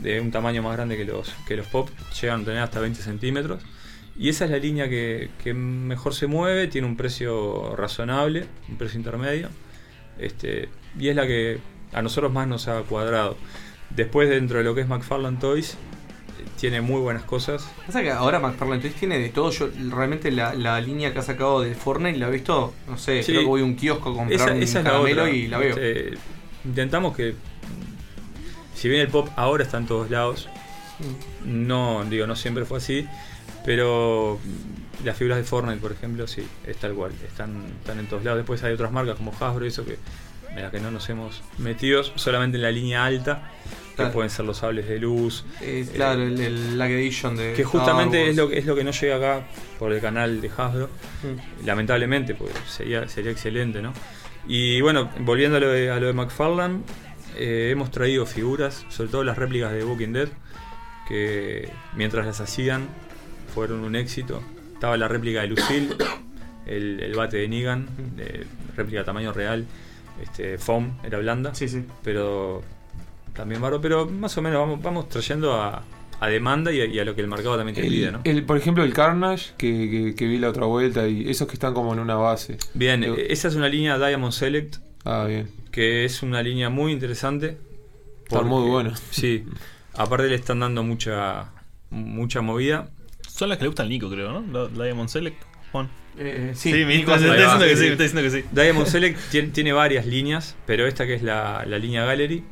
de 0.00 0.20
un 0.20 0.30
tamaño 0.30 0.62
más 0.62 0.76
grande 0.76 0.96
que 0.96 1.04
los, 1.04 1.34
que 1.46 1.56
los 1.56 1.66
pop, 1.66 1.88
llegan 2.20 2.42
a 2.42 2.44
tener 2.44 2.60
hasta 2.60 2.80
20 2.80 3.02
centímetros. 3.02 3.62
Y 4.16 4.28
esa 4.28 4.44
es 4.44 4.50
la 4.50 4.58
línea 4.58 4.88
que, 4.88 5.30
que 5.42 5.54
mejor 5.54 6.14
se 6.14 6.26
mueve, 6.26 6.68
tiene 6.68 6.86
un 6.86 6.96
precio 6.96 7.74
razonable, 7.76 8.46
un 8.68 8.76
precio 8.76 8.98
intermedio. 8.98 9.48
Este, 10.18 10.68
y 10.98 11.08
es 11.08 11.16
la 11.16 11.26
que 11.26 11.58
a 11.92 12.02
nosotros 12.02 12.32
más 12.32 12.46
nos 12.46 12.68
ha 12.68 12.82
cuadrado. 12.82 13.36
Después, 13.90 14.28
dentro 14.28 14.58
de 14.58 14.64
lo 14.64 14.74
que 14.74 14.82
es 14.82 14.88
McFarlane 14.88 15.38
Toys, 15.38 15.76
tiene 16.70 16.80
muy 16.80 16.98
buenas 17.00 17.24
cosas. 17.24 17.68
Pasa 17.86 18.00
que 18.02 18.10
ahora 18.10 18.38
McFarlane 18.40 18.80
Toys 18.80 18.94
tiene 18.94 19.18
de 19.18 19.28
todo. 19.28 19.50
Yo 19.50 19.68
realmente 19.90 20.30
la, 20.30 20.54
la 20.54 20.80
línea 20.80 21.12
que 21.12 21.18
ha 21.18 21.22
sacado 21.22 21.60
de 21.60 21.74
Fortnite 21.74 22.16
la 22.18 22.28
he 22.28 22.30
visto, 22.30 22.72
no 22.88 22.96
sé, 22.96 23.22
Sí. 23.22 23.32
creo 23.32 23.42
que 23.42 23.46
voy 23.48 23.60
a 23.60 23.64
un 23.64 23.76
kiosco 23.76 24.10
a 24.10 24.14
comprar 24.14 24.40
Esa, 24.40 24.52
un 24.54 24.62
esa 24.62 24.78
la 24.82 24.90
caramelo 24.90 25.22
otra. 25.24 25.34
y 25.34 25.46
la 25.48 25.58
veo. 25.58 25.76
Este, 25.76 26.14
intentamos 26.64 27.14
que, 27.14 27.34
si 28.74 28.88
bien 28.88 29.02
el 29.02 29.08
pop 29.08 29.28
ahora 29.36 29.62
está 29.64 29.76
en 29.76 29.86
todos 29.86 30.10
lados, 30.10 30.48
no 31.44 32.04
digo 32.08 32.26
no 32.26 32.34
siempre 32.36 32.64
fue 32.64 32.78
así, 32.78 33.06
pero 33.64 34.38
las 35.04 35.16
figuras 35.16 35.36
de 35.38 35.44
Fortnite, 35.44 35.80
por 35.80 35.92
ejemplo, 35.92 36.26
sí, 36.26 36.46
es 36.66 36.76
tal 36.78 36.94
cual, 36.94 37.12
están, 37.26 37.62
están 37.80 37.98
en 37.98 38.06
todos 38.06 38.24
lados. 38.24 38.38
Después 38.38 38.62
hay 38.64 38.72
otras 38.72 38.90
marcas 38.90 39.16
como 39.16 39.32
Hasbro 39.38 39.64
y 39.64 39.68
eso 39.68 39.84
que 39.84 39.98
en 40.56 40.62
las 40.62 40.70
que 40.70 40.80
no 40.80 40.90
nos 40.90 41.08
hemos 41.10 41.42
metido 41.58 42.02
solamente 42.04 42.56
en 42.56 42.62
la 42.62 42.70
línea 42.70 43.04
alta, 43.04 43.50
que 43.96 44.06
pueden 44.06 44.30
ser 44.30 44.44
los 44.44 44.58
sables 44.58 44.88
de 44.88 44.98
luz. 44.98 45.44
Eh, 45.60 45.86
claro, 45.94 46.22
el, 46.22 46.40
el 46.40 46.78
Lag 46.78 46.90
Edition 46.90 47.36
de. 47.36 47.52
Que 47.54 47.64
justamente 47.64 48.28
es 48.28 48.36
lo, 48.36 48.50
es 48.50 48.66
lo 48.66 48.74
que 48.74 48.84
no 48.84 48.90
llega 48.90 49.16
acá 49.16 49.46
por 49.78 49.92
el 49.92 50.00
canal 50.00 50.40
de 50.40 50.48
Hasbro. 50.48 50.88
Mm. 51.22 51.66
Lamentablemente, 51.66 52.34
pues 52.34 52.52
sería, 52.66 53.08
sería 53.08 53.30
excelente, 53.30 53.82
¿no? 53.82 53.92
Y 54.46 54.80
bueno, 54.80 55.10
volviendo 55.20 55.56
a 55.56 55.60
lo 55.60 55.68
de, 55.70 55.90
a 55.90 55.98
lo 55.98 56.06
de 56.06 56.12
McFarlane, 56.12 56.80
eh, 57.36 57.70
hemos 57.72 57.90
traído 57.90 58.26
figuras, 58.26 58.84
sobre 58.88 59.10
todo 59.10 59.24
las 59.24 59.38
réplicas 59.38 59.72
de 59.72 59.84
Walking 59.84 60.12
Dead, 60.12 60.28
que 61.08 61.70
mientras 61.94 62.26
las 62.26 62.40
hacían 62.40 62.88
fueron 63.54 63.80
un 63.80 63.96
éxito. 63.96 64.42
Estaba 64.74 64.96
la 64.96 65.08
réplica 65.08 65.40
de 65.40 65.48
Lucille, 65.48 65.96
el, 66.66 67.00
el 67.00 67.14
bate 67.14 67.38
de 67.38 67.48
Negan, 67.48 67.88
de 68.16 68.46
réplica 68.76 69.04
tamaño 69.04 69.32
real, 69.32 69.66
este, 70.20 70.58
foam, 70.58 70.98
era 71.02 71.18
blanda. 71.18 71.54
Sí, 71.54 71.68
sí. 71.68 71.84
Pero 72.02 72.62
también 73.34 73.60
barro, 73.60 73.80
pero 73.80 74.06
más 74.06 74.36
o 74.38 74.42
menos 74.42 74.60
vamos, 74.60 74.82
vamos 74.82 75.08
trayendo 75.08 75.54
a, 75.54 75.82
a 76.20 76.28
demanda 76.28 76.72
y 76.72 76.80
a, 76.80 76.84
y 76.86 76.98
a 76.98 77.04
lo 77.04 77.14
que 77.14 77.20
el 77.20 77.28
mercado 77.28 77.56
también 77.56 77.74
te 77.74 77.82
pide, 77.82 78.10
¿no? 78.12 78.20
el- 78.24 78.44
por 78.44 78.56
ejemplo, 78.56 78.84
el 78.84 78.92
Carnage 78.92 79.52
que, 79.58 79.90
que- 79.90 80.14
que 80.14 80.26
vi 80.26 80.38
la 80.38 80.48
otra 80.48 80.66
vuelta 80.66 81.06
y 81.08 81.28
esos 81.28 81.46
que 81.48 81.54
están 81.54 81.74
como 81.74 81.92
en 81.92 81.98
una 81.98 82.14
base. 82.14 82.56
Bien, 82.74 83.02
eh, 83.04 83.26
esa 83.30 83.48
es 83.48 83.54
una 83.56 83.68
línea 83.68 83.98
Diamond 83.98 84.32
Select. 84.32 84.76
Ah, 85.04 85.24
bien. 85.28 85.50
Que 85.70 86.04
es 86.04 86.22
una 86.22 86.42
línea 86.42 86.70
muy 86.70 86.92
interesante. 86.92 87.58
Está 88.24 88.40
muy 88.42 88.68
buena. 88.70 88.94
Sí. 89.10 89.44
Aparte 89.96 90.28
le 90.28 90.34
están 90.36 90.60
dando 90.60 90.82
mucha 90.82 91.50
mucha 91.90 92.40
movida. 92.40 92.88
Son 93.28 93.48
las 93.48 93.58
que 93.58 93.64
le 93.64 93.68
gustan 93.68 93.84
al 93.84 93.90
Nico, 93.90 94.08
creo, 94.08 94.40
¿no? 94.40 94.68
La 94.68 94.84
Diamond 94.84 95.08
Select, 95.08 95.42
Juan. 95.72 95.88
Eh, 96.16 96.52
sí, 96.54 96.72
me 96.72 96.84
Ahí 96.84 97.00
está 97.00 97.16
diciendo 97.18 97.64
que 97.66 97.76
sí, 97.76 97.86
está 97.88 98.02
diciendo 98.04 98.22
que 98.22 98.30
sí. 98.30 98.44
Diamond 98.52 98.86
Select 98.86 99.18
tiene, 99.30 99.48
tiene 99.48 99.72
varias 99.72 100.06
líneas, 100.06 100.56
pero 100.66 100.86
esta 100.86 101.06
que 101.06 101.14
es 101.14 101.22
la, 101.22 101.64
la 101.66 101.78
línea 101.78 102.04
Gallery 102.04 102.44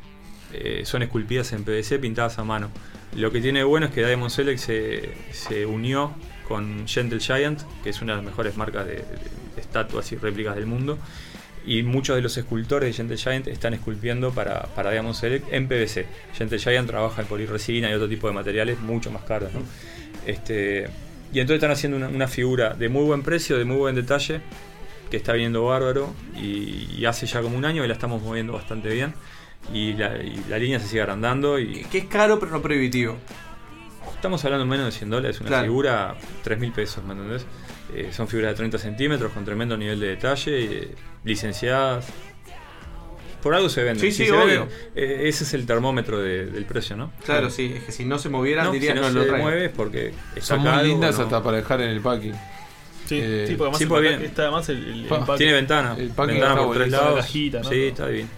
eh, 0.53 0.81
son 0.85 1.03
esculpidas 1.03 1.51
en 1.53 1.63
PVC 1.63 1.99
pintadas 1.99 2.39
a 2.39 2.43
mano. 2.43 2.69
Lo 3.15 3.31
que 3.31 3.41
tiene 3.41 3.59
de 3.59 3.65
bueno 3.65 3.87
es 3.87 3.91
que 3.91 4.05
Diamond 4.05 4.31
Select 4.31 4.59
se, 4.59 5.09
se 5.31 5.65
unió 5.65 6.13
con 6.47 6.87
Gentle 6.87 7.19
Giant, 7.19 7.61
que 7.83 7.89
es 7.89 8.01
una 8.01 8.13
de 8.13 8.17
las 8.17 8.25
mejores 8.25 8.57
marcas 8.57 8.85
de, 8.85 9.03
estatuas 9.57 10.11
y 10.11 10.15
réplicas 10.17 10.55
del 10.55 10.65
mundo. 10.65 10.97
Y 11.65 11.83
muchos 11.83 12.15
de 12.15 12.21
los 12.21 12.37
escultores 12.37 12.89
de 12.89 12.93
Gentle 12.93 13.17
Giant 13.17 13.47
están 13.47 13.73
esculpiendo 13.73 14.31
para, 14.31 14.63
para 14.75 14.91
Diamond 14.91 15.15
Select 15.15 15.51
en 15.53 15.67
PVC. 15.67 16.05
Gentle 16.33 16.59
Giant 16.59 16.87
trabaja 16.87 17.21
en 17.21 17.27
poliresina 17.27 17.89
y 17.89 17.93
otro 17.93 18.09
tipo 18.09 18.27
de 18.27 18.33
materiales 18.33 18.79
mucho 18.79 19.11
más 19.11 19.23
caros. 19.23 19.53
¿no? 19.53 19.61
Este, 20.25 20.89
y 21.31 21.39
entonces 21.39 21.55
están 21.55 21.71
haciendo 21.71 21.97
una, 21.97 22.27
figura 22.27 22.73
de 22.73 22.89
muy 22.89 23.05
buen 23.05 23.23
precio, 23.23 23.57
de 23.57 23.65
muy 23.65 23.77
buen 23.77 23.95
detalle, 23.95 24.41
que 25.09 25.17
está 25.17 25.33
viniendo 25.33 25.63
bárbaro. 25.65 26.13
Y, 26.35 26.89
y 26.97 27.05
hace 27.05 27.27
ya 27.27 27.41
como 27.41 27.57
un 27.57 27.65
año 27.65 27.81
que 27.81 27.87
la 27.87 27.93
estamos 27.93 28.21
moviendo 28.21 28.53
bastante 28.53 28.89
bien. 28.89 29.13
Y 29.71 29.93
la, 29.93 30.17
y 30.21 30.43
la 30.49 30.57
línea 30.57 30.79
se 30.79 30.87
sigue 30.87 31.01
agrandando. 31.01 31.57
Y 31.59 31.83
Que 31.85 31.99
es 31.99 32.05
caro, 32.05 32.39
pero 32.39 32.51
no 32.51 32.61
prohibitivo. 32.61 33.17
Estamos 34.15 34.43
hablando 34.45 34.65
menos 34.65 34.85
de 34.85 34.91
100 34.91 35.09
dólares, 35.09 35.39
una 35.41 35.49
Claro. 35.49 35.63
figura, 35.65 36.15
3 36.43 36.59
mil 36.59 36.71
pesos, 36.71 37.03
¿me 37.03 37.13
entendés? 37.13 37.45
Eh, 37.93 38.09
son 38.11 38.27
figuras 38.27 38.51
de 38.51 38.55
30 38.57 38.77
centímetros 38.77 39.31
con 39.33 39.43
tremendo 39.45 39.77
nivel 39.77 39.99
de 39.99 40.07
detalle, 40.07 40.63
eh, 40.83 40.95
licenciadas. 41.23 42.05
Por 43.41 43.53
algo 43.53 43.67
se 43.67 43.83
venden. 43.83 43.99
Sí, 43.99 44.25
se 44.25 44.31
obvio. 44.31 44.45
venden, 44.45 44.69
eh, 44.95 45.23
ese 45.27 45.43
es 45.43 45.53
el 45.53 45.65
termómetro 45.65 46.19
de- 46.19 46.45
del 46.45 46.65
precio, 46.65 46.95
¿no? 46.95 47.11
Claro, 47.25 47.49
sí, 47.49 47.73
es 47.75 47.83
que 47.83 47.91
si 47.91 48.05
no 48.05 48.17
se 48.17 48.29
moviera, 48.29 48.63
No, 48.63 48.71
diría 48.71 48.91
si 48.93 48.95
no 48.95 49.01
no, 49.01 49.07
se 49.09 49.13
lo 49.15 49.25
traigo. 49.25 49.43
mueve 49.43 49.65
es 49.65 49.71
porque 49.71 50.13
está 50.35 50.55
Son 50.55 50.59
muy 50.61 50.83
lindas 50.87 51.17
¿no? 51.17 51.23
hasta 51.25 51.43
para 51.43 51.57
dejar 51.57 51.81
en 51.81 51.89
el 51.89 51.99
packing. 51.99 52.33
Sí, 53.05 53.19
Eh, 53.21 53.45
sí, 53.49 53.55
porque 53.55 53.63
además 53.63 53.77
sí, 53.79 53.83
el 53.83 53.89
pues 53.89 54.01
bien. 54.01 54.21
está 54.21 54.41
además 54.43 54.69
el, 54.69 54.77
el 55.01 55.05
Pa- 55.07 55.17
empaque. 55.17 55.37
Tiene 55.39 55.53
ventana. 55.53 55.95
El 55.97 56.07
ventana 56.07 56.31
está 56.33 56.55
por 56.55 56.55
tres 56.55 56.65
buenísimo. 56.77 57.01
lados. 57.01 57.15
La 57.17 57.21
cajita, 57.21 57.59
¿no? 57.59 57.69
Sí, 57.69 57.83
está 57.83 58.05
bien. 58.07 58.29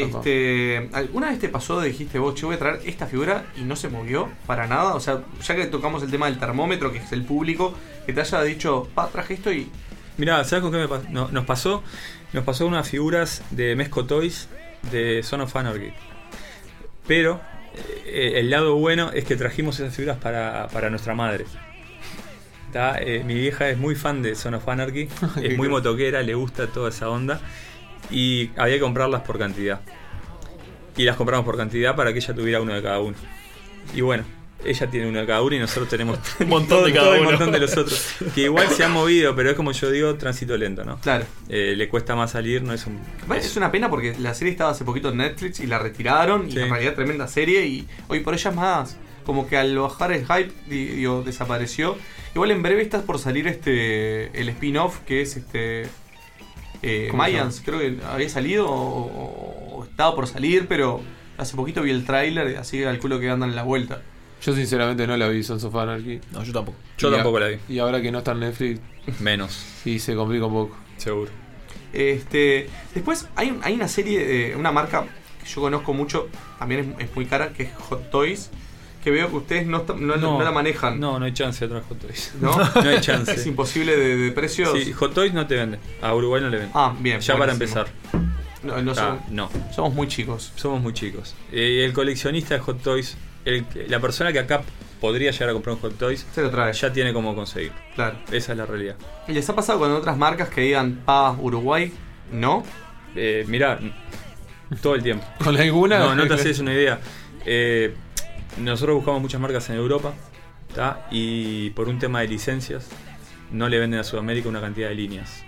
Este, 0.00 0.88
¿Alguna 0.92 1.30
vez 1.30 1.38
te 1.38 1.48
pasó, 1.48 1.80
dijiste 1.80 2.18
vos, 2.18 2.34
che, 2.34 2.46
voy 2.46 2.54
a 2.56 2.58
traer 2.58 2.80
esta 2.86 3.06
figura 3.06 3.46
y 3.56 3.62
no 3.62 3.76
se 3.76 3.88
movió 3.88 4.28
para 4.46 4.66
nada? 4.66 4.94
O 4.94 5.00
sea, 5.00 5.22
ya 5.42 5.54
que 5.56 5.66
tocamos 5.66 6.02
el 6.02 6.10
tema 6.10 6.26
del 6.26 6.38
termómetro, 6.38 6.90
que 6.92 6.98
es 6.98 7.12
el 7.12 7.24
público, 7.24 7.74
que 8.06 8.12
te 8.12 8.20
haya 8.20 8.42
dicho, 8.42 8.88
pa, 8.94 9.08
traje 9.08 9.34
esto 9.34 9.52
y. 9.52 9.68
Mirá, 10.18 10.44
¿sabes 10.44 10.62
con 10.62 10.72
qué 10.72 10.78
me 10.78 10.88
pas- 10.88 11.08
no- 11.08 11.28
nos 11.28 11.44
pasó? 11.44 11.82
Nos 12.32 12.44
pasó 12.44 12.66
unas 12.66 12.88
figuras 12.88 13.42
de 13.50 13.76
Mesco 13.76 14.04
Toys 14.06 14.48
de 14.90 15.22
Son 15.22 15.40
of 15.42 15.54
Anarchy. 15.56 15.92
Pero 17.06 17.40
eh, 18.06 18.34
el 18.36 18.50
lado 18.50 18.74
bueno 18.76 19.10
es 19.12 19.24
que 19.24 19.36
trajimos 19.36 19.78
esas 19.80 19.94
figuras 19.94 20.18
para, 20.18 20.68
para 20.68 20.88
nuestra 20.90 21.14
madre. 21.14 21.46
Eh, 22.74 23.22
mi 23.26 23.34
vieja 23.34 23.68
es 23.68 23.76
muy 23.76 23.94
fan 23.94 24.22
de 24.22 24.34
Son 24.34 24.54
of 24.54 24.66
Anarchy, 24.66 25.08
es 25.42 25.56
muy 25.58 25.68
motoquera, 25.68 26.22
le 26.22 26.34
gusta 26.34 26.66
toda 26.68 26.88
esa 26.88 27.10
onda. 27.10 27.40
Y 28.12 28.50
había 28.56 28.74
que 28.76 28.80
comprarlas 28.80 29.22
por 29.22 29.38
cantidad. 29.38 29.80
Y 30.96 31.04
las 31.04 31.16
compramos 31.16 31.44
por 31.46 31.56
cantidad 31.56 31.96
para 31.96 32.12
que 32.12 32.18
ella 32.18 32.34
tuviera 32.34 32.60
uno 32.60 32.74
de 32.74 32.82
cada 32.82 33.00
uno. 33.00 33.16
Y 33.94 34.02
bueno, 34.02 34.24
ella 34.64 34.86
tiene 34.90 35.08
uno 35.08 35.18
de 35.20 35.26
cada 35.26 35.42
uno 35.42 35.56
y 35.56 35.58
nosotros 35.58 35.88
tenemos 35.88 36.18
Un 36.40 36.48
montón 36.48 36.68
todo- 36.78 36.84
de 36.86 36.92
cada 36.92 37.12
uno. 37.18 37.30
montón 37.30 37.50
de 37.50 37.58
los 37.60 37.76
otros. 37.76 38.14
Que 38.34 38.42
igual 38.42 38.68
se 38.68 38.84
han 38.84 38.92
movido, 38.92 39.34
pero 39.34 39.50
es 39.50 39.56
como 39.56 39.72
yo 39.72 39.90
digo, 39.90 40.14
tránsito 40.16 40.56
lento, 40.56 40.84
¿no? 40.84 40.98
Claro. 41.00 41.24
Eh, 41.48 41.74
le 41.76 41.88
cuesta 41.88 42.14
más 42.14 42.32
salir, 42.32 42.62
no 42.62 42.72
es 42.74 42.86
un. 42.86 43.00
Es 43.34 43.56
una 43.56 43.72
pena 43.72 43.88
porque 43.90 44.14
la 44.18 44.34
serie 44.34 44.52
estaba 44.52 44.70
hace 44.70 44.84
poquito 44.84 45.08
en 45.08 45.16
Netflix 45.16 45.60
y 45.60 45.66
la 45.66 45.78
retiraron. 45.78 46.48
Y 46.50 46.58
en 46.58 46.68
realidad 46.70 46.94
tremenda 46.94 47.26
serie. 47.26 47.66
Y 47.66 47.88
hoy 48.08 48.20
por 48.20 48.34
ella 48.34 48.50
es 48.50 48.56
más. 48.56 48.96
Como 49.24 49.48
que 49.48 49.56
al 49.56 49.78
bajar 49.78 50.12
el 50.12 50.26
hype, 50.26 50.52
di- 50.66 50.86
digo, 50.88 51.22
desapareció. 51.24 51.96
Igual 52.34 52.50
en 52.50 52.62
breve 52.62 52.82
está 52.82 53.02
por 53.02 53.18
salir 53.18 53.46
este 53.46 54.38
el 54.38 54.48
spin-off 54.50 54.98
que 55.06 55.22
es 55.22 55.36
este. 55.36 55.86
Eh, 56.82 57.08
¿Cómo 57.10 57.24
se 57.24 57.30
Mayans, 57.32 57.62
creo 57.64 57.78
que 57.78 57.98
había 58.04 58.28
salido 58.28 58.68
o, 58.68 59.76
o 59.78 59.84
estaba 59.84 60.14
por 60.14 60.26
salir, 60.26 60.66
pero 60.68 61.00
hace 61.38 61.56
poquito 61.56 61.82
vi 61.82 61.90
el 61.90 62.04
tráiler, 62.04 62.56
así 62.56 62.78
que 62.78 62.84
calculo 62.84 63.20
que 63.20 63.30
andan 63.30 63.50
en 63.50 63.56
la 63.56 63.62
vuelta. 63.62 64.02
Yo 64.42 64.54
sinceramente 64.54 65.06
no 65.06 65.16
la 65.16 65.28
vi 65.28 65.42
Sons 65.44 65.62
of 65.64 65.74
Anarchy. 65.76 66.20
No, 66.32 66.42
yo 66.42 66.52
tampoco. 66.52 66.76
Yo 66.98 67.08
Y 67.10 67.12
a- 67.12 67.16
tampoco 67.18 67.38
la 67.38 67.48
vi. 67.48 67.58
Y 67.68 67.78
ahora 67.78 68.02
que 68.02 68.10
no 68.10 68.18
está 68.18 68.32
en 68.32 68.40
Netflix, 68.40 68.80
Menos, 69.20 69.64
y 69.84 69.98
se 70.00 70.14
complica 70.16 70.46
un 70.46 70.52
poco. 70.54 70.76
seguro. 70.96 71.30
Este, 71.92 72.68
después 72.94 73.28
hay, 73.36 73.58
hay 73.62 73.74
una 73.74 73.86
serie, 73.88 74.24
de 74.26 74.56
una 74.56 74.72
marca 74.72 75.04
que 75.42 75.48
yo 75.48 75.60
conozco 75.60 75.92
mucho, 75.92 76.28
también 76.58 76.94
es, 76.98 77.08
es 77.08 77.14
muy 77.16 77.26
cara, 77.26 77.52
que 77.52 77.64
es 77.64 77.70
Hot 77.88 78.10
Toys, 78.10 78.50
que 79.02 79.10
veo 79.10 79.28
que 79.30 79.36
ustedes 79.36 79.66
no, 79.66 79.78
está- 79.78 79.94
no, 79.94 80.16
no 80.16 80.42
la 80.42 80.52
manejan. 80.52 81.00
No, 81.00 81.18
no 81.18 81.24
hay 81.24 81.32
chance 81.32 81.64
de 81.64 81.68
traer 81.68 81.84
Hot 81.88 81.98
Toys. 81.98 82.32
¿No? 82.40 82.56
no 82.82 82.88
hay 82.88 83.00
chance. 83.00 83.32
Es 83.32 83.46
imposible 83.46 83.96
de, 83.96 84.16
de 84.16 84.32
precios. 84.32 84.72
Sí, 84.78 84.92
Hot 84.92 85.12
Toys 85.14 85.32
no 85.34 85.46
te 85.46 85.56
vende. 85.56 85.78
A 86.00 86.14
Uruguay 86.14 86.40
no 86.42 86.48
le 86.48 86.58
vende. 86.58 86.72
Ah, 86.74 86.94
bien, 86.98 87.20
Ya 87.20 87.36
para 87.36 87.52
empezar. 87.52 87.86
No, 88.62 88.80
no 88.80 88.92
Ah, 88.92 88.94
somos, 88.94 89.28
no. 89.30 89.50
somos 89.74 89.94
muy 89.94 90.06
chicos. 90.06 90.52
Somos 90.54 90.80
muy 90.80 90.92
chicos. 90.92 91.34
Eh, 91.50 91.84
el 91.84 91.92
coleccionista 91.92 92.54
de 92.54 92.60
Hot 92.60 92.80
Toys, 92.82 93.16
el- 93.44 93.66
la 93.88 93.98
persona 93.98 94.32
que 94.32 94.38
acá 94.38 94.62
podría 95.00 95.32
llegar 95.32 95.48
a 95.48 95.52
comprar 95.52 95.74
un 95.74 95.82
Hot 95.82 95.98
Toys, 95.98 96.24
Se 96.32 96.42
lo 96.42 96.50
trae. 96.50 96.72
ya 96.72 96.92
tiene 96.92 97.12
cómo 97.12 97.34
conseguir. 97.34 97.72
Claro. 97.96 98.16
Esa 98.30 98.52
es 98.52 98.58
la 98.58 98.66
realidad. 98.66 98.94
¿Y 99.26 99.32
les 99.32 99.48
ha 99.50 99.56
pasado 99.56 99.80
con 99.80 99.90
otras 99.90 100.16
marcas 100.16 100.48
que 100.48 100.60
digan, 100.60 101.00
pa, 101.04 101.32
Uruguay? 101.32 101.92
No. 102.30 102.62
Eh, 103.16 103.44
mirá, 103.48 103.80
todo 104.80 104.94
el 104.94 105.02
tiempo. 105.02 105.26
¿Con 105.42 105.56
alguna? 105.56 105.98
No, 105.98 106.14
no 106.14 106.26
te 106.28 106.34
haces 106.34 106.60
una 106.60 106.72
idea. 106.72 107.00
Eh, 107.44 107.92
nosotros 108.58 108.96
buscamos 108.96 109.22
muchas 109.22 109.40
marcas 109.40 109.68
en 109.70 109.76
Europa, 109.76 110.14
¿tá? 110.74 111.06
Y 111.10 111.70
por 111.70 111.88
un 111.88 111.98
tema 111.98 112.20
de 112.20 112.28
licencias, 112.28 112.88
no 113.50 113.68
le 113.68 113.78
venden 113.78 114.00
a 114.00 114.04
Sudamérica 114.04 114.48
una 114.48 114.60
cantidad 114.60 114.88
de 114.88 114.94
líneas. 114.94 115.44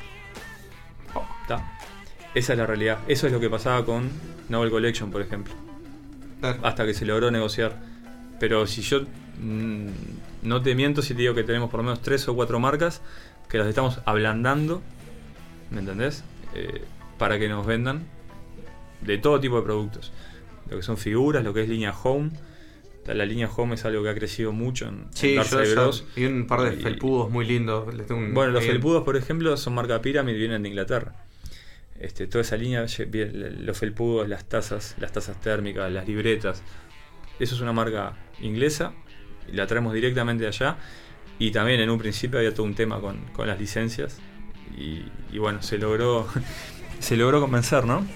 ¿tá? 1.46 1.78
Esa 2.34 2.52
es 2.52 2.58
la 2.58 2.66
realidad. 2.66 2.98
Eso 3.08 3.26
es 3.26 3.32
lo 3.32 3.40
que 3.40 3.48
pasaba 3.48 3.84
con 3.84 4.10
Novel 4.48 4.70
Collection, 4.70 5.10
por 5.10 5.22
ejemplo. 5.22 5.54
Claro. 6.40 6.60
Hasta 6.62 6.84
que 6.84 6.94
se 6.94 7.04
logró 7.06 7.30
negociar. 7.30 7.76
Pero 8.40 8.66
si 8.66 8.82
yo 8.82 9.02
mm, 9.40 9.88
no 10.42 10.62
te 10.62 10.74
miento 10.74 11.00
si 11.02 11.14
te 11.14 11.20
digo 11.20 11.34
que 11.34 11.44
tenemos 11.44 11.70
por 11.70 11.78
lo 11.78 11.84
menos 11.84 12.02
tres 12.02 12.28
o 12.28 12.34
cuatro 12.34 12.58
marcas 12.58 13.00
que 13.48 13.58
las 13.58 13.68
estamos 13.68 14.00
ablandando, 14.04 14.82
¿me 15.70 15.80
entendés? 15.80 16.24
Eh, 16.54 16.84
para 17.18 17.38
que 17.38 17.48
nos 17.48 17.64
vendan 17.64 18.04
de 19.00 19.18
todo 19.18 19.40
tipo 19.40 19.56
de 19.56 19.62
productos. 19.62 20.12
Lo 20.68 20.76
que 20.76 20.82
son 20.82 20.96
figuras, 20.96 21.44
lo 21.44 21.54
que 21.54 21.62
es 21.62 21.68
línea 21.68 21.94
home. 22.02 22.30
La 23.06 23.26
línea 23.26 23.50
home 23.54 23.74
es 23.74 23.84
algo 23.84 24.02
que 24.02 24.08
ha 24.08 24.14
crecido 24.14 24.52
mucho 24.52 24.86
en, 24.88 24.94
en 24.94 25.12
Sí, 25.12 25.34
yo, 25.34 25.62
yo 25.64 25.72
Bros. 25.72 26.04
vi 26.16 26.24
un 26.26 26.46
par 26.46 26.62
de 26.62 26.74
Y- 26.74 26.82
felpudos 26.82 27.30
muy 27.30 27.44
lindos. 27.46 27.86
un- 28.10 28.32
Bueno, 28.32 28.52
los 28.52 28.64
felpudos, 28.64 29.02
por 29.04 29.16
ejemplo, 29.16 29.56
son 29.56 29.74
marca 29.74 30.00
Pyramid, 30.00 30.34
vienen 30.36 30.62
de 30.62 30.68
Inglaterra. 30.70 31.14
Este, 32.00 32.26
toda 32.26 32.42
esa 32.42 32.56
línea, 32.56 32.86
los 33.60 33.78
felpudos, 33.78 34.28
las 34.28 34.48
tazas, 34.48 34.94
las 34.98 35.12
tazas 35.12 35.40
térmicas, 35.40 35.90
las 35.92 36.06
libretas. 36.08 36.62
Eso 37.38 37.54
es 37.54 37.60
una 37.60 37.72
marca 37.72 38.16
inglesa 38.40 38.92
y 39.50 39.52
la 39.56 39.66
traemos 39.66 39.92
directamente 39.92 40.42
de 40.42 40.48
allá. 40.48 40.76
Y 41.38 41.50
también 41.50 41.80
en 41.80 41.90
un 41.90 41.98
principio 41.98 42.38
había 42.38 42.54
todo 42.54 42.64
un 42.64 42.74
tema 42.74 43.00
con, 43.00 43.18
con 43.32 43.46
las 43.46 43.58
licencias. 43.58 44.18
Y, 44.78 45.02
y 45.32 45.38
bueno, 45.38 45.62
se 45.62 45.78
logró, 45.78 46.26
se 47.00 47.16
logró 47.16 47.40
convencer, 47.40 47.84
¿no? 47.84 48.06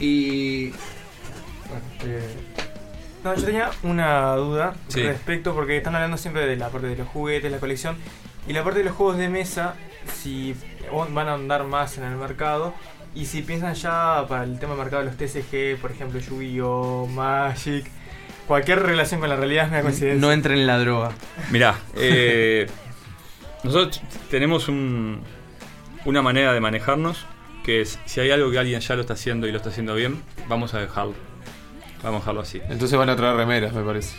Y. 0.00 0.72
No, 3.26 3.34
yo 3.34 3.44
tenía 3.44 3.70
una 3.82 4.36
duda 4.36 4.74
Sí. 4.86 5.02
respecto, 5.02 5.52
porque 5.52 5.76
están 5.76 5.96
hablando 5.96 6.16
siempre 6.16 6.46
de 6.46 6.54
la 6.54 6.68
parte 6.68 6.86
de 6.86 6.94
los 6.96 7.08
juguetes, 7.08 7.50
la 7.50 7.58
colección, 7.58 7.96
y 8.46 8.52
la 8.52 8.62
parte 8.62 8.78
de 8.78 8.84
los 8.84 8.94
juegos 8.94 9.16
de 9.18 9.28
mesa, 9.28 9.74
si 10.14 10.54
van 11.12 11.26
a 11.26 11.34
andar 11.34 11.64
más 11.64 11.98
en 11.98 12.04
el 12.04 12.14
mercado, 12.14 12.72
y 13.16 13.26
si 13.26 13.42
piensan 13.42 13.74
ya 13.74 14.24
para 14.28 14.44
el 14.44 14.60
tema 14.60 14.74
del 14.74 14.82
mercado 14.84 15.02
de 15.02 15.08
los 15.08 15.16
TCG, 15.16 15.76
por 15.80 15.90
ejemplo, 15.90 16.20
Yu-Gi-Oh!, 16.20 17.08
Magic, 17.08 17.86
cualquier 18.46 18.80
relación 18.84 19.18
con 19.18 19.28
la 19.28 19.34
realidad 19.34 19.64
es 19.64 19.70
una 19.72 19.80
coincidencia. 19.82 20.20
No 20.20 20.30
entren 20.32 20.58
en 20.60 20.66
la 20.68 20.78
droga. 20.78 21.10
Mirá, 21.50 21.74
eh, 21.96 22.68
nosotros 23.64 24.00
tenemos 24.30 24.68
un- 24.68 25.20
una 26.04 26.22
manera 26.22 26.52
de 26.52 26.60
manejarnos 26.60 27.26
que 27.64 27.80
es, 27.80 27.98
si 28.04 28.20
hay 28.20 28.30
algo 28.30 28.52
que 28.52 28.60
alguien 28.60 28.78
ya 28.80 28.94
lo 28.94 29.00
está 29.00 29.14
haciendo 29.14 29.48
y 29.48 29.50
lo 29.50 29.56
está 29.56 29.70
haciendo 29.70 29.96
bien, 29.96 30.22
vamos 30.46 30.74
a 30.74 30.78
dejarlo. 30.78 31.14
Vamos 32.02 32.18
a 32.18 32.20
dejarlo 32.20 32.40
así. 32.42 32.60
Entonces 32.68 32.98
van 32.98 33.08
a 33.08 33.16
traer 33.16 33.36
remeras, 33.36 33.72
me 33.72 33.82
parece. 33.82 34.16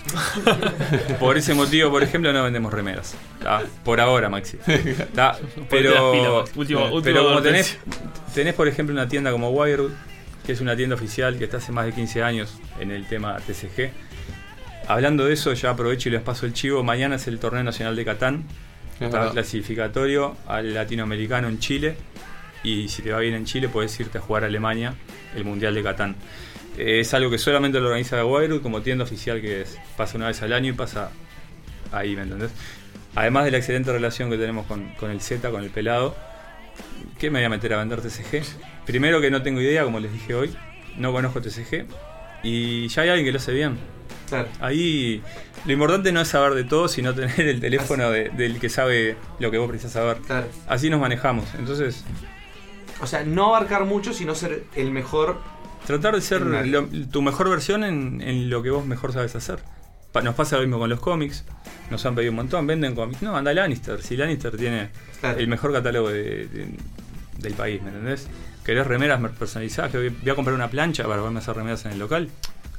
Por 1.20 1.38
ese 1.38 1.54
motivo, 1.54 1.92
por 1.92 2.04
ejemplo, 2.04 2.34
no 2.34 2.44
vendemos 2.44 2.74
remeras. 2.74 3.16
¿tá? 3.42 3.64
Por 3.84 4.00
ahora, 4.00 4.30
Maxi. 4.30 4.58
Pero, 5.70 6.46
última 6.56 6.90
pero 7.04 7.24
como 7.24 7.42
tenés, 7.42 7.78
tenés, 8.34 8.54
por 8.54 8.68
ejemplo, 8.68 8.94
una 8.94 9.08
tienda 9.08 9.32
como 9.32 9.50
Wirewood, 9.52 9.92
que 10.46 10.52
es 10.54 10.62
una 10.62 10.76
tienda 10.76 10.96
oficial 10.96 11.38
que 11.38 11.46
está 11.46 11.58
hace 11.58 11.72
más 11.72 11.86
de 11.86 11.94
15 11.94 12.24
años 12.24 12.60
en 12.80 12.92
el 12.92 13.08
tema 13.08 13.38
TCG. 13.38 13.92
Hablando 14.88 15.26
de 15.26 15.34
eso, 15.34 15.54
ya 15.54 15.72
aprovecho 15.72 16.10
y 16.10 16.14
les 16.14 16.22
paso 16.22 16.46
el 16.46 16.54
chivo. 16.54 16.84
Mañana 16.84 17.18
es 17.18 17.28
el 17.28 17.40
torneo 17.40 17.64
nacional 17.64 17.96
de 17.96 18.06
Catán. 18.06 18.46
Es 19.00 19.08
Está 19.08 19.30
clasificatorio 19.32 20.38
al 20.48 20.74
latinoamericano 20.74 21.48
en 21.50 21.60
Chile. 21.60 21.98
Y 22.64 22.88
si 22.88 23.02
te 23.02 23.12
va 23.12 23.20
bien 23.20 23.34
en 23.34 23.46
Chile, 23.46 23.70
puedes 23.70 23.98
irte 24.00 24.18
a 24.18 24.22
jugar 24.22 24.44
a 24.44 24.48
Alemania 24.48 24.94
el 25.36 25.44
Mundial 25.44 25.76
de 25.76 25.84
Catán. 25.84 26.16
Eh, 26.78 27.00
es 27.02 27.14
algo 27.14 27.30
que 27.32 27.38
solamente 27.38 27.80
lo 27.80 27.88
organiza 27.88 28.24
Wirewood 28.26 28.62
como 28.62 28.82
tienda 28.82 29.04
oficial 29.04 29.42
que 29.42 29.62
es. 29.62 29.78
Pasa 29.98 30.18
una 30.18 30.28
vez 30.28 30.42
al 30.42 30.54
año 30.54 30.70
y 30.72 30.74
pasa 30.76 31.12
ahí, 31.92 32.16
¿me 32.16 32.24
entendés? 32.24 32.52
Además 33.16 33.46
de 33.46 33.52
la 33.52 33.58
excelente 33.58 33.92
relación 33.92 34.30
que 34.30 34.38
tenemos 34.38 34.66
con, 34.68 34.90
con 34.96 35.10
el 35.10 35.22
Z, 35.22 35.50
con 35.50 35.64
el 35.64 35.70
pelado, 35.72 36.16
¿qué 37.20 37.30
me 37.32 37.40
voy 37.40 37.46
a 37.46 37.50
meter 37.50 37.74
a 37.74 37.78
vender 37.78 38.02
TCG? 38.02 38.44
Primero 38.86 39.20
que 39.22 39.32
no 39.32 39.42
tengo 39.42 39.60
idea, 39.60 39.84
como 39.84 40.00
les 40.00 40.12
dije 40.14 40.36
hoy, 40.36 40.56
no 40.98 41.12
conozco 41.12 41.42
TCG 41.42 41.86
y 42.44 42.88
ya 42.90 43.02
hay 43.02 43.10
alguien 43.10 43.26
que 43.26 43.32
lo 43.32 43.38
hace 43.40 43.54
bien. 43.54 43.78
Ahí 44.60 45.24
lo 45.66 45.74
importante 45.74 46.12
no 46.12 46.22
es 46.22 46.28
saber 46.28 46.54
de 46.54 46.64
todo, 46.64 46.88
sino 46.88 47.16
tener 47.16 47.40
el 47.40 47.60
teléfono 47.60 48.12
de- 48.12 48.30
del 48.30 48.60
que 48.60 48.70
sabe 48.70 49.16
lo 49.40 49.50
que 49.50 49.58
vos 49.58 49.68
precisás 49.70 49.94
saber. 49.94 50.18
Así 50.68 50.90
nos 50.90 51.00
manejamos. 51.00 51.46
Entonces, 51.58 52.04
O 53.00 53.06
sea, 53.08 53.24
no 53.24 53.56
abarcar 53.56 53.86
mucho, 53.86 54.12
sino 54.14 54.34
ser 54.36 54.64
el 54.76 54.92
mejor. 54.92 55.40
Tratar 55.88 56.14
de 56.16 56.22
ser 56.22 56.42
lo- 56.68 56.88
tu 57.12 57.22
mejor 57.22 57.50
versión 57.50 57.84
en, 57.84 58.22
en 58.22 58.50
lo 58.50 58.62
que 58.62 58.70
vos 58.70 58.86
mejor 58.86 59.14
sabes 59.14 59.36
hacer. 59.36 59.60
Pa- 60.12 60.22
nos 60.22 60.36
pasa 60.36 60.58
lo 60.58 60.62
mismo 60.64 60.78
con 60.80 60.90
los 60.90 61.00
cómics. 61.00 61.44
Nos 61.90 62.06
han 62.06 62.14
pedido 62.16 62.32
un 62.32 62.36
montón, 62.38 62.68
venden 62.68 62.94
cómics. 62.94 63.22
No, 63.22 63.36
anda 63.36 63.54
Lannister. 63.54 64.02
Si 64.02 64.16
Lannister 64.18 64.56
tiene 64.58 64.90
el 65.40 65.48
mejor 65.48 65.72
catálogo 65.74 66.10
de- 66.10 66.48
de- 66.48 66.68
del 67.40 67.54
país, 67.54 67.82
¿me 67.82 67.90
entendés? 67.90 68.28
¿Querés 68.64 68.86
remeras 68.86 69.22
personalizadas? 69.32 69.92
Que 69.92 69.98
voy 69.98 70.10
voy 70.10 70.30
a 70.30 70.36
comprar 70.36 70.54
una 70.56 70.70
plancha 70.70 71.04
para 71.06 71.18
poderme 71.20 71.40
hacer 71.40 71.56
remeras 71.56 71.86
en 71.86 71.94
el 71.94 72.00
local. 72.00 72.30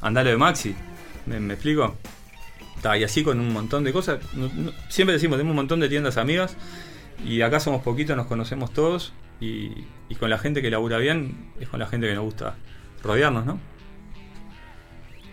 Andalo 0.02 0.30
de 0.30 0.36
Maxi. 0.36 0.74
¿Me, 1.26 1.40
me 1.40 1.54
explico? 1.54 1.96
Ta, 2.82 2.96
y 2.96 3.04
así 3.04 3.22
con 3.24 3.40
un 3.40 3.52
montón 3.52 3.84
de 3.84 3.92
cosas. 3.92 4.20
No- 4.34 4.50
no- 4.54 4.72
siempre 4.88 5.14
decimos, 5.14 5.36
tenemos 5.38 5.52
un 5.52 5.56
montón 5.56 5.80
de 5.80 5.88
tiendas 5.88 6.16
amigas. 6.18 6.56
Y 7.24 7.40
acá 7.40 7.58
somos 7.58 7.82
poquitos, 7.82 8.16
nos 8.16 8.26
conocemos 8.26 8.72
todos. 8.72 9.12
Y, 9.40 9.72
y 10.08 10.14
con 10.18 10.28
la 10.30 10.38
gente 10.38 10.60
que 10.62 10.70
labura 10.70 10.98
bien, 10.98 11.50
es 11.60 11.68
con 11.68 11.80
la 11.80 11.86
gente 11.86 12.06
que 12.08 12.14
nos 12.14 12.24
gusta 12.24 12.54
rodearnos, 13.02 13.46
¿no? 13.46 13.58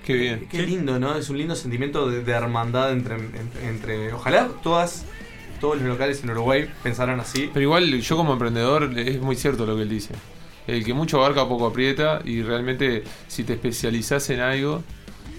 Qué 0.06 0.14
bien. 0.14 0.48
Qué 0.50 0.62
lindo, 0.62 1.00
¿no? 1.00 1.16
Es 1.16 1.30
un 1.30 1.38
lindo 1.38 1.56
sentimiento 1.56 2.10
de, 2.10 2.24
de 2.24 2.32
hermandad 2.32 2.92
entre, 2.92 3.16
entre, 3.16 3.68
entre- 3.68 4.14
Ojalá 4.14 4.50
todas, 4.62 5.04
todos 5.60 5.78
los 5.78 5.88
locales 5.88 6.24
en 6.24 6.30
Uruguay 6.30 6.70
pensaran 6.84 7.20
así. 7.20 7.50
Pero 7.52 7.64
igual 7.64 7.92
yo 8.00 8.16
como 8.16 8.34
emprendedor 8.34 8.98
es 8.98 9.20
muy 9.20 9.36
cierto 9.36 9.66
lo 9.66 9.76
que 9.76 9.82
él 9.82 9.90
dice. 9.90 10.14
El 10.68 10.84
que 10.84 10.94
mucho 10.94 11.18
abarca 11.18 11.48
poco 11.48 11.66
aprieta 11.68 12.22
y 12.24 12.42
realmente 12.44 13.04
si 13.28 13.44
te 13.44 13.54
especializás 13.54 14.30
en 14.30 14.42
algo 14.42 14.84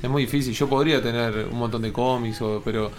es 0.02 0.10
muy 0.10 0.22
difícil. 0.22 0.52
Yo 0.52 0.68
podría 0.68 1.00
tener 1.00 1.46
un 1.50 1.58
montón 1.58 1.82
de 1.82 1.92
cómics, 1.92 2.42
o, 2.42 2.60
pero, 2.64 2.90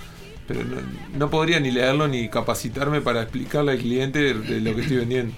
pero 0.47 0.63
no, 0.63 0.77
no 1.17 1.29
podría 1.29 1.59
ni 1.59 1.71
leerlo 1.71 2.07
ni 2.07 2.29
capacitarme 2.29 3.01
para 3.01 3.23
explicarle 3.23 3.73
al 3.73 3.77
cliente 3.77 4.19
de 4.33 4.61
lo 4.61 4.73
que 4.73 4.81
estoy 4.81 4.97
vendiendo. 4.97 5.33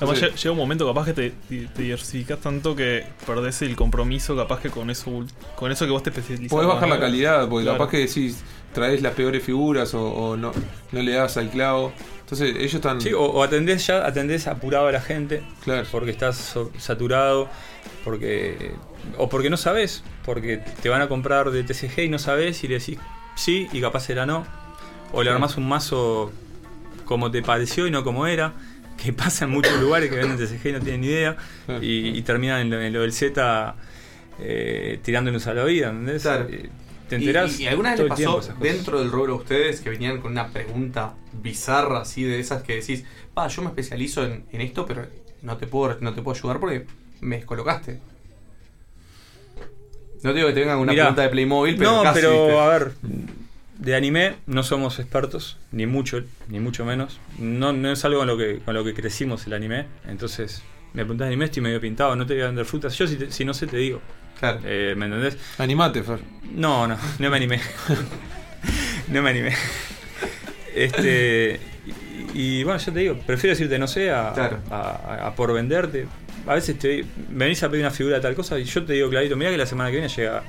Además, 0.00 0.20
llega 0.20 0.50
un 0.52 0.56
momento 0.58 0.86
capaz 0.86 1.06
que 1.06 1.12
te, 1.12 1.30
te- 1.48 1.66
te 1.66 1.82
diversificas 1.82 2.38
tanto 2.40 2.74
que 2.76 3.04
perdés 3.26 3.62
el 3.62 3.74
compromiso 3.76 4.36
capaz 4.36 4.60
que 4.60 4.70
con 4.70 4.90
eso 4.90 5.24
con 5.56 5.72
eso 5.72 5.84
que 5.86 5.90
vos 5.92 6.02
te 6.02 6.10
especializás. 6.10 6.50
Podés 6.50 6.68
bajar 6.68 6.88
la 6.88 7.00
calidad, 7.00 7.48
porque 7.48 7.64
Claro. 7.64 7.78
capaz 7.78 7.90
que 7.90 7.98
decís, 7.98 8.42
traes 8.72 9.02
las 9.02 9.14
peores 9.14 9.42
figuras 9.42 9.92
o, 9.94 10.02
o 10.04 10.36
no, 10.36 10.52
no 10.92 11.02
le 11.02 11.12
das 11.12 11.36
al 11.36 11.50
clavo. 11.50 11.92
Entonces 12.20 12.54
ellos 12.56 12.74
están... 12.74 13.00
Sí, 13.00 13.12
o, 13.12 13.22
o 13.22 13.42
atendés 13.42 13.86
ya, 13.86 14.06
atendés 14.06 14.46
apurado 14.46 14.86
a 14.86 14.92
la 14.92 15.00
gente. 15.00 15.42
Porque 15.90 16.10
estás 16.10 16.36
so- 16.36 16.70
saturado, 16.78 17.48
porque. 18.04 18.72
O 19.16 19.28
porque 19.28 19.48
no 19.50 19.56
sabes, 19.56 20.02
porque 20.24 20.58
te 20.82 20.88
van 20.90 21.00
a 21.02 21.08
comprar 21.08 21.50
de 21.50 21.62
TCG 21.64 22.00
y 22.04 22.08
no 22.08 22.18
sabes 22.18 22.62
y 22.64 22.68
le 22.68 22.78
decís 22.78 22.98
sí 23.34 23.66
y 23.72 23.80
capaz 23.80 24.10
era 24.10 24.26
no. 24.26 24.44
O 25.12 25.22
le 25.22 25.30
Sí. 25.30 25.34
armás 25.34 25.56
un 25.56 25.66
mazo 25.68 26.30
como 27.06 27.30
te 27.30 27.42
pareció 27.42 27.86
y 27.86 27.90
no 27.90 28.04
como 28.04 28.26
era. 28.26 28.52
Que 29.02 29.12
pasa 29.12 29.44
en 29.44 29.52
muchos 29.52 29.80
lugares 29.80 30.10
que 30.10 30.16
venden 30.16 30.36
TCG 30.44 30.66
y 30.68 30.72
no 30.72 30.80
tienen 30.80 31.00
ni 31.02 31.06
idea. 31.06 31.36
Y, 31.80 32.18
y 32.18 32.22
terminan 32.22 32.60
en 32.60 32.70
lo, 32.70 32.80
en 32.82 32.92
lo 32.92 33.02
del 33.02 33.12
Z 33.12 33.76
eh, 34.40 34.98
tirándonos 35.02 35.46
a 35.46 35.54
la 35.54 35.64
vida, 35.64 35.90
¿entendés? 35.90 36.26
Eh, 36.26 36.68
Te 37.08 37.16
enterás. 37.16 37.58
¿Y, 37.58 37.64
y 37.64 37.66
alguna 37.68 37.90
vez 37.92 38.00
les 38.00 38.08
pasó 38.08 38.40
dentro 38.60 38.98
del 38.98 39.10
rubro 39.10 39.34
a 39.34 39.36
ustedes 39.36 39.80
que 39.80 39.90
venían 39.90 40.20
con 40.20 40.32
una 40.32 40.48
pregunta 40.48 41.14
bizarra 41.32 42.00
así 42.00 42.24
de 42.24 42.40
esas 42.40 42.62
que 42.62 42.76
decís, 42.76 43.04
pa, 43.34 43.48
yo 43.48 43.62
me 43.62 43.68
especializo 43.68 44.24
en, 44.24 44.44
en 44.52 44.60
esto, 44.60 44.84
pero 44.84 45.06
no 45.42 45.56
te 45.56 45.66
puedo 45.66 45.96
no 46.00 46.12
te 46.14 46.22
puedo 46.22 46.36
ayudar 46.36 46.60
porque 46.60 46.84
me 47.20 47.36
descolocaste? 47.36 48.00
No 50.22 50.30
te 50.30 50.36
digo 50.36 50.48
que 50.48 50.54
te 50.54 50.60
vengan 50.60 50.76
con 50.76 50.82
una 50.82 50.92
Mirá, 50.92 51.04
pregunta 51.04 51.22
de 51.22 51.28
Playmobil, 51.28 51.76
pero 51.76 51.92
no, 51.92 52.02
casi, 52.02 52.20
pero 52.20 52.46
¿viste? 52.46 52.58
a 52.58 52.68
ver, 52.68 52.92
de 53.78 53.94
anime 53.94 54.34
no 54.46 54.62
somos 54.62 54.98
expertos, 54.98 55.56
ni 55.72 55.86
mucho, 55.86 56.22
ni 56.48 56.60
mucho 56.60 56.84
menos. 56.84 57.20
No, 57.38 57.72
no 57.72 57.92
es 57.92 58.04
algo 58.04 58.18
con 58.20 58.26
lo 58.28 58.36
que 58.36 58.58
con 58.64 58.74
lo 58.74 58.84
que 58.84 58.92
crecimos 58.94 59.46
el 59.46 59.52
anime. 59.54 59.86
Entonces, 60.08 60.62
me 60.94 61.02
preguntás 61.02 61.28
anime, 61.28 61.44
estoy 61.46 61.62
medio 61.62 61.80
pintado, 61.80 62.16
no 62.16 62.26
te 62.26 62.34
voy 62.34 62.42
a 62.42 62.46
vender 62.46 62.64
frutas. 62.64 62.96
Yo 62.98 63.06
si, 63.06 63.16
te- 63.16 63.30
si 63.30 63.44
no 63.44 63.54
sé 63.54 63.66
te 63.66 63.76
digo. 63.76 64.00
Claro. 64.40 64.60
Eh, 64.64 64.94
¿Me 64.96 65.06
entendés? 65.06 65.36
Animate, 65.58 66.02
Fer. 66.02 66.18
No, 66.54 66.86
no, 66.86 66.96
no 67.18 67.30
me 67.30 67.36
animé. 67.36 67.60
no 69.08 69.22
me 69.22 69.30
animé. 69.30 69.52
Este. 70.74 71.60
Y, 72.34 72.58
y 72.60 72.64
bueno, 72.64 72.78
yo 72.78 72.92
te 72.92 72.98
digo, 73.00 73.18
prefiero 73.26 73.52
decirte 73.54 73.78
no 73.78 73.86
sé 73.86 74.10
a, 74.10 74.32
Claro. 74.34 74.58
a, 74.70 74.76
a- 75.24 75.26
a 75.28 75.34
por 75.34 75.52
venderte. 75.52 76.06
A 76.46 76.54
veces 76.54 76.78
te 76.78 77.04
me 77.30 77.44
venís 77.44 77.62
a 77.62 77.68
pedir 77.68 77.84
una 77.84 77.90
figura 77.90 78.16
de 78.16 78.22
tal 78.22 78.34
cosa 78.34 78.58
y 78.58 78.64
yo 78.64 78.84
te 78.84 78.94
digo 78.94 79.10
clarito, 79.10 79.36
mira 79.36 79.50
que 79.50 79.58
la 79.58 79.66
semana 79.66 79.90
que 79.90 79.96
viene 79.96 80.08
llega 80.08 80.42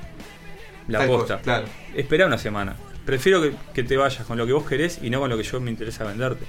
la 0.87 0.99
Tal 0.99 1.07
posta. 1.07 1.33
cosa, 1.37 1.43
claro. 1.43 1.65
Espera 1.95 2.25
una 2.25 2.37
semana. 2.37 2.75
Prefiero 3.09 3.41
que, 3.41 3.53
que 3.73 3.81
te 3.81 3.97
vayas 3.97 4.23
con 4.27 4.37
lo 4.37 4.45
que 4.45 4.53
vos 4.53 4.67
querés 4.67 4.99
y 5.01 5.09
no 5.09 5.19
con 5.19 5.31
lo 5.31 5.35
que 5.35 5.41
yo 5.41 5.59
me 5.59 5.71
interesa 5.71 6.03
venderte. 6.03 6.45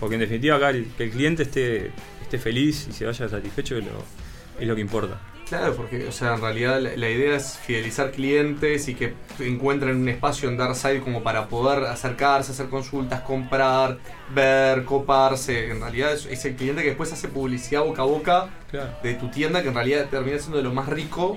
Porque 0.00 0.16
en 0.16 0.20
definitiva 0.22 0.56
acá 0.56 0.70
el, 0.70 0.86
que 0.98 1.04
el 1.04 1.10
cliente 1.12 1.44
esté, 1.44 1.92
esté 2.20 2.36
feliz 2.36 2.88
y 2.90 2.92
se 2.92 3.06
vaya 3.06 3.28
satisfecho 3.28 3.76
es 3.76 3.84
lo, 3.84 3.92
es 4.58 4.66
lo 4.66 4.74
que 4.74 4.80
importa. 4.80 5.20
Claro, 5.48 5.76
porque, 5.76 6.08
o 6.08 6.10
sea, 6.10 6.34
en 6.34 6.40
realidad 6.40 6.80
la, 6.80 6.96
la 6.96 7.08
idea 7.08 7.36
es 7.36 7.56
fidelizar 7.64 8.10
clientes 8.10 8.88
y 8.88 8.96
que 8.96 9.14
encuentren 9.38 9.98
un 9.98 10.08
espacio 10.08 10.48
en 10.48 10.56
Darkside 10.56 10.98
como 11.00 11.22
para 11.22 11.46
poder 11.46 11.84
acercarse, 11.84 12.50
hacer 12.50 12.66
consultas, 12.66 13.20
comprar, 13.20 13.98
ver, 14.34 14.84
coparse. 14.84 15.70
En 15.70 15.80
realidad 15.80 16.12
es, 16.14 16.26
es 16.26 16.44
el 16.44 16.56
cliente 16.56 16.82
que 16.82 16.88
después 16.88 17.12
hace 17.12 17.28
publicidad 17.28 17.82
boca 17.84 18.02
a 18.02 18.06
boca 18.06 18.50
Claro. 18.68 18.90
de 19.04 19.14
tu 19.14 19.28
tienda, 19.28 19.62
que 19.62 19.68
en 19.68 19.74
realidad 19.74 20.08
termina 20.10 20.40
siendo 20.40 20.56
de 20.56 20.64
lo 20.64 20.74
más 20.74 20.88
rico. 20.88 21.36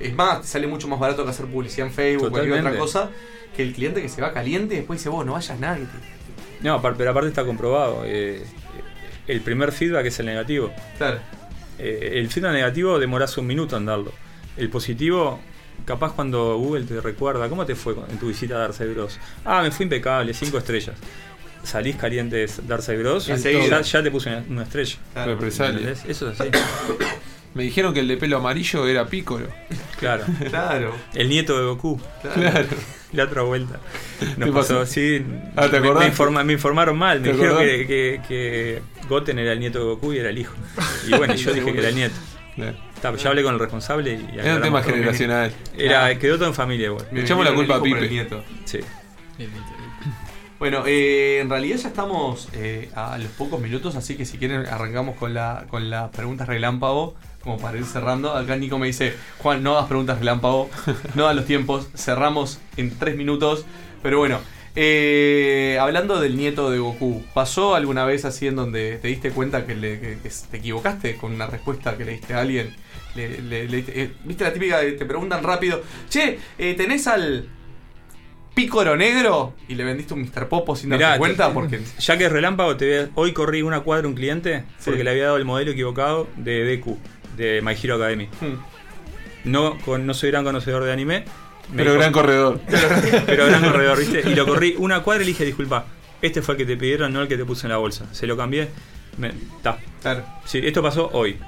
Es 0.00 0.14
más, 0.14 0.40
te 0.40 0.46
sale 0.46 0.66
mucho 0.66 0.88
más 0.88 0.98
barato 0.98 1.22
que 1.22 1.30
hacer 1.30 1.44
publicidad 1.46 1.86
en 1.88 1.92
Facebook 1.92 2.28
o 2.28 2.30
cualquier 2.30 2.60
otra 2.60 2.78
cosa, 2.78 3.10
que 3.54 3.62
el 3.62 3.72
cliente 3.72 4.02
que 4.02 4.08
se 4.08 4.20
va 4.22 4.32
caliente 4.32 4.74
y 4.74 4.78
después 4.78 5.00
dice, 5.00 5.08
vos 5.08 5.24
no 5.26 5.32
vayas 5.32 5.58
nadie. 5.58 5.84
No, 6.62 6.80
pero 6.80 7.10
aparte 7.10 7.28
está 7.28 7.44
comprobado. 7.44 8.02
eh, 8.04 8.44
el 9.26 9.40
primer 9.40 9.72
feedback 9.72 10.06
es 10.06 10.18
el 10.20 10.26
negativo. 10.26 10.72
Claro. 10.98 11.18
Eh, 11.78 12.12
el 12.14 12.28
feedback 12.30 12.52
negativo 12.52 12.98
demorás 12.98 13.36
un 13.38 13.46
minuto 13.46 13.76
en 13.76 13.86
darlo. 13.86 14.12
El 14.56 14.70
positivo, 14.70 15.40
capaz 15.84 16.12
cuando 16.12 16.56
Google 16.58 16.84
te 16.84 17.00
recuerda, 17.00 17.48
¿cómo 17.48 17.66
te 17.66 17.74
fue 17.74 17.94
en 18.08 18.18
tu 18.18 18.28
visita 18.28 18.54
a 18.54 18.58
Darcy 18.58 18.84
Bros? 18.84 19.18
Ah, 19.44 19.62
me 19.62 19.70
fue 19.70 19.84
impecable, 19.84 20.32
cinco 20.32 20.58
estrellas. 20.58 20.96
Salís 21.62 21.96
caliente 21.96 22.36
de 22.36 22.50
Darcy 22.66 22.96
Bros, 22.96 23.26
ya, 23.26 23.36
ya 23.80 24.02
te 24.02 24.10
puse 24.10 24.30
una, 24.30 24.44
una 24.48 24.62
estrella. 24.62 24.96
¿Entendés? 25.16 26.04
Eso 26.06 26.30
es 26.30 26.40
así. 26.40 26.50
Me 27.54 27.62
dijeron 27.62 27.94
que 27.94 28.00
el 28.00 28.08
de 28.08 28.18
pelo 28.18 28.36
amarillo 28.36 28.86
era 28.86 29.06
Piccolo. 29.06 29.46
Claro. 29.98 30.24
Claro. 30.50 30.94
El 31.14 31.30
nieto 31.30 31.58
de 31.58 31.64
Goku. 31.64 31.98
Claro. 32.34 32.68
la 33.12 33.24
otra 33.24 33.42
vuelta. 33.42 33.78
Nos 34.20 34.48
¿Qué 34.48 34.52
pasó 34.52 34.52
pasó? 34.52 34.80
así. 34.80 35.24
Ah, 35.56 35.68
¿te 35.68 35.80
me, 35.80 35.88
acordás? 35.88 36.04
me 36.04 36.10
informa- 36.14 36.44
me 36.44 36.52
informaron 36.54 36.96
mal. 36.98 37.20
Me 37.20 37.28
¿Te 37.28 37.32
dijeron 37.34 37.58
que, 37.58 37.86
que, 37.86 38.20
que 38.28 38.82
Goten 39.08 39.38
era 39.38 39.52
el 39.52 39.60
nieto 39.60 39.78
de 39.78 39.84
Goku 39.86 40.12
y 40.12 40.18
era 40.18 40.30
el 40.30 40.38
hijo. 40.38 40.54
Y 41.06 41.10
bueno, 41.16 41.34
yo 41.36 41.52
dije 41.52 41.72
que 41.72 41.78
era 41.78 41.88
el 41.88 41.94
nieto. 41.94 42.16
Está, 42.94 43.14
ya 43.14 43.28
hablé 43.28 43.42
con 43.42 43.52
el 43.54 43.60
responsable 43.60 44.14
y. 44.14 44.38
Era 44.38 44.56
un 44.56 44.62
tema 44.62 44.82
generacional. 44.82 45.52
Era, 45.76 46.06
Ah. 46.06 46.14
quedó 46.18 46.36
todo 46.38 46.48
en 46.48 46.54
familia 46.54 46.86
igual. 46.86 47.06
Me 47.12 47.20
Echamos 47.20 47.44
la 47.44 47.52
culpa 47.54 47.74
a 47.74 47.76
el 47.78 47.82
Pipe. 47.82 47.98
el 47.98 48.10
nieto. 48.10 48.42
Sí. 48.64 48.80
Bueno, 50.58 50.84
eh, 50.86 51.40
en 51.42 51.50
realidad 51.50 51.76
ya 51.76 51.88
estamos 51.88 52.48
eh, 52.54 52.88
a 52.94 53.18
los 53.18 53.28
pocos 53.32 53.60
minutos, 53.60 53.94
así 53.94 54.16
que 54.16 54.24
si 54.24 54.38
quieren 54.38 54.64
arrancamos 54.66 55.16
con 55.16 55.34
la 55.34 55.66
con 55.68 55.90
las 55.90 56.08
preguntas 56.10 56.48
relámpago, 56.48 57.14
como 57.46 57.58
para 57.58 57.78
ir 57.78 57.84
cerrando. 57.84 58.34
Acá 58.34 58.56
Nico 58.56 58.78
me 58.78 58.88
dice, 58.88 59.14
Juan, 59.38 59.62
no 59.62 59.74
das 59.74 59.86
preguntas 59.86 60.18
relámpago, 60.18 60.68
no 61.14 61.24
das 61.24 61.36
los 61.36 61.46
tiempos, 61.46 61.88
cerramos 61.94 62.58
en 62.76 62.90
tres 62.98 63.16
minutos. 63.16 63.64
Pero 64.02 64.18
bueno, 64.18 64.40
eh, 64.74 65.78
hablando 65.80 66.20
del 66.20 66.36
nieto 66.36 66.70
de 66.70 66.78
Goku, 66.78 67.24
¿pasó 67.32 67.74
alguna 67.76 68.04
vez 68.04 68.24
así 68.24 68.46
en 68.48 68.56
donde 68.56 68.98
te 69.00 69.08
diste 69.08 69.30
cuenta 69.30 69.64
que, 69.64 69.74
le- 69.74 70.00
que- 70.00 70.18
que 70.22 70.30
te 70.50 70.56
equivocaste 70.58 71.16
con 71.16 71.32
una 71.32 71.46
respuesta 71.46 71.96
que 71.96 72.04
le 72.04 72.12
diste 72.12 72.34
a 72.34 72.40
alguien? 72.40 72.74
Le- 73.14 73.40
le- 73.40 73.84
eh, 73.88 74.10
¿Viste 74.24 74.44
la 74.44 74.52
típica 74.52 74.78
de 74.80 74.92
te 74.92 75.06
preguntan 75.06 75.42
rápido, 75.42 75.80
che, 76.10 76.38
eh, 76.58 76.74
¿tenés 76.74 77.06
al 77.06 77.48
pícoro 78.54 78.96
negro? 78.96 79.54
Y 79.68 79.74
le 79.74 79.84
vendiste 79.84 80.12
un 80.14 80.20
Mr. 80.20 80.48
Popo 80.48 80.76
sin 80.76 80.90
Mirá, 80.90 81.08
darte 81.08 81.18
cuenta 81.20 81.48
te- 81.48 81.54
porque... 81.54 81.80
Ya 81.98 82.18
que 82.18 82.26
es 82.26 82.32
relámpago, 82.32 82.76
te 82.76 82.86
voy 82.86 83.06
a- 83.06 83.10
hoy 83.14 83.32
corrí 83.32 83.62
una 83.62 83.80
cuadra 83.80 84.04
a 84.04 84.08
un 84.08 84.14
cliente 84.14 84.64
porque 84.84 85.02
le 85.04 85.10
había 85.10 85.24
dado 85.24 85.36
el 85.38 85.44
modelo 85.46 85.70
equivocado 85.70 86.28
de 86.36 86.64
Deku, 86.64 86.98
de 87.36 87.60
My 87.62 87.74
Hero 87.80 87.96
Academy. 87.96 88.28
Hmm. 88.40 88.54
No, 89.50 89.78
con- 89.84 90.06
no 90.06 90.14
soy 90.14 90.30
gran 90.30 90.44
conocedor 90.44 90.84
de 90.84 90.92
anime. 90.92 91.24
me 91.70 91.76
Pero 91.76 91.94
gran 91.94 92.12
corredor. 92.12 92.60
Pero, 92.68 92.88
pero 93.26 93.46
gran 93.46 93.62
corredor, 93.64 93.98
¿viste? 93.98 94.22
Y 94.28 94.34
lo 94.34 94.46
corrí 94.46 94.74
una 94.78 95.02
cuadra 95.02 95.22
y 95.22 95.26
le 95.26 95.32
dije, 95.32 95.44
disculpa, 95.44 95.86
este 96.22 96.42
fue 96.42 96.54
el 96.54 96.58
que 96.58 96.66
te 96.66 96.76
pidieron, 96.76 97.12
no 97.12 97.22
el 97.22 97.28
que 97.28 97.36
te 97.36 97.44
puse 97.44 97.66
en 97.66 97.70
la 97.72 97.76
bolsa. 97.76 98.06
Se 98.12 98.26
lo 98.26 98.36
cambié. 98.36 98.68
Me, 99.18 99.32
ta. 99.62 99.78
Claro. 100.02 100.24
Sí, 100.44 100.60
esto 100.62 100.82
pasó 100.82 101.08
hoy. 101.12 101.38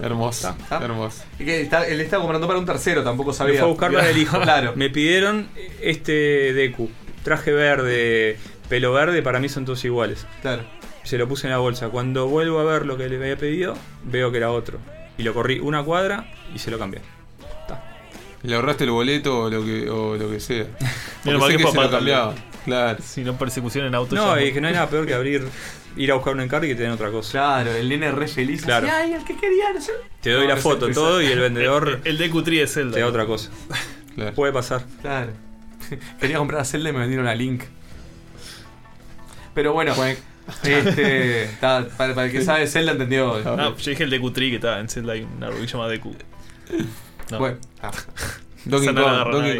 Hermoso. 0.00 0.54
¿Ah? 0.70 0.80
Hermoso. 0.82 1.24
Y 1.40 1.44
que 1.44 1.60
está, 1.62 1.86
él 1.86 2.00
está 2.00 2.18
comprando 2.18 2.46
para 2.46 2.58
un 2.58 2.66
tercero, 2.66 3.02
tampoco 3.02 3.30
Me 3.30 3.36
sabía. 3.36 3.58
fue 3.60 3.64
a 3.68 3.70
buscar 3.70 3.92
para 3.92 4.08
el 4.10 4.16
hijo. 4.18 4.40
Claro. 4.42 4.72
Me 4.76 4.90
pidieron 4.90 5.48
este 5.80 6.52
Deku. 6.52 6.88
Traje 7.24 7.52
verde, 7.52 8.36
pelo 8.68 8.92
verde, 8.92 9.22
para 9.22 9.40
mí 9.40 9.48
son 9.48 9.64
todos 9.64 9.84
iguales. 9.84 10.24
Claro. 10.40 10.62
Se 11.08 11.16
lo 11.16 11.26
puse 11.26 11.46
en 11.46 11.52
la 11.52 11.58
bolsa. 11.58 11.88
Cuando 11.88 12.28
vuelvo 12.28 12.58
a 12.58 12.64
ver 12.64 12.84
lo 12.84 12.98
que 12.98 13.08
le 13.08 13.16
había 13.16 13.38
pedido, 13.38 13.74
veo 14.04 14.30
que 14.30 14.36
era 14.36 14.50
otro. 14.50 14.78
Y 15.16 15.22
lo 15.22 15.32
corrí 15.32 15.58
una 15.58 15.82
cuadra 15.82 16.30
y 16.54 16.58
se 16.58 16.70
lo 16.70 16.78
cambié. 16.78 17.00
Le 18.42 18.54
ahorraste 18.54 18.84
el 18.84 18.90
boleto 18.90 19.44
o 19.44 19.48
lo 19.50 19.64
que, 19.64 19.88
o 19.88 20.16
lo 20.16 20.30
que 20.30 20.38
sea. 20.38 20.64
Menos 21.24 21.40
Porque 21.40 21.40
mal 21.40 21.50
sé 21.52 21.56
que 21.56 21.70
se 21.70 21.80
lo 21.80 21.90
cambiaba. 21.90 22.34
Claro. 22.66 22.98
Si 23.02 23.24
no 23.24 23.38
persecución 23.38 23.86
en 23.86 23.94
auto. 23.94 24.14
No, 24.14 24.38
y 24.38 24.52
que 24.52 24.60
no 24.60 24.68
hay 24.68 24.74
nada 24.74 24.90
peor 24.90 25.06
que 25.06 25.14
abrir, 25.14 25.48
ir 25.96 26.12
a 26.12 26.14
buscar 26.16 26.34
un 26.34 26.42
encargo 26.42 26.66
y 26.66 26.68
que 26.68 26.74
te 26.74 26.82
den 26.82 26.92
otra 26.92 27.10
cosa. 27.10 27.30
Claro, 27.30 27.72
el 27.72 27.88
nene 27.88 28.12
re 28.12 28.28
feliz. 28.28 28.62
Claro. 28.62 28.86
así, 28.86 28.94
Ay, 28.94 29.14
el 29.14 29.24
que 29.24 29.34
quería, 29.34 29.72
no 29.72 29.80
sé. 29.80 29.92
Te 30.20 30.32
doy 30.32 30.42
No, 30.42 30.48
la 30.50 30.56
no 30.56 30.60
foto, 30.60 30.90
todo, 30.90 31.22
y 31.22 31.26
el 31.28 31.40
vendedor 31.40 32.02
El 32.04 32.18
de 32.18 32.30
Q3 32.30 32.64
es 32.64 32.74
Zelda. 32.74 32.94
te 32.96 33.00
da 33.00 33.06
otra 33.06 33.24
cosa. 33.24 33.48
Puede 34.34 34.52
pasar. 34.52 34.84
Claro. 35.00 35.32
Quería 36.20 36.36
comprar 36.36 36.60
a 36.60 36.64
Zelda 36.66 36.90
y 36.90 36.92
me 36.92 36.98
vendieron 36.98 37.26
a 37.26 37.34
Link. 37.34 37.62
Pero 39.54 39.72
bueno, 39.72 39.94
este, 40.62 41.50
para, 41.60 41.86
para 41.88 42.24
el 42.24 42.32
que 42.32 42.42
sabe 42.42 42.66
Zelda 42.66 42.92
entendió. 42.92 43.40
No, 43.44 43.76
yo 43.76 43.90
dije 43.90 44.04
el 44.04 44.10
de 44.10 44.20
Q3 44.20 44.34
que 44.34 44.54
estaba 44.56 44.80
en 44.80 44.88
Zelda 44.88 45.12
hay 45.12 45.22
una 45.36 45.50
rubilla 45.50 45.66
llamada 45.66 45.90
Deku. 45.90 46.14
No. 47.30 47.38
Bueno, 47.38 47.58
ah. 47.82 47.90
Donkey 48.64 48.94
Kong, 48.94 49.32
Donkey 49.32 49.56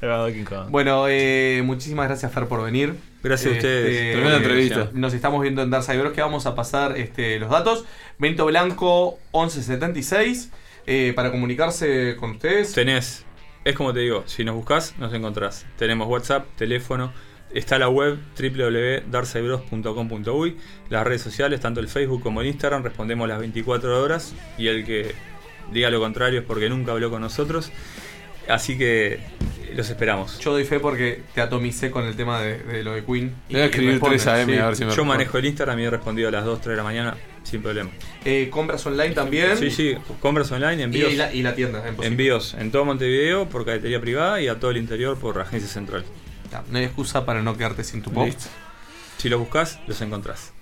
Donkey. 0.00 0.44
Bueno, 0.68 1.06
eh, 1.08 1.62
muchísimas 1.64 2.08
gracias 2.08 2.32
Fer 2.32 2.46
por 2.46 2.62
venir. 2.62 2.94
Gracias 3.22 3.52
a 3.52 3.56
ustedes. 3.56 4.12
Tremenda 4.12 4.36
entrevista. 4.38 4.90
Nos 4.92 5.14
estamos 5.14 5.42
viendo 5.42 5.62
en 5.62 5.70
Dark 5.70 5.84
Cyber 5.84 6.12
que 6.12 6.20
vamos 6.20 6.46
a 6.46 6.54
pasar 6.54 6.96
este, 6.96 7.38
los 7.38 7.50
datos. 7.50 7.84
Vento 8.18 8.46
Blanco 8.46 9.18
1176 9.32 10.50
eh, 10.86 11.12
para 11.14 11.30
comunicarse 11.30 12.16
con 12.16 12.32
ustedes. 12.32 12.72
Tenés, 12.72 13.24
es 13.64 13.74
como 13.76 13.92
te 13.92 14.00
digo, 14.00 14.24
si 14.26 14.44
nos 14.44 14.54
buscas, 14.54 14.94
nos 14.98 15.12
encontrás. 15.12 15.66
Tenemos 15.78 16.08
WhatsApp, 16.08 16.46
teléfono, 16.56 17.12
está 17.54 17.78
la 17.78 17.88
web 17.88 18.18
www.darcybros.com.uy, 18.38 20.56
las 20.88 21.06
redes 21.06 21.22
sociales, 21.22 21.60
tanto 21.60 21.78
el 21.80 21.88
Facebook 21.88 22.22
como 22.22 22.40
el 22.40 22.46
Instagram, 22.48 22.82
respondemos 22.82 23.28
las 23.28 23.38
24 23.38 24.02
horas 24.02 24.34
y 24.58 24.66
el 24.68 24.84
que 24.84 25.14
diga 25.72 25.90
lo 25.90 26.00
contrario 26.00 26.40
es 26.40 26.46
porque 26.46 26.68
nunca 26.68 26.90
habló 26.92 27.10
con 27.10 27.20
nosotros. 27.22 27.70
Así 28.48 28.76
que 28.78 29.20
los 29.76 29.88
esperamos. 29.90 30.40
Yo 30.40 30.50
doy 30.52 30.64
fe 30.64 30.80
porque 30.80 31.22
te 31.34 31.40
atomicé 31.40 31.90
con 31.92 32.04
el 32.04 32.16
tema 32.16 32.40
de, 32.40 32.58
de 32.58 32.82
lo 32.82 32.92
de 32.94 33.04
Queen. 33.04 33.32
A 33.54 33.58
escribir 33.66 33.90
responden, 33.92 34.18
3 34.18 34.26
AM 34.26 34.46
sí. 34.48 34.56
a 34.58 34.66
ver 34.66 34.76
si 34.76 34.80
me 34.82 34.86
Yo 34.86 34.90
responde. 34.96 35.08
manejo 35.14 35.38
el 35.38 35.44
Instagram 35.46 35.78
y 35.78 35.84
he 35.84 35.90
respondido 35.90 36.28
a 36.28 36.32
las 36.32 36.44
2, 36.44 36.60
3 36.60 36.70
de 36.72 36.76
la 36.76 36.82
mañana 36.82 37.16
sin 37.44 37.62
problema. 37.62 37.90
Eh, 38.24 38.48
compras 38.50 38.84
online 38.86 39.10
también. 39.14 39.56
Sí, 39.56 39.70
sí, 39.70 39.94
compras 40.20 40.50
online, 40.50 40.82
envíos. 40.82 41.12
y 41.12 41.16
la, 41.16 41.32
y 41.32 41.42
la 41.42 41.54
tienda. 41.54 41.84
en. 41.86 42.02
Envíos 42.02 42.54
en 42.54 42.72
todo 42.72 42.84
Montevideo 42.84 43.48
por 43.48 43.64
cadetería 43.64 44.00
privada 44.00 44.40
y 44.40 44.48
a 44.48 44.58
todo 44.58 44.72
el 44.72 44.78
interior 44.78 45.16
por 45.18 45.38
agencia 45.38 45.68
central. 45.68 46.04
No 46.70 46.78
hay 46.78 46.84
excusa 46.84 47.24
para 47.24 47.42
no 47.42 47.56
quedarte 47.56 47.84
sin 47.84 48.02
tu 48.02 48.10
pop. 48.10 48.26
Listo. 48.26 48.46
Si 49.18 49.28
los 49.28 49.38
buscas, 49.38 49.78
los 49.86 50.00
encontrás. 50.00 50.52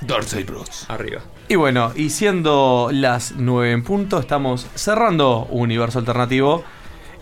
Darkseid 0.00 0.46
Bros. 0.46 0.86
Arriba. 0.88 1.22
Y 1.48 1.56
bueno, 1.56 1.92
y 1.94 2.10
siendo 2.10 2.90
las 2.92 3.34
9 3.36 3.72
en 3.72 3.82
punto, 3.82 4.18
estamos 4.18 4.66
cerrando 4.74 5.46
Universo 5.50 5.98
Alternativo. 5.98 6.64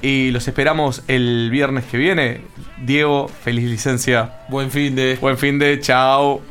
Y 0.02 0.30
los 0.30 0.46
esperamos 0.46 1.02
el 1.08 1.48
viernes 1.50 1.84
que 1.86 1.96
viene. 1.96 2.42
Diego, 2.82 3.28
feliz 3.28 3.68
licencia. 3.70 4.40
Buen 4.48 4.70
fin 4.70 4.94
de. 4.94 5.16
Buen 5.20 5.38
fin 5.38 5.58
de, 5.58 5.80
chao. 5.80 6.42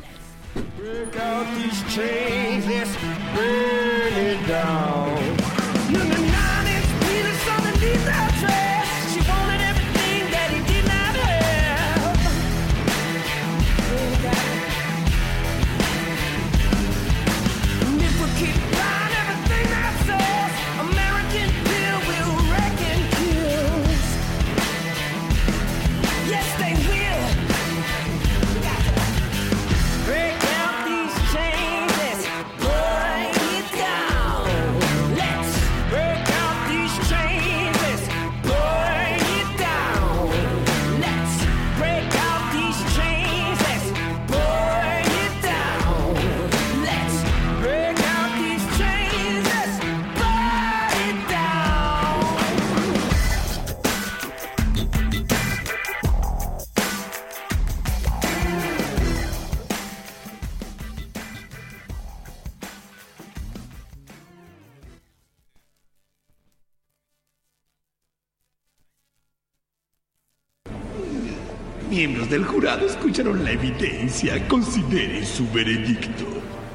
Miembros 72.06 72.30
del 72.30 72.46
jurado 72.46 72.86
escucharon 72.86 73.44
la 73.44 73.50
evidencia. 73.50 74.48
Considere 74.48 75.26
su 75.26 75.50
veredicto. 75.52 76.26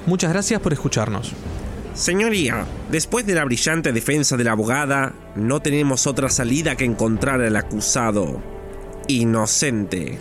Muchas 0.05 0.33
gracias 0.33 0.61
por 0.61 0.73
escucharnos. 0.73 1.31
Señoría, 1.95 2.67
después 2.91 3.25
de 3.27 3.37
la 3.37 3.45
brillante 3.45 3.93
defensa 3.93 4.37
de 4.37 4.43
la 4.43 4.51
abogada, 4.51 5.13
no 5.37 5.61
tenemos 5.61 6.09
otra 6.09 6.31
salida 6.31 6.75
que 6.75 6.85
encontrar 6.85 7.41
al 7.43 7.55
acusado 7.55 8.43
inocente. 9.07 10.19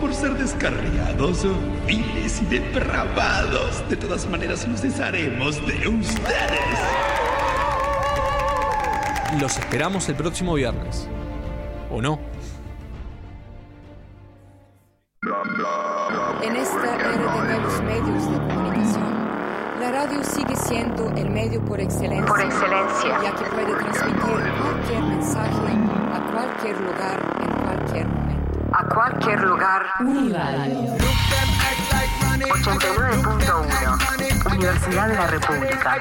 Por 0.00 0.14
ser 0.14 0.34
descarriados, 0.34 1.44
viles 1.84 2.42
y 2.42 2.44
depravados. 2.44 3.82
De 3.88 3.96
todas 3.96 4.30
maneras, 4.30 4.68
nos 4.68 4.82
desharemos 4.82 5.56
de 5.66 5.88
ustedes. 5.88 7.17
Los 9.36 9.58
esperamos 9.58 10.08
el 10.08 10.14
próximo 10.14 10.54
viernes. 10.54 11.06
¿O 11.90 12.00
no? 12.00 12.18
En 16.42 16.56
esta 16.56 16.94
era 16.94 17.10
de 17.10 17.18
nuevos 17.18 17.82
medios 17.82 18.30
de 18.30 18.38
comunicación, 18.38 19.28
la 19.80 19.92
radio 19.92 20.24
sigue 20.24 20.56
siendo 20.56 21.10
el 21.10 21.28
medio 21.28 21.62
por 21.64 21.78
excelencia. 21.78 22.24
Por 22.24 22.40
excelencia. 22.40 23.20
Ya 23.22 23.34
que 23.34 23.44
puede 23.44 23.74
transmitir 23.74 24.50
cualquier 24.62 25.02
mensaje 25.02 25.76
a 26.14 26.20
cualquier 26.32 26.80
lugar, 26.80 27.22
en 27.40 27.50
cualquier 27.64 28.08
momento. 28.08 28.58
A 28.72 28.88
cualquier 28.88 29.40
lugar. 29.40 29.86
Uniradio. 30.00 30.96
89.1 32.48 34.54
Universidad 34.54 35.08
de 35.08 35.14
la 35.14 35.26
República. 35.26 35.98